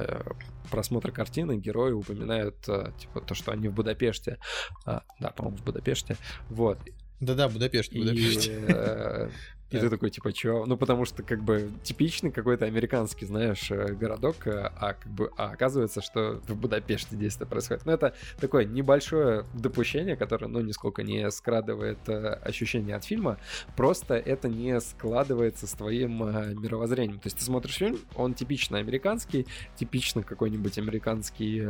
просмотра 0.70 1.12
картины 1.12 1.56
герои 1.56 1.92
упоминают 1.92 2.60
типа 2.60 3.20
то, 3.20 3.34
что 3.34 3.52
они 3.52 3.68
в 3.68 3.74
Будапеште. 3.74 4.38
А, 4.84 5.02
да, 5.20 5.30
по-моему, 5.30 5.58
в 5.58 5.64
Будапеште. 5.64 6.16
Вот. 6.48 6.78
Да-да, 7.20 7.48
Будапешт, 7.48 7.92
Будапешт. 7.92 8.48
И, 8.48 8.50
э, 8.50 9.30
и 9.70 9.78
ты 9.78 9.90
такой, 9.90 10.10
типа, 10.10 10.32
чё? 10.32 10.64
Ну, 10.64 10.76
потому 10.76 11.04
что, 11.04 11.24
как 11.24 11.42
бы, 11.42 11.72
типичный 11.82 12.30
какой-то 12.30 12.66
американский, 12.66 13.26
знаешь, 13.26 13.68
э, 13.72 13.94
городок, 13.94 14.46
э, 14.46 14.70
а 14.76 14.94
как 14.94 15.10
бы, 15.12 15.32
а 15.36 15.50
оказывается, 15.50 16.00
что 16.00 16.40
в 16.46 16.54
Будапеште 16.54 17.16
действие 17.16 17.48
происходит. 17.48 17.84
Ну, 17.84 17.90
это 17.90 18.14
такое 18.38 18.64
небольшое 18.64 19.44
допущение, 19.54 20.14
которое, 20.16 20.46
ну, 20.46 20.60
нисколько 20.60 21.02
не 21.02 21.28
скрадывает 21.32 21.98
э, 22.08 22.38
ощущение 22.44 22.94
от 22.94 23.04
фильма, 23.04 23.38
просто 23.76 24.14
это 24.14 24.48
не 24.48 24.80
складывается 24.80 25.66
с 25.66 25.72
твоим 25.72 26.18
мировоззрением. 26.60 27.18
То 27.18 27.26
есть 27.26 27.38
ты 27.38 27.44
смотришь 27.44 27.76
фильм, 27.76 27.98
он 28.14 28.34
типично 28.34 28.78
американский, 28.78 29.46
типично 29.74 30.22
какой-нибудь 30.22 30.78
американский, 30.78 31.66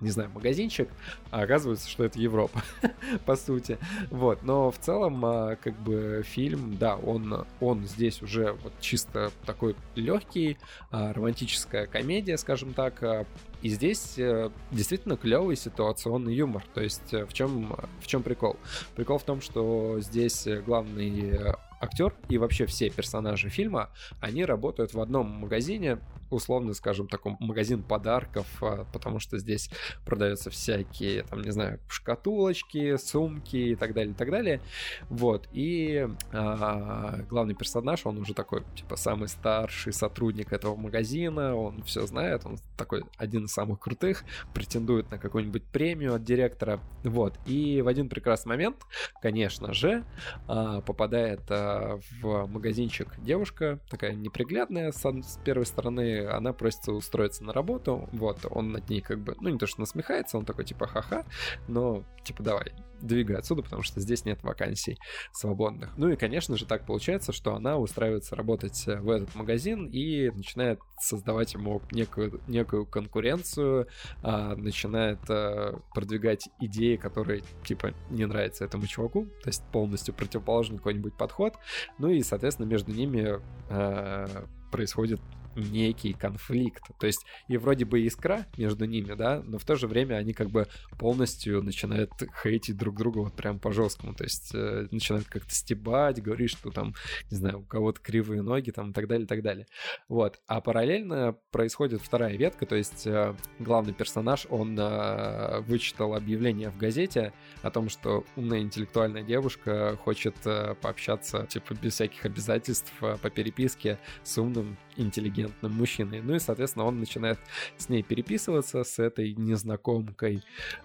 не 0.00 0.10
знаю, 0.10 0.30
магазинчик, 0.30 0.88
а 1.30 1.42
оказывается, 1.42 1.88
что 1.88 2.04
это 2.04 2.18
Европа, 2.18 2.62
по 3.26 3.36
сути. 3.36 3.78
Вот, 4.10 4.42
но 4.42 4.70
в 4.70 4.78
целом, 4.78 5.20
как 5.62 5.78
бы, 5.80 6.22
фильм, 6.24 6.76
да, 6.78 6.96
он 6.96 7.25
он, 7.60 7.86
здесь 7.86 8.22
уже 8.22 8.52
вот 8.62 8.72
чисто 8.80 9.30
такой 9.44 9.76
легкий, 9.94 10.58
а, 10.90 11.12
романтическая 11.12 11.86
комедия, 11.86 12.36
скажем 12.36 12.74
так, 12.74 13.02
а, 13.02 13.26
и 13.62 13.68
здесь 13.68 14.18
э, 14.18 14.50
действительно 14.70 15.16
клевый 15.16 15.56
ситуационный 15.56 16.34
юмор. 16.34 16.62
То 16.74 16.82
есть 16.82 17.12
э, 17.12 17.24
в 17.24 17.32
чем, 17.32 17.74
в 18.00 18.06
чем 18.06 18.22
прикол? 18.22 18.56
Прикол 18.94 19.18
в 19.18 19.24
том, 19.24 19.40
что 19.40 19.98
здесь 20.00 20.46
главный 20.64 21.54
актер 21.80 22.14
и 22.28 22.38
вообще 22.38 22.66
все 22.66 22.90
персонажи 22.90 23.48
фильма, 23.48 23.90
они 24.20 24.44
работают 24.44 24.94
в 24.94 25.00
одном 25.00 25.26
магазине, 25.26 25.98
условно, 26.30 26.74
скажем, 26.74 27.08
таком 27.08 27.36
магазин 27.40 27.82
подарков, 27.82 28.46
а, 28.62 28.84
потому 28.92 29.18
что 29.18 29.38
здесь 29.38 29.70
продаются 30.04 30.50
всякие, 30.50 31.22
там, 31.24 31.42
не 31.42 31.50
знаю, 31.50 31.80
шкатулочки, 31.88 32.96
сумки 32.96 33.56
и 33.56 33.74
так 33.74 33.94
далее, 33.94 34.12
и 34.12 34.16
так 34.16 34.30
далее. 34.30 34.60
Вот, 35.08 35.48
и 35.52 36.08
а, 36.32 37.20
главный 37.28 37.54
персонаж, 37.54 38.06
он 38.06 38.18
уже 38.18 38.34
такой, 38.34 38.62
типа, 38.74 38.96
самый 38.96 39.28
старший 39.28 39.92
сотрудник 39.92 40.52
этого 40.52 40.76
магазина, 40.76 41.54
он 41.54 41.82
все 41.82 42.06
знает, 42.06 42.44
он 42.44 42.58
такой 42.76 43.04
один 43.16 43.44
из 43.44 43.52
самых 43.52 43.80
крутых, 43.80 44.24
претендует 44.54 45.10
на 45.10 45.18
какую-нибудь 45.18 45.64
премию 45.64 46.14
от 46.14 46.24
директора, 46.24 46.80
вот, 47.04 47.38
и 47.46 47.82
в 47.82 47.88
один 47.88 48.08
прекрасный 48.08 48.50
момент, 48.50 48.76
конечно 49.20 49.72
же, 49.72 50.04
а, 50.48 50.80
попадает 50.80 51.40
а, 51.50 51.98
в 52.20 52.46
магазинчик 52.46 53.08
девушка, 53.18 53.78
такая 53.90 54.12
неприглядная 54.14 54.92
с, 54.92 55.04
с 55.04 55.38
первой 55.44 55.66
стороны, 55.66 56.15
она 56.18 56.52
просится 56.52 56.92
устроиться 56.92 57.44
на 57.44 57.52
работу, 57.52 58.08
вот, 58.12 58.46
он 58.50 58.72
над 58.72 58.88
ней 58.88 59.00
как 59.00 59.20
бы, 59.20 59.34
ну, 59.40 59.48
не 59.48 59.58
то 59.58 59.66
что 59.66 59.80
насмехается, 59.80 60.38
он 60.38 60.44
такой, 60.44 60.64
типа, 60.64 60.86
ха-ха, 60.86 61.24
но, 61.68 62.04
типа, 62.24 62.42
давай, 62.42 62.72
двигай 63.00 63.36
отсюда, 63.36 63.62
потому 63.62 63.82
что 63.82 64.00
здесь 64.00 64.24
нет 64.24 64.42
вакансий 64.42 64.98
свободных. 65.32 65.96
Ну 65.96 66.08
и, 66.08 66.16
конечно 66.16 66.56
же, 66.56 66.66
так 66.66 66.86
получается, 66.86 67.32
что 67.32 67.54
она 67.54 67.78
устраивается 67.78 68.36
работать 68.36 68.84
в 68.86 69.10
этот 69.10 69.34
магазин 69.34 69.86
и 69.86 70.30
начинает 70.30 70.80
создавать 70.98 71.54
ему 71.54 71.82
некую, 71.90 72.40
некую 72.46 72.86
конкуренцию, 72.86 73.88
а, 74.22 74.56
начинает 74.56 75.18
а, 75.28 75.78
продвигать 75.94 76.48
идеи, 76.60 76.96
которые, 76.96 77.42
типа, 77.64 77.92
не 78.10 78.26
нравятся 78.26 78.64
этому 78.64 78.86
чуваку, 78.86 79.26
то 79.42 79.48
есть 79.48 79.62
полностью 79.72 80.14
противоположный 80.14 80.78
какой-нибудь 80.78 81.16
подход. 81.16 81.54
Ну 81.98 82.08
и, 82.08 82.22
соответственно, 82.22 82.66
между 82.66 82.92
ними 82.92 83.40
а, 83.68 84.26
происходит 84.70 85.20
некий 85.56 86.12
конфликт. 86.12 86.82
То 86.98 87.06
есть 87.06 87.24
и 87.48 87.56
вроде 87.56 87.84
бы 87.84 88.00
искра 88.00 88.46
между 88.56 88.84
ними, 88.84 89.14
да, 89.14 89.42
но 89.44 89.58
в 89.58 89.64
то 89.64 89.76
же 89.76 89.86
время 89.86 90.16
они 90.16 90.32
как 90.32 90.48
бы 90.48 90.68
полностью 90.98 91.62
начинают 91.62 92.10
хейтить 92.42 92.76
друг 92.76 92.96
друга 92.96 93.18
вот 93.20 93.34
прям 93.34 93.58
по 93.58 93.72
жесткому. 93.72 94.14
То 94.14 94.24
есть 94.24 94.54
э, 94.54 94.88
начинают 94.90 95.26
как-то 95.26 95.54
стебать, 95.54 96.22
говорить, 96.22 96.50
что 96.50 96.70
там, 96.70 96.94
не 97.30 97.36
знаю, 97.36 97.60
у 97.60 97.64
кого-то 97.64 98.00
кривые 98.00 98.42
ноги 98.42 98.70
там 98.70 98.90
и 98.90 98.92
так 98.92 99.06
далее, 99.08 99.24
и 99.24 99.28
так 99.28 99.42
далее. 99.42 99.66
Вот. 100.08 100.40
А 100.46 100.60
параллельно 100.60 101.36
происходит 101.50 102.02
вторая 102.02 102.36
ветка, 102.36 102.66
то 102.66 102.76
есть 102.76 103.06
э, 103.06 103.34
главный 103.58 103.94
персонаж, 103.94 104.46
он 104.50 104.78
э, 104.78 105.60
вычитал 105.60 106.14
объявление 106.14 106.70
в 106.70 106.76
газете 106.76 107.32
о 107.62 107.70
том, 107.70 107.88
что 107.88 108.24
умная 108.36 108.60
интеллектуальная 108.60 109.22
девушка 109.22 109.96
хочет 110.02 110.34
э, 110.44 110.74
пообщаться, 110.80 111.46
типа, 111.46 111.74
без 111.74 111.94
всяких 111.94 112.24
обязательств 112.24 112.92
э, 113.00 113.16
по 113.20 113.30
переписке 113.30 113.98
с 114.22 114.38
умным 114.38 114.76
интеллигентным 114.96 115.72
мужчиной. 115.72 116.20
Ну 116.22 116.34
и, 116.34 116.38
соответственно, 116.38 116.84
он 116.84 116.98
начинает 117.00 117.38
с 117.76 117.88
ней 117.88 118.02
переписываться, 118.02 118.84
с 118.84 118.98
этой 118.98 119.34
незнакомкой. 119.34 120.42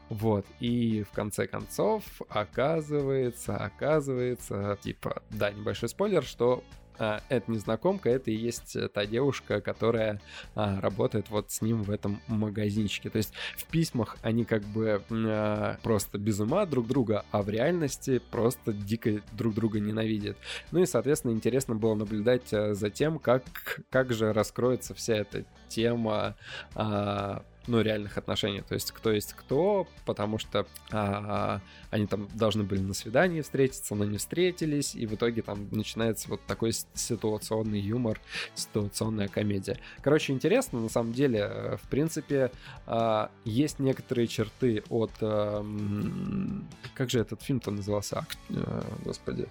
Вот. 0.09 0.45
И 0.59 1.03
в 1.03 1.11
конце 1.11 1.47
концов 1.47 2.03
оказывается, 2.29 3.57
оказывается, 3.57 4.77
типа, 4.81 5.23
да, 5.29 5.51
небольшой 5.51 5.89
спойлер, 5.89 6.23
что 6.23 6.63
а, 6.97 7.21
эта 7.29 7.51
незнакомка, 7.51 8.09
это 8.09 8.31
и 8.31 8.35
есть 8.35 8.75
э, 8.75 8.87
та 8.87 9.05
девушка, 9.05 9.61
которая 9.61 10.21
а, 10.55 10.79
работает 10.81 11.29
вот 11.29 11.51
с 11.51 11.61
ним 11.61 11.83
в 11.83 11.91
этом 11.91 12.21
магазинчике. 12.27 13.09
То 13.09 13.17
есть 13.17 13.33
в 13.55 13.65
письмах 13.65 14.17
они 14.21 14.45
как 14.45 14.63
бы 14.63 15.01
а, 15.09 15.77
просто 15.83 16.17
без 16.17 16.39
ума 16.39 16.65
друг 16.65 16.87
друга, 16.87 17.25
а 17.31 17.41
в 17.41 17.49
реальности 17.49 18.21
просто 18.31 18.73
дико 18.73 19.21
друг 19.33 19.53
друга 19.53 19.79
ненавидят. 19.79 20.37
Ну 20.71 20.81
и, 20.81 20.85
соответственно, 20.85 21.31
интересно 21.31 21.75
было 21.75 21.95
наблюдать 21.95 22.53
а, 22.53 22.73
за 22.73 22.89
тем, 22.89 23.19
как, 23.19 23.43
как 23.89 24.13
же 24.13 24.33
раскроется 24.33 24.93
вся 24.93 25.15
эта 25.15 25.45
тема 25.69 26.35
а, 26.75 27.43
ну, 27.67 27.81
реальных 27.81 28.17
отношений. 28.17 28.61
То 28.61 28.73
есть 28.73 28.91
кто 28.91 29.11
есть 29.11 29.33
кто, 29.33 29.87
потому 30.05 30.37
что 30.37 30.65
а, 30.91 31.61
они 31.89 32.07
там 32.07 32.27
должны 32.33 32.63
были 32.63 32.79
на 32.79 32.93
свидании 32.93 33.41
встретиться, 33.41 33.95
но 33.95 34.05
не 34.05 34.17
встретились, 34.17 34.95
и 34.95 35.05
в 35.05 35.15
итоге 35.15 35.41
там 35.41 35.67
начинается 35.71 36.29
вот 36.29 36.41
такой 36.47 36.73
ситуационный 36.93 37.79
юмор, 37.79 38.19
ситуационная 38.55 39.27
комедия. 39.27 39.77
Короче, 40.01 40.33
интересно, 40.33 40.79
на 40.79 40.89
самом 40.89 41.13
деле, 41.13 41.39
э, 41.39 41.77
в 41.77 41.87
принципе, 41.89 42.51
а, 42.87 43.31
есть 43.45 43.79
некоторые 43.79 44.27
черты 44.27 44.83
от... 44.89 45.11
А, 45.21 45.65
как 46.95 47.09
же 47.09 47.19
этот 47.19 47.41
фильм-то 47.41 47.71
назывался? 47.71 48.19
Ак... 48.19 48.35
А, 48.49 48.83
господи 49.03 49.47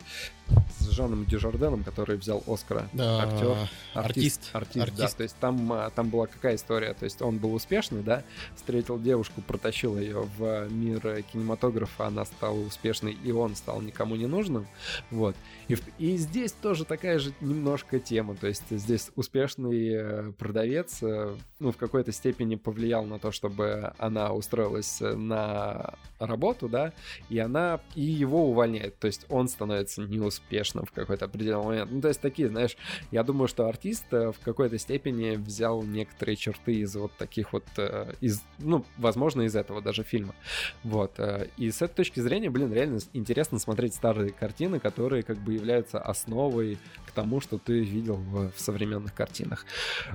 с 0.78 0.90
Жаном 0.90 1.24
Дюжарденом, 1.26 1.84
который 1.84 2.16
взял 2.16 2.42
Оскара. 2.46 2.88
Да, 2.92 3.22
актер. 3.22 3.56
Артист. 3.94 4.50
Артист, 4.52 4.54
артист, 4.54 4.76
артист. 4.76 4.98
да. 4.98 5.08
То 5.08 5.22
есть 5.22 5.36
там, 5.40 5.72
а, 5.72 5.90
там 5.90 6.10
была 6.10 6.26
какая 6.26 6.56
история? 6.56 6.94
То 6.94 7.04
есть 7.04 7.22
он 7.22 7.38
был 7.38 7.54
успешный, 7.54 7.99
да, 8.02 8.24
встретил 8.56 8.98
девушку, 8.98 9.40
протащил 9.40 9.98
ее 9.98 10.28
в 10.38 10.68
мир 10.70 11.22
кинематографа, 11.32 12.06
она 12.06 12.24
стала 12.24 12.58
успешной, 12.58 13.12
и 13.12 13.32
он 13.32 13.56
стал 13.56 13.80
никому 13.80 14.16
не 14.16 14.26
нужным. 14.26 14.66
Вот. 15.10 15.36
И, 15.68 15.76
и 15.98 16.16
здесь 16.16 16.52
тоже 16.52 16.84
такая 16.84 17.18
же 17.18 17.32
немножко 17.40 17.98
тема. 17.98 18.34
То 18.36 18.46
есть 18.46 18.64
здесь 18.70 19.10
успешный 19.16 19.90
э, 19.92 20.32
продавец, 20.32 20.98
э, 21.02 21.36
ну, 21.60 21.72
в 21.72 21.76
какой-то 21.76 22.12
степени 22.12 22.56
повлиял 22.56 23.04
на 23.04 23.18
то, 23.18 23.30
чтобы 23.30 23.92
она 23.98 24.32
устроилась 24.32 25.00
на 25.00 25.94
работу, 26.18 26.68
да, 26.68 26.92
и 27.28 27.38
она, 27.38 27.80
и 27.94 28.02
его 28.02 28.48
увольняет. 28.48 28.98
То 28.98 29.06
есть 29.06 29.26
он 29.28 29.48
становится 29.48 30.02
неуспешным 30.02 30.40
успешным 30.50 30.84
в 30.84 30.92
какой-то 30.92 31.26
определенный 31.26 31.64
момент. 31.64 31.90
Ну, 31.92 32.00
то 32.00 32.08
есть 32.08 32.20
такие, 32.20 32.48
знаешь, 32.48 32.76
я 33.10 33.22
думаю, 33.22 33.48
что 33.48 33.66
артист 33.66 34.04
э, 34.12 34.32
в 34.32 34.38
какой-то 34.44 34.78
степени 34.78 35.36
взял 35.36 35.82
некоторые 35.82 36.36
черты 36.36 36.76
из 36.76 36.94
вот 36.96 37.12
таких 37.16 37.52
вот, 37.52 37.64
э, 37.76 38.14
из, 38.20 38.42
ну, 38.58 38.84
возможно, 38.96 39.42
из 39.42 39.56
этого 39.56 39.80
даже 39.80 40.02
фильма. 40.02 40.34
Вот. 40.82 41.14
Э, 41.18 41.48
и 41.56 41.70
с 41.70 41.82
этой 41.82 41.94
точки 41.94 42.20
зрения, 42.20 42.50
блин, 42.50 42.72
реально 42.72 43.00
интересно 43.12 43.58
смотреть 43.58 43.94
старые 43.94 44.30
картины, 44.30 44.78
которые 44.80 45.22
как 45.22 45.38
бы 45.38 45.54
являются 45.54 46.00
основой 46.00 46.78
к 47.06 47.12
тому, 47.12 47.40
что 47.40 47.58
ты 47.58 47.80
видел 47.80 48.16
в, 48.16 48.52
в 48.52 48.60
современных 48.60 49.14
картинах. 49.14 49.66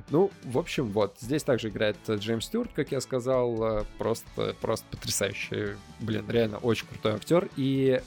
Ну, 0.10 0.32
в 0.44 0.58
общем, 0.58 0.88
вот. 0.88 1.18
Здесь 1.20 1.35
также 1.44 1.70
играет 1.70 1.98
Джеймс 2.10 2.46
Стюарт, 2.46 2.72
как 2.74 2.92
я 2.92 3.02
сказал, 3.02 3.86
просто, 3.98 4.56
просто 4.62 4.86
потрясающий, 4.92 5.76
блин, 6.00 6.26
реально 6.30 6.58
очень 6.58 6.88
крутой 6.88 7.14
актер. 7.14 7.50
И 7.56 8.02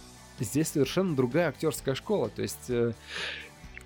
здесь 0.44 0.68
совершенно 0.68 1.14
другая 1.14 1.48
актерская 1.48 1.94
школа. 1.94 2.28
То 2.28 2.42
есть 2.42 2.70
э, 2.70 2.92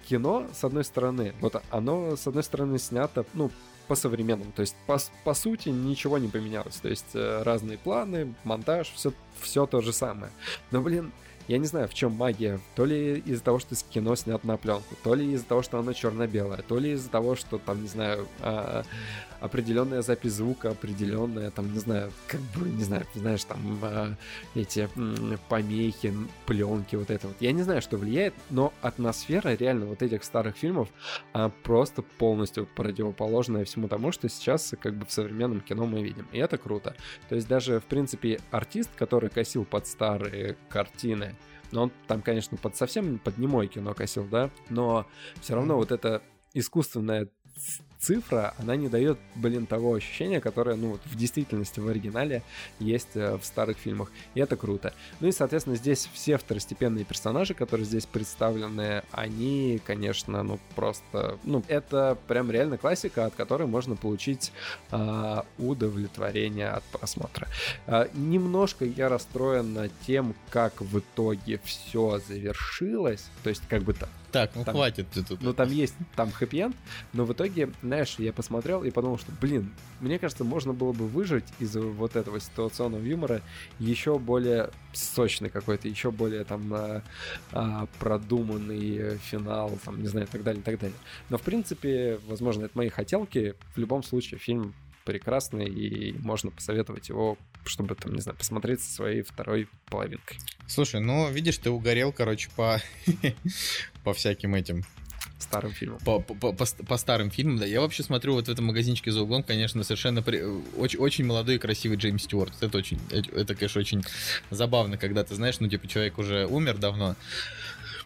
кино, 0.09 0.47
с 0.53 0.65
одной 0.65 0.85
стороны, 0.85 1.35
вот 1.41 1.63
оно, 1.71 2.17
с 2.17 2.27
одной 2.27 2.43
стороны, 2.43 2.79
снято, 2.79 3.25
ну, 3.35 3.51
по-современному. 3.89 4.53
То 4.53 4.63
есть, 4.63 4.77
по, 4.87 4.99
по 5.25 5.35
сути, 5.35 5.69
ничего 5.69 6.19
не 6.19 6.29
поменялось. 6.29 6.77
То 6.77 6.89
есть, 6.89 7.15
э, 7.15 7.43
разные 7.43 7.79
планы, 7.79 8.35
монтаж, 8.45 8.93
все, 8.95 9.13
все 9.41 9.67
то 9.67 9.81
же 9.81 9.93
самое. 9.93 10.33
Но, 10.71 10.81
блин, 10.81 11.13
я 11.49 11.59
не 11.59 11.67
знаю, 11.67 11.89
в 11.89 11.95
чем 11.95 12.13
магия. 12.13 12.61
То 12.77 12.85
ли 12.85 13.19
из-за 13.27 13.43
того, 13.43 13.59
что 13.59 13.75
кино 13.91 14.15
снято 14.15 14.47
на 14.47 14.57
пленку, 14.57 14.95
то 15.03 15.15
ли 15.15 15.33
из-за 15.33 15.47
того, 15.47 15.63
что 15.63 15.79
оно 15.79 15.93
черно-белое, 15.93 16.63
то 16.63 16.79
ли 16.79 16.93
из-за 16.93 17.11
того, 17.11 17.35
что 17.35 17.59
там, 17.59 17.83
не 17.83 17.89
знаю, 17.89 18.29
а, 18.41 18.85
определенная 19.43 20.03
запись 20.03 20.35
звука, 20.35 20.71
определенная, 20.71 21.51
там, 21.51 21.73
не 21.73 21.81
знаю, 21.81 22.13
как 22.29 22.41
бы, 22.41 22.69
не 22.69 22.85
знаю, 22.85 23.05
знаешь, 23.15 23.45
там, 23.45 23.79
э, 23.83 24.15
эти 24.55 24.89
м, 24.97 25.39
помехи, 25.49 26.15
пленки, 26.47 26.95
вот 26.95 27.11
это 27.11 27.27
вот. 27.27 27.37
Я 27.41 27.51
не 27.53 27.63
знаю, 27.63 27.83
что 27.83 27.97
влияет, 27.97 28.35
но 28.51 28.73
атмосфера 28.81 29.55
реально 29.57 29.87
вот 29.87 30.01
этих 30.03 30.23
старых 30.23 30.57
фильмов 30.57 30.89
а, 31.33 31.51
просто 31.65 32.03
полностью 32.03 32.69
противоположная 32.77 33.65
всему 33.65 33.89
тому, 33.89 34.13
что 34.13 34.29
сейчас 34.29 34.75
как 34.81 34.95
бы 34.95 35.07
в 35.07 35.13
современном 35.13 35.61
кино 35.61 35.87
мы 35.87 36.03
видим. 36.03 36.27
И 36.31 36.39
это 36.39 36.57
круто. 36.57 36.95
То 37.29 37.35
есть 37.35 37.49
даже, 37.49 37.81
в 37.81 37.85
принципе, 37.85 38.41
артист, 38.53 38.91
который 38.95 39.29
косил 39.29 39.65
под 39.65 39.89
старые 39.89 40.57
картины, 40.69 41.35
но 41.73 41.85
он 41.85 41.93
там, 42.07 42.23
конечно, 42.23 42.57
под 42.57 42.77
совсем 42.77 43.19
под 43.19 43.39
немой 43.39 43.67
кино 43.67 43.93
косил, 43.93 44.25
да, 44.25 44.51
но 44.69 45.07
все 45.41 45.57
равно 45.57 45.77
вот 45.77 45.91
это 45.91 46.23
искусственная 46.55 47.29
цифра, 48.03 48.55
она 48.59 48.75
не 48.75 48.89
дает, 48.89 49.19
блин, 49.37 49.67
того 49.67 49.95
ощущения, 49.95 50.41
которое, 50.41 50.77
ну, 50.77 50.91
вот 50.93 51.01
в 51.05 51.17
действительности 51.17 51.79
в 51.79 51.89
оригинале 51.89 52.43
есть 52.81 53.15
э, 53.15 53.37
в 53.37 53.45
старых 53.45 53.79
фильмах. 53.79 54.11
И 54.35 54.41
это 54.41 54.57
круто. 54.57 54.93
Ну 55.21 55.29
и, 55.29 55.33
соответственно, 55.33 55.77
здесь 55.77 56.09
все 56.13 56.37
второстепенные 56.37 57.05
персонажи, 57.05 57.55
которые 57.55 57.87
здесь 57.87 58.07
представлены, 58.07 59.05
они, 59.13 59.81
конечно, 59.87 60.43
ну, 60.43 60.59
просто, 60.75 61.39
ну, 61.45 61.63
это 61.69 62.19
прям 62.27 62.51
реально 62.51 62.77
классика, 62.77 63.27
от 63.27 63.35
которой 63.35 63.69
можно 63.69 63.95
получить 63.95 64.53
э, 64.91 65.43
удовлетворение 65.59 66.71
от 66.71 66.83
просмотра. 66.85 67.47
Э, 67.87 68.09
немножко 68.15 68.85
я 68.85 69.09
расстроен 69.09 69.91
тем, 70.07 70.35
как 70.51 70.81
в 70.81 70.99
итоге 70.99 71.61
все 71.65 72.21
завершилось, 72.27 73.25
то 73.45 73.51
есть 73.51 73.63
как 73.69 73.83
бы 73.83 73.93
так 73.93 74.09
так, 74.33 74.51
ну 74.55 74.65
там, 74.65 74.75
хватит 74.75 75.07
ты 75.11 75.23
тут. 75.23 75.43
Ну 75.43 75.53
там 75.53 75.71
есть, 75.71 75.95
там 76.17 76.31
хэппи 76.33 76.73
но 77.13 77.25
в 77.25 77.33
итоге, 77.33 77.71
знаешь, 77.83 78.17
я 78.19 78.33
посмотрел 78.33 78.83
и 78.85 78.91
подумал, 78.91 79.19
что, 79.19 79.33
блин, 79.41 79.73
мне 80.01 80.19
кажется, 80.19 80.45
можно 80.45 80.73
было 80.73 80.93
бы 80.93 81.07
выжить 81.07 81.45
из 81.59 81.77
вот 81.77 82.17
этого 82.17 82.41
ситуационного 82.41 83.03
юмора 83.03 83.43
еще 83.79 84.19
более 84.19 84.71
сочный 84.93 85.51
какой-то, 85.51 85.89
еще 85.89 86.11
более 86.11 86.45
там 86.45 86.73
а, 86.75 87.03
а, 87.53 87.87
продуманный 87.99 89.19
финал, 89.19 89.79
там, 89.85 90.01
не 90.01 90.09
знаю, 90.09 90.27
и 90.27 90.31
так 90.31 90.43
далее, 90.43 90.61
и 90.61 90.65
так 90.65 90.79
далее. 90.79 90.97
Но, 91.29 91.39
в 91.39 91.43
принципе, 91.43 92.19
возможно, 92.27 92.65
это 92.65 92.77
мои 92.77 92.89
хотелки. 92.89 93.55
В 93.75 93.79
любом 93.79 94.03
случае, 94.03 94.39
фильм 94.39 94.75
прекрасный, 95.05 95.67
и 95.67 96.13
можно 96.19 96.51
посоветовать 96.51 97.09
его, 97.09 97.37
чтобы, 97.65 97.95
там, 97.95 98.15
не 98.15 98.21
знаю, 98.21 98.37
посмотреть 98.37 98.83
со 98.83 98.93
своей 98.93 99.23
второй 99.23 99.69
половинкой. 99.87 100.39
Слушай, 100.67 101.01
ну, 101.01 101.31
видишь, 101.31 101.59
ты 101.59 101.71
угорел, 101.71 102.13
короче, 102.13 102.51
по, 102.57 102.81
по 104.05 104.15
всяким 104.15 104.55
этим 104.55 104.85
старым 105.39 105.73
фильмам. 105.73 105.99
По, 106.01 106.21
по, 106.21 106.53
по, 106.53 106.65
по 106.65 106.97
старым 106.97 107.31
фильмам, 107.31 107.59
да. 107.59 107.67
Я 107.67 107.81
вообще 107.81 108.03
смотрю 108.03 108.35
вот 108.35 108.47
в 108.47 108.51
этом 108.51 108.67
магазинчике 108.67 109.11
за 109.11 109.23
углом, 109.23 109.43
конечно, 109.43 109.83
совершенно 109.83 110.23
при... 110.23 110.43
очень, 110.77 110.99
очень 110.99 111.25
молодой 111.25 111.57
и 111.57 111.59
красивый 111.59 111.99
Джеймс 111.99 112.25
Стюарт. 112.25 112.55
Это 112.63 112.79
очень, 112.79 112.99
это, 113.11 113.55
конечно, 113.55 113.81
очень 113.81 114.03
забавно, 114.51 114.97
когда 114.97 115.25
ты 115.25 115.35
знаешь, 115.35 115.61
ну, 115.61 115.69
типа, 115.69 115.87
человек 115.89 116.19
уже 116.19 116.47
умер 116.47 116.79
давно, 116.79 117.17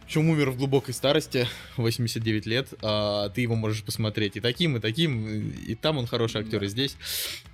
причем 0.07 0.31
умер 0.31 0.51
в 0.51 0.57
глубокой 0.57 0.95
старости, 0.95 1.49
89 1.77 2.47
лет, 2.47 2.69
а 2.81 3.29
ты 3.31 3.41
его 3.41 3.57
можешь 3.57 3.83
посмотреть 3.83 4.37
и 4.37 4.41
таким, 4.41 4.77
и 4.77 4.81
таким, 4.81 5.51
и 5.51 5.75
там 5.75 5.99
он 5.99 6.07
хороший 6.07 6.43
актер, 6.43 6.63
и 6.63 6.69
здесь. 6.69 6.97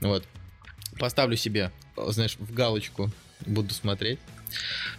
Вот. 0.01 0.25
Поставлю 0.99 1.37
себе, 1.37 1.71
знаешь, 1.97 2.37
в 2.39 2.53
галочку, 2.53 3.11
буду 3.47 3.73
смотреть. 3.75 4.19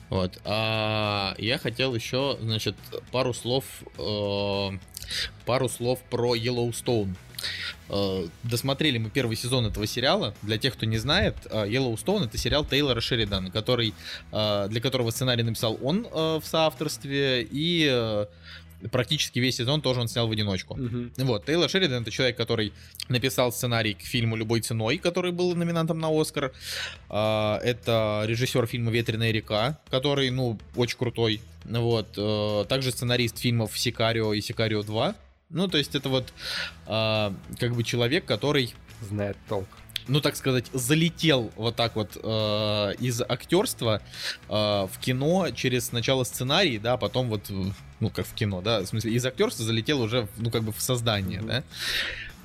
Вот. 0.10 0.40
А 0.46 1.36
я 1.38 1.58
хотел 1.58 1.94
еще, 1.96 2.38
значит, 2.42 2.76
пару 3.12 3.34
слов, 3.34 3.66
э, 3.98 4.70
пару 5.46 5.70
слов 5.70 6.00
про 6.10 6.36
Yellowstone. 6.36 7.16
Э, 7.90 8.28
досмотрели 8.44 8.98
мы 8.98 9.10
первый 9.10 9.36
сезон 9.36 9.66
этого 9.66 9.86
сериала. 9.88 10.34
Для 10.42 10.58
тех, 10.58 10.74
кто 10.74 10.86
не 10.86 10.98
знает, 10.98 11.36
э, 11.50 11.68
Yellowstone 11.68 12.26
это 12.26 12.38
сериал 12.38 12.66
Тейлора 12.66 13.02
Шеридана, 13.02 13.52
который, 13.52 13.94
э, 14.32 14.68
для 14.70 14.82
которого 14.82 15.12
сценарий 15.12 15.44
написал 15.44 15.78
он 15.82 16.08
в 16.14 16.44
соавторстве 16.44 17.48
и 17.50 18.26
практически 18.92 19.40
весь 19.40 19.56
сезон 19.56 19.82
тоже 19.82 20.02
он 20.02 20.08
снял 20.08 20.28
в 20.28 20.32
одиночку. 20.32 20.78
Mm-hmm. 20.78 21.24
Вот, 21.26 21.46
Тейлор 21.46 21.70
Шеридан 21.70 22.02
это 22.02 22.12
человек, 22.12 22.38
который 22.38 22.74
написал 23.10 23.52
сценарий 23.52 23.94
к 23.94 24.02
фильму 24.02 24.36
«Любой 24.36 24.62
ценой», 24.62 24.98
который 24.98 25.32
был 25.32 25.56
номинантом 25.56 26.00
на 26.00 26.10
Оскар. 26.10 26.52
Это 27.10 28.24
режиссер 28.26 28.66
фильма 28.68 28.92
«Ветреная 28.92 29.32
река», 29.32 29.80
который, 29.90 30.30
ну, 30.30 30.60
очень 30.76 30.98
крутой. 30.98 31.42
Вот. 31.66 32.68
Также 32.68 32.92
сценарист 32.92 33.38
фильмов 33.38 33.78
«Сикарио» 33.78 34.34
и 34.34 34.42
«Сикарио 34.42 34.82
2». 34.82 35.16
Ну, 35.50 35.68
то 35.68 35.78
есть 35.78 35.94
это 35.94 36.10
вот 36.10 36.34
э, 36.88 37.32
как 37.60 37.76
бы 37.76 37.84
человек, 37.84 38.26
который... 38.26 38.74
Знает 39.02 39.38
толк. 39.48 39.68
Ну, 40.08 40.22
так 40.22 40.36
сказать, 40.36 40.66
залетел 40.74 41.52
вот 41.56 41.76
так 41.76 41.96
вот 41.96 42.18
э, 42.22 42.94
из 43.00 43.22
актерства 43.22 44.02
э, 44.50 44.54
в 44.54 44.92
кино 45.00 45.50
через 45.52 45.88
сначала 45.88 46.24
сценарий, 46.24 46.78
да, 46.78 46.98
потом 46.98 47.30
вот, 47.30 47.50
ну, 48.00 48.10
как 48.10 48.26
в 48.26 48.34
кино, 48.34 48.62
да, 48.62 48.82
в 48.82 48.86
смысле, 48.86 49.14
из 49.14 49.26
актерства 49.26 49.64
залетел 49.66 50.02
уже, 50.02 50.28
ну, 50.38 50.52
как 50.52 50.64
бы 50.64 50.74
в 50.74 50.82
создание, 50.82 51.40
mm-hmm. 51.40 51.48
да. 51.48 51.64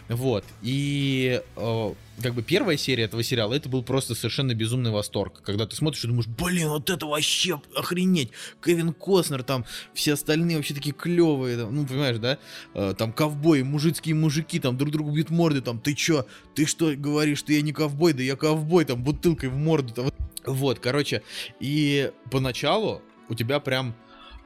Вот. 0.08 0.44
И 0.62 1.42
э, 1.56 1.94
как 2.22 2.34
бы 2.34 2.42
первая 2.42 2.76
серия 2.76 3.04
этого 3.04 3.22
сериала, 3.22 3.54
это 3.54 3.68
был 3.68 3.82
просто 3.82 4.14
совершенно 4.14 4.54
безумный 4.54 4.90
восторг. 4.90 5.42
Когда 5.44 5.66
ты 5.66 5.76
смотришь 5.76 6.04
и 6.04 6.06
думаешь, 6.06 6.26
блин, 6.26 6.68
вот 6.68 6.88
это 6.88 7.06
вообще 7.06 7.60
охренеть. 7.76 8.30
Кевин 8.64 8.94
Костнер, 8.94 9.42
там 9.42 9.66
все 9.92 10.14
остальные 10.14 10.56
вообще 10.56 10.74
такие 10.74 10.94
клевые. 10.94 11.66
Ну, 11.66 11.86
понимаешь, 11.86 12.18
да? 12.18 12.38
Э, 12.74 12.94
там 12.96 13.12
ковбои, 13.12 13.62
мужицкие 13.62 14.14
мужики, 14.14 14.58
там 14.58 14.78
друг 14.78 14.92
другу 14.92 15.10
бьют 15.10 15.28
морды. 15.30 15.60
Там, 15.60 15.78
ты 15.78 15.94
чё? 15.94 16.26
Ты 16.54 16.64
что 16.64 16.94
говоришь, 16.96 17.38
что 17.38 17.52
я 17.52 17.60
не 17.60 17.72
ковбой? 17.72 18.14
Да 18.14 18.22
я 18.22 18.36
ковбой, 18.36 18.86
там, 18.86 19.02
бутылкой 19.02 19.50
в 19.50 19.56
морду. 19.56 19.92
Там. 19.92 20.10
Вот, 20.46 20.78
короче. 20.78 21.22
И 21.60 22.10
поначалу 22.30 23.02
у 23.28 23.34
тебя 23.34 23.60
прям... 23.60 23.94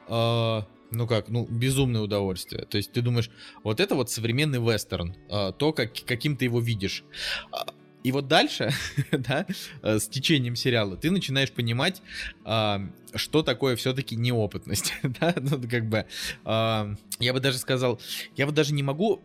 Э, 0.09 0.63
ну 0.93 1.07
как, 1.07 1.29
ну, 1.29 1.45
безумное 1.45 2.01
удовольствие. 2.01 2.65
То 2.65 2.77
есть 2.77 2.91
ты 2.91 3.01
думаешь, 3.01 3.29
вот 3.63 3.79
это 3.79 3.95
вот 3.95 4.09
современный 4.09 4.59
вестерн, 4.59 5.15
а, 5.29 5.51
то, 5.51 5.73
как, 5.73 5.93
каким 6.05 6.37
ты 6.37 6.45
его 6.45 6.59
видишь. 6.59 7.03
А, 7.51 7.65
и 8.03 8.11
вот 8.11 8.27
дальше, 8.27 8.71
да, 9.11 9.45
э, 9.81 9.99
с 9.99 10.07
течением 10.07 10.55
сериала, 10.55 10.97
ты 10.97 11.09
начинаешь 11.09 11.51
понимать, 11.51 12.01
а, 12.43 12.81
что 13.15 13.43
такое 13.43 13.75
все-таки 13.75 14.15
неопытность, 14.15 14.93
да, 15.03 15.33
ну, 15.37 15.61
как 15.69 15.87
бы, 15.87 16.05
я 16.45 17.33
бы 17.33 17.39
даже 17.39 17.57
сказал, 17.57 17.99
я 18.35 18.45
вот 18.45 18.55
даже 18.55 18.73
не 18.73 18.83
могу 18.83 19.21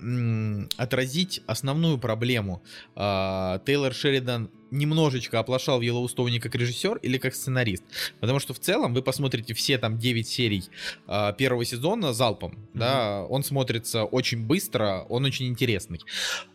отразить 0.77 1.43
основную 1.47 1.99
проблему. 1.99 2.63
Тейлор 2.95 3.95
Шеридан 3.95 4.51
немножечко 4.71 5.39
оплошал 5.39 5.79
в 5.79 5.83
Йеллоустоуне 5.83 6.41
как 6.41 6.55
режиссер 6.55 6.99
или 6.99 7.19
как 7.19 7.35
сценарист. 7.35 7.85
Потому 8.21 8.39
что 8.39 8.55
в 8.55 8.59
целом 8.59 8.95
вы 8.95 9.03
посмотрите 9.03 9.55
все 9.55 9.79
там 9.79 9.99
9 9.99 10.29
серий 10.29 10.65
э, 11.07 11.33
первого 11.37 11.65
сезона 11.65 12.13
залпом, 12.13 12.53
mm-hmm. 12.53 12.79
да, 12.79 13.25
он 13.25 13.45
смотрится 13.45 14.05
очень 14.05 14.47
быстро, 14.47 15.07
он 15.09 15.25
очень 15.25 15.47
интересный. 15.47 16.01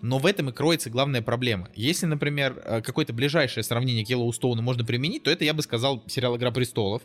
Но 0.01 0.19
в 0.19 0.25
этом 0.25 0.49
и 0.49 0.53
кроется 0.53 0.89
главная 0.89 1.21
проблема. 1.21 1.69
Если, 1.75 2.05
например, 2.05 2.61
э, 2.63 2.81
какое-то 2.81 3.13
ближайшее 3.13 3.63
сравнение 3.63 4.05
к 4.05 4.09
Йеллоустоуну 4.09 4.61
можно 4.61 4.85
применить, 4.85 5.23
то 5.23 5.31
это, 5.31 5.45
я 5.45 5.53
бы 5.53 5.61
сказал, 5.61 6.03
сериал 6.07 6.37
«Игра 6.37 6.51
престолов». 6.51 7.01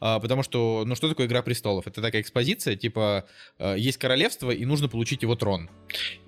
Э, 0.00 0.18
потому 0.20 0.42
что, 0.42 0.84
ну 0.86 0.94
что 0.94 1.08
такое 1.08 1.26
«Игра 1.26 1.42
престолов»? 1.42 1.86
Это 1.86 2.02
такая 2.02 2.22
экспозиция, 2.22 2.76
типа, 2.76 3.26
э, 3.58 3.76
есть 3.78 3.98
королевство, 3.98 4.50
и 4.50 4.64
нужно 4.64 4.88
получить 4.88 5.22
его 5.22 5.34
трон. 5.34 5.70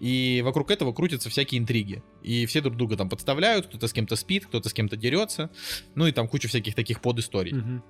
И 0.01 0.43
вокруг 0.45 0.71
этого 0.71 0.93
крутятся 0.93 1.31
всякие 1.31 1.61
интриги. 1.61 2.03
И 2.23 2.47
все 2.47 2.61
друг 2.61 2.77
друга 2.77 2.97
там 2.97 3.09
подставляют, 3.09 3.67
кто-то 3.67 3.89
с 3.89 3.93
кем-то 3.99 4.15
спит, 4.15 4.47
кто-то 4.47 4.69
с 4.69 4.73
кем-то 4.73 4.97
дерется. 4.97 5.51
Ну 5.97 6.07
и 6.07 6.13
там 6.13 6.29
куча 6.29 6.47
всяких 6.47 6.77
таких 6.77 7.01
подисторий. 7.01 7.53
Mm-hmm. 7.53 7.81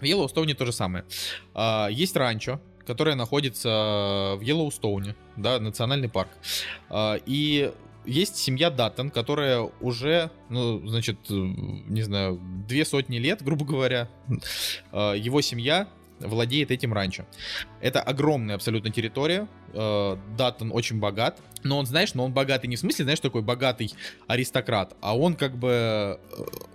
В 0.00 0.04
Йеллоустоуне 0.04 0.54
то 0.54 0.64
же 0.64 0.72
самое. 0.72 1.04
А, 1.54 1.88
есть 1.90 2.14
ранчо, 2.16 2.60
которое 2.86 3.16
находится 3.16 4.36
в 4.36 4.40
Йеллоустоуне, 4.42 5.16
да, 5.36 5.58
национальный 5.58 6.08
парк. 6.08 6.30
А, 6.88 7.18
и 7.26 7.72
есть 8.04 8.36
семья 8.36 8.70
Даттон, 8.70 9.10
которая 9.10 9.68
уже, 9.80 10.30
ну, 10.50 10.86
значит, 10.86 11.18
не 11.28 12.02
знаю, 12.02 12.40
две 12.68 12.84
сотни 12.84 13.18
лет, 13.18 13.42
грубо 13.42 13.64
говоря, 13.64 14.08
а, 14.92 15.14
его 15.14 15.40
семья 15.40 15.88
владеет 16.20 16.70
этим 16.70 16.92
ранчо. 16.92 17.24
Это 17.80 18.00
огромная 18.00 18.54
абсолютно 18.54 18.90
территория. 18.90 19.48
Э, 19.72 20.16
Даттон 20.36 20.70
очень 20.72 20.98
богат. 20.98 21.40
Но 21.62 21.78
он, 21.78 21.86
знаешь, 21.86 22.14
но 22.14 22.24
он 22.24 22.32
богатый 22.32 22.66
не 22.66 22.76
в 22.76 22.78
смысле, 22.78 23.04
знаешь, 23.04 23.20
такой 23.20 23.42
богатый 23.42 23.92
аристократ, 24.28 24.94
а 25.00 25.16
он 25.16 25.34
как 25.34 25.56
бы, 25.56 25.70
э, 25.70 26.16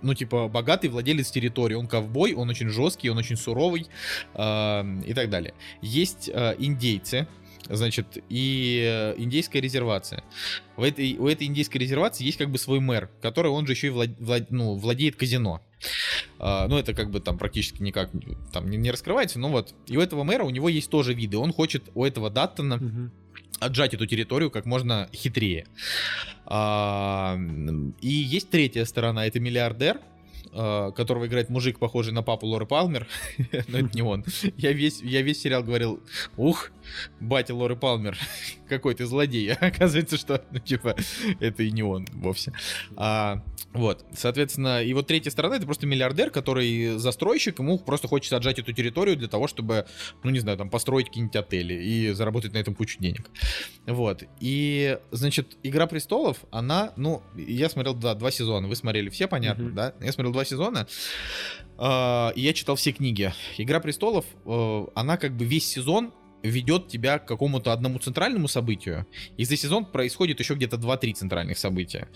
ну, 0.02 0.14
типа, 0.14 0.48
богатый 0.48 0.88
владелец 0.88 1.30
территории. 1.30 1.74
Он 1.74 1.86
ковбой, 1.86 2.34
он 2.34 2.48
очень 2.50 2.68
жесткий, 2.68 3.08
он 3.08 3.18
очень 3.18 3.36
суровый 3.36 3.86
э, 4.34 5.00
и 5.06 5.14
так 5.14 5.30
далее. 5.30 5.54
Есть 5.80 6.30
э, 6.32 6.54
индейцы, 6.58 7.26
значит, 7.68 8.18
и 8.28 9.14
индейская 9.16 9.60
резервация. 9.60 10.24
В 10.76 10.82
этой, 10.82 11.16
у 11.18 11.28
этой 11.28 11.46
индейской 11.46 11.80
резервации 11.80 12.24
есть 12.24 12.38
как 12.38 12.50
бы 12.50 12.58
свой 12.58 12.80
мэр, 12.80 13.10
который, 13.20 13.50
он 13.50 13.66
же 13.66 13.72
еще 13.72 13.88
и 13.88 13.90
влад, 13.90 14.10
влад, 14.18 14.50
ну, 14.50 14.74
владеет 14.74 15.16
казино. 15.16 15.60
Uh, 16.38 16.68
ну, 16.68 16.78
это 16.78 16.94
как 16.94 17.10
бы 17.10 17.20
там 17.20 17.38
практически 17.38 17.82
никак 17.82 18.10
там 18.52 18.70
не, 18.70 18.76
не 18.76 18.90
раскрывается, 18.90 19.38
но 19.38 19.48
вот. 19.48 19.74
И 19.88 19.96
у 19.96 20.00
этого 20.00 20.22
мэра, 20.22 20.44
у 20.44 20.50
него 20.50 20.68
есть 20.68 20.90
тоже 20.90 21.12
виды. 21.12 21.38
Он 21.38 21.52
хочет 21.52 21.90
у 21.94 22.04
этого 22.04 22.30
Даттона 22.30 22.74
uh-huh. 22.74 23.10
отжать 23.58 23.94
эту 23.94 24.06
территорию 24.06 24.50
как 24.50 24.64
можно 24.64 25.08
хитрее. 25.12 25.66
Uh, 26.46 27.94
и 28.00 28.08
есть 28.08 28.50
третья 28.50 28.84
сторона, 28.84 29.26
это 29.26 29.40
миллиардер, 29.40 29.98
Э, 29.98 30.11
которого 30.52 31.26
играет 31.26 31.48
мужик, 31.48 31.78
похожий 31.78 32.12
на 32.12 32.22
папу 32.22 32.46
Лоры 32.46 32.66
Палмер, 32.66 33.06
но 33.68 33.78
это 33.78 33.90
не 33.94 34.02
он. 34.02 34.24
Я 34.56 34.72
весь, 34.72 35.00
я 35.00 35.22
весь 35.22 35.40
сериал 35.40 35.62
говорил, 35.62 36.02
ух, 36.36 36.70
батя 37.20 37.54
Лоры 37.54 37.76
Палмер, 37.76 38.18
какой 38.68 38.94
ты 38.94 39.06
злодей. 39.06 39.52
А 39.52 39.66
оказывается, 39.66 40.16
что, 40.16 40.44
ну, 40.50 40.58
типа, 40.58 40.96
это 41.40 41.62
и 41.62 41.70
не 41.70 41.82
он 41.82 42.06
вовсе. 42.12 42.52
А, 42.96 43.42
вот, 43.72 44.04
соответственно, 44.14 44.82
и 44.82 44.92
вот 44.92 45.06
третья 45.06 45.30
сторона, 45.30 45.56
это 45.56 45.64
просто 45.64 45.86
миллиардер, 45.86 46.30
который 46.30 46.98
застройщик, 46.98 47.58
ему 47.58 47.78
просто 47.78 48.06
хочется 48.06 48.36
отжать 48.36 48.58
эту 48.58 48.72
территорию 48.72 49.16
для 49.16 49.28
того, 49.28 49.48
чтобы, 49.48 49.86
ну, 50.22 50.30
не 50.30 50.40
знаю, 50.40 50.58
там, 50.58 50.68
построить 50.68 51.06
какие-нибудь 51.06 51.36
отели 51.36 51.74
и 51.74 52.10
заработать 52.12 52.52
на 52.52 52.58
этом 52.58 52.74
кучу 52.74 52.98
денег. 53.00 53.30
Вот, 53.86 54.24
и, 54.40 54.98
значит, 55.10 55.56
«Игра 55.62 55.86
престолов», 55.86 56.38
она, 56.50 56.92
ну, 56.96 57.22
я 57.34 57.70
смотрел, 57.70 57.94
да, 57.94 58.14
два 58.14 58.30
сезона, 58.30 58.68
вы 58.68 58.76
смотрели 58.76 59.08
все, 59.08 59.26
понятно, 59.26 59.68
mm-hmm. 59.68 59.72
да? 59.72 59.94
Я 60.00 60.12
смотрел 60.12 60.32
два 60.32 60.44
сезона, 60.44 60.86
э, 61.78 62.32
и 62.34 62.40
я 62.40 62.52
читал 62.52 62.76
все 62.76 62.92
книги. 62.92 63.32
«Игра 63.56 63.80
престолов», 63.80 64.26
э, 64.44 64.86
она 64.94 65.16
как 65.16 65.34
бы 65.36 65.44
весь 65.44 65.66
сезон 65.66 66.12
ведет 66.42 66.88
тебя 66.88 67.18
к 67.18 67.26
какому-то 67.26 67.72
одному 67.72 67.98
центральному 67.98 68.48
событию, 68.48 69.06
и 69.36 69.44
за 69.44 69.56
сезон 69.56 69.84
происходит 69.84 70.40
еще 70.40 70.54
где-то 70.54 70.76
2-3 70.76 71.14
центральных 71.14 71.58
события. 71.58 72.08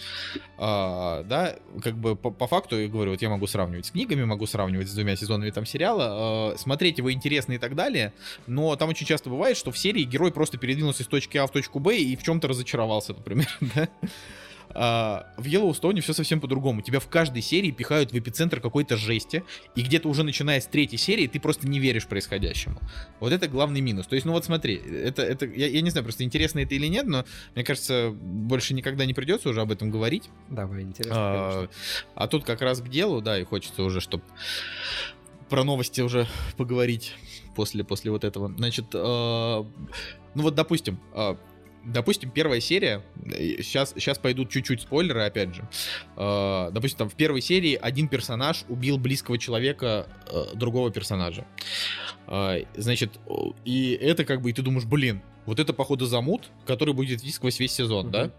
А, 0.59 1.23
да, 1.25 1.57
как 1.83 1.97
бы 1.97 2.17
по, 2.17 2.31
по 2.31 2.47
факту, 2.47 2.79
я 2.79 2.89
говорю, 2.89 3.13
вот 3.13 3.23
я 3.23 3.29
могу 3.29 3.47
сравнивать 3.47 3.87
с 3.87 3.91
книгами, 3.91 4.25
могу 4.25 4.47
сравнивать 4.47 4.89
с 4.89 4.95
двумя 4.95 5.17
сезонами 5.17 5.51
там 5.51 5.67
сериала, 5.67 6.53
а, 6.53 6.55
смотреть 6.57 6.99
его 6.99 7.13
интересно 7.13 7.53
и 7.53 7.59
так 7.59 7.75
далее, 7.75 8.13
но 8.47 8.77
там 8.77 8.89
очень 8.89 9.07
часто 9.07 9.31
бывает, 9.31 9.57
что 9.57 9.71
в 9.71 9.79
серии 9.79 10.03
герой 10.03 10.33
просто 10.33 10.59
передвинулся 10.59 11.03
из 11.03 11.07
точки 11.07 11.37
А 11.39 11.47
в 11.47 11.51
точку 11.51 11.79
Б 11.79 11.97
и 11.97 12.17
в 12.17 12.23
чем-то 12.23 12.49
разочаровался, 12.49 13.15
например, 13.15 13.49
да? 13.75 13.89
А, 14.71 15.27
в 15.37 15.45
Йеллоустоне 15.45 16.01
все 16.01 16.13
совсем 16.13 16.41
по-другому. 16.41 16.83
Тебя 16.83 17.01
в 17.01 17.09
каждой 17.09 17.43
серии 17.43 17.71
пихают 17.71 18.13
в 18.13 18.19
эпицентр 18.19 18.61
какой-то 18.61 18.97
жести, 18.97 19.45
и 19.75 19.83
где-то 19.83 20.09
уже 20.09 20.23
начиная 20.23 20.61
с 20.61 20.67
третьей 20.67 20.99
серии 20.99 21.27
ты 21.27 21.41
просто 21.41 21.69
не 21.69 21.79
веришь 21.79 22.07
происходящему. 22.07 22.81
Вот 23.21 23.33
это 23.33 23.49
главный 23.49 23.81
минус. 23.81 24.07
То 24.07 24.15
есть, 24.15 24.27
ну 24.27 24.33
вот 24.33 24.45
смотри, 24.45 24.77
это, 24.77 25.23
это 25.23 25.47
я, 25.47 25.69
я 25.69 25.81
не 25.81 25.91
знаю, 25.91 26.05
просто 26.05 26.25
интересно 26.25 26.61
это 26.61 26.75
или 26.75 26.87
нет, 26.87 27.07
но 27.07 27.25
мне 27.55 27.65
кажется, 27.65 28.11
больше 28.11 28.75
никогда 28.75 29.07
не 29.07 29.15
придется 29.15 29.49
уже 29.49 29.61
об 29.61 29.73
этом 29.73 29.91
говорить. 29.91 30.31
Давай, 30.49 30.83
интересно, 30.83 31.17
а, 31.17 31.69
а 32.15 32.29
тут 32.29 32.45
как 32.45 32.61
раз 32.61 32.81
к 32.81 32.89
делу, 32.89 33.21
да, 33.21 33.39
и 33.39 33.45
хочется 33.45 33.83
уже, 33.83 34.01
чтобы 34.01 34.25
про 35.49 35.65
новости 35.65 36.01
уже 36.01 36.27
поговорить 36.57 37.15
после, 37.55 37.85
после 37.85 38.11
вот 38.11 38.25
этого. 38.25 38.53
Значит, 38.57 38.87
э, 38.93 38.99
ну 38.99 40.43
вот, 40.43 40.55
допустим, 40.55 41.01
э, 41.15 41.37
допустим, 41.87 42.31
первая 42.31 42.61
серия, 42.61 43.03
сейчас, 43.25 43.93
сейчас 43.95 44.19
пойдут 44.19 44.51
чуть-чуть 44.51 44.83
спойлеры, 44.83 45.23
опять 45.23 45.55
же. 45.55 45.69
Э, 46.17 46.71
допустим, 46.73 46.99
там 46.99 47.09
в 47.09 47.15
первой 47.15 47.41
серии 47.41 47.79
один 47.81 48.09
персонаж 48.09 48.65
убил 48.69 48.99
близкого 48.99 49.39
человека 49.39 50.07
э, 50.31 50.55
другого 50.55 50.91
персонажа. 50.91 51.47
Э, 52.27 52.65
значит, 52.77 53.19
и 53.65 53.99
это 54.01 54.25
как 54.25 54.43
бы, 54.43 54.51
и 54.51 54.53
ты 54.53 54.63
думаешь, 54.63 54.85
блин, 54.85 55.23
вот 55.47 55.61
это, 55.61 55.73
походу, 55.73 56.07
замут, 56.07 56.51
который 56.67 56.93
будет 56.93 57.21
идти 57.21 57.31
сквозь 57.31 57.61
весь 57.61 57.73
сезон, 57.73 58.09
uh-huh. 58.09 58.11
да? 58.11 58.31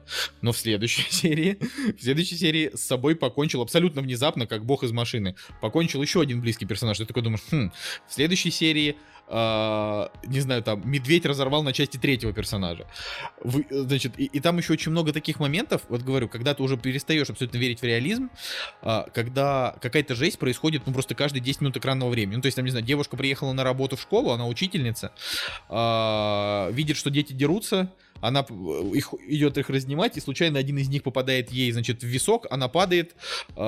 Но 0.41 0.51
в 0.51 0.57
следующей 0.57 1.05
серии, 1.09 1.57
в 1.97 2.01
следующей 2.01 2.35
серии 2.35 2.71
с 2.75 2.81
собой 2.81 3.15
покончил 3.15 3.61
абсолютно 3.61 4.01
внезапно, 4.01 4.45
как 4.45 4.65
бог 4.65 4.83
из 4.83 4.91
машины, 4.91 5.35
покончил 5.61 6.01
еще 6.01 6.21
один 6.21 6.41
близкий 6.41 6.65
персонаж. 6.65 6.97
Ты 6.97 7.05
такой 7.05 7.23
думаешь, 7.23 7.43
хм, 7.49 7.71
в 8.07 8.13
следующей 8.13 8.51
серии 8.51 8.97
Uh, 9.27 10.09
не 10.25 10.39
знаю, 10.39 10.63
там, 10.63 10.89
медведь 10.89 11.25
разорвал 11.25 11.61
на 11.61 11.73
части 11.73 11.97
третьего 11.97 12.31
персонажа. 12.31 12.87
Вы, 13.43 13.65
значит, 13.69 14.17
и, 14.17 14.23
и 14.23 14.39
там 14.39 14.57
еще 14.57 14.71
очень 14.71 14.91
много 14.91 15.11
таких 15.11 15.41
моментов, 15.41 15.81
вот 15.89 16.01
говорю, 16.01 16.29
когда 16.29 16.53
ты 16.53 16.63
уже 16.63 16.77
перестаешь 16.77 17.29
абсолютно 17.29 17.57
верить 17.57 17.81
в 17.81 17.83
реализм, 17.83 18.29
uh, 18.83 19.09
когда 19.13 19.75
какая-то 19.81 20.15
жесть 20.15 20.39
происходит, 20.39 20.83
ну, 20.85 20.93
просто 20.93 21.13
каждые 21.13 21.41
10 21.41 21.59
минут 21.59 21.75
экранного 21.75 22.09
времени. 22.09 22.37
Ну, 22.37 22.41
то 22.41 22.45
есть, 22.45 22.55
там, 22.55 22.63
не 22.63 22.71
знаю, 22.71 22.85
девушка 22.85 23.17
приехала 23.17 23.51
на 23.51 23.65
работу 23.65 23.97
в 23.97 24.01
школу, 24.01 24.31
она 24.31 24.47
учительница, 24.47 25.11
uh, 25.67 26.71
видит, 26.71 26.95
что 26.95 27.09
дети 27.09 27.33
дерутся, 27.33 27.91
она 28.21 28.45
их, 28.93 29.13
идет 29.27 29.57
их 29.57 29.69
разнимать, 29.69 30.17
и 30.17 30.21
случайно 30.21 30.59
один 30.59 30.77
из 30.77 30.89
них 30.89 31.03
попадает 31.03 31.51
ей, 31.51 31.71
значит, 31.71 32.01
в 32.01 32.05
висок, 32.05 32.47
она 32.49 32.67
падает, 32.67 33.15
э, 33.55 33.61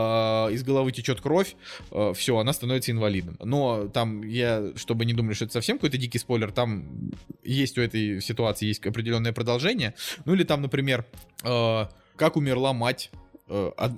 из 0.52 0.64
головы 0.64 0.92
течет 0.92 1.22
кровь, 1.22 1.56
э, 1.92 2.14
все, 2.16 2.38
она 2.38 2.54
становится 2.54 2.92
инвалидом. 2.92 3.38
Но 3.44 3.88
там, 3.88 4.24
я, 4.24 4.72
чтобы 4.76 5.06
не 5.06 5.14
думали, 5.14 5.34
что 5.34 5.46
это 5.46 5.54
совсем 5.54 5.78
какой-то 5.78 5.98
дикий 5.98 6.20
спойлер, 6.20 6.52
там 6.52 7.12
есть 7.44 7.78
у 7.78 7.82
этой 7.82 8.22
ситуации 8.22 8.68
есть 8.68 8.86
определенное 8.86 9.34
продолжение. 9.34 9.94
Ну 10.26 10.34
или 10.34 10.44
там, 10.44 10.62
например, 10.62 11.06
э, 11.44 11.86
как 12.16 12.36
умерла 12.36 12.74
мать 12.74 13.12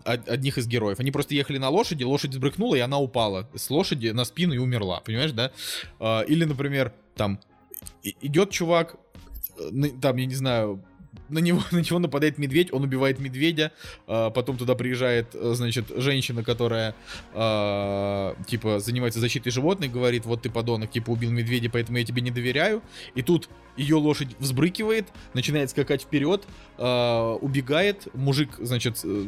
одних 0.06 0.58
из 0.58 0.66
героев. 0.66 1.02
Они 1.02 1.12
просто 1.12 1.36
ехали 1.36 1.58
на 1.58 1.68
лошади, 1.68 2.06
лошадь 2.06 2.32
сбрыкнула, 2.32 2.76
и 2.76 2.80
она 2.80 3.00
упала 3.00 3.50
с 3.54 3.70
лошади 3.70 4.08
на 4.08 4.24
спину 4.24 4.54
и 4.54 4.58
умерла, 4.58 5.02
понимаешь, 5.02 5.34
да? 5.34 5.52
Или, 6.26 6.46
например, 6.46 6.94
там 7.16 7.38
идет 8.04 8.52
чувак, 8.52 8.96
там, 10.02 10.18
я 10.18 10.26
не 10.26 10.36
знаю, 10.36 10.84
на 11.30 11.40
него, 11.40 11.62
на 11.72 11.80
него 11.80 12.00
нападает 12.00 12.38
медведь, 12.38 12.72
он 12.74 12.84
убивает 12.84 13.20
медведя, 13.20 13.72
а, 14.08 14.30
потом 14.30 14.58
туда 14.58 14.76
приезжает, 14.76 15.34
э, 15.34 15.54
значит, 15.56 15.86
женщина, 15.96 16.44
которая, 16.44 16.96
а, 17.34 18.36
типа, 18.48 18.80
занимается 18.80 19.20
защитой 19.20 19.50
животных, 19.50 19.92
говорит, 19.92 20.26
вот 20.26 20.44
ты 20.44 20.50
подонок, 20.50 20.92
типа, 20.92 21.12
убил 21.12 21.32
медведя, 21.32 21.70
поэтому 21.70 21.98
я 21.98 22.06
тебе 22.06 22.22
не 22.22 22.32
доверяю, 22.32 22.82
и 23.16 23.22
тут 23.22 23.50
ее 23.78 23.96
лошадь 23.96 24.36
взбрыкивает, 24.40 25.08
начинает 25.34 25.70
скакать 25.70 26.04
вперед, 26.04 26.46
а, 26.78 27.36
убегает, 27.36 28.08
мужик, 28.14 28.52
значит, 28.60 29.02
э, 29.04 29.26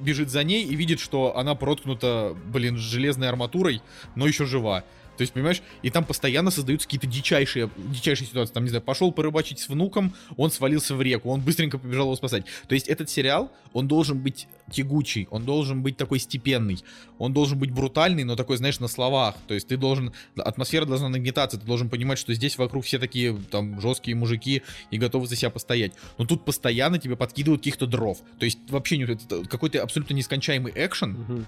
бежит 0.00 0.30
за 0.30 0.42
ней 0.44 0.64
и 0.64 0.74
видит, 0.74 1.00
что 1.00 1.36
она 1.36 1.54
проткнута, 1.54 2.36
блин, 2.46 2.76
железной 2.76 3.28
арматурой, 3.28 3.82
но 4.14 4.26
еще 4.26 4.46
жива. 4.46 4.84
То 5.16 5.22
есть, 5.22 5.32
понимаешь, 5.32 5.62
и 5.82 5.90
там 5.90 6.04
постоянно 6.04 6.50
создаются 6.50 6.86
какие-то 6.86 7.06
дичайшие, 7.06 7.70
дичайшие 7.76 8.26
ситуации. 8.26 8.54
Там, 8.54 8.64
не 8.64 8.70
знаю, 8.70 8.82
пошел 8.82 9.12
порыбачить 9.12 9.58
с 9.58 9.68
внуком, 9.68 10.14
он 10.36 10.50
свалился 10.50 10.94
в 10.94 11.02
реку, 11.02 11.30
он 11.30 11.40
быстренько 11.40 11.78
побежал 11.78 12.06
его 12.06 12.16
спасать. 12.16 12.44
То 12.68 12.74
есть 12.74 12.88
этот 12.88 13.10
сериал, 13.10 13.52
он 13.72 13.88
должен 13.88 14.18
быть 14.18 14.48
тягучий, 14.70 15.28
он 15.30 15.44
должен 15.44 15.82
быть 15.82 15.96
такой 15.96 16.18
степенный, 16.18 16.82
он 17.18 17.32
должен 17.32 17.58
быть 17.58 17.70
брутальный, 17.70 18.24
но 18.24 18.36
такой, 18.36 18.56
знаешь, 18.56 18.80
на 18.80 18.88
словах. 18.88 19.36
То 19.46 19.54
есть 19.54 19.68
ты 19.68 19.76
должен, 19.76 20.12
атмосфера 20.36 20.86
должна 20.86 21.08
нагнетаться, 21.08 21.58
ты 21.58 21.66
должен 21.66 21.88
понимать, 21.88 22.18
что 22.18 22.32
здесь 22.34 22.56
вокруг 22.58 22.84
все 22.84 22.98
такие 22.98 23.36
там 23.50 23.80
жесткие 23.80 24.16
мужики 24.16 24.62
и 24.90 24.98
готовы 24.98 25.26
за 25.26 25.36
себя 25.36 25.50
постоять. 25.50 25.92
Но 26.18 26.24
тут 26.24 26.44
постоянно 26.44 26.98
тебе 26.98 27.16
подкидывают 27.16 27.60
каких-то 27.60 27.86
дров. 27.86 28.18
То 28.38 28.44
есть 28.44 28.58
вообще 28.68 29.16
какой-то 29.48 29.82
абсолютно 29.82 30.14
нескончаемый 30.14 30.72
экшен. 30.74 31.16
Uh-huh 31.16 31.46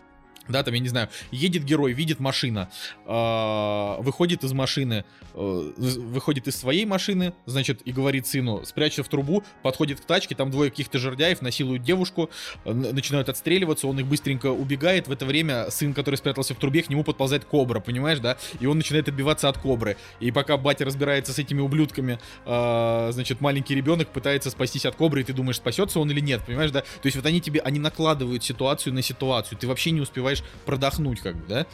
да, 0.48 0.62
там, 0.62 0.74
я 0.74 0.80
не 0.80 0.88
знаю, 0.88 1.08
едет 1.30 1.64
герой, 1.64 1.92
видит 1.92 2.20
машина, 2.20 2.70
э, 3.06 3.96
выходит 4.00 4.44
из 4.44 4.52
машины, 4.52 5.04
э, 5.34 5.72
выходит 5.76 6.48
из 6.48 6.56
своей 6.56 6.84
машины, 6.84 7.32
значит, 7.46 7.82
и 7.84 7.92
говорит 7.92 8.26
сыну, 8.26 8.64
спрячься 8.64 9.02
в 9.02 9.08
трубу, 9.08 9.42
подходит 9.62 10.00
к 10.00 10.04
тачке, 10.04 10.34
там 10.34 10.50
двое 10.50 10.70
каких-то 10.70 10.98
жердяев 10.98 11.42
насилуют 11.42 11.82
девушку, 11.82 12.30
э, 12.64 12.72
начинают 12.72 13.28
отстреливаться, 13.28 13.86
он 13.86 13.98
их 13.98 14.06
быстренько 14.06 14.48
убегает, 14.48 15.08
в 15.08 15.12
это 15.12 15.24
время 15.24 15.70
сын, 15.70 15.94
который 15.94 16.16
спрятался 16.16 16.54
в 16.54 16.58
трубе, 16.58 16.82
к 16.82 16.90
нему 16.90 17.04
подползает 17.04 17.44
кобра, 17.44 17.80
понимаешь, 17.80 18.18
да, 18.18 18.36
и 18.60 18.66
он 18.66 18.76
начинает 18.76 19.08
отбиваться 19.08 19.48
от 19.48 19.58
кобры, 19.58 19.96
и 20.20 20.30
пока 20.30 20.56
батя 20.56 20.84
разбирается 20.84 21.32
с 21.32 21.38
этими 21.38 21.60
ублюдками, 21.60 22.18
э, 22.44 23.08
значит, 23.12 23.40
маленький 23.40 23.74
ребенок 23.74 24.08
пытается 24.08 24.50
спастись 24.50 24.86
от 24.86 24.94
кобры, 24.94 25.22
и 25.22 25.24
ты 25.24 25.32
думаешь, 25.32 25.56
спасется 25.56 26.00
он 26.00 26.10
или 26.10 26.20
нет, 26.20 26.42
понимаешь, 26.46 26.70
да, 26.70 26.80
то 26.80 27.06
есть 27.06 27.16
вот 27.16 27.26
они 27.26 27.40
тебе, 27.40 27.60
они 27.60 27.78
накладывают 27.78 28.44
ситуацию 28.44 28.92
на 28.92 29.02
ситуацию, 29.02 29.58
ты 29.58 29.66
вообще 29.66 29.90
не 29.90 30.00
успеваешь 30.00 30.33
успеваешь 30.34 30.42
продохнуть, 30.64 31.20
как 31.20 31.36
бы, 31.36 31.46
да? 31.46 31.66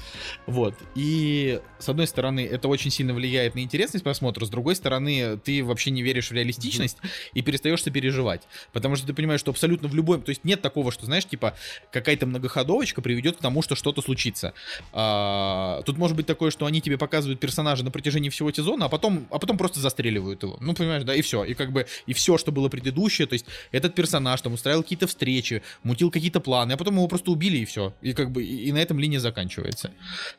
Вот. 0.46 0.74
И, 0.94 1.60
с 1.78 1.88
одной 1.88 2.06
стороны, 2.06 2.46
это 2.46 2.68
очень 2.68 2.90
сильно 2.90 3.14
влияет 3.14 3.54
на 3.54 3.60
интересность 3.60 4.04
просмотра, 4.04 4.44
с 4.44 4.50
другой 4.50 4.76
стороны, 4.76 5.38
ты 5.38 5.64
вообще 5.64 5.90
не 5.90 6.02
веришь 6.02 6.30
в 6.30 6.32
реалистичность 6.32 6.98
mm-hmm. 6.98 7.30
и 7.34 7.42
перестаешь 7.42 7.82
сопереживать. 7.82 8.42
Потому 8.72 8.96
что 8.96 9.06
ты 9.06 9.14
понимаешь, 9.14 9.40
что 9.40 9.50
абсолютно 9.50 9.88
в 9.88 9.94
любой... 9.94 10.20
То 10.20 10.30
есть 10.30 10.44
нет 10.44 10.60
такого, 10.62 10.92
что, 10.92 11.06
знаешь, 11.06 11.24
типа, 11.24 11.54
какая-то 11.92 12.26
многоходовочка 12.26 13.02
приведет 13.02 13.36
к 13.36 13.40
тому, 13.40 13.62
что 13.62 13.74
что-то 13.74 14.02
случится. 14.02 14.52
А, 14.92 15.82
тут 15.86 15.98
может 15.98 16.16
быть 16.16 16.26
такое, 16.26 16.50
что 16.50 16.66
они 16.66 16.80
тебе 16.80 16.98
показывают 16.98 17.40
персонажа 17.40 17.84
на 17.84 17.90
протяжении 17.90 18.28
всего 18.28 18.52
сезона, 18.52 18.86
а 18.86 18.88
потом, 18.88 19.26
а 19.30 19.38
потом 19.38 19.56
просто 19.58 19.80
застреливают 19.80 20.42
его. 20.42 20.56
Ну, 20.60 20.74
понимаешь, 20.74 21.04
да, 21.04 21.14
и 21.14 21.22
все. 21.22 21.44
И 21.44 21.54
как 21.54 21.72
бы, 21.72 21.86
и 22.06 22.12
все, 22.12 22.38
что 22.38 22.52
было 22.52 22.68
предыдущее, 22.68 23.26
то 23.26 23.34
есть 23.34 23.46
этот 23.72 23.94
персонаж 23.94 24.40
там 24.40 24.52
устраивал 24.52 24.82
какие-то 24.82 25.06
встречи, 25.06 25.62
мутил 25.82 26.10
какие-то 26.10 26.40
планы, 26.40 26.72
а 26.72 26.76
потом 26.76 26.94
его 26.94 27.08
просто 27.08 27.30
убили 27.30 27.58
и 27.58 27.64
все. 27.64 27.94
И 28.02 28.12
как 28.12 28.30
бы, 28.30 28.42
и, 28.51 28.72
на 28.72 28.78
этом 28.78 28.98
линия 28.98 29.20
заканчивается. 29.20 29.93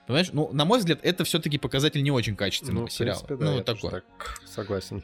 Понимаешь? 0.08 0.30
Ну, 0.34 0.50
на 0.54 0.66
мой 0.66 0.80
взгляд, 0.80 1.00
это 1.04 1.24
все-таки 1.24 1.58
показатель 1.58 2.04
не 2.04 2.12
очень 2.12 2.36
качественного 2.36 2.84
ну, 2.84 2.90
сериала. 2.90 3.24
Принципе, 3.24 3.46
да, 3.46 3.52
ну, 3.52 3.64
такой. 3.64 3.92
Так 3.92 4.42
согласен. 4.46 5.04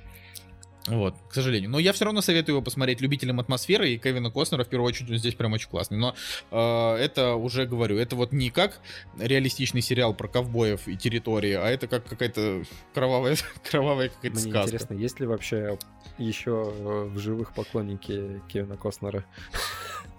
Вот, 0.87 1.15
к 1.29 1.33
сожалению. 1.33 1.69
Но 1.69 1.79
я 1.79 1.91
все 1.91 2.05
равно 2.05 2.21
советую 2.21 2.55
его 2.55 2.63
посмотреть 2.63 3.01
любителям 3.01 3.39
атмосферы, 3.39 3.89
и 3.89 3.97
Кевина 3.97 4.31
Костнера, 4.31 4.63
в 4.63 4.69
первую 4.69 4.87
очередь, 4.87 5.11
он 5.11 5.17
здесь 5.17 5.35
прям 5.35 5.51
очень 5.53 5.69
классный. 5.69 5.97
Но 5.97 6.15
э, 6.49 6.95
это 6.95 7.35
уже 7.35 7.65
говорю, 7.65 7.97
это 7.97 8.15
вот 8.15 8.31
не 8.31 8.49
как 8.49 8.79
реалистичный 9.19 9.81
сериал 9.81 10.13
про 10.13 10.29
ковбоев 10.29 10.87
и 10.87 10.95
территории, 10.95 11.53
а 11.53 11.67
это 11.67 11.87
как 11.87 12.05
какая-то 12.05 12.63
кровавая, 12.93 13.35
кровавая 13.69 14.09
какая-то 14.09 14.39
Мне 14.39 14.49
сказка. 14.49 14.69
интересно, 14.69 14.93
есть 14.93 15.19
ли 15.19 15.27
вообще 15.27 15.77
еще 16.17 16.73
э, 16.73 17.03
в 17.13 17.19
живых 17.19 17.53
поклонники 17.53 18.41
Кевина 18.47 18.77
Костнера? 18.77 19.25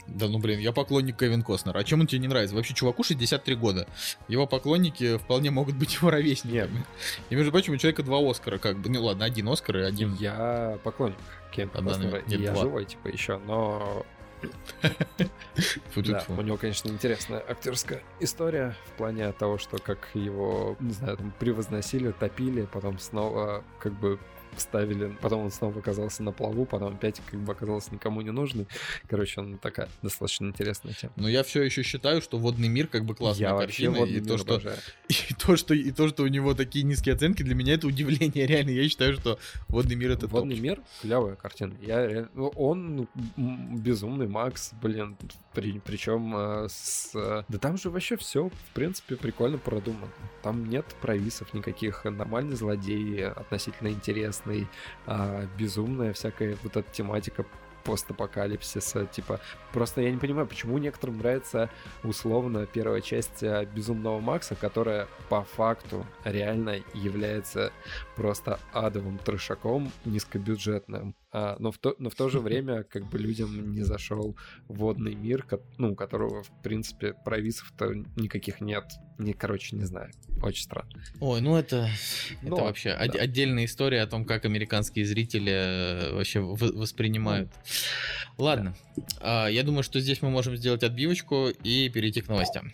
Да 0.08 0.26
ну 0.26 0.38
блин, 0.38 0.58
я 0.58 0.72
поклонник 0.72 1.18
Кевин 1.18 1.42
Костнера. 1.42 1.78
А 1.78 1.84
чем 1.84 2.00
он 2.00 2.06
тебе 2.06 2.20
не 2.20 2.28
нравится? 2.28 2.56
Вообще, 2.56 2.74
чуваку 2.74 3.04
63 3.04 3.54
года. 3.54 3.86
Его 4.26 4.46
поклонники 4.46 5.18
вполне 5.18 5.50
могут 5.50 5.76
быть 5.76 5.94
его 5.94 6.10
ровесниками. 6.10 6.84
И, 7.30 7.34
между 7.34 7.52
прочим, 7.52 7.74
у 7.74 7.76
человека 7.76 8.02
два 8.02 8.18
Оскара, 8.18 8.58
как 8.58 8.78
бы. 8.78 8.88
Ну 8.88 9.04
ладно, 9.04 9.24
один 9.24 9.48
Оскар 9.48 9.78
и 9.78 9.82
один... 9.82 10.14
Я 10.14 10.78
поклонник 10.82 11.16
Кевина 11.52 11.72
А, 11.74 11.82
Костнера, 11.82 12.18
и 12.18 12.30
нет, 12.30 12.40
я 12.40 12.52
два. 12.52 12.62
живой, 12.62 12.84
типа, 12.84 13.08
еще, 13.08 13.38
но 13.38 14.04
Да, 15.96 16.24
у 16.28 16.42
него, 16.42 16.56
конечно, 16.56 16.88
интересная 16.88 17.42
актерская 17.46 18.02
история 18.20 18.76
в 18.86 18.98
плане 18.98 19.32
того, 19.32 19.58
что 19.58 19.78
как 19.78 20.08
его, 20.14 20.76
не 20.80 20.92
знаю, 20.92 21.16
там 21.16 21.32
превозносили, 21.38 22.12
топили, 22.12 22.68
потом 22.72 22.98
снова 22.98 23.64
как 23.78 23.92
бы 23.98 24.18
ставили, 24.60 25.16
потом 25.20 25.44
он 25.44 25.50
снова 25.50 25.78
оказался 25.78 26.22
на 26.22 26.32
плаву, 26.32 26.64
потом 26.64 26.94
опять 26.94 27.20
как 27.30 27.40
бы 27.40 27.52
оказался 27.52 27.92
никому 27.92 28.20
не 28.20 28.30
нужный. 28.30 28.66
Короче, 29.08 29.40
он 29.40 29.58
такая 29.58 29.88
достаточно 30.02 30.46
интересная 30.46 30.94
тема. 30.94 31.12
Но 31.16 31.28
я 31.28 31.42
все 31.42 31.62
еще 31.62 31.82
считаю, 31.82 32.22
что 32.22 32.38
водный 32.38 32.68
мир 32.68 32.86
как 32.86 33.04
бы 33.04 33.14
классная 33.14 33.50
Я 33.50 33.56
картина. 33.56 34.04
И 34.04 34.20
то, 34.20 34.38
что, 34.38 34.54
обожаю. 34.54 34.78
и, 35.08 35.34
то, 35.34 35.56
что, 35.56 35.74
и 35.74 35.90
то, 35.90 36.08
что 36.08 36.22
у 36.22 36.26
него 36.26 36.54
такие 36.54 36.84
низкие 36.84 37.14
оценки, 37.14 37.42
для 37.42 37.54
меня 37.54 37.74
это 37.74 37.86
удивление. 37.86 38.46
Реально, 38.46 38.70
я 38.70 38.88
считаю, 38.88 39.14
что 39.14 39.38
водный 39.68 39.96
мир 39.96 40.12
это 40.12 40.26
Водный 40.26 40.56
топ. 40.56 40.62
мир 40.62 40.80
клевая 41.00 41.36
картина. 41.36 41.74
Я, 41.80 42.28
ну, 42.34 42.48
он 42.48 43.08
м, 43.36 43.76
безумный 43.78 44.28
Макс, 44.28 44.72
блин, 44.80 45.16
при, 45.54 45.80
причем 45.80 46.34
э, 46.36 46.68
с... 46.70 47.12
Да 47.48 47.58
там 47.58 47.76
же 47.76 47.90
вообще 47.90 48.16
все, 48.16 48.48
в 48.48 48.74
принципе, 48.74 49.16
прикольно 49.16 49.58
продумано. 49.58 50.08
Там 50.42 50.68
нет 50.68 50.84
провисов 51.00 51.52
никаких. 51.54 52.04
Нормальный 52.04 52.56
злодей, 52.56 53.26
относительно 53.26 53.88
интересный, 53.88 54.47
а, 55.06 55.46
безумная 55.58 56.12
всякая 56.12 56.56
вот 56.62 56.76
эта 56.76 56.90
тематика 56.92 57.44
постапокалипсиса, 57.88 59.06
типа, 59.06 59.40
просто 59.72 60.02
я 60.02 60.10
не 60.10 60.18
понимаю, 60.18 60.46
почему 60.46 60.76
некоторым 60.76 61.18
нравится 61.18 61.70
условно 62.04 62.66
первая 62.66 63.00
часть 63.00 63.42
э, 63.42 63.64
Безумного 63.64 64.20
Макса, 64.20 64.54
которая 64.54 65.08
по 65.30 65.42
факту 65.42 66.04
реально 66.22 66.80
является 66.92 67.72
просто 68.14 68.60
адовым 68.74 69.16
трешаком 69.16 69.90
низкобюджетным. 70.04 71.14
А, 71.30 71.56
но, 71.58 71.70
в 71.70 71.76
то, 71.78 71.94
но 71.98 72.08
в 72.08 72.14
то 72.14 72.30
же 72.30 72.40
время 72.40 72.84
как 72.84 73.06
бы 73.10 73.18
людям 73.18 73.72
не 73.74 73.82
зашел 73.82 74.34
водный 74.66 75.14
мир, 75.14 75.42
ко- 75.42 75.60
ну, 75.76 75.92
у 75.92 75.94
которого, 75.94 76.42
в 76.42 76.50
принципе, 76.62 77.14
провисов-то 77.24 77.92
никаких 78.16 78.62
нет. 78.62 78.84
Не, 79.18 79.34
короче, 79.34 79.76
не 79.76 79.84
знаю. 79.84 80.10
Очень 80.42 80.62
странно. 80.62 80.88
Ой, 81.20 81.42
ну 81.42 81.56
это, 81.56 81.90
Но, 82.40 82.54
это 82.56 82.64
вообще 82.64 82.90
от- 82.92 83.12
да. 83.12 83.18
отдельная 83.20 83.66
история 83.66 84.00
о 84.02 84.06
том, 84.06 84.24
как 84.24 84.46
американские 84.46 85.04
зрители 85.04 85.52
э, 85.52 86.14
вообще 86.14 86.40
вы- 86.40 86.72
воспринимают. 86.72 87.50
Ладно, 88.38 88.74
А, 89.20 89.48
я 89.48 89.62
думаю, 89.64 89.82
что 89.82 90.00
здесь 90.00 90.22
мы 90.22 90.30
можем 90.30 90.56
сделать 90.56 90.82
отбивочку 90.82 91.48
и 91.62 91.90
перейти 91.90 92.22
к 92.22 92.28
новостям. 92.28 92.72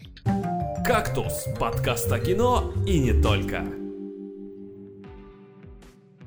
«Кактус»— 0.84 1.46
подкаст 1.58 2.12
о 2.12 2.20
кино 2.20 2.72
и 2.86 2.98
не 3.00 3.20
только. 3.20 3.64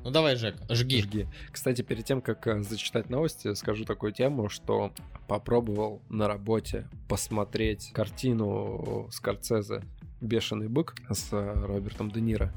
Ну 0.04 0.10
давай, 0.10 0.36
Жек, 0.36 0.56
жги. 0.70 1.02
Жги. 1.02 1.28
Кстати, 1.50 1.82
перед 1.82 2.04
тем, 2.04 2.20
как 2.22 2.46
э, 2.46 2.62
зачитать 2.62 3.10
новости, 3.10 3.52
скажу 3.54 3.84
такую 3.84 4.12
тему, 4.12 4.48
что 4.48 4.92
попробовал 5.26 6.00
на 6.08 6.28
работе 6.28 6.88
посмотреть 7.08 7.90
картину 7.92 9.08
Скорцезе 9.10 9.82
«Бешеный 10.20 10.68
бык» 10.68 10.94
с 11.10 11.28
э, 11.32 11.52
Робертом 11.66 12.10
Де 12.10 12.20
Ниро 12.20 12.52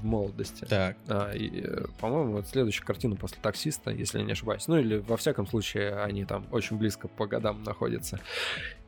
в 0.00 0.04
молодости. 0.04 0.64
Так, 0.64 0.96
А, 1.08 1.32
и, 1.32 1.62
э, 1.64 1.86
по-моему, 2.00 2.32
вот 2.32 2.48
следующая 2.48 2.84
картина 2.84 3.16
после 3.16 3.38
таксиста, 3.40 3.90
если 3.90 4.18
я 4.18 4.24
не 4.24 4.32
ошибаюсь. 4.32 4.66
Ну 4.68 4.78
или 4.78 4.98
во 4.98 5.16
всяком 5.16 5.46
случае 5.46 5.94
они 5.96 6.24
там 6.24 6.46
очень 6.50 6.76
близко 6.76 7.08
по 7.08 7.26
годам 7.26 7.62
находятся. 7.62 8.20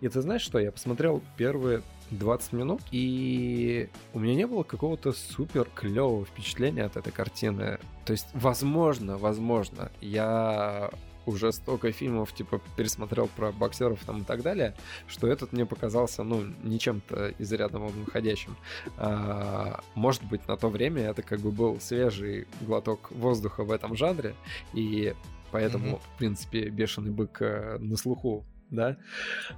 И 0.01 0.09
ты 0.09 0.21
знаешь 0.21 0.43
что? 0.43 0.59
Я 0.59 0.73
посмотрел 0.73 1.23
первые 1.37 1.83
20 2.11 2.53
минут, 2.53 2.81
и 2.91 3.89
у 4.13 4.19
меня 4.19 4.35
не 4.35 4.47
было 4.47 4.63
какого-то 4.63 5.13
супер 5.13 5.69
клевого 5.75 6.25
впечатления 6.25 6.85
от 6.85 6.97
этой 6.97 7.13
картины. 7.13 7.79
То 8.05 8.13
есть, 8.13 8.27
возможно, 8.35 9.19
возможно, 9.19 9.91
я 10.01 10.91
уже 11.27 11.53
столько 11.53 11.91
фильмов, 11.93 12.35
типа, 12.35 12.61
пересмотрел 12.77 13.29
про 13.29 13.51
боксеров 13.53 13.99
там 14.05 14.23
и 14.23 14.25
так 14.25 14.43
далее, 14.43 14.75
что 15.07 15.27
этот 15.27 15.53
мне 15.53 15.65
показался, 15.67 16.23
ну, 16.23 16.43
не 16.63 16.79
чем-то 16.79 17.29
из 17.39 17.51
ряда 17.53 17.79
выходящим. 17.79 18.57
А, 18.99 19.81
может 19.95 20.23
быть, 20.25 20.47
на 20.49 20.57
то 20.57 20.69
время 20.69 21.03
это 21.03 21.23
как 21.23 21.41
бы 21.41 21.51
был 21.51 21.81
свежий 21.81 22.47
глоток 22.61 23.11
воздуха 23.11 23.65
в 23.65 23.71
этом 23.71 23.97
жанре, 23.97 24.35
и 24.75 25.15
поэтому, 25.51 25.87
Мгм. 25.87 25.99
в 25.99 26.19
принципе, 26.19 26.69
бешеный 26.69 27.11
бык 27.11 27.41
э, 27.41 27.79
на 27.79 27.97
слуху, 27.97 28.45
да, 28.71 28.97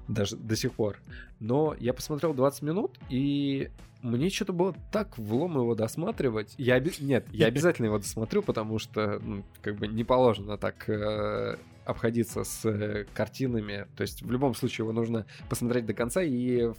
даже 0.09 0.37
до 0.37 0.57
сих 0.57 0.73
пор. 0.74 0.99
Но 1.41 1.74
я 1.78 1.93
посмотрел 1.93 2.35
20 2.35 2.62
минут, 2.62 2.99
и 3.09 3.70
мне 4.02 4.31
что-то 4.31 4.52
было 4.52 4.74
так 4.93 5.16
влом 5.18 5.56
его 5.56 5.74
досматривать. 5.74 6.55
Я 6.59 6.77
оби- 6.77 6.93
Нет, 7.01 7.27
я 7.32 7.47
обязательно 7.48 7.86
его 7.86 7.98
досмотрю, 7.98 8.43
потому 8.43 8.78
что, 8.78 9.18
ну, 9.23 9.43
как 9.62 9.77
бы 9.77 9.86
не 9.89 10.05
положено 10.05 10.56
так 10.59 10.89
э, 10.89 11.56
обходиться 11.85 12.44
с 12.44 12.64
э, 12.64 13.06
картинами. 13.14 13.86
То 13.97 14.02
есть 14.02 14.23
в 14.23 14.31
любом 14.31 14.55
случае 14.55 14.85
его 14.85 14.93
нужно 14.93 15.24
посмотреть 15.48 15.86
до 15.86 15.94
конца 15.94 16.20
и 16.23 16.73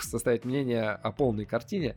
составить 0.00 0.44
мнение 0.44 0.90
о 0.90 1.12
полной 1.12 1.44
картине. 1.44 1.94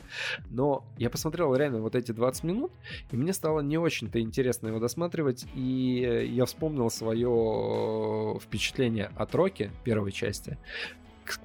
Но 0.50 0.84
я 0.98 1.10
посмотрел 1.10 1.56
реально 1.56 1.82
вот 1.82 1.96
эти 1.96 2.12
20 2.12 2.44
минут, 2.44 2.72
и 3.12 3.16
мне 3.18 3.34
стало 3.34 3.62
не 3.62 3.78
очень-то 3.78 4.20
интересно 4.22 4.68
его 4.68 4.80
досматривать, 4.80 5.46
и 5.56 6.30
я 6.34 6.46
вспомнил 6.46 6.90
свое 6.90 8.40
впечатление 8.40 9.12
от 9.16 9.34
Роки 9.36 9.72
первой 9.84 10.12
части. 10.12 10.58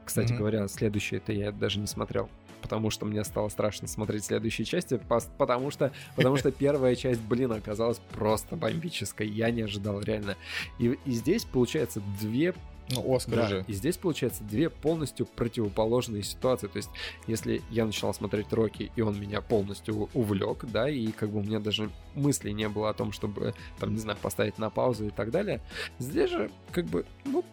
Кстати 0.05 0.33
Мгм. 0.33 0.39
говоря, 0.39 0.69
следующее 0.69 1.19
это 1.19 1.33
я 1.33 1.53
даже 1.53 1.79
не 1.79 1.87
смотрел 1.87 2.29
потому 2.65 2.89
что 2.89 3.05
мне 3.05 3.23
стало 3.25 3.51
страшно 3.51 3.87
смотреть 3.87 4.25
следующие 4.25 4.65
части, 4.65 4.99
потому 5.37 5.71
что, 5.71 5.93
потому 6.17 6.39
что 6.39 6.51
первая 6.51 6.97
часть, 6.97 7.21
блин, 7.21 7.53
оказалась 7.53 8.01
просто 8.13 8.57
бомбической, 8.57 9.29
я 9.29 9.51
не 9.51 9.61
ожидал 9.61 10.01
реально. 10.01 10.35
И, 10.79 10.99
и 11.05 11.11
здесь, 11.13 11.45
получается, 11.45 12.01
две 12.23 12.55
ну 12.91 13.15
Оскар 13.15 13.37
да, 13.37 13.49
же. 13.49 13.65
и 13.67 13.73
здесь 13.75 13.99
получается 13.99 14.45
две 14.45 14.71
полностью 14.71 15.27
противоположные 15.27 16.23
ситуации. 16.23 16.69
То 16.69 16.79
есть, 16.79 16.91
если 17.27 17.61
я 17.71 17.85
начинал 17.85 18.15
смотреть 18.15 18.51
Рокки, 18.51 18.91
и 18.97 19.01
он 19.03 19.19
меня 19.21 19.43
полностью 19.43 20.09
увлек, 20.15 20.65
да, 20.65 20.89
и 20.89 21.09
как 21.09 21.31
бы 21.31 21.41
у 21.41 21.43
меня 21.43 21.61
даже 21.61 21.91
мыслей 22.15 22.55
не 22.55 22.69
было 22.69 22.89
о 22.91 22.95
том, 22.95 23.13
чтобы, 23.13 23.55
там, 23.79 23.93
не 23.93 23.99
знаю, 23.99 24.19
поставить 24.21 24.59
на 24.59 24.71
паузу 24.71 25.07
и 25.07 25.11
так 25.11 25.31
далее, 25.31 25.61
здесь 25.99 26.31
же, 26.31 26.51
как 26.73 26.87
бы, 26.87 27.05
ну, 27.25 27.45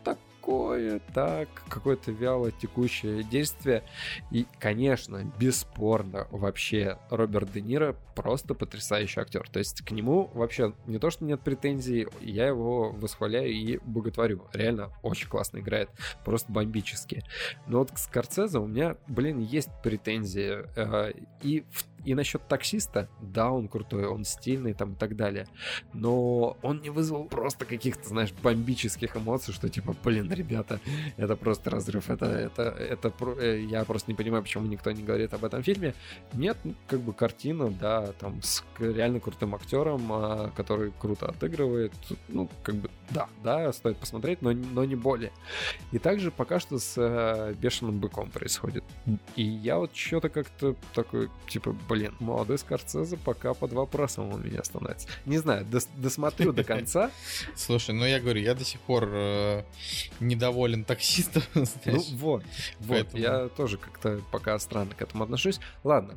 такое, 0.41 0.99
так, 1.13 1.47
какое-то 1.69 2.11
вяло 2.11 2.51
текущее 2.51 3.23
действие. 3.23 3.83
И, 4.31 4.47
конечно, 4.59 5.31
бесспорно, 5.39 6.27
вообще, 6.31 6.97
Роберт 7.09 7.51
Де 7.51 7.61
Ниро 7.61 7.95
просто 8.15 8.53
потрясающий 8.55 9.19
актер. 9.19 9.47
То 9.49 9.59
есть 9.59 9.81
к 9.83 9.91
нему 9.91 10.29
вообще 10.33 10.73
не 10.87 10.97
то, 10.99 11.09
что 11.11 11.25
нет 11.25 11.41
претензий, 11.41 12.07
я 12.21 12.47
его 12.47 12.89
восхваляю 12.91 13.51
и 13.51 13.77
боготворю. 13.85 14.47
Реально 14.53 14.89
очень 15.03 15.27
классно 15.29 15.59
играет, 15.59 15.89
просто 16.25 16.51
бомбически. 16.51 17.23
Но 17.67 17.79
вот 17.79 17.91
к 17.91 17.97
Скорцезе 17.97 18.59
у 18.59 18.67
меня, 18.67 18.97
блин, 19.07 19.39
есть 19.39 19.69
претензии. 19.83 20.65
Э, 20.75 21.11
И, 21.41 21.61
в- 21.71 21.85
и 22.05 22.15
насчет 22.15 22.47
таксиста, 22.47 23.09
да, 23.21 23.51
он 23.51 23.67
крутой, 23.67 24.05
он 24.05 24.23
стильный 24.25 24.73
там 24.73 24.93
и 24.93 24.95
так 24.95 25.15
далее. 25.15 25.47
Но 25.93 26.57
он 26.61 26.81
не 26.81 26.89
вызвал 26.89 27.25
просто 27.25 27.65
каких-то, 27.65 28.09
знаешь, 28.09 28.33
бомбических 28.43 29.15
эмоций, 29.17 29.53
что 29.53 29.69
типа, 29.69 29.95
блин, 30.03 30.31
ребята, 30.31 30.79
это 31.17 31.35
просто 31.35 31.69
разрыв, 31.69 32.09
это, 32.09 32.25
это, 32.25 32.63
это, 32.63 33.13
э, 33.39 33.61
я 33.61 33.83
просто 33.85 34.11
не 34.11 34.15
понимаю, 34.15 34.43
почему 34.43 34.65
никто 34.67 34.91
не 34.91 35.03
говорит 35.03 35.33
об 35.33 35.45
этом 35.45 35.63
фильме. 35.63 35.93
Нет, 36.33 36.57
ну, 36.63 36.73
как 36.87 37.01
бы 37.01 37.13
картина, 37.13 37.69
да, 37.69 38.13
там 38.13 38.41
с 38.41 38.63
реально 38.79 39.19
крутым 39.19 39.55
актером, 39.55 40.11
а, 40.11 40.51
который 40.55 40.91
круто 40.99 41.27
отыгрывает. 41.27 41.93
Ну, 42.27 42.49
как 42.63 42.75
бы, 42.75 42.89
да, 43.09 43.27
да, 43.43 43.71
стоит 43.73 43.97
посмотреть, 43.97 44.41
но, 44.41 44.51
но 44.51 44.83
не 44.85 44.95
более. 44.95 45.31
И 45.91 45.99
также 45.99 46.31
пока 46.31 46.59
что 46.59 46.79
с 46.79 46.95
э, 46.97 47.53
бешеным 47.53 47.99
быком 47.99 48.29
происходит. 48.29 48.83
И 49.35 49.43
я 49.43 49.77
вот 49.77 49.95
что-то 49.95 50.29
как-то 50.29 50.75
такой, 50.93 51.29
типа, 51.47 51.75
блин, 51.91 52.15
молодой 52.21 52.57
Скорцезе 52.57 53.17
пока 53.17 53.53
под 53.53 53.73
вопросом 53.73 54.31
у 54.31 54.37
меня 54.37 54.63
становится. 54.63 55.09
Не 55.25 55.39
знаю, 55.39 55.65
дос- 55.65 55.89
досмотрю 55.97 56.53
до 56.53 56.63
конца. 56.63 57.11
Слушай, 57.55 57.93
ну 57.95 58.05
я 58.05 58.21
говорю, 58.21 58.39
я 58.39 58.55
до 58.55 58.63
сих 58.63 58.79
пор 58.79 59.09
э, 59.11 59.63
недоволен 60.21 60.85
таксистом. 60.85 61.43
Ну 61.85 61.99
вот, 62.17 62.43
вот, 62.79 63.13
я 63.13 63.49
тоже 63.49 63.77
как-то 63.77 64.21
пока 64.31 64.57
странно 64.59 64.95
к 64.95 65.01
этому 65.01 65.23
отношусь. 65.23 65.59
Ладно, 65.83 66.15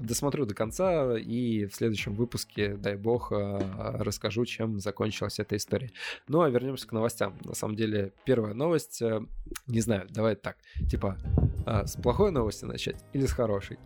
досмотрю 0.00 0.46
до 0.46 0.54
конца 0.54 1.16
и 1.16 1.66
в 1.66 1.74
следующем 1.74 2.14
выпуске, 2.14 2.76
дай 2.76 2.96
бог, 2.96 3.32
а, 3.32 3.96
расскажу, 3.98 4.44
чем 4.44 4.80
закончилась 4.80 5.38
эта 5.38 5.56
история. 5.56 5.90
Ну 6.28 6.42
а 6.42 6.50
вернемся 6.50 6.86
к 6.86 6.92
новостям. 6.92 7.38
На 7.44 7.54
самом 7.54 7.76
деле, 7.76 8.12
первая 8.24 8.54
новость, 8.54 9.02
э, 9.02 9.20
не 9.66 9.80
знаю, 9.80 10.06
давай 10.10 10.36
так, 10.36 10.56
типа, 10.90 11.18
с 11.66 11.96
плохой 11.96 12.30
новости 12.30 12.64
начать 12.64 13.04
или 13.12 13.26
с 13.26 13.32
хорошей? 13.32 13.78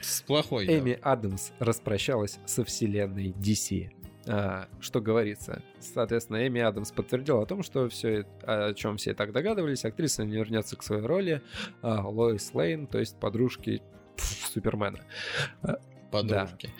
С 0.00 0.22
плохой. 0.22 0.66
Эми 0.66 0.98
Адамс 1.00 1.52
распрощалась 1.58 2.38
со 2.46 2.64
вселенной 2.64 3.30
DC. 3.30 3.90
А, 4.26 4.68
что 4.80 5.00
говорится? 5.00 5.62
Соответственно, 5.78 6.46
Эми 6.46 6.60
Адамс 6.60 6.92
подтвердила 6.92 7.42
о 7.42 7.46
том, 7.46 7.62
что 7.62 7.88
все, 7.88 8.26
о 8.42 8.74
чем 8.74 8.96
все 8.96 9.12
и 9.12 9.14
так 9.14 9.32
догадывались, 9.32 9.84
актриса 9.84 10.24
не 10.24 10.34
вернется 10.34 10.76
к 10.76 10.82
своей 10.82 11.02
роли 11.02 11.42
а, 11.82 12.06
Лоис 12.06 12.52
Лейн, 12.54 12.86
то 12.86 12.98
есть 12.98 13.18
подружки 13.18 13.82
Супермена. 14.16 15.00
Подружки. 16.10 16.70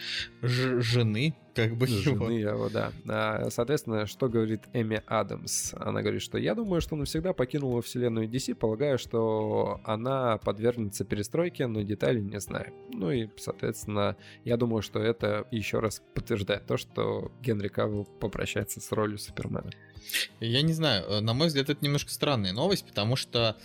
Ж- 0.42 0.80
жены, 0.82 1.36
как 1.54 1.76
бы 1.76 1.86
его. 1.86 2.00
Жены 2.00 2.32
его, 2.32 2.68
да. 2.68 2.92
А, 3.08 3.48
Соответственно, 3.50 4.06
что 4.06 4.28
говорит 4.28 4.62
Эми 4.72 5.02
Адамс? 5.06 5.72
Она 5.74 6.02
говорит, 6.02 6.22
что 6.22 6.36
я 6.36 6.56
думаю, 6.56 6.80
что 6.80 6.96
навсегда 6.96 7.32
покинула 7.32 7.80
вселенную 7.80 8.28
DC, 8.28 8.56
полагаю, 8.56 8.98
что 8.98 9.80
она 9.84 10.38
подвергнется 10.38 11.04
перестройке, 11.04 11.68
но 11.68 11.82
деталей 11.82 12.22
не 12.22 12.40
знаю. 12.40 12.72
Ну 12.92 13.12
и, 13.12 13.28
соответственно, 13.36 14.16
я 14.44 14.56
думаю, 14.56 14.82
что 14.82 14.98
это 14.98 15.46
еще 15.52 15.78
раз 15.78 16.02
подтверждает 16.14 16.66
то, 16.66 16.76
что 16.76 17.30
Генри 17.40 17.68
Кавилл 17.68 18.06
попрощается 18.18 18.80
с 18.80 18.90
ролью 18.90 19.18
Супермена. 19.18 19.70
Я 20.40 20.62
не 20.62 20.72
знаю, 20.72 21.04
э, 21.04 21.20
на 21.20 21.34
мой 21.34 21.48
взгляд, 21.48 21.70
это 21.70 21.84
немножко 21.84 22.10
странная 22.10 22.52
новость, 22.52 22.84
потому 22.84 23.14
что, 23.14 23.56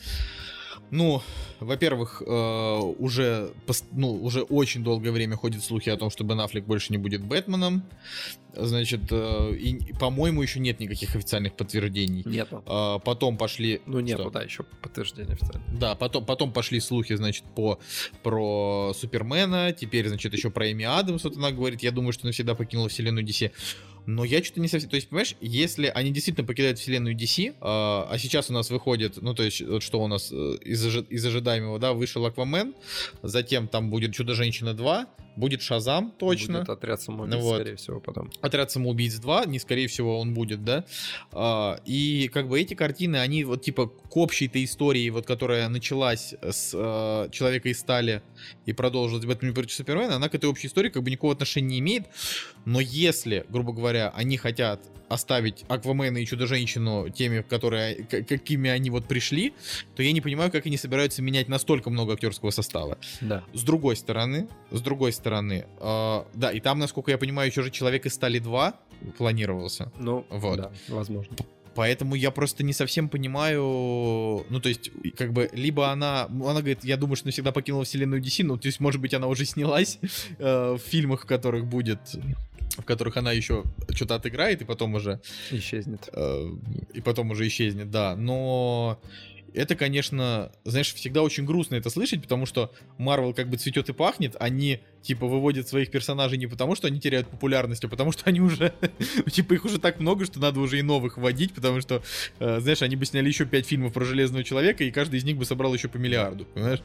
ну, 0.92 1.22
во-первых, 1.60 2.22
э, 2.26 2.80
уже, 3.00 3.52
ну, 3.92 4.14
уже 4.24 4.42
очень 4.42 4.84
долгое 4.84 5.12
время 5.12 5.36
ходят 5.36 5.64
слухи 5.64 5.90
о 5.90 5.98
том, 5.98 6.10
что 6.10 6.24
Бен 6.24 6.40
Аффлек 6.40 6.66
больше 6.66 6.92
не 6.92 6.98
будет 6.98 7.24
Бэтменом. 7.24 7.84
Значит, 8.54 9.02
э, 9.12 9.54
и, 9.56 9.94
по-моему, 9.94 10.42
еще 10.42 10.60
нет 10.60 10.80
никаких 10.80 11.16
официальных 11.16 11.56
подтверждений. 11.56 12.24
Нету. 12.26 12.64
А, 12.66 13.00
Потом 13.00 13.38
пошли... 13.38 13.82
Ну, 13.86 14.06
Что? 14.08 14.30
да, 14.30 14.44
еще 14.44 14.64
подтверждения 14.64 15.34
официально. 15.34 15.64
Да, 15.78 15.96
потом, 15.96 16.26
потом 16.26 16.54
пошли 16.54 16.80
слухи, 16.80 17.16
значит, 17.16 17.44
по, 17.56 17.80
про 18.24 18.94
Супермена, 18.96 19.74
теперь, 19.74 20.08
значит, 20.08 20.34
еще 20.34 20.50
про 20.50 20.72
Эми 20.72 20.86
Адамс, 20.86 21.24
вот 21.24 21.36
она 21.36 21.52
говорит, 21.52 21.84
я 21.84 21.92
думаю, 21.92 22.14
что 22.14 22.26
навсегда 22.26 22.56
покинула 22.56 22.88
вселенную 22.90 23.26
DC. 23.26 23.52
Но 24.06 24.24
я 24.24 24.44
что-то 24.44 24.62
не 24.62 24.68
совсем... 24.68 24.90
То 24.90 24.96
есть, 24.96 25.10
понимаешь, 25.10 25.36
если 25.42 25.88
они 25.88 26.12
действительно 26.12 26.46
покидают 26.46 26.80
вселенную 26.80 27.16
DC, 27.16 27.56
а, 27.62 28.08
а 28.10 28.18
сейчас 28.18 28.50
у 28.50 28.54
нас 28.54 28.70
выходит, 28.70 29.22
ну, 29.22 29.34
то 29.34 29.44
есть, 29.44 29.62
вот 29.62 29.84
что 29.84 30.02
у 30.02 30.08
нас 30.08 30.32
э, 30.32 30.58
из, 30.64 30.86
ожи- 30.86 31.08
из 31.10 31.26
ожидаемого, 31.26 31.80
да, 31.80 31.94
вышел 31.94 32.26
Аквамен, 32.26 32.76
затем 33.24 33.68
там 33.68 33.90
будет 33.90 34.14
Чудо-женщина 34.14 34.74
2, 34.74 35.08
будет 35.36 35.62
Шазам, 35.62 36.12
точно. 36.18 36.60
Будет 36.60 36.70
отряд 36.70 37.02
самоубийц, 37.02 37.36
Ну 37.36 37.42
вот. 37.42 37.56
скорее 37.56 37.76
всего, 37.76 38.00
потом. 38.00 38.32
Отряд 38.42 38.72
самоубийц 38.72 39.16
2, 39.16 39.46
не 39.46 39.60
скорее 39.60 39.88
всего 39.88 40.20
он 40.20 40.34
будет, 40.34 40.64
да. 40.64 40.86
А, 41.32 41.80
и 41.86 42.30
как 42.34 42.48
бы 42.48 42.60
эти 42.60 42.74
картины, 42.74 43.18
они 43.18 43.44
вот 43.44 43.62
типа 43.64 43.88
к 43.88 44.18
общей-то 44.18 44.64
истории, 44.64 45.10
вот 45.10 45.26
которая 45.26 45.68
началась 45.70 46.34
с 46.42 46.72
э, 46.74 47.30
Человека 47.32 47.70
из 47.70 47.80
стали 47.80 48.22
и 48.66 48.74
продолжилась 48.74 49.26
Бэтмен 49.26 49.54
против 49.54 49.74
Супермена, 49.74 50.16
она 50.16 50.30
к 50.30 50.36
этой 50.36 50.50
общей 50.50 50.68
истории 50.68 50.90
как 50.90 51.04
бы 51.04 51.12
никакого 51.12 51.34
отношения 51.34 51.68
не 51.68 51.80
имеет. 51.80 52.04
Но 52.66 52.80
если, 52.80 53.46
грубо 53.50 53.74
говоря, 53.74 54.12
они 54.16 54.38
хотят 54.38 54.82
оставить 55.08 55.66
Аквамена 55.68 56.18
и 56.18 56.26
Чудо-женщину 56.26 57.10
теми, 57.10 57.42
которые, 57.42 57.96
к- 58.06 58.24
какими 58.24 58.72
они 58.72 58.90
вот 58.90 59.08
пришли, 59.08 59.54
то 59.96 60.02
я 60.02 60.12
не 60.12 60.20
понимаю, 60.22 60.52
как 60.52 60.66
они 60.66 60.78
собираются 60.78 61.22
менять 61.22 61.48
настолько 61.48 61.92
много 61.92 62.14
актерского 62.14 62.50
состава. 62.50 62.98
Да. 63.22 63.44
С 63.54 63.62
другой 63.62 63.98
стороны, 63.98 64.48
с 64.72 64.82
другой 64.82 65.12
стороны, 65.12 65.25
э, 65.30 66.24
да, 66.34 66.52
и 66.52 66.60
там, 66.60 66.80
насколько 66.80 67.12
я 67.12 67.18
понимаю, 67.18 67.50
еще 67.50 67.62
же 67.62 67.72
Человек 67.72 68.06
из 68.06 68.14
стали 68.14 68.40
2 68.40 68.74
планировался. 69.18 69.92
Ну, 70.00 70.26
Вот. 70.30 70.58
да, 70.58 70.72
возможно. 70.88 71.36
Поэтому 71.76 72.16
я 72.16 72.32
просто 72.32 72.64
не 72.64 72.72
совсем 72.72 73.10
понимаю, 73.10 74.46
ну, 74.50 74.60
то 74.62 74.70
есть, 74.70 74.92
как 75.18 75.34
бы, 75.34 75.50
либо 75.52 75.90
она, 75.92 76.28
ну, 76.30 76.48
она 76.48 76.60
говорит, 76.62 76.86
я 76.86 76.96
думаю, 76.96 77.18
что 77.18 77.28
навсегда 77.28 77.52
покинула 77.52 77.84
вселенную 77.84 78.22
DC, 78.22 78.46
ну, 78.46 78.58
то 78.58 78.68
есть, 78.68 78.80
может 78.80 79.02
быть, 79.02 79.14
она 79.14 79.28
уже 79.28 79.44
снялась 79.44 80.00
э, 80.40 80.74
в 80.74 80.80
фильмах, 80.80 81.24
в 81.24 81.26
которых 81.26 81.66
будет, 81.66 82.00
в 82.78 82.84
которых 82.84 83.18
она 83.18 83.34
еще 83.34 83.64
что-то 83.94 84.16
отыграет, 84.16 84.62
и 84.62 84.66
потом 84.66 84.94
уже 84.94 85.20
Исчезнет. 85.52 86.08
э, 86.14 86.50
и 86.94 87.02
потом 87.02 87.32
уже 87.32 87.46
исчезнет, 87.46 87.92
да. 87.92 88.16
Но 88.16 88.98
это, 89.54 89.76
конечно, 89.76 90.52
знаешь, 90.64 90.94
всегда 90.94 91.24
очень 91.24 91.46
грустно 91.46 91.76
это 91.76 91.90
слышать, 91.90 92.22
потому 92.22 92.46
что 92.46 92.72
Марвел 92.98 93.34
как 93.34 93.50
бы 93.50 93.58
цветет 93.58 93.90
и 93.90 93.94
пахнет, 93.94 94.36
они 94.40 94.80
типа 95.06 95.28
выводят 95.28 95.68
своих 95.68 95.92
персонажей 95.92 96.38
не 96.38 96.48
потому, 96.48 96.76
что 96.76 96.88
они 96.88 97.00
теряют 97.00 97.28
популярность, 97.28 97.84
а 97.84 97.88
потому 97.88 98.12
что 98.12 98.24
они 98.26 98.42
уже, 98.42 98.74
типа 99.32 99.54
их 99.54 99.66
уже 99.66 99.80
так 99.80 100.00
много, 100.00 100.26
что 100.26 100.40
надо 100.40 100.60
уже 100.60 100.80
и 100.80 100.82
новых 100.82 101.18
вводить, 101.18 101.54
потому 101.54 101.82
что, 101.82 102.02
э, 102.40 102.60
знаешь, 102.60 102.82
они 102.82 102.96
бы 102.96 103.06
сняли 103.06 103.28
еще 103.28 103.46
пять 103.46 103.68
фильмов 103.68 103.94
про 103.94 104.04
Железного 104.04 104.44
Человека, 104.44 104.84
и 104.84 104.92
каждый 104.92 105.20
из 105.20 105.24
них 105.24 105.38
бы 105.38 105.46
собрал 105.46 105.74
еще 105.74 105.88
по 105.88 105.98
миллиарду, 105.98 106.46
понимаешь? 106.46 106.82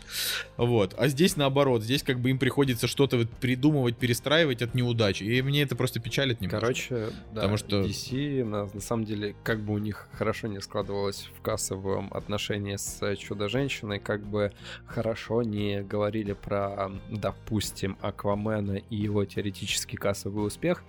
Вот. 0.57 0.95
А 0.99 1.09
здесь 1.09 1.37
наоборот, 1.37 1.83
здесь 1.83 2.03
как 2.03 2.21
бы 2.21 2.31
им 2.31 2.39
приходится 2.39 2.87
что-то 2.87 3.17
вот 3.17 3.31
придумывать, 3.31 3.97
перестраивать 3.97 4.63
от 4.63 4.75
неудачи, 4.75 5.23
и 5.25 5.43
мне 5.43 5.63
это 5.63 5.75
просто 5.75 6.01
печалит 6.01 6.41
немножко. 6.41 6.61
Короче, 6.61 6.95
да, 7.33 7.43
Потому 7.43 7.57
что- 7.57 7.83
DC, 7.83 8.45
на, 8.45 8.67
на 8.73 8.81
самом 8.81 9.05
деле, 9.05 9.35
как 9.43 9.61
бы 9.61 9.75
у 9.75 9.79
них 9.79 10.09
хорошо 10.13 10.47
не 10.49 10.61
складывалось 10.61 11.29
в 11.39 11.43
кассовом 11.43 12.13
отношении 12.13 12.77
с 12.77 12.99
э, 13.01 13.17
Чудо-женщиной, 13.17 13.99
как 13.99 14.23
бы 14.27 14.53
хорошо 14.87 15.43
не 15.43 15.83
говорили 15.83 16.33
про, 16.33 16.91
допустим, 17.11 17.97
Аквамена 18.11 18.77
и 18.77 18.97
его 18.97 19.25
теоретический 19.25 19.97
кассовый 19.97 20.47
успех, 20.47 20.85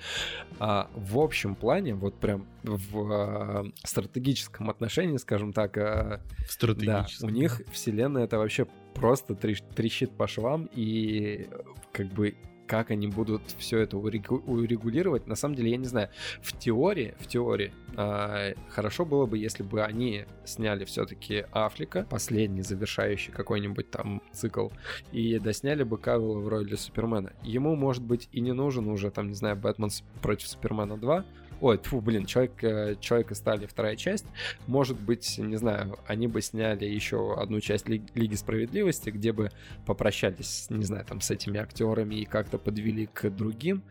а 0.60 0.90
в 0.96 1.18
общем 1.18 1.56
плане, 1.56 1.96
вот 1.96 2.16
прям 2.20 2.46
в 2.64 3.12
э, 3.12 3.72
стратегическом 3.84 4.70
отношении, 4.70 5.18
скажем 5.18 5.54
так, 5.54 5.78
э, 5.78 6.20
в 6.48 6.74
да, 6.76 7.08
у 7.22 7.30
них 7.30 7.62
вселенная 7.72 8.26
это 8.26 8.38
вообще 8.38 8.68
просто 8.94 9.34
трещ- 9.34 9.64
трещит 9.74 10.12
по 10.12 10.28
швам, 10.28 10.70
и 10.74 11.48
э, 11.50 11.62
как 11.92 12.08
бы 12.08 12.36
как 12.72 12.90
они 12.90 13.08
будут 13.08 13.42
все 13.58 13.80
это 13.80 13.98
урегу- 13.98 14.42
урегулировать, 14.46 15.28
на 15.28 15.36
самом 15.36 15.56
деле 15.56 15.72
я 15.72 15.78
не 15.78 15.88
знаю. 15.88 16.08
В 16.42 16.58
теории, 16.58 17.16
в 17.20 17.28
теории, 17.28 17.74
а, 17.98 18.54
хорошо 18.70 19.04
было 19.04 19.26
бы, 19.26 19.38
если 19.38 19.62
бы 19.62 19.84
они 19.84 20.24
сняли 20.46 20.86
все-таки 20.86 21.44
Афлика, 21.52 22.08
последний 22.10 22.62
завершающий 22.62 23.34
какой-нибудь 23.34 23.92
там 23.92 24.22
цикл, 24.32 24.70
и 25.12 25.38
досняли 25.38 25.84
бы 25.84 25.98
Кавилла 25.98 26.40
в 26.40 26.48
роли 26.48 26.76
Супермена. 26.76 27.34
Ему, 27.44 27.76
может 27.76 28.04
быть, 28.04 28.30
и 28.32 28.40
не 28.40 28.54
нужен 28.54 28.88
уже, 28.88 29.12
там, 29.12 29.28
не 29.28 29.36
знаю, 29.36 29.58
Бэтмен 29.58 29.90
против 30.22 30.48
Супермена 30.48 30.96
2, 30.98 31.26
Ой, 31.62 31.78
фу, 31.78 32.02
блин, 32.02 32.26
человек, 32.26 32.64
э, 32.64 32.96
человек 33.00 33.32
из 33.32 33.38
стали 33.38 33.68
вторая 33.68 33.96
часть. 33.96 34.26
Может 34.66 35.00
быть, 35.00 35.38
не 35.38 35.58
знаю, 35.58 36.00
они 36.08 36.28
бы 36.28 36.42
сняли 36.42 36.86
еще 36.86 37.36
одну 37.40 37.60
часть 37.60 37.88
Ли- 37.88 38.04
Лиги 38.16 38.34
Справедливости, 38.34 39.12
где 39.12 39.32
бы 39.32 39.52
попрощались, 39.86 40.68
не 40.72 40.84
знаю, 40.84 41.06
там, 41.06 41.22
с 41.22 41.30
этими 41.30 41.60
актерами 41.60 42.16
и 42.16 42.26
как-то 42.26 42.58
подвели 42.58 43.06
к 43.06 43.30
другим. 43.30 43.84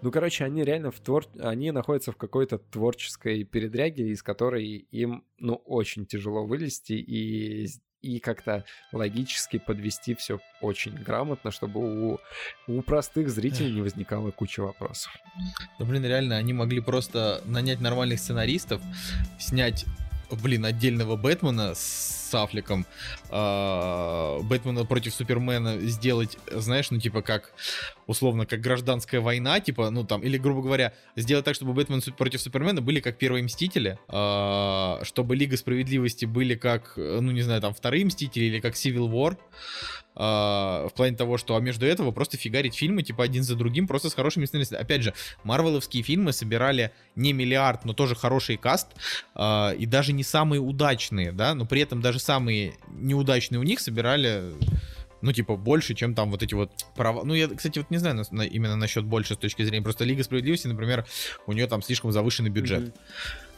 Ну, 0.00 0.12
короче, 0.12 0.44
они 0.44 0.62
реально 0.62 0.92
в 0.92 1.00
твор... 1.00 1.24
они 1.40 1.72
находятся 1.72 2.12
в 2.12 2.16
какой-то 2.16 2.58
творческой 2.58 3.42
передряге, 3.42 4.08
из 4.08 4.22
которой 4.22 4.86
им, 4.90 5.24
ну, 5.38 5.54
очень 5.54 6.06
тяжело 6.06 6.46
вылезти 6.46 6.92
и 6.92 7.68
и 8.02 8.20
как-то 8.20 8.64
логически 8.92 9.58
подвести 9.58 10.14
все 10.14 10.40
очень 10.60 10.94
грамотно, 10.94 11.50
чтобы 11.50 11.80
у, 12.12 12.20
у 12.66 12.82
простых 12.82 13.28
зрителей 13.28 13.72
не 13.72 13.80
возникало 13.80 14.30
куча 14.30 14.60
вопросов. 14.60 15.12
Да, 15.78 15.84
блин, 15.84 16.04
реально, 16.04 16.36
они 16.36 16.52
могли 16.52 16.80
просто 16.80 17.42
нанять 17.44 17.80
нормальных 17.80 18.20
сценаристов, 18.20 18.80
снять, 19.38 19.84
блин, 20.30 20.64
отдельного 20.64 21.16
Бэтмена 21.16 21.74
с 21.74 22.34
Аффлеком, 22.34 22.86
а, 23.30 24.40
Бэтмена 24.42 24.84
против 24.84 25.14
Супермена 25.14 25.78
сделать, 25.80 26.36
знаешь, 26.50 26.90
ну, 26.90 26.98
типа, 26.98 27.22
как, 27.22 27.52
условно, 28.06 28.46
как 28.46 28.60
гражданская 28.60 29.20
война, 29.20 29.60
типа, 29.60 29.90
ну, 29.90 30.04
там, 30.04 30.22
или, 30.22 30.36
грубо 30.36 30.62
говоря, 30.62 30.92
сделать 31.16 31.44
так, 31.44 31.54
чтобы 31.54 31.72
Бэтмен 31.72 32.02
против 32.16 32.40
Супермена 32.40 32.80
были 32.82 33.00
как 33.00 33.16
первые 33.18 33.42
Мстители, 33.42 33.98
а, 34.08 35.00
чтобы 35.02 35.36
Лига 35.36 35.56
Справедливости 35.56 36.24
были 36.24 36.54
как, 36.54 36.94
э, 36.96 37.18
ну, 37.20 37.32
не 37.32 37.42
знаю, 37.42 37.60
там, 37.60 37.74
вторые 37.74 38.04
Мстители 38.04 38.44
или 38.44 38.60
как 38.60 38.74
Civil 38.74 39.08
War, 39.10 39.36
в 40.18 40.90
плане 40.96 41.16
того, 41.16 41.38
что 41.38 41.54
а 41.54 41.60
между 41.60 41.86
этого 41.86 42.10
просто 42.10 42.36
фигарить 42.36 42.74
фильмы, 42.74 43.04
типа, 43.04 43.22
один 43.22 43.44
за 43.44 43.54
другим, 43.54 43.86
просто 43.86 44.10
с 44.10 44.14
хорошими 44.14 44.46
сценаристами. 44.46 44.80
Опять 44.80 45.02
же, 45.02 45.14
марвеловские 45.44 46.02
фильмы 46.02 46.32
собирали 46.32 46.90
не 47.14 47.32
миллиард, 47.32 47.84
но 47.84 47.92
тоже 47.92 48.16
хороший 48.16 48.56
каст, 48.56 48.88
а, 49.36 49.70
и 49.78 49.86
даже 49.86 50.12
не 50.12 50.24
самые 50.24 50.60
удачные, 50.60 51.30
да, 51.30 51.54
но 51.54 51.66
при 51.66 51.82
этом 51.82 52.02
даже 52.02 52.18
самые 52.18 52.74
неудачные 52.88 53.60
у 53.60 53.62
них 53.62 53.78
собирали 53.78 54.54
Ну, 55.20 55.32
типа, 55.32 55.56
больше, 55.56 55.94
чем 55.94 56.14
там 56.14 56.30
вот 56.30 56.42
эти 56.42 56.54
вот 56.54 56.70
права. 56.94 57.24
Ну, 57.24 57.34
я, 57.34 57.48
кстати, 57.48 57.78
вот 57.78 57.90
не 57.90 57.98
знаю 57.98 58.24
на, 58.30 58.42
именно 58.42 58.76
насчет 58.76 59.04
больше 59.04 59.34
с 59.34 59.36
точки 59.36 59.62
зрения. 59.62 59.82
Просто 59.82 60.04
Лига 60.04 60.22
Справедливости, 60.22 60.68
например, 60.68 61.06
у 61.46 61.52
нее 61.52 61.66
там 61.66 61.82
слишком 61.82 62.12
завышенный 62.12 62.50
бюджет. 62.50 62.82
Мгм. 62.82 62.92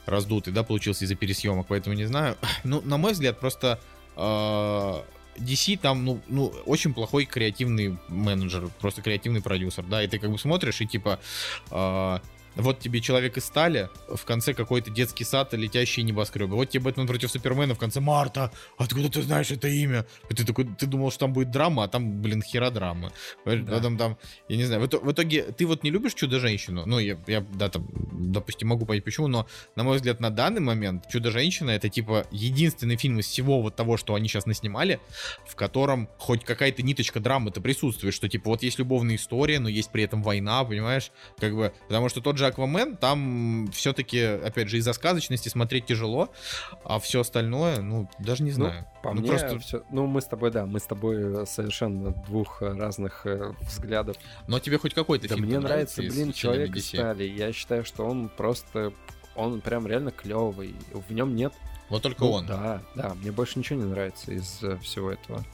Раздутый, 0.07 0.53
да, 0.55 0.63
получился 0.63 1.05
из-за 1.05 1.17
пересъемок, 1.17 1.67
поэтому 1.69 1.95
не 1.97 2.07
знаю. 2.07 2.37
Ну, 2.65 2.81
на 2.83 2.97
мой 2.97 3.13
взгляд, 3.13 3.39
просто 3.41 3.79
э, 4.17 5.03
DC 5.37 5.79
там, 5.79 6.05
ну, 6.05 6.21
ну, 6.29 6.47
очень 6.67 6.95
плохой 6.95 7.25
креативный 7.25 7.99
менеджер, 8.09 8.69
просто 8.81 9.03
креативный 9.03 9.43
продюсер, 9.43 9.85
да, 9.85 10.03
и 10.03 10.09
ты 10.09 10.19
как 10.19 10.31
бы 10.31 10.39
смотришь 10.39 10.81
и 10.81 10.87
типа 10.87 11.21
э, 11.71 12.19
вот 12.57 12.81
тебе 12.81 13.01
человек 13.01 13.37
из 13.37 13.45
стали, 13.45 13.89
в 14.09 14.25
конце 14.25 14.55
какой-то 14.55 14.91
детский 14.91 15.25
сад 15.25 15.55
и 15.55 15.57
летящие 15.57 16.05
небоскребы. 16.05 16.55
Вот 16.55 16.71
тебе 16.71 16.85
Бэтмен 16.85 17.07
против 17.07 17.31
Супермена, 17.31 17.75
в 17.75 17.79
конце 17.79 18.01
Марта, 18.01 18.53
откуда 18.79 19.11
ты 19.11 19.23
знаешь 19.23 19.51
это 19.51 19.69
имя? 19.69 20.07
И 20.29 20.35
ты 20.35 20.45
такой, 20.45 20.67
ты 20.79 20.87
думал, 20.87 21.11
что 21.11 21.21
там 21.21 21.33
будет 21.33 21.51
драма, 21.51 21.85
а 21.85 21.89
там, 21.89 22.23
блин, 22.23 22.43
хера 22.43 22.71
драма. 22.71 23.13
Понимаешь, 23.45 23.67
Да. 23.67 23.77
Потом 23.77 23.99
там, 23.99 24.19
я 24.49 24.57
не 24.57 24.65
знаю, 24.65 24.83
в, 24.83 24.89
в 24.89 25.13
итоге 25.13 25.43
ты 25.43 25.67
вот 25.67 25.83
не 25.83 25.91
любишь 25.91 26.15
Чудо-женщину? 26.15 26.85
Ну, 26.87 26.99
я, 26.99 27.19
я, 27.27 27.41
да, 27.41 27.69
там, 27.69 27.89
допустим, 28.13 28.69
могу 28.69 28.87
понять 28.87 29.05
почему, 29.05 29.27
но, 29.29 29.47
на 29.77 29.85
мой 29.85 29.97
взгляд, 29.97 30.21
на 30.21 30.31
данный 30.31 30.61
момент 30.61 31.09
Чудо-женщина 31.09 31.71
это, 31.71 31.89
типа, 31.89 32.27
единственный 32.31 32.97
фильм 32.97 33.19
из 33.19 33.27
всего 33.27 33.63
вот 33.63 33.77
того, 33.77 33.97
что 33.97 34.15
они 34.15 34.29
сейчас 34.29 34.47
наснимали, 34.47 35.01
в 35.47 35.55
котором 35.57 36.09
хоть 36.19 36.45
какая-то 36.45 36.83
ниточка 36.83 37.21
драмы-то 37.21 37.61
присутствует, 37.61 38.15
что, 38.15 38.29
типа, 38.29 38.51
вот 38.51 38.63
есть 38.63 38.79
любовная 38.79 39.17
история, 39.17 39.59
но 39.61 39.69
есть 39.69 39.91
при 39.91 40.05
этом 40.05 40.23
война, 40.23 40.65
понимаешь? 40.65 41.11
Как 41.39 41.55
бы, 41.55 41.73
потому 41.89 42.09
что 42.09 42.21
тот 42.21 42.39
же 42.41 42.47
Аквамен, 42.47 42.97
там 42.97 43.69
все-таки, 43.73 44.21
опять 44.21 44.69
же, 44.69 44.79
из-за 44.79 44.93
сказочности 44.93 45.49
смотреть 45.49 45.87
тяжело, 45.87 46.33
а 46.85 46.99
все 46.99 47.21
остальное, 47.21 47.81
ну, 47.81 48.09
даже 48.19 48.43
не 48.43 48.51
знаю. 48.51 48.87
По 49.03 49.15
ну, 49.15 49.21
мне 49.21 49.29
просто, 49.29 49.59
всё- 49.61 49.85
Ну, 49.91 50.07
мы 50.07 50.21
с 50.21 50.25
тобой, 50.25 50.51
да, 50.51 50.67
мы 50.67 50.81
с 50.81 50.85
тобой 50.85 51.43
э, 51.43 51.47
совершенно 51.47 52.11
двух 52.11 52.63
э, 52.63 52.73
разных 52.73 53.27
э, 53.27 53.55
взглядов. 53.61 54.17
но 54.49 54.59
тебе 54.59 54.79
хоть 54.79 54.95
какой-то 54.95 55.29
Да 55.29 55.37
фильм 55.37 55.47
мне 55.47 55.61
нравится, 55.61 56.03
блин, 56.03 56.33
человек 56.33 56.75
из 56.75 56.89
стали. 56.89 57.25
Я 57.25 57.53
считаю, 57.53 57.85
что 57.85 58.05
он 58.05 58.29
просто... 58.29 58.93
Он 59.37 59.61
прям 59.61 59.87
реально 59.87 60.11
клевый. 60.11 60.75
В 60.93 61.13
нем 61.13 61.37
нет... 61.37 61.53
Вот 61.89 62.03
только 62.03 62.25
ну, 62.25 62.31
он. 62.33 62.47
Да, 62.47 62.83
да, 62.95 63.15
мне 63.15 63.33
больше 63.33 63.59
ничего 63.59 63.81
не 63.81 63.87
нравится 63.87 64.33
из 64.33 64.61
всего 64.83 65.11
этого. 65.11 65.45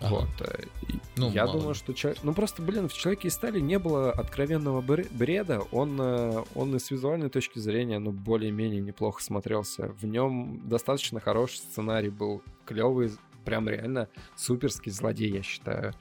Ага. 0.00 0.14
Вот. 0.14 0.28
э, 0.40 0.64
и 0.88 0.94
Ну, 1.16 1.30
я 1.30 1.46
мало 1.46 1.58
думаю, 1.58 1.74
что 1.74 1.92
человек... 1.92 2.22
Ну, 2.22 2.34
просто, 2.34 2.62
блин, 2.62 2.88
в 2.88 2.92
«Человеке 2.92 3.28
из 3.28 3.34
стали» 3.34 3.60
не 3.60 3.78
было 3.78 4.10
откровенного 4.10 4.80
бре- 4.82 5.08
бреда. 5.10 5.62
Он, 5.72 5.98
э, 6.00 6.44
он 6.54 6.74
и 6.76 6.78
с 6.78 6.90
визуальной 6.90 7.30
точки 7.30 7.58
зрения, 7.58 7.98
ну, 7.98 8.10
более-менее 8.12 8.80
неплохо 8.80 9.22
смотрелся. 9.22 9.94
В 10.00 10.04
нем 10.04 10.60
достаточно 10.68 11.20
хороший 11.20 11.58
сценарий 11.58 12.10
был, 12.10 12.42
клевый, 12.66 13.12
прям 13.44 13.68
реально 13.68 14.08
суперский 14.36 14.90
злодей, 14.90 15.30
я 15.30 15.42
считаю. 15.42 15.92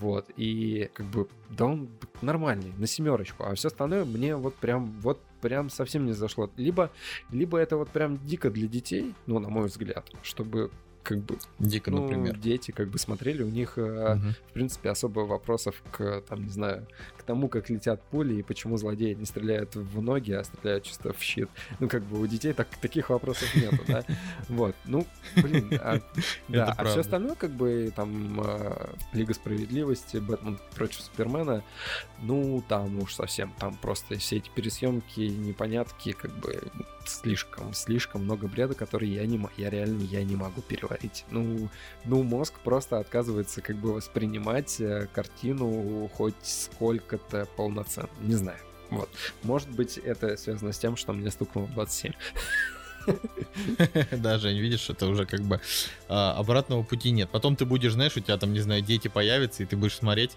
Вот. 0.00 0.30
И 0.36 0.90
как 0.92 1.06
бы, 1.06 1.28
да 1.50 1.66
он 1.66 1.88
нормальный, 2.20 2.72
на 2.76 2.86
семерочку. 2.86 3.44
А 3.44 3.54
все 3.54 3.68
остальное 3.68 4.04
мне 4.04 4.36
вот 4.36 4.54
прям, 4.54 4.92
вот 5.00 5.20
прям 5.40 5.70
совсем 5.70 6.06
не 6.06 6.12
зашло. 6.12 6.50
Либо, 6.56 6.90
либо 7.30 7.58
это 7.58 7.76
вот 7.76 7.90
прям 7.90 8.18
дико 8.24 8.50
для 8.50 8.68
детей, 8.68 9.14
ну, 9.26 9.38
на 9.38 9.48
мой 9.48 9.66
взгляд, 9.66 10.10
чтобы 10.22 10.70
как 11.04 11.18
бы, 11.18 11.36
Дико, 11.58 11.90
ну, 11.90 12.02
например. 12.02 12.36
дети 12.38 12.70
как 12.70 12.88
бы 12.88 12.98
смотрели, 12.98 13.42
у 13.42 13.48
них, 13.50 13.76
Мгм. 13.76 14.34
в 14.48 14.52
принципе, 14.52 14.90
особо 14.90 15.20
вопросов 15.20 15.80
к, 15.92 16.22
там, 16.22 16.44
не 16.44 16.50
знаю, 16.50 16.86
к 17.16 17.22
тому, 17.22 17.48
как 17.48 17.70
летят 17.70 18.02
пули 18.10 18.36
и 18.36 18.42
почему 18.42 18.76
злодеи 18.78 19.14
не 19.14 19.26
стреляют 19.26 19.76
в 19.76 20.00
ноги, 20.00 20.32
а 20.32 20.42
стреляют 20.42 20.84
чисто 20.84 21.12
в 21.12 21.22
щит. 21.22 21.48
Ну, 21.78 21.88
как 21.88 22.02
бы 22.02 22.20
у 22.20 22.26
детей 22.26 22.52
так, 22.54 22.68
таких 22.80 23.10
вопросов 23.10 23.54
нету, 23.54 23.78
да? 23.86 24.04
Вот, 24.48 24.74
ну, 24.86 25.06
блин, 25.36 25.70
а, 25.80 26.00
да, 26.48 26.74
а 26.76 26.84
все 26.84 27.00
остальное, 27.00 27.34
как 27.34 27.50
бы, 27.50 27.92
там, 27.94 28.40
э, 28.40 28.86
Лига 29.12 29.34
Справедливости, 29.34 30.16
Бэтмен 30.16 30.58
против 30.74 31.00
Супермена, 31.00 31.62
ну, 32.22 32.64
там 32.68 32.98
уж 33.00 33.14
совсем, 33.14 33.52
там 33.58 33.76
просто 33.76 34.18
все 34.18 34.36
эти 34.38 34.48
пересъемки, 34.48 35.20
непонятки, 35.20 36.12
как 36.12 36.32
бы, 36.38 36.62
слишком, 37.06 37.74
слишком 37.74 38.24
много 38.24 38.46
бреда, 38.46 38.74
который 38.74 39.08
я 39.08 39.26
не, 39.26 39.38
я 39.56 39.70
реально, 39.70 40.02
я 40.02 40.24
не 40.24 40.36
могу 40.36 40.62
переварить. 40.94 41.24
Ну, 41.30 41.68
ну, 42.04 42.22
мозг 42.22 42.54
просто 42.62 42.98
отказывается 42.98 43.60
как 43.60 43.76
бы 43.76 43.92
воспринимать 43.94 44.80
э, 44.80 45.08
картину 45.12 46.10
хоть 46.14 46.34
сколько-то 46.42 47.46
полноценно. 47.56 48.08
Не 48.20 48.34
знаю. 48.34 48.58
Вот. 48.90 49.08
Может 49.42 49.70
быть, 49.70 49.98
это 49.98 50.36
связано 50.36 50.72
с 50.72 50.78
тем, 50.78 50.96
что 50.96 51.12
мне 51.12 51.30
стукнуло 51.30 51.66
27. 51.68 52.12
Да, 54.12 54.38
Жень, 54.38 54.58
видишь, 54.58 54.90
это 54.90 55.06
уже 55.06 55.26
как 55.26 55.40
бы 55.42 55.60
а, 56.08 56.32
обратного 56.36 56.82
пути 56.82 57.10
нет. 57.10 57.28
Потом 57.30 57.56
ты 57.56 57.64
будешь, 57.64 57.92
знаешь, 57.92 58.16
у 58.16 58.20
тебя 58.20 58.36
там, 58.36 58.52
не 58.52 58.60
знаю, 58.60 58.82
дети 58.82 59.08
появятся, 59.08 59.62
и 59.62 59.66
ты 59.66 59.76
будешь 59.76 59.96
смотреть 59.96 60.32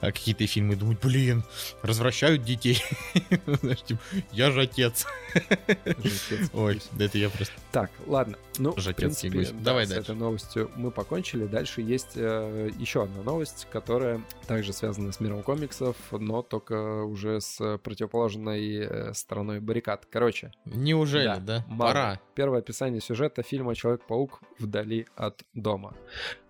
а, 0.00 0.06
какие-то 0.06 0.46
фильмы 0.46 0.74
и 0.74 0.76
думать, 0.76 0.98
блин, 1.02 1.44
развращают 1.82 2.42
детей. 2.42 2.82
Знаешь, 3.46 3.82
типа, 3.82 4.00
я 4.32 4.50
же 4.50 4.62
отец. 4.62 5.06
Ой, 6.52 6.80
да 6.92 7.04
это 7.04 7.18
я 7.18 7.30
просто... 7.30 7.54
Так, 7.72 7.90
ладно. 8.06 8.36
Ну, 8.58 8.72
в 8.72 8.92
принципе, 8.94 9.44
да, 9.44 9.52
Давай 9.60 9.86
с 9.86 9.88
дальше. 9.90 10.12
этой 10.12 10.16
новостью 10.16 10.70
мы 10.76 10.90
покончили. 10.90 11.46
Дальше 11.46 11.80
есть 11.80 12.12
э, 12.16 12.70
еще 12.78 13.04
одна 13.04 13.22
новость, 13.22 13.68
которая 13.70 14.20
также 14.46 14.72
связана 14.72 15.12
с 15.12 15.20
миром 15.20 15.42
комиксов, 15.42 15.96
но 16.10 16.42
только 16.42 17.04
уже 17.04 17.40
с 17.40 17.78
противоположной 17.78 18.78
э, 18.78 19.14
стороной 19.14 19.60
баррикад. 19.60 20.06
Короче, 20.10 20.52
Неужели, 20.64 21.24
Да, 21.26 21.36
да? 21.38 21.64
Марвел. 21.68 22.07
Пора. 22.08 22.27
Первое 22.38 22.60
описание 22.60 23.00
сюжета 23.00 23.42
фильма 23.42 23.74
«Человек-паук 23.74 24.40
вдали 24.60 25.08
от 25.16 25.42
дома». 25.54 25.96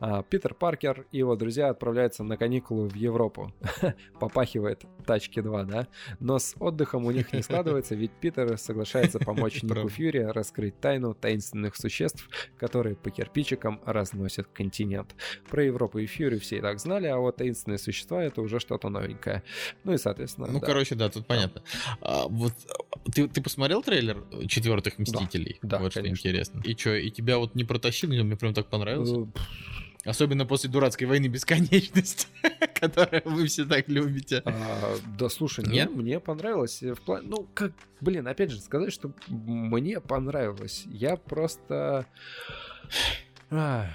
А, 0.00 0.22
Питер 0.22 0.52
Паркер 0.52 1.06
и 1.12 1.16
его 1.16 1.34
друзья 1.34 1.70
отправляются 1.70 2.22
на 2.24 2.36
каникулы 2.36 2.90
в 2.90 2.94
Европу. 2.94 3.54
Попахивает 4.20 4.84
тачки 5.06 5.40
2, 5.40 5.64
да? 5.64 5.88
Но 6.20 6.38
с 6.38 6.54
отдыхом 6.60 7.06
у 7.06 7.10
них 7.10 7.32
не 7.32 7.40
складывается, 7.40 7.94
ведь 7.94 8.10
Питер 8.10 8.58
соглашается 8.58 9.18
помочь 9.18 9.62
Нику. 9.62 9.88
Фьюри 9.88 10.18
раскрыть 10.18 10.78
тайну 10.78 11.14
таинственных 11.14 11.74
существ, 11.74 12.28
которые 12.58 12.94
по 12.94 13.08
кирпичикам 13.08 13.80
разносят 13.86 14.46
континент. 14.48 15.14
Про 15.48 15.64
Европу 15.64 16.00
и 16.00 16.04
Фьюри 16.04 16.38
все 16.38 16.58
и 16.58 16.60
так 16.60 16.80
знали, 16.80 17.06
а 17.06 17.16
вот 17.16 17.36
таинственные 17.36 17.78
существа— 17.78 18.22
это 18.24 18.42
уже 18.42 18.60
что-то 18.60 18.90
новенькое. 18.90 19.42
Ну 19.84 19.94
и, 19.94 19.96
соответственно, 19.96 20.48
Ну, 20.48 20.60
да. 20.60 20.66
короче, 20.66 20.96
да, 20.96 21.08
тут 21.08 21.26
понятно. 21.26 21.62
А, 22.02 22.28
вот 22.28 22.52
ты, 23.10 23.26
ты 23.26 23.40
посмотрел 23.40 23.82
трейлер 23.82 24.22
четвертых 24.48 24.98
Мстителей? 24.98 25.58
Да, 25.62 25.77
вот 25.80 25.92
что 25.92 26.02
конечно. 26.02 26.26
интересно. 26.28 26.62
И 26.64 26.76
что, 26.76 26.94
и 26.94 27.10
тебя 27.10 27.38
вот 27.38 27.54
не 27.54 27.64
протащил, 27.64 28.08
мне 28.08 28.36
прям 28.36 28.54
так 28.54 28.66
понравился? 28.68 29.20
Э, 29.20 29.24
Особенно 30.04 30.46
после 30.46 30.70
дурацкой 30.70 31.06
войны 31.08 31.26
бесконечности, 31.26 32.28
которую 32.80 33.22
вы 33.26 33.46
все 33.46 33.64
так 33.64 33.88
любите. 33.88 34.42
А, 34.44 34.94
да, 35.18 35.28
слушай, 35.28 35.64
ну, 35.66 35.72
Нет? 35.72 35.90
мне 35.90 36.20
понравилось. 36.20 36.82
э, 36.82 36.94
В 36.94 37.00
плане, 37.00 37.26
ну, 37.28 37.48
как, 37.52 37.72
блин, 38.00 38.26
опять 38.28 38.50
же, 38.50 38.60
сказать, 38.60 38.92
что 38.92 39.12
мне 39.28 40.00
понравилось. 40.00 40.84
Я 40.86 41.16
просто... 41.16 42.06
А, 43.50 43.86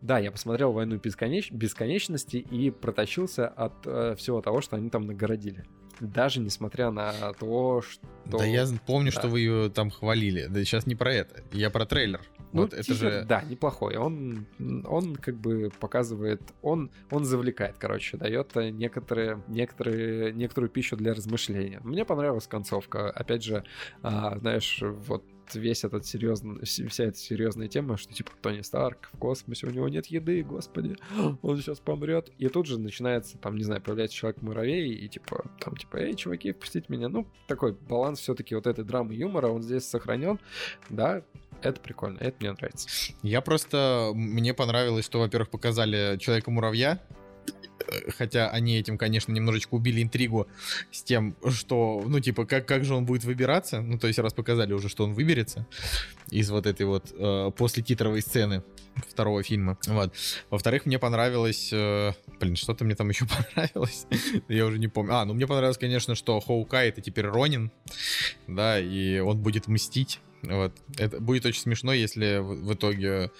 да, 0.00 0.18
я 0.18 0.30
посмотрел 0.30 0.72
«Войну 0.72 0.96
бесконеч- 0.96 1.52
бесконечности» 1.52 2.36
и 2.36 2.70
протащился 2.70 3.48
от 3.48 3.74
э, 3.84 4.14
всего 4.16 4.40
того, 4.40 4.60
что 4.60 4.76
они 4.76 4.90
там 4.90 5.06
нагородили. 5.06 5.64
Даже 6.00 6.40
несмотря 6.40 6.90
на 6.90 7.32
то, 7.34 7.82
что... 7.82 8.06
Да 8.26 8.44
я 8.44 8.66
помню, 8.86 9.12
да. 9.12 9.20
что 9.20 9.28
вы 9.28 9.40
ее 9.40 9.70
там 9.70 9.90
хвалили. 9.90 10.46
Да 10.46 10.64
сейчас 10.64 10.86
не 10.86 10.94
про 10.94 11.12
это. 11.12 11.42
Я 11.52 11.70
про 11.70 11.86
трейлер. 11.86 12.20
Ну, 12.52 12.62
вот 12.62 12.72
это 12.72 12.82
тизер, 12.82 13.12
же... 13.12 13.24
Да, 13.28 13.42
неплохой. 13.42 13.96
Он, 13.96 14.46
он 14.86 15.16
как 15.16 15.36
бы 15.36 15.70
показывает, 15.80 16.40
он, 16.62 16.90
он 17.10 17.24
завлекает, 17.24 17.76
короче, 17.78 18.16
дает 18.16 18.56
э, 18.56 18.70
некоторые, 18.70 19.42
некоторые, 19.48 20.32
некоторую 20.32 20.70
пищу 20.70 20.96
для 20.96 21.12
размышления. 21.12 21.80
Мне 21.84 22.04
понравилась 22.04 22.46
концовка. 22.46 23.10
Опять 23.10 23.44
же, 23.44 23.64
а, 24.02 24.38
знаешь, 24.38 24.82
вот 24.82 25.24
весь 25.54 25.84
этот 25.84 26.06
серьезный, 26.06 26.64
вся 26.64 27.04
эта 27.04 27.16
серьезная 27.16 27.68
тема, 27.68 27.96
что 27.96 28.12
типа 28.12 28.30
Тони 28.40 28.62
Старк 28.62 29.10
в 29.12 29.18
космосе, 29.18 29.66
у 29.66 29.70
него 29.70 29.88
нет 29.88 30.06
еды, 30.06 30.42
господи, 30.42 30.96
он 31.42 31.56
сейчас 31.58 31.80
помрет. 31.80 32.30
И 32.38 32.48
тут 32.48 32.66
же 32.66 32.78
начинается, 32.78 33.38
там, 33.38 33.56
не 33.56 33.64
знаю, 33.64 33.82
появляется 33.82 34.16
человек-муравей, 34.16 34.92
и 34.92 35.08
типа, 35.08 35.44
там, 35.60 35.76
типа, 35.76 35.98
эй, 35.98 36.14
чуваки, 36.14 36.52
впустите 36.52 36.86
меня. 36.88 37.08
Ну, 37.08 37.26
такой 37.46 37.72
баланс 37.72 38.20
все-таки 38.20 38.54
вот 38.54 38.66
этой 38.66 38.84
драмы 38.84 39.14
юмора, 39.14 39.48
он 39.48 39.62
здесь 39.62 39.84
сохранен. 39.84 40.38
Да, 40.90 41.22
это 41.62 41.80
прикольно, 41.80 42.18
это 42.18 42.36
мне 42.40 42.52
нравится. 42.52 42.88
Я 43.22 43.40
просто... 43.40 44.12
Мне 44.14 44.54
понравилось, 44.54 45.04
что, 45.04 45.18
во-первых, 45.18 45.50
показали 45.50 46.16
Человека-муравья, 46.18 47.00
хотя 48.16 48.50
они 48.50 48.78
этим, 48.78 48.98
конечно, 48.98 49.32
немножечко 49.32 49.74
убили 49.74 50.02
интригу 50.02 50.46
с 50.90 51.02
тем, 51.02 51.36
что, 51.50 52.02
ну, 52.06 52.20
типа, 52.20 52.46
как, 52.46 52.66
как 52.66 52.84
же 52.84 52.94
он 52.94 53.04
будет 53.04 53.24
выбираться. 53.24 53.80
Ну, 53.80 53.98
то 53.98 54.06
есть, 54.06 54.18
раз 54.18 54.32
показали 54.32 54.72
уже, 54.72 54.88
что 54.88 55.04
он 55.04 55.14
выберется 55.14 55.66
из 56.30 56.50
вот 56.50 56.66
этой 56.66 56.86
вот 56.86 57.14
э, 57.16 57.50
после 57.56 57.82
титровой 57.82 58.20
сцены 58.22 58.62
второго 59.08 59.42
фильма. 59.42 59.78
Вот. 59.86 60.12
Во-вторых, 60.50 60.86
мне 60.86 60.98
понравилось... 60.98 61.70
э, 61.72 62.12
блин, 62.40 62.56
что-то 62.56 62.84
мне 62.84 62.94
там 62.94 63.08
еще 63.10 63.26
понравилось. 63.26 64.06
Я 64.48 64.66
уже 64.66 64.78
не 64.78 64.88
помню. 64.88 65.14
А, 65.14 65.24
ну 65.24 65.34
мне 65.34 65.46
понравилось, 65.46 65.78
конечно, 65.78 66.14
что 66.14 66.40
Хоукай 66.40 66.88
это 66.88 67.00
теперь 67.00 67.26
Ронин, 67.26 67.70
да, 68.46 68.78
и 68.78 69.18
он 69.20 69.38
будет 69.38 69.68
мстить 69.68 70.20
Вот. 70.42 70.72
Это 70.96 71.20
будет 71.20 71.46
очень 71.46 71.62
смешно, 71.62 71.92
если 71.92 72.38
в, 72.38 72.64
в 72.64 72.74
итоге, 72.74 73.30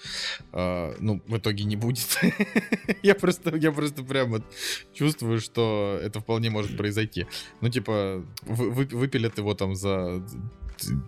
э, 0.51 0.95
ну, 0.99 1.21
в 1.27 1.37
итоге 1.37 1.63
не 1.63 1.75
будет. 1.75 2.19
я 3.03 3.15
просто, 3.15 3.55
я 3.55 3.71
просто 3.71 4.03
прям 4.03 4.31
вот 4.31 4.43
чувствую, 4.93 5.39
что 5.39 5.99
это 6.01 6.19
вполне 6.19 6.49
может 6.49 6.75
произойти. 6.77 7.25
Ну, 7.61 7.69
типа, 7.69 8.25
вы, 8.41 8.71
вы, 8.71 8.85
выпилят 8.85 9.37
его 9.37 9.53
там 9.53 9.75
за 9.75 10.23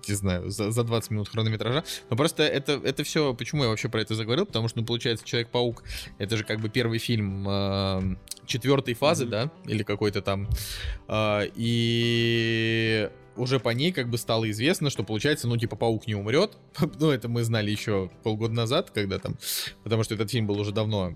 не 0.07 0.13
знаю, 0.15 0.49
за, 0.49 0.71
за 0.71 0.83
20 0.83 1.11
минут 1.11 1.29
хронометража. 1.29 1.83
Но 2.09 2.17
просто 2.17 2.43
это, 2.43 2.73
это 2.83 3.03
все, 3.03 3.33
почему 3.33 3.63
я 3.63 3.69
вообще 3.69 3.89
про 3.89 4.01
это 4.01 4.15
заговорил, 4.15 4.45
потому 4.45 4.67
что, 4.67 4.79
ну, 4.79 4.85
получается, 4.85 5.25
Человек-паук, 5.25 5.83
это 6.17 6.37
же 6.37 6.43
как 6.43 6.59
бы 6.59 6.69
первый 6.69 6.99
фильм 6.99 7.47
э, 7.47 8.15
четвертой 8.45 8.93
фазы, 8.93 9.25
mm-hmm. 9.25 9.29
да, 9.29 9.51
или 9.65 9.83
какой-то 9.83 10.21
там. 10.21 10.49
Э, 11.07 11.47
и 11.55 13.09
уже 13.35 13.59
по 13.59 13.69
ней 13.69 13.91
как 13.91 14.09
бы 14.09 14.17
стало 14.17 14.49
известно, 14.51 14.89
что 14.89 15.03
получается, 15.03 15.47
ну, 15.47 15.57
типа, 15.57 15.75
паук 15.75 16.07
не 16.07 16.15
умрет. 16.15 16.57
ну, 16.99 17.11
это 17.11 17.29
мы 17.29 17.43
знали 17.43 17.71
еще 17.71 18.09
полгода 18.23 18.53
назад, 18.53 18.91
когда 18.91 19.19
там, 19.19 19.37
потому 19.83 20.03
что 20.03 20.15
этот 20.15 20.29
фильм 20.31 20.47
был 20.47 20.59
уже 20.59 20.71
давно... 20.71 21.13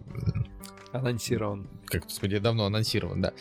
Анонсирован. 0.91 1.67
Как, 1.85 2.03
господи, 2.03 2.37
давно 2.37 2.65
анонсирован, 2.65 3.21
да. 3.21 3.33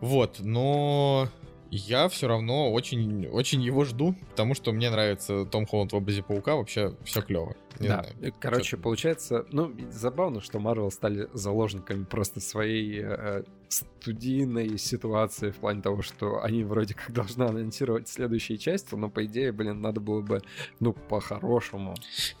Вот, 0.00 0.40
но 0.40 1.28
я 1.70 2.08
все 2.08 2.28
равно 2.28 2.72
очень, 2.72 3.26
очень 3.28 3.62
его 3.62 3.84
жду, 3.84 4.14
потому 4.30 4.54
что 4.54 4.72
мне 4.72 4.90
нравится 4.90 5.44
Том 5.44 5.66
Холланд 5.66 5.92
в 5.92 5.96
образе 5.96 6.22
паука, 6.22 6.56
вообще 6.56 6.94
все 7.04 7.22
клево. 7.22 7.54
Не 7.82 7.88
да, 7.88 8.04
знаю, 8.04 8.34
короче, 8.38 8.68
что 8.68 8.76
получается, 8.78 9.46
ну, 9.50 9.74
забавно, 9.90 10.40
что 10.40 10.58
Марвел 10.58 10.90
стали 10.90 11.28
заложниками 11.32 12.04
просто 12.04 12.40
своей 12.40 13.00
э, 13.02 13.42
студийной 13.72 14.78
ситуации 14.78 15.50
в 15.50 15.56
плане 15.56 15.82
того, 15.82 16.02
что 16.02 16.42
они 16.42 16.64
вроде 16.64 16.94
как 16.94 17.12
должны 17.12 17.44
анонсировать 17.44 18.08
следующие 18.08 18.58
части, 18.58 18.94
но 18.94 19.08
по 19.08 19.24
идее, 19.24 19.52
блин, 19.52 19.80
надо 19.80 20.00
было 20.00 20.20
бы, 20.20 20.42
ну, 20.80 20.92
по-хорошему. 20.92 21.94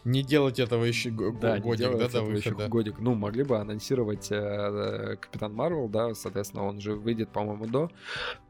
Не 0.04 0.22
делать 0.22 0.58
этого 0.58 0.84
еще 0.84 1.10
да, 1.10 1.58
годик, 1.58 1.96
да, 1.98 2.08
до 2.08 2.22
выхода. 2.22 2.68
годик. 2.68 2.98
Ну, 2.98 3.14
могли 3.14 3.44
бы 3.44 3.58
анонсировать 3.58 4.30
э, 4.30 4.36
э, 4.36 5.16
Капитан 5.16 5.54
Марвел, 5.54 5.88
да, 5.88 6.14
соответственно, 6.14 6.64
он 6.64 6.80
же 6.80 6.94
выйдет, 6.94 7.30
по-моему, 7.30 7.66
до, 7.66 7.90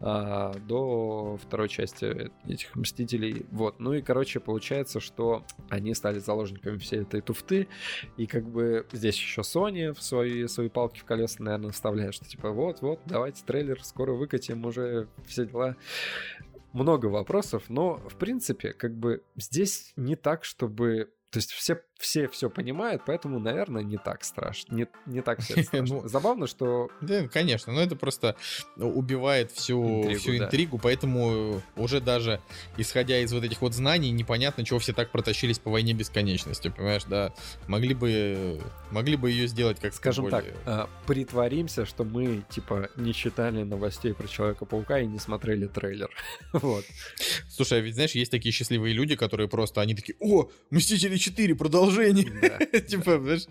э, 0.01 0.53
до 0.67 1.39
второй 1.43 1.69
части 1.69 2.31
этих 2.47 2.75
Мстителей. 2.75 3.47
Вот, 3.51 3.79
ну 3.79 3.93
и, 3.93 4.03
короче, 4.03 4.41
получается, 4.41 5.01
что 5.01 5.45
они 5.69 5.95
стали 5.95 6.19
заложниками 6.19 6.77
всей 6.83 7.03
этой 7.03 7.21
туфты, 7.21 7.69
и 8.17 8.27
как 8.27 8.49
бы 8.49 8.87
здесь 8.93 9.17
еще 9.17 9.41
Sony 9.43 9.93
в 9.93 10.03
свои, 10.03 10.47
свои 10.47 10.69
палки 10.69 11.01
в 11.01 11.05
колеса, 11.05 11.43
наверное, 11.43 11.71
вставляет, 11.71 12.15
что 12.15 12.25
типа 12.27 12.51
вот, 12.51 12.83
вот, 12.83 13.01
давайте 13.07 13.43
трейлер 13.45 13.83
скоро 13.83 14.13
выкатим, 14.13 14.65
уже 14.65 15.09
все 15.27 15.47
дела. 15.47 15.77
Много 16.73 17.07
вопросов, 17.07 17.65
но, 17.69 17.97
в 17.97 18.17
принципе, 18.17 18.73
как 18.73 18.97
бы 18.97 19.23
здесь 19.37 19.93
не 19.97 20.17
так, 20.17 20.45
чтобы 20.45 21.11
то 21.33 21.39
есть 21.39 21.53
все, 21.53 21.81
все 22.03 22.29
все 22.29 22.51
понимают, 22.51 23.03
поэтому, 23.07 23.39
наверное, 23.39 23.83
не 23.83 23.97
так 23.97 24.25
страшно. 24.25 24.75
Не, 24.75 24.87
не 25.07 25.23
так 25.23 25.41
все 25.41 25.63
страшно. 25.63 26.03
ну, 26.03 26.09
Забавно, 26.09 26.47
что... 26.47 26.91
Да, 27.01 27.29
конечно, 27.29 27.73
но 27.73 27.81
это 27.81 27.95
просто 27.95 28.37
убивает 28.77 29.53
всю 29.53 30.03
интригу, 30.03 30.21
всю 30.21 30.37
интригу 30.37 30.77
да. 30.77 30.83
поэтому 30.83 31.63
уже 31.77 32.01
даже 32.01 32.41
исходя 32.77 33.21
из 33.21 33.33
вот 33.33 33.45
этих 33.45 33.61
вот 33.63 33.73
знаний, 33.73 34.11
непонятно, 34.11 34.65
чего 34.65 34.81
все 34.81 34.93
так 34.93 35.13
протащились 35.13 35.61
по 35.61 35.71
войне 35.71 35.93
бесконечности, 35.93 36.73
понимаешь, 36.77 37.05
да? 37.05 37.33
Могли 37.69 37.95
бы, 37.95 38.61
могли 38.91 39.17
бы 39.17 39.31
ее 39.31 39.47
сделать 39.47 39.79
как 39.81 39.95
Скажем 39.95 40.25
более... 40.25 40.55
так, 40.65 40.91
притворимся, 41.07 41.87
что 41.87 42.03
мы, 42.03 42.45
типа, 42.51 42.91
не 42.97 43.15
читали 43.15 43.63
новостей 43.63 44.13
про 44.13 44.27
Человека-паука 44.27 44.99
и 44.99 45.07
не 45.07 45.21
смотрели 45.21 45.69
трейлер. 45.69 46.11
вот. 46.53 46.85
Слушай, 47.49 47.79
а 47.79 47.81
ведь, 47.81 47.95
знаешь, 47.95 48.13
есть 48.13 48.31
такие 48.33 48.53
счастливые 48.53 48.93
люди, 48.93 49.15
которые 49.15 49.49
просто, 49.49 49.81
они 49.81 49.95
такие, 49.95 50.17
о, 50.19 50.51
Мстители 50.71 51.17
4, 51.17 51.55
продолжение. 51.95 52.81
Типа, 52.89 53.19
знаешь, 53.21 53.47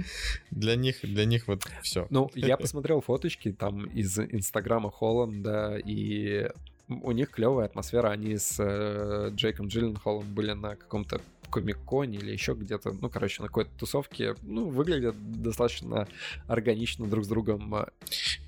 для 0.52 0.76
них, 0.76 0.98
для 1.04 1.26
них 1.26 1.48
вот 1.48 1.64
все. 1.82 2.08
Ну, 2.10 2.30
я 2.36 2.58
посмотрел 2.58 3.02
фоточки 3.02 3.52
там 3.52 3.86
из 3.86 4.18
Инстаграма 4.20 4.92
Холланда, 4.92 5.78
и 5.84 6.50
у 6.88 7.12
них 7.12 7.30
клевая 7.32 7.66
атмосфера. 7.66 8.10
Они 8.10 8.38
с 8.38 8.56
э, 8.60 9.32
Джейком 9.34 9.68
Джилленхолом 9.68 10.26
были 10.34 10.52
на 10.52 10.76
каком-то 10.76 11.22
Комик-Коне 11.52 12.18
или 12.18 12.32
еще 12.32 12.54
где-то, 12.54 12.94
ну, 13.00 13.10
короче, 13.10 13.42
на 13.42 13.48
какой-то 13.48 13.72
тусовке, 13.78 14.36
ну, 14.42 14.70
выглядят 14.70 15.16
достаточно 15.42 16.08
органично 16.48 17.08
друг 17.08 17.26
с 17.26 17.28
другом. 17.28 17.74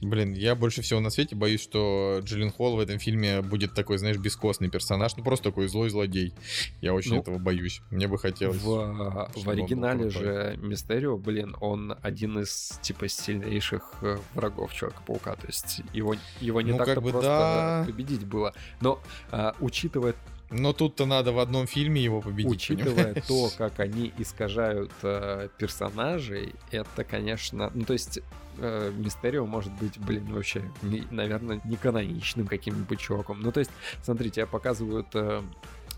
Блин, 0.02 0.34
я 0.34 0.56
больше 0.56 0.82
всего 0.82 1.00
на 1.00 1.10
свете 1.10 1.36
боюсь, 1.36 1.62
что 1.62 2.20
Джиллин 2.24 2.52
Холл 2.52 2.78
в 2.78 2.80
этом 2.80 3.00
фильме 3.00 3.42
будет 3.42 3.74
такой, 3.74 3.98
знаешь, 3.98 4.18
бескостный 4.18 4.70
персонаж, 4.70 5.16
ну, 5.18 5.24
просто 5.24 5.50
такой 5.50 5.68
злой 5.68 5.90
злодей. 5.90 6.34
Я 6.82 6.94
очень 6.94 7.16
ну, 7.16 7.22
этого 7.22 7.38
боюсь. 7.38 7.82
Мне 7.92 8.08
бы 8.08 8.18
хотелось... 8.18 8.58
В, 8.58 9.30
в 9.36 9.50
оригинале 9.50 10.10
же 10.10 10.58
Мистерио, 10.62 11.18
блин, 11.18 11.56
он 11.60 11.96
один 12.02 12.40
из, 12.40 12.80
типа, 12.82 13.08
сильнейших 13.08 13.96
э, 14.02 14.18
врагов 14.34 14.74
Человека-паука, 14.74 15.36
то 15.36 15.48
есть 15.48 15.82
его, 15.94 16.16
его 16.40 16.62
не 16.62 16.72
ну, 16.72 16.78
так-то 16.78 17.02
просто 17.02 17.22
да. 17.22 17.84
победить 17.86 18.26
было. 18.26 18.54
Но, 18.82 19.00
а, 19.32 19.56
учитывая 19.60 20.16
но 20.54 20.72
тут-то 20.72 21.06
надо 21.06 21.32
в 21.32 21.40
одном 21.40 21.68
фильме 21.68 22.02
его 22.02 22.22
победить. 22.22 22.52
Учитывая 22.52 23.14
понимаешь? 23.14 23.26
то, 23.28 23.50
как 23.58 23.80
они 23.80 24.14
искажают 24.18 24.92
э, 25.02 25.50
персонажей, 25.58 26.54
это, 26.72 27.04
конечно, 27.04 27.72
ну 27.74 27.84
то 27.84 27.94
есть 27.94 28.20
э, 28.58 28.92
Мистерио 28.96 29.46
может 29.46 29.74
быть, 29.74 29.98
блин, 30.00 30.26
вообще, 30.32 30.62
не, 30.84 31.04
наверное, 31.12 31.60
не 31.66 31.76
каноничным 31.76 32.48
каким-нибудь 32.48 33.00
чуваком. 33.00 33.42
Ну 33.42 33.52
то 33.52 33.60
есть, 33.60 33.72
смотрите, 34.04 34.42
я 34.42 34.48
показывают 34.48 35.08
э, 35.16 35.42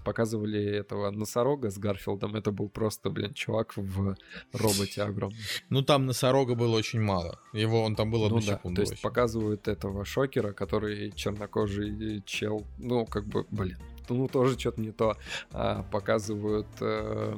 показывали 0.06 0.64
этого 0.64 1.10
носорога 1.10 1.72
с 1.72 1.78
Гарфилдом, 1.78 2.36
это 2.36 2.52
был 2.52 2.70
просто, 2.70 3.10
блин, 3.10 3.34
чувак 3.34 3.76
в 3.76 4.16
роботе 4.54 5.02
огромный. 5.02 5.40
Ну, 5.70 5.82
там 5.82 6.06
носорога 6.06 6.54
было 6.54 6.78
очень 6.78 7.02
мало. 7.02 7.40
Его 7.54 7.84
он 7.84 7.96
там 7.96 8.12
был 8.12 8.24
одну 8.24 8.38
ну, 8.38 8.42
секунду. 8.42 8.70
Да. 8.70 8.76
То 8.76 8.82
есть 8.82 8.92
вообще. 8.92 9.02
показывают 9.02 9.68
этого 9.68 10.06
шокера, 10.06 10.54
который 10.54 11.12
чернокожий 11.12 12.22
чел, 12.26 12.66
ну, 12.78 13.06
как 13.08 13.26
бы, 13.26 13.46
блин, 13.50 13.80
ну, 14.14 14.28
тоже 14.28 14.58
что-то 14.60 14.82
не 14.82 14.92
то. 14.92 15.18
А, 15.52 15.84
показывают... 15.92 16.68
Э, 16.82 17.36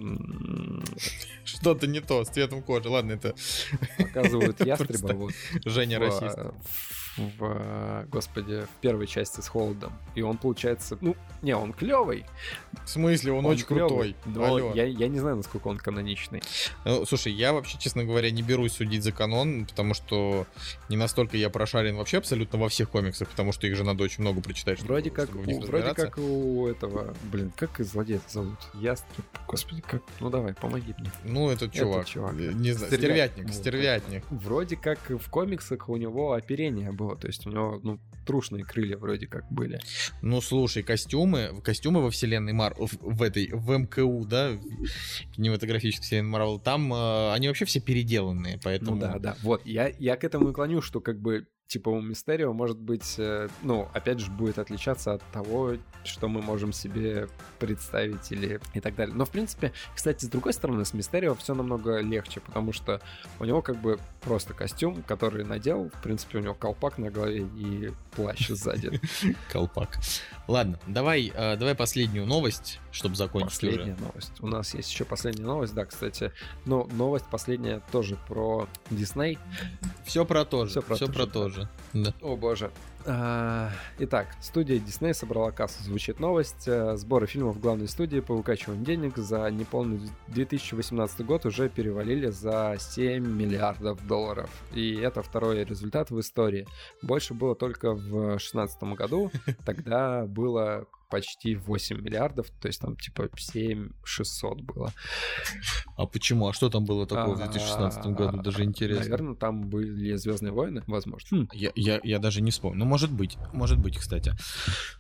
Что-то 1.44 1.88
не 1.88 2.02
то 2.02 2.24
с 2.24 2.30
цветом 2.30 2.62
кожи. 2.62 2.90
Ладно, 2.90 3.14
это... 3.14 3.36
Показывают 3.98 4.60
ястреба. 4.66 5.14
Вот, 5.14 5.34
Женя 5.66 6.00
расист 6.00 6.38
в, 7.18 8.06
господи, 8.10 8.62
в 8.62 8.82
первой 8.82 9.08
части 9.08 9.42
с 9.42 9.48
Холодом. 9.48 9.94
И 10.16 10.22
он 10.22 10.38
получается, 10.38 10.98
ну, 11.02 11.16
не, 11.42 11.56
он 11.56 11.74
клевый. 11.74 12.26
В 12.86 12.90
смысле, 12.90 13.34
он, 13.34 13.46
он 13.46 13.54
очень 13.54 13.66
клевый, 13.66 14.16
крутой. 14.24 14.60
Но 14.60 14.74
я, 14.74 14.86
я 14.86 15.08
не 15.08 15.20
знаю, 15.20 15.38
насколько 15.38 15.68
он 15.68 15.78
каноничный. 15.78 16.42
Ну, 16.86 17.06
слушай, 17.06 17.32
я 17.32 17.54
вообще, 17.54 17.78
честно 17.78 18.04
говоря, 18.04 18.32
не 18.32 18.42
берусь 18.42 18.74
судить 18.74 19.04
за 19.04 19.12
канон, 19.12 19.66
потому 19.66 19.94
что 19.94 20.46
не 20.90 20.98
настолько 20.98 21.38
я 21.38 21.50
прошарен 21.50 21.96
вообще 21.98 22.18
абсолютно 22.18 22.60
во 22.60 22.70
всех 22.70 22.90
комиксах, 22.90 23.28
потому 23.30 23.52
что 23.52 23.68
их 23.68 23.76
же 23.76 23.84
надо 23.84 24.04
очень 24.04 24.22
много 24.22 24.42
прочитать. 24.42 24.82
Вроде 24.82 25.10
как, 25.10 25.36
у, 25.36 25.62
вроде 25.62 25.94
как 25.94 26.18
у 26.18 26.68
этого, 26.68 27.14
блин, 27.32 27.52
как 27.56 27.80
из 27.80 27.92
злодея 27.92 28.22
зовут? 28.28 28.60
Ястреб, 28.76 29.26
господи, 29.48 29.82
как, 29.82 30.02
ну 30.20 30.30
давай, 30.30 30.54
помоги 30.54 30.94
мне. 30.98 31.12
Ну, 31.24 31.50
этот 31.50 31.74
чувак, 31.74 32.02
этот 32.02 32.10
чувак. 32.10 32.34
не 32.34 32.72
знаю, 32.72 32.94
стервятник, 32.94 33.54
стервятник. 33.54 34.24
Вроде 34.30 34.76
как 34.76 35.00
в 35.10 35.30
комиксах 35.30 35.90
у 35.90 35.98
него 35.98 36.34
оперение 36.34 36.92
было 36.92 37.07
было. 37.08 37.18
То 37.18 37.28
есть 37.28 37.46
у 37.46 37.50
него, 37.50 37.80
ну, 37.84 38.00
трушные 38.26 38.64
крылья 38.64 38.98
вроде 38.98 39.28
как 39.28 39.50
были. 39.52 39.80
Ну, 40.22 40.42
слушай, 40.42 40.84
костюмы, 40.84 41.62
костюмы 41.64 42.02
во 42.02 42.10
вселенной 42.10 42.54
Мар... 42.54 42.76
В, 42.78 42.90
в 43.02 43.22
этой, 43.22 43.50
в 43.52 43.78
МКУ, 43.78 44.26
да, 44.26 44.58
кинематографической 45.36 46.06
вселенной 46.06 46.30
Марвел, 46.30 46.60
там 46.60 46.94
э, 46.94 47.32
они 47.34 47.48
вообще 47.48 47.66
все 47.66 47.80
переделанные, 47.80 48.60
поэтому... 48.64 48.96
Ну 48.96 49.02
да, 49.02 49.20
да, 49.20 49.38
вот, 49.42 49.66
я, 49.66 49.92
я 50.00 50.16
к 50.16 50.24
этому 50.24 50.50
и 50.50 50.54
клоню, 50.54 50.82
что 50.82 51.00
как 51.00 51.20
бы 51.20 51.48
типа 51.68 51.90
у 51.90 52.02
Мистерио 52.02 52.54
может 52.54 52.78
быть, 52.78 53.16
э, 53.18 53.50
ну, 53.62 53.88
опять 53.94 54.20
же, 54.20 54.32
будет 54.32 54.58
отличаться 54.58 55.14
от 55.14 55.24
того, 55.32 55.76
что 56.04 56.28
мы 56.28 56.42
можем 56.42 56.72
себе 56.72 57.28
представить 57.60 58.32
или 58.32 58.60
и 58.74 58.80
так 58.80 58.96
далее. 58.96 59.16
Но, 59.16 59.26
в 59.26 59.32
принципе, 59.32 59.74
кстати, 59.96 60.26
с 60.26 60.30
другой 60.30 60.54
стороны, 60.54 60.86
с 60.86 60.94
Мистерио 60.94 61.36
все 61.36 61.54
намного 61.54 62.00
легче, 62.00 62.40
потому 62.40 62.72
что 62.74 63.02
у 63.40 63.46
него 63.46 63.62
как 63.62 63.82
бы 63.82 64.00
просто 64.22 64.54
костюм, 64.54 65.04
который 65.04 65.44
надел, 65.44 65.90
в 65.90 66.02
принципе, 66.02 66.40
у 66.40 66.42
него 66.42 66.54
колпак 66.54 66.98
на 66.98 67.12
голове 67.12 67.48
и 67.58 67.92
плащ 68.12 68.48
сзади. 68.50 69.00
Колпак. 69.52 69.98
Ладно, 70.48 70.80
давай, 70.88 71.32
э, 71.34 71.58
давай 71.58 71.76
последнюю 71.76 72.26
новость, 72.26 72.80
чтобы 72.98 73.16
закончить 73.16 73.50
Последняя 73.52 73.94
уже. 73.94 74.04
новость. 74.04 74.32
У 74.40 74.48
нас 74.48 74.74
есть 74.74 74.92
еще 74.92 75.06
последняя 75.06 75.46
новость, 75.46 75.74
да, 75.74 75.86
кстати. 75.86 76.32
Но 76.66 76.88
новость 76.92 77.26
последняя 77.30 77.82
тоже 77.92 78.18
про 78.28 78.68
Дисней. 78.90 79.38
Все 80.06 80.26
про 80.26 80.46
то 80.46 80.66
же. 80.66 80.72
Все 80.72 80.82
про, 80.82 80.96
все 80.96 81.06
то, 81.06 81.14
про 81.14 81.26
то 81.28 81.50
же. 81.50 81.70
Да. 81.94 82.14
О 82.22 82.36
боже. 82.36 82.72
А, 83.10 83.72
итак, 84.00 84.28
студия 84.42 84.78
Disney 84.78 85.14
собрала 85.14 85.52
кассу. 85.52 85.82
Звучит 85.82 86.20
новость. 86.20 86.68
Э, 86.68 86.98
сборы 86.98 87.26
фильмов 87.26 87.56
в 87.56 87.60
главной 87.62 87.88
студии 87.88 88.20
по 88.20 88.36
выкачиванию 88.36 88.86
денег 88.86 89.16
за 89.16 89.50
неполный 89.50 90.02
2018 90.28 91.26
год 91.26 91.46
уже 91.46 91.70
перевалили 91.70 92.30
за 92.30 92.76
7 92.78 93.26
миллиардов 93.26 94.06
долларов. 94.06 94.50
И 94.74 94.94
это 94.96 95.22
второй 95.22 95.64
результат 95.64 96.12
в 96.12 96.20
истории. 96.20 96.68
Больше 97.02 97.34
было 97.34 97.56
только 97.56 97.94
в 97.94 98.10
2016 98.10 98.84
году. 98.84 99.32
Тогда 99.66 100.26
было 100.26 100.86
почти 101.10 101.56
8 101.56 102.02
миллиардов, 102.02 102.50
то 102.62 102.68
есть 102.68 102.82
там 102.82 102.96
типа 102.96 103.30
7 103.36 103.92
600 104.04 104.62
было. 104.62 104.92
А 105.96 106.06
почему? 106.06 106.48
А 106.48 106.54
что 106.54 106.70
там 106.70 106.86
было 106.86 107.08
такого 107.08 107.36
в 107.36 107.38
2016 107.38 108.06
году? 108.08 108.42
Даже 108.42 108.64
интересно. 108.64 109.04
Наверное, 109.04 109.36
там 109.36 109.70
были 109.70 110.16
Звездные 110.18 110.52
войны, 110.52 110.84
возможно. 110.88 111.38
Хм. 111.38 111.50
Я, 111.54 111.72
я, 111.76 112.00
я 112.04 112.20
даже 112.20 112.42
не 112.42 112.52
вспомню. 112.52 112.80
Ну, 112.80 112.86
может 112.98 113.12
быть. 113.12 113.38
Может 113.54 113.78
быть, 113.78 113.96
кстати. 113.96 114.34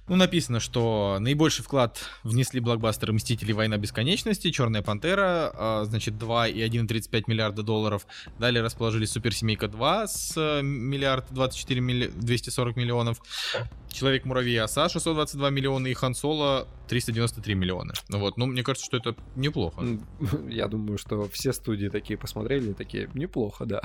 Ну, 0.07 0.17
написано, 0.17 0.59
что 0.59 1.17
наибольший 1.19 1.65
вклад 1.65 1.97
внесли 2.21 2.59
блокбастеры 2.59 3.11
«Мстители. 3.11 3.53
Война 3.53 3.77
бесконечности», 3.77 4.51
«Черная 4.51 4.83
пантера», 4.83 5.51
а, 5.51 5.83
значит, 5.85 6.15
2 6.19 6.49
и 6.49 6.59
1,35 6.59 7.23
миллиарда 7.25 7.63
долларов. 7.63 8.05
Далее 8.37 8.61
расположились 8.61 9.09
«Суперсемейка 9.09 9.65
2» 9.65 10.07
с 10.07 10.33
э, 10.37 10.61
миллиард 10.61 11.25
24 11.31 11.81
милли... 11.81 12.11
240 12.13 12.75
миллионов. 12.75 13.17
Человек-муравей 13.91 14.53
и 14.53 14.57
оса 14.57 14.89
622 14.89 15.49
миллиона 15.49 15.87
и 15.87 15.95
Хан 15.95 16.13
Соло 16.13 16.67
393 16.87 17.55
миллиона. 17.55 17.93
Ну 18.09 18.19
вот, 18.19 18.37
ну 18.37 18.45
мне 18.45 18.63
кажется, 18.63 18.85
что 18.85 18.97
это 18.97 19.15
неплохо. 19.35 19.83
Я 20.49 20.67
думаю, 20.67 20.97
что 20.97 21.27
все 21.29 21.53
студии 21.53 21.87
такие 21.87 22.17
посмотрели, 22.17 22.73
такие, 22.73 23.09
неплохо, 23.13 23.65
да. 23.65 23.81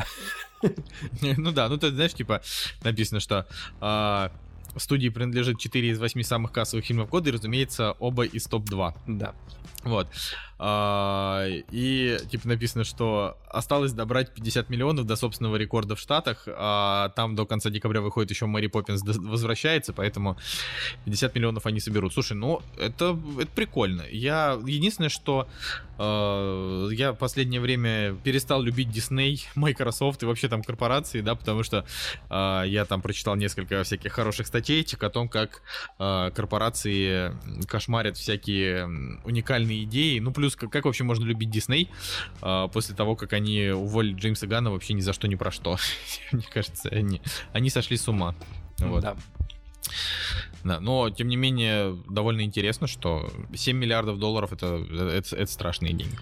Ну 1.21 1.53
да, 1.53 1.69
ну 1.69 1.77
ты 1.77 1.91
знаешь, 1.91 2.15
типа 2.15 2.43
написано, 2.85 3.21
что 3.21 3.47
а, 3.81 4.31
студии 4.81 5.09
принадлежит 5.09 5.59
4 5.59 5.91
из 5.91 5.99
8 5.99 6.23
самых 6.23 6.53
кассовых 6.53 6.85
фильмов 6.85 7.09
года, 7.09 7.31
и, 7.31 7.33
разумеется, 7.33 7.93
оба 7.99 8.25
из 8.25 8.45
топ-2. 8.45 8.95
Да. 9.07 9.35
Вот. 9.85 10.09
А, 10.65 11.45
и 11.73 12.17
типа 12.31 12.47
написано, 12.47 12.85
что 12.85 13.37
осталось 13.51 13.93
добрать 13.93 14.33
50 14.33 14.71
миллионов 14.71 15.07
до 15.07 15.17
собственного 15.17 15.57
рекорда 15.57 15.97
в 15.97 15.99
Штатах, 15.99 16.45
а 16.47 17.09
там 17.17 17.35
до 17.35 17.47
конца 17.47 17.69
декабря 17.69 18.01
выходит 18.01 18.31
еще 18.31 18.47
Мэри 18.47 18.69
Поппинс 18.69 19.03
возвращается, 19.03 19.93
поэтому 19.93 20.37
50 21.05 21.35
миллионов 21.35 21.67
они 21.67 21.81
соберут. 21.81 22.15
Слушай, 22.15 22.35
ну 22.35 22.63
это, 22.79 23.19
это 23.41 23.51
прикольно. 23.57 24.03
Я 24.09 24.57
единственное, 24.65 25.09
что 25.09 25.49
э, 25.99 26.89
я 26.93 27.13
в 27.13 27.17
последнее 27.17 27.61
время 27.61 28.15
перестал 28.23 28.63
любить 28.63 28.89
Disney, 28.89 29.41
Microsoft 29.57 30.23
и 30.23 30.27
вообще 30.27 30.49
там 30.49 30.63
корпорации, 30.63 31.23
да, 31.23 31.35
потому 31.35 31.65
что 31.65 31.85
э, 32.31 32.63
я 32.67 32.85
там 32.85 33.03
прочитал 33.03 33.35
несколько 33.35 33.83
всяких 33.83 34.13
хороших 34.13 34.47
статейчик 34.63 35.03
о 35.03 35.11
том, 35.11 35.29
как 35.29 35.63
э, 35.99 36.31
корпорации 36.35 37.33
кошмарят 37.67 38.17
всякие 38.17 38.87
уникальные 39.25 39.85
идеи, 39.85 40.21
ну 40.21 40.33
плюс 40.33 40.55
как, 40.55 40.71
как 40.71 40.85
вообще 40.85 41.03
можно 41.03 41.25
любить 41.25 41.51
Дисней 41.51 41.91
э, 42.43 42.69
после 42.73 42.95
того, 42.95 43.17
как 43.17 43.33
они 43.33 43.71
уволили 43.71 44.15
Джеймса 44.15 44.47
Ганна 44.47 44.71
вообще 44.71 44.95
ни 44.95 45.01
за 45.01 45.13
что, 45.13 45.27
ни 45.27 45.35
про 45.35 45.51
что. 45.51 45.77
Мне 46.33 46.45
кажется, 46.49 46.89
они, 46.91 47.21
они 47.53 47.71
сошли 47.71 47.97
с 47.97 48.07
ума. 48.07 48.37
Вот. 48.79 49.03
Да. 49.03 49.17
Да, 50.63 50.79
но 50.79 51.11
тем 51.11 51.27
не 51.27 51.35
менее 51.35 52.01
довольно 52.09 52.43
интересно, 52.43 52.87
что 52.87 53.29
7 53.53 53.77
миллиардов 53.77 54.21
долларов 54.21 54.53
это, 54.53 54.77
это, 54.77 55.35
это 55.37 55.51
страшные 55.51 55.93
деньги. 55.93 56.17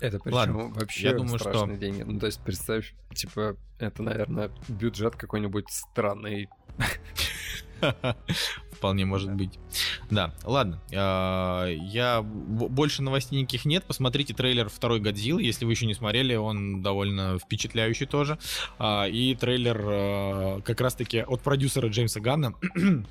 Это 0.00 0.18
причем 0.18 0.36
Ладно, 0.36 0.68
вообще 0.74 1.08
я 1.08 1.14
думаю, 1.14 1.38
страшные 1.38 1.76
что... 1.76 1.86
деньги. 1.86 2.02
Ну, 2.02 2.20
то 2.20 2.26
есть 2.26 2.40
представь, 2.42 2.92
типа, 3.14 3.56
это, 3.78 4.02
наверное, 4.02 4.50
бюджет 4.68 5.16
какой-нибудь 5.16 5.70
странный. 5.70 6.48
Вполне 8.72 9.04
может 9.04 9.32
быть. 9.34 9.58
Да, 10.10 10.32
ладно. 10.44 10.80
А, 10.94 11.66
я 11.68 12.22
больше 12.22 13.02
новостей 13.02 13.40
никаких 13.40 13.66
нет. 13.66 13.84
Посмотрите 13.84 14.32
трейлер 14.32 14.68
второй 14.68 15.00
Годзиллы, 15.00 15.42
если 15.42 15.66
вы 15.66 15.72
еще 15.72 15.86
не 15.86 15.94
смотрели, 15.94 16.34
он 16.34 16.82
довольно 16.82 17.38
впечатляющий 17.38 18.06
тоже. 18.06 18.38
А, 18.78 19.04
и 19.06 19.34
трейлер 19.34 19.78
а, 19.84 20.60
как 20.62 20.80
раз-таки 20.80 21.18
от 21.18 21.42
продюсера 21.42 21.88
Джеймса 21.88 22.20
Ганна. 22.20 22.54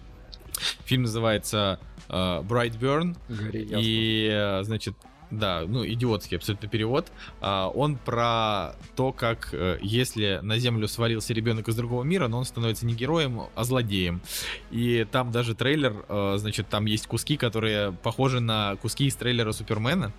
Фильм 0.85 1.03
называется 1.03 1.79
Brightburn. 2.09 3.15
И, 3.53 4.59
значит, 4.63 4.95
да, 5.31 5.63
ну, 5.67 5.85
идиотский 5.85 6.37
абсолютно 6.37 6.67
перевод. 6.67 7.11
А, 7.41 7.67
он 7.69 7.97
про 7.97 8.75
то, 8.95 9.11
как 9.11 9.49
э, 9.53 9.77
если 9.81 10.39
на 10.41 10.57
Землю 10.57 10.87
свалился 10.87 11.33
ребенок 11.33 11.67
из 11.67 11.75
другого 11.75 12.03
мира, 12.03 12.27
но 12.27 12.39
он 12.39 12.45
становится 12.45 12.85
не 12.85 12.93
героем, 12.93 13.43
а 13.53 13.63
злодеем. 13.63 14.21
И 14.71 15.05
там 15.11 15.31
даже 15.31 15.55
трейлер, 15.55 16.05
э, 16.07 16.35
значит, 16.37 16.67
там 16.67 16.85
есть 16.85 17.07
куски, 17.07 17.37
которые 17.37 17.91
похожи 17.91 18.39
на 18.39 18.75
куски 18.77 19.05
из 19.05 19.15
трейлера 19.15 19.51
Супермена, 19.51 20.11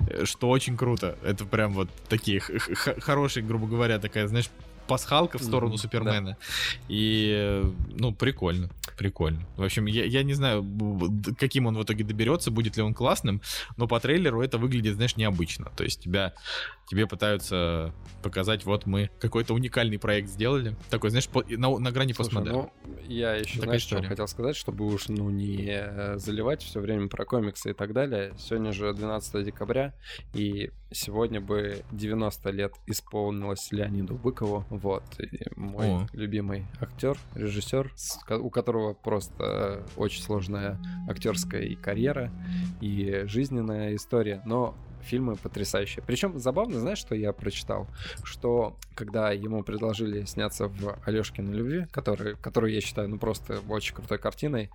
э, 0.00 0.24
что 0.24 0.48
очень 0.48 0.76
круто. 0.76 1.18
Это 1.22 1.44
прям 1.44 1.74
вот 1.74 1.88
такие 2.08 2.40
хорошие, 2.40 3.44
грубо 3.44 3.66
говоря, 3.66 3.98
такая, 3.98 4.26
знаешь, 4.26 4.48
пасхалка 4.86 5.38
в 5.38 5.42
сторону 5.42 5.74
mm-hmm, 5.74 5.78
Супермена. 5.78 6.30
Да. 6.30 6.36
И, 6.88 7.62
ну, 7.90 8.12
прикольно, 8.12 8.70
прикольно. 8.96 9.46
В 9.56 9.62
общем, 9.62 9.86
я, 9.86 10.04
я 10.04 10.22
не 10.22 10.34
знаю, 10.34 10.64
каким 11.38 11.66
он 11.66 11.76
в 11.76 11.82
итоге 11.82 12.04
доберется, 12.04 12.50
будет 12.50 12.76
ли 12.76 12.82
он 12.82 12.94
классным, 12.94 13.40
но 13.76 13.86
по 13.86 14.00
трейлеру 14.00 14.42
это 14.42 14.58
выглядит, 14.58 14.94
знаешь, 14.94 15.16
необычно. 15.16 15.70
То 15.76 15.84
есть 15.84 16.00
тебя, 16.00 16.34
тебе 16.88 17.06
пытаются 17.06 17.94
показать, 18.22 18.64
вот 18.64 18.86
мы 18.86 19.10
какой-то 19.20 19.54
уникальный 19.54 19.98
проект 19.98 20.28
сделали. 20.28 20.76
Такой, 20.90 21.10
знаешь, 21.10 21.28
по, 21.28 21.44
на, 21.48 21.78
на 21.78 21.92
грани 21.92 22.12
Слушай, 22.12 22.28
постмодерна. 22.30 22.70
Ну, 22.84 22.92
я 23.06 23.34
еще, 23.34 23.54
Такая 23.54 23.64
знаешь, 23.66 23.82
история. 23.82 24.02
что 24.02 24.08
хотел 24.08 24.28
сказать, 24.28 24.56
чтобы 24.56 24.86
уж, 24.86 25.08
ну, 25.08 25.30
не 25.30 26.18
заливать 26.18 26.62
все 26.62 26.80
время 26.80 27.08
про 27.08 27.24
комиксы 27.24 27.70
и 27.70 27.74
так 27.74 27.92
далее. 27.92 28.34
Сегодня 28.38 28.72
же 28.72 28.92
12 28.92 29.44
декабря, 29.44 29.94
и 30.34 30.70
сегодня 30.90 31.40
бы 31.40 31.82
90 31.92 32.50
лет 32.50 32.72
исполнилось 32.86 33.70
Леониду 33.72 34.14
Быкову, 34.14 34.64
вот, 34.70 35.04
и 35.18 35.40
мой 35.56 35.86
О. 35.86 36.06
любимый 36.12 36.66
актер, 36.80 37.16
режиссер, 37.34 37.92
у 38.40 38.50
которого 38.50 38.94
просто 38.94 39.84
очень 39.96 40.22
сложная 40.22 40.78
актерская 41.08 41.74
карьера 41.76 42.30
и 42.80 43.24
жизненная 43.26 43.94
история, 43.94 44.42
но 44.44 44.74
фильмы 45.06 45.36
потрясающие. 45.36 46.04
Причем 46.06 46.38
забавно, 46.38 46.80
знаешь, 46.80 46.98
что 46.98 47.14
я 47.14 47.32
прочитал? 47.32 47.86
Что 48.24 48.76
когда 48.94 49.30
ему 49.30 49.62
предложили 49.62 50.24
сняться 50.24 50.68
в 50.68 50.98
Алешкиной 51.04 51.54
любви, 51.54 51.86
который, 51.90 52.36
которую 52.36 52.72
я 52.72 52.80
считаю, 52.80 53.08
ну, 53.08 53.18
просто 53.18 53.60
очень 53.68 53.94
крутой 53.94 54.18
картиной. 54.18 54.70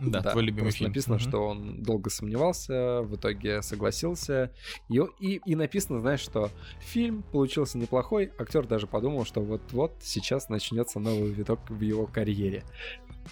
Да, 0.00 0.20
да 0.20 0.32
твой 0.32 0.44
любимый 0.44 0.72
фильм. 0.72 0.90
Написано, 0.90 1.16
угу. 1.16 1.22
что 1.22 1.46
он 1.46 1.82
долго 1.82 2.10
сомневался, 2.10 3.02
в 3.02 3.16
итоге 3.16 3.62
согласился. 3.62 4.52
И, 4.88 5.00
и, 5.20 5.40
и 5.44 5.54
написано, 5.54 6.00
знаешь, 6.00 6.20
что 6.20 6.50
фильм 6.80 7.22
получился 7.22 7.78
неплохой. 7.78 8.32
Актер 8.38 8.66
даже 8.66 8.86
подумал, 8.86 9.24
что 9.24 9.40
вот-вот 9.40 9.94
сейчас 10.02 10.48
начнется 10.48 11.00
новый 11.00 11.30
виток 11.30 11.60
в 11.70 11.80
его 11.80 12.06
карьере 12.06 12.64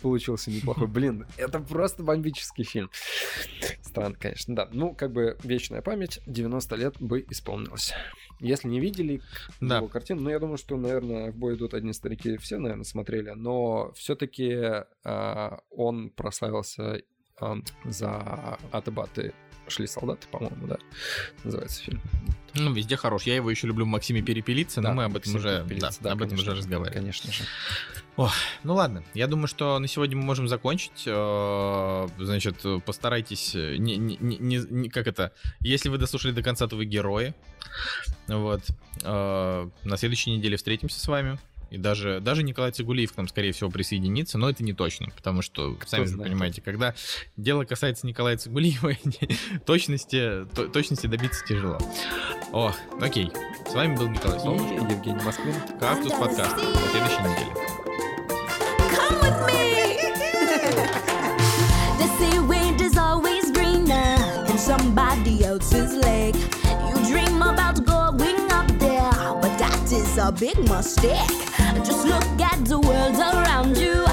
получился 0.00 0.50
неплохой. 0.50 0.86
Блин, 0.88 1.26
это 1.36 1.60
просто 1.60 2.02
бомбический 2.02 2.64
фильм. 2.64 2.90
Странно, 3.82 4.16
конечно, 4.16 4.54
да. 4.54 4.68
Ну, 4.72 4.94
как 4.94 5.12
бы 5.12 5.36
вечная 5.42 5.82
память, 5.82 6.20
90 6.26 6.76
лет 6.76 6.96
бы 7.00 7.24
исполнилось. 7.28 7.92
Если 8.40 8.68
не 8.68 8.80
видели 8.80 9.20
да. 9.60 9.78
его 9.78 9.88
картину, 9.88 10.22
ну, 10.22 10.30
я 10.30 10.38
думаю, 10.38 10.58
что, 10.58 10.76
наверное, 10.76 11.32
в 11.32 11.36
бой 11.36 11.54
идут 11.54 11.74
одни 11.74 11.92
старики, 11.92 12.36
все, 12.36 12.58
наверное, 12.58 12.84
смотрели, 12.84 13.30
но 13.30 13.92
все-таки 13.94 14.44
э, 14.44 14.84
а, 15.04 15.60
он 15.70 16.10
прославился 16.10 17.02
э, 17.40 17.54
за 17.84 18.58
Атабаты 18.70 19.34
шли 19.70 19.86
солдаты, 19.86 20.26
по-моему, 20.30 20.66
да, 20.66 20.78
называется 21.44 21.82
фильм. 21.82 22.00
Ну, 22.54 22.72
везде 22.72 22.96
хорош. 22.96 23.24
Я 23.24 23.36
его 23.36 23.50
еще 23.50 23.66
люблю 23.66 23.84
в 23.84 23.88
Максиме 23.88 24.22
Перепелице, 24.22 24.80
да, 24.80 24.88
но 24.88 24.94
мы 24.94 25.04
об 25.04 25.16
этом 25.16 25.34
уже, 25.34 25.64
да, 25.64 25.90
да, 26.00 26.12
об 26.12 26.22
этом 26.22 26.38
уже 26.38 26.54
разговаривали. 26.54 26.98
Конечно 26.98 27.32
же. 27.32 27.44
Ох, 28.16 28.32
ну 28.64 28.74
ладно, 28.74 29.04
я 29.14 29.28
думаю, 29.28 29.46
что 29.46 29.78
на 29.78 29.86
сегодня 29.86 30.16
мы 30.16 30.24
можем 30.24 30.48
закончить. 30.48 31.04
Э, 31.06 32.08
значит, 32.18 32.56
постарайтесь, 32.84 33.54
э, 33.54 33.76
не, 33.76 33.96
не, 33.96 34.16
не, 34.18 34.56
не, 34.56 34.88
как 34.88 35.06
это, 35.06 35.32
если 35.60 35.88
вы 35.88 35.98
дослушали 35.98 36.32
до 36.32 36.42
конца, 36.42 36.66
то 36.66 36.74
вы 36.74 36.84
герои. 36.84 37.34
Вот. 38.26 38.62
Э, 39.04 39.68
на 39.84 39.96
следующей 39.96 40.32
неделе 40.32 40.56
встретимся 40.56 40.98
с 40.98 41.06
вами. 41.06 41.38
И 41.70 41.76
даже, 41.76 42.20
даже 42.20 42.42
Николай 42.42 42.72
Цигулиев 42.72 43.12
к 43.12 43.16
нам, 43.16 43.28
скорее 43.28 43.52
всего, 43.52 43.70
присоединится, 43.70 44.38
но 44.38 44.48
это 44.48 44.64
не 44.64 44.72
точно, 44.72 45.08
потому 45.14 45.42
что, 45.42 45.74
Кто 45.74 45.88
сами 45.88 46.04
знает. 46.06 46.26
же 46.26 46.30
понимаете, 46.30 46.62
когда 46.62 46.94
дело 47.36 47.64
касается 47.64 48.06
Николая 48.06 48.36
Цигулиева, 48.36 48.94
точности, 49.66 50.46
то, 50.54 50.68
точности 50.68 51.06
добиться 51.06 51.44
тяжело. 51.46 51.78
О, 52.52 52.74
окей. 53.00 53.30
С 53.68 53.74
вами 53.74 53.96
был 53.96 54.08
Николай 54.08 54.40
Солнышко. 54.40 54.92
Евгений 54.92 55.22
Москвин. 55.22 55.54
Кактус 55.78 56.12
подкаст. 56.12 56.56
На 56.56 56.90
следующей 56.90 57.22
неделе. 57.22 57.52
A 70.28 70.32
big 70.32 70.58
mistake. 70.68 71.26
Just 71.84 72.04
look 72.04 72.22
at 72.40 72.62
the 72.66 72.78
world 72.78 73.16
around 73.16 73.78
you, 73.78 74.04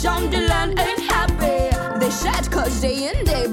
Shondaland 0.00 0.78
ain't 0.78 1.00
happy. 1.00 1.98
They 1.98 2.10
shed 2.10 2.48
cause 2.52 2.80
day 2.80 3.08
in 3.08 3.24
day. 3.24 3.47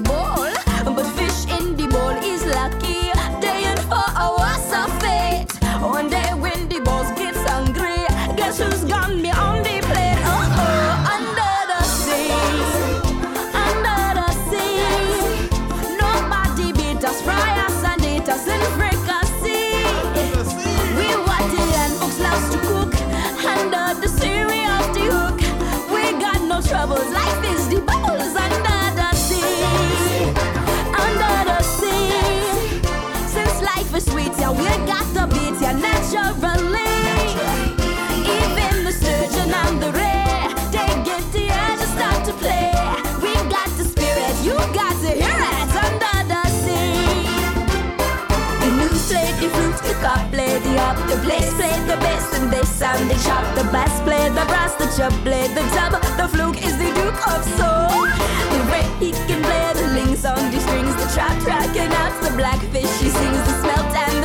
Even 38.36 38.84
the 38.84 38.92
sturgeon 38.92 39.50
and 39.50 39.82
the 39.82 39.90
rare, 39.90 40.46
they 40.70 40.86
get 41.02 41.24
the 41.32 41.50
air 41.50 41.76
to 41.76 41.86
start 41.98 42.24
to 42.24 42.32
play. 42.38 42.70
We 43.20 43.34
got 43.50 43.66
the 43.74 43.82
spirit, 43.82 44.34
you 44.46 44.54
got 44.70 44.94
to 45.02 45.10
hear 45.10 45.34
it 45.34 45.74
under 45.74 46.18
the 46.30 46.42
sea. 46.62 47.26
The 48.62 48.68
new 48.78 48.94
play 49.10 49.34
the 49.42 49.48
flute, 49.50 49.82
the 49.82 49.94
cop 49.98 50.30
played 50.30 50.62
the 50.62 50.78
up, 50.78 50.96
the 51.10 51.18
place 51.26 51.52
played 51.54 51.82
the 51.90 51.96
bass 51.98 52.38
and 52.38 52.52
they 52.52 52.62
sound 52.62 53.10
the 53.10 53.18
chop, 53.26 53.42
the 53.56 53.64
bass 53.74 54.00
played 54.02 54.30
the 54.30 54.46
brass, 54.46 54.76
the 54.76 54.86
chub 54.96 55.12
played 55.26 55.50
the 55.58 55.66
dub, 55.74 55.98
the 56.16 56.28
fluke 56.28 56.62
is 56.64 56.78
the 56.78 56.90
duke 56.94 57.20
of 57.34 57.42
soul. 57.58 58.06
The 58.54 58.62
way 58.70 58.86
he 59.02 59.10
can 59.26 59.42
play 59.42 59.72
the 59.74 59.88
links 59.98 60.24
on 60.24 60.38
the 60.54 60.60
strings, 60.60 60.94
the 61.02 61.10
trap 61.12 61.34
track 61.42 61.74
and 61.76 61.92
out 61.94 62.14
the 62.22 62.30
blackfish, 62.36 62.94
He 63.02 63.10
sings 63.10 63.42
the 63.42 63.54
smelt 63.58 63.90
and 63.90 64.15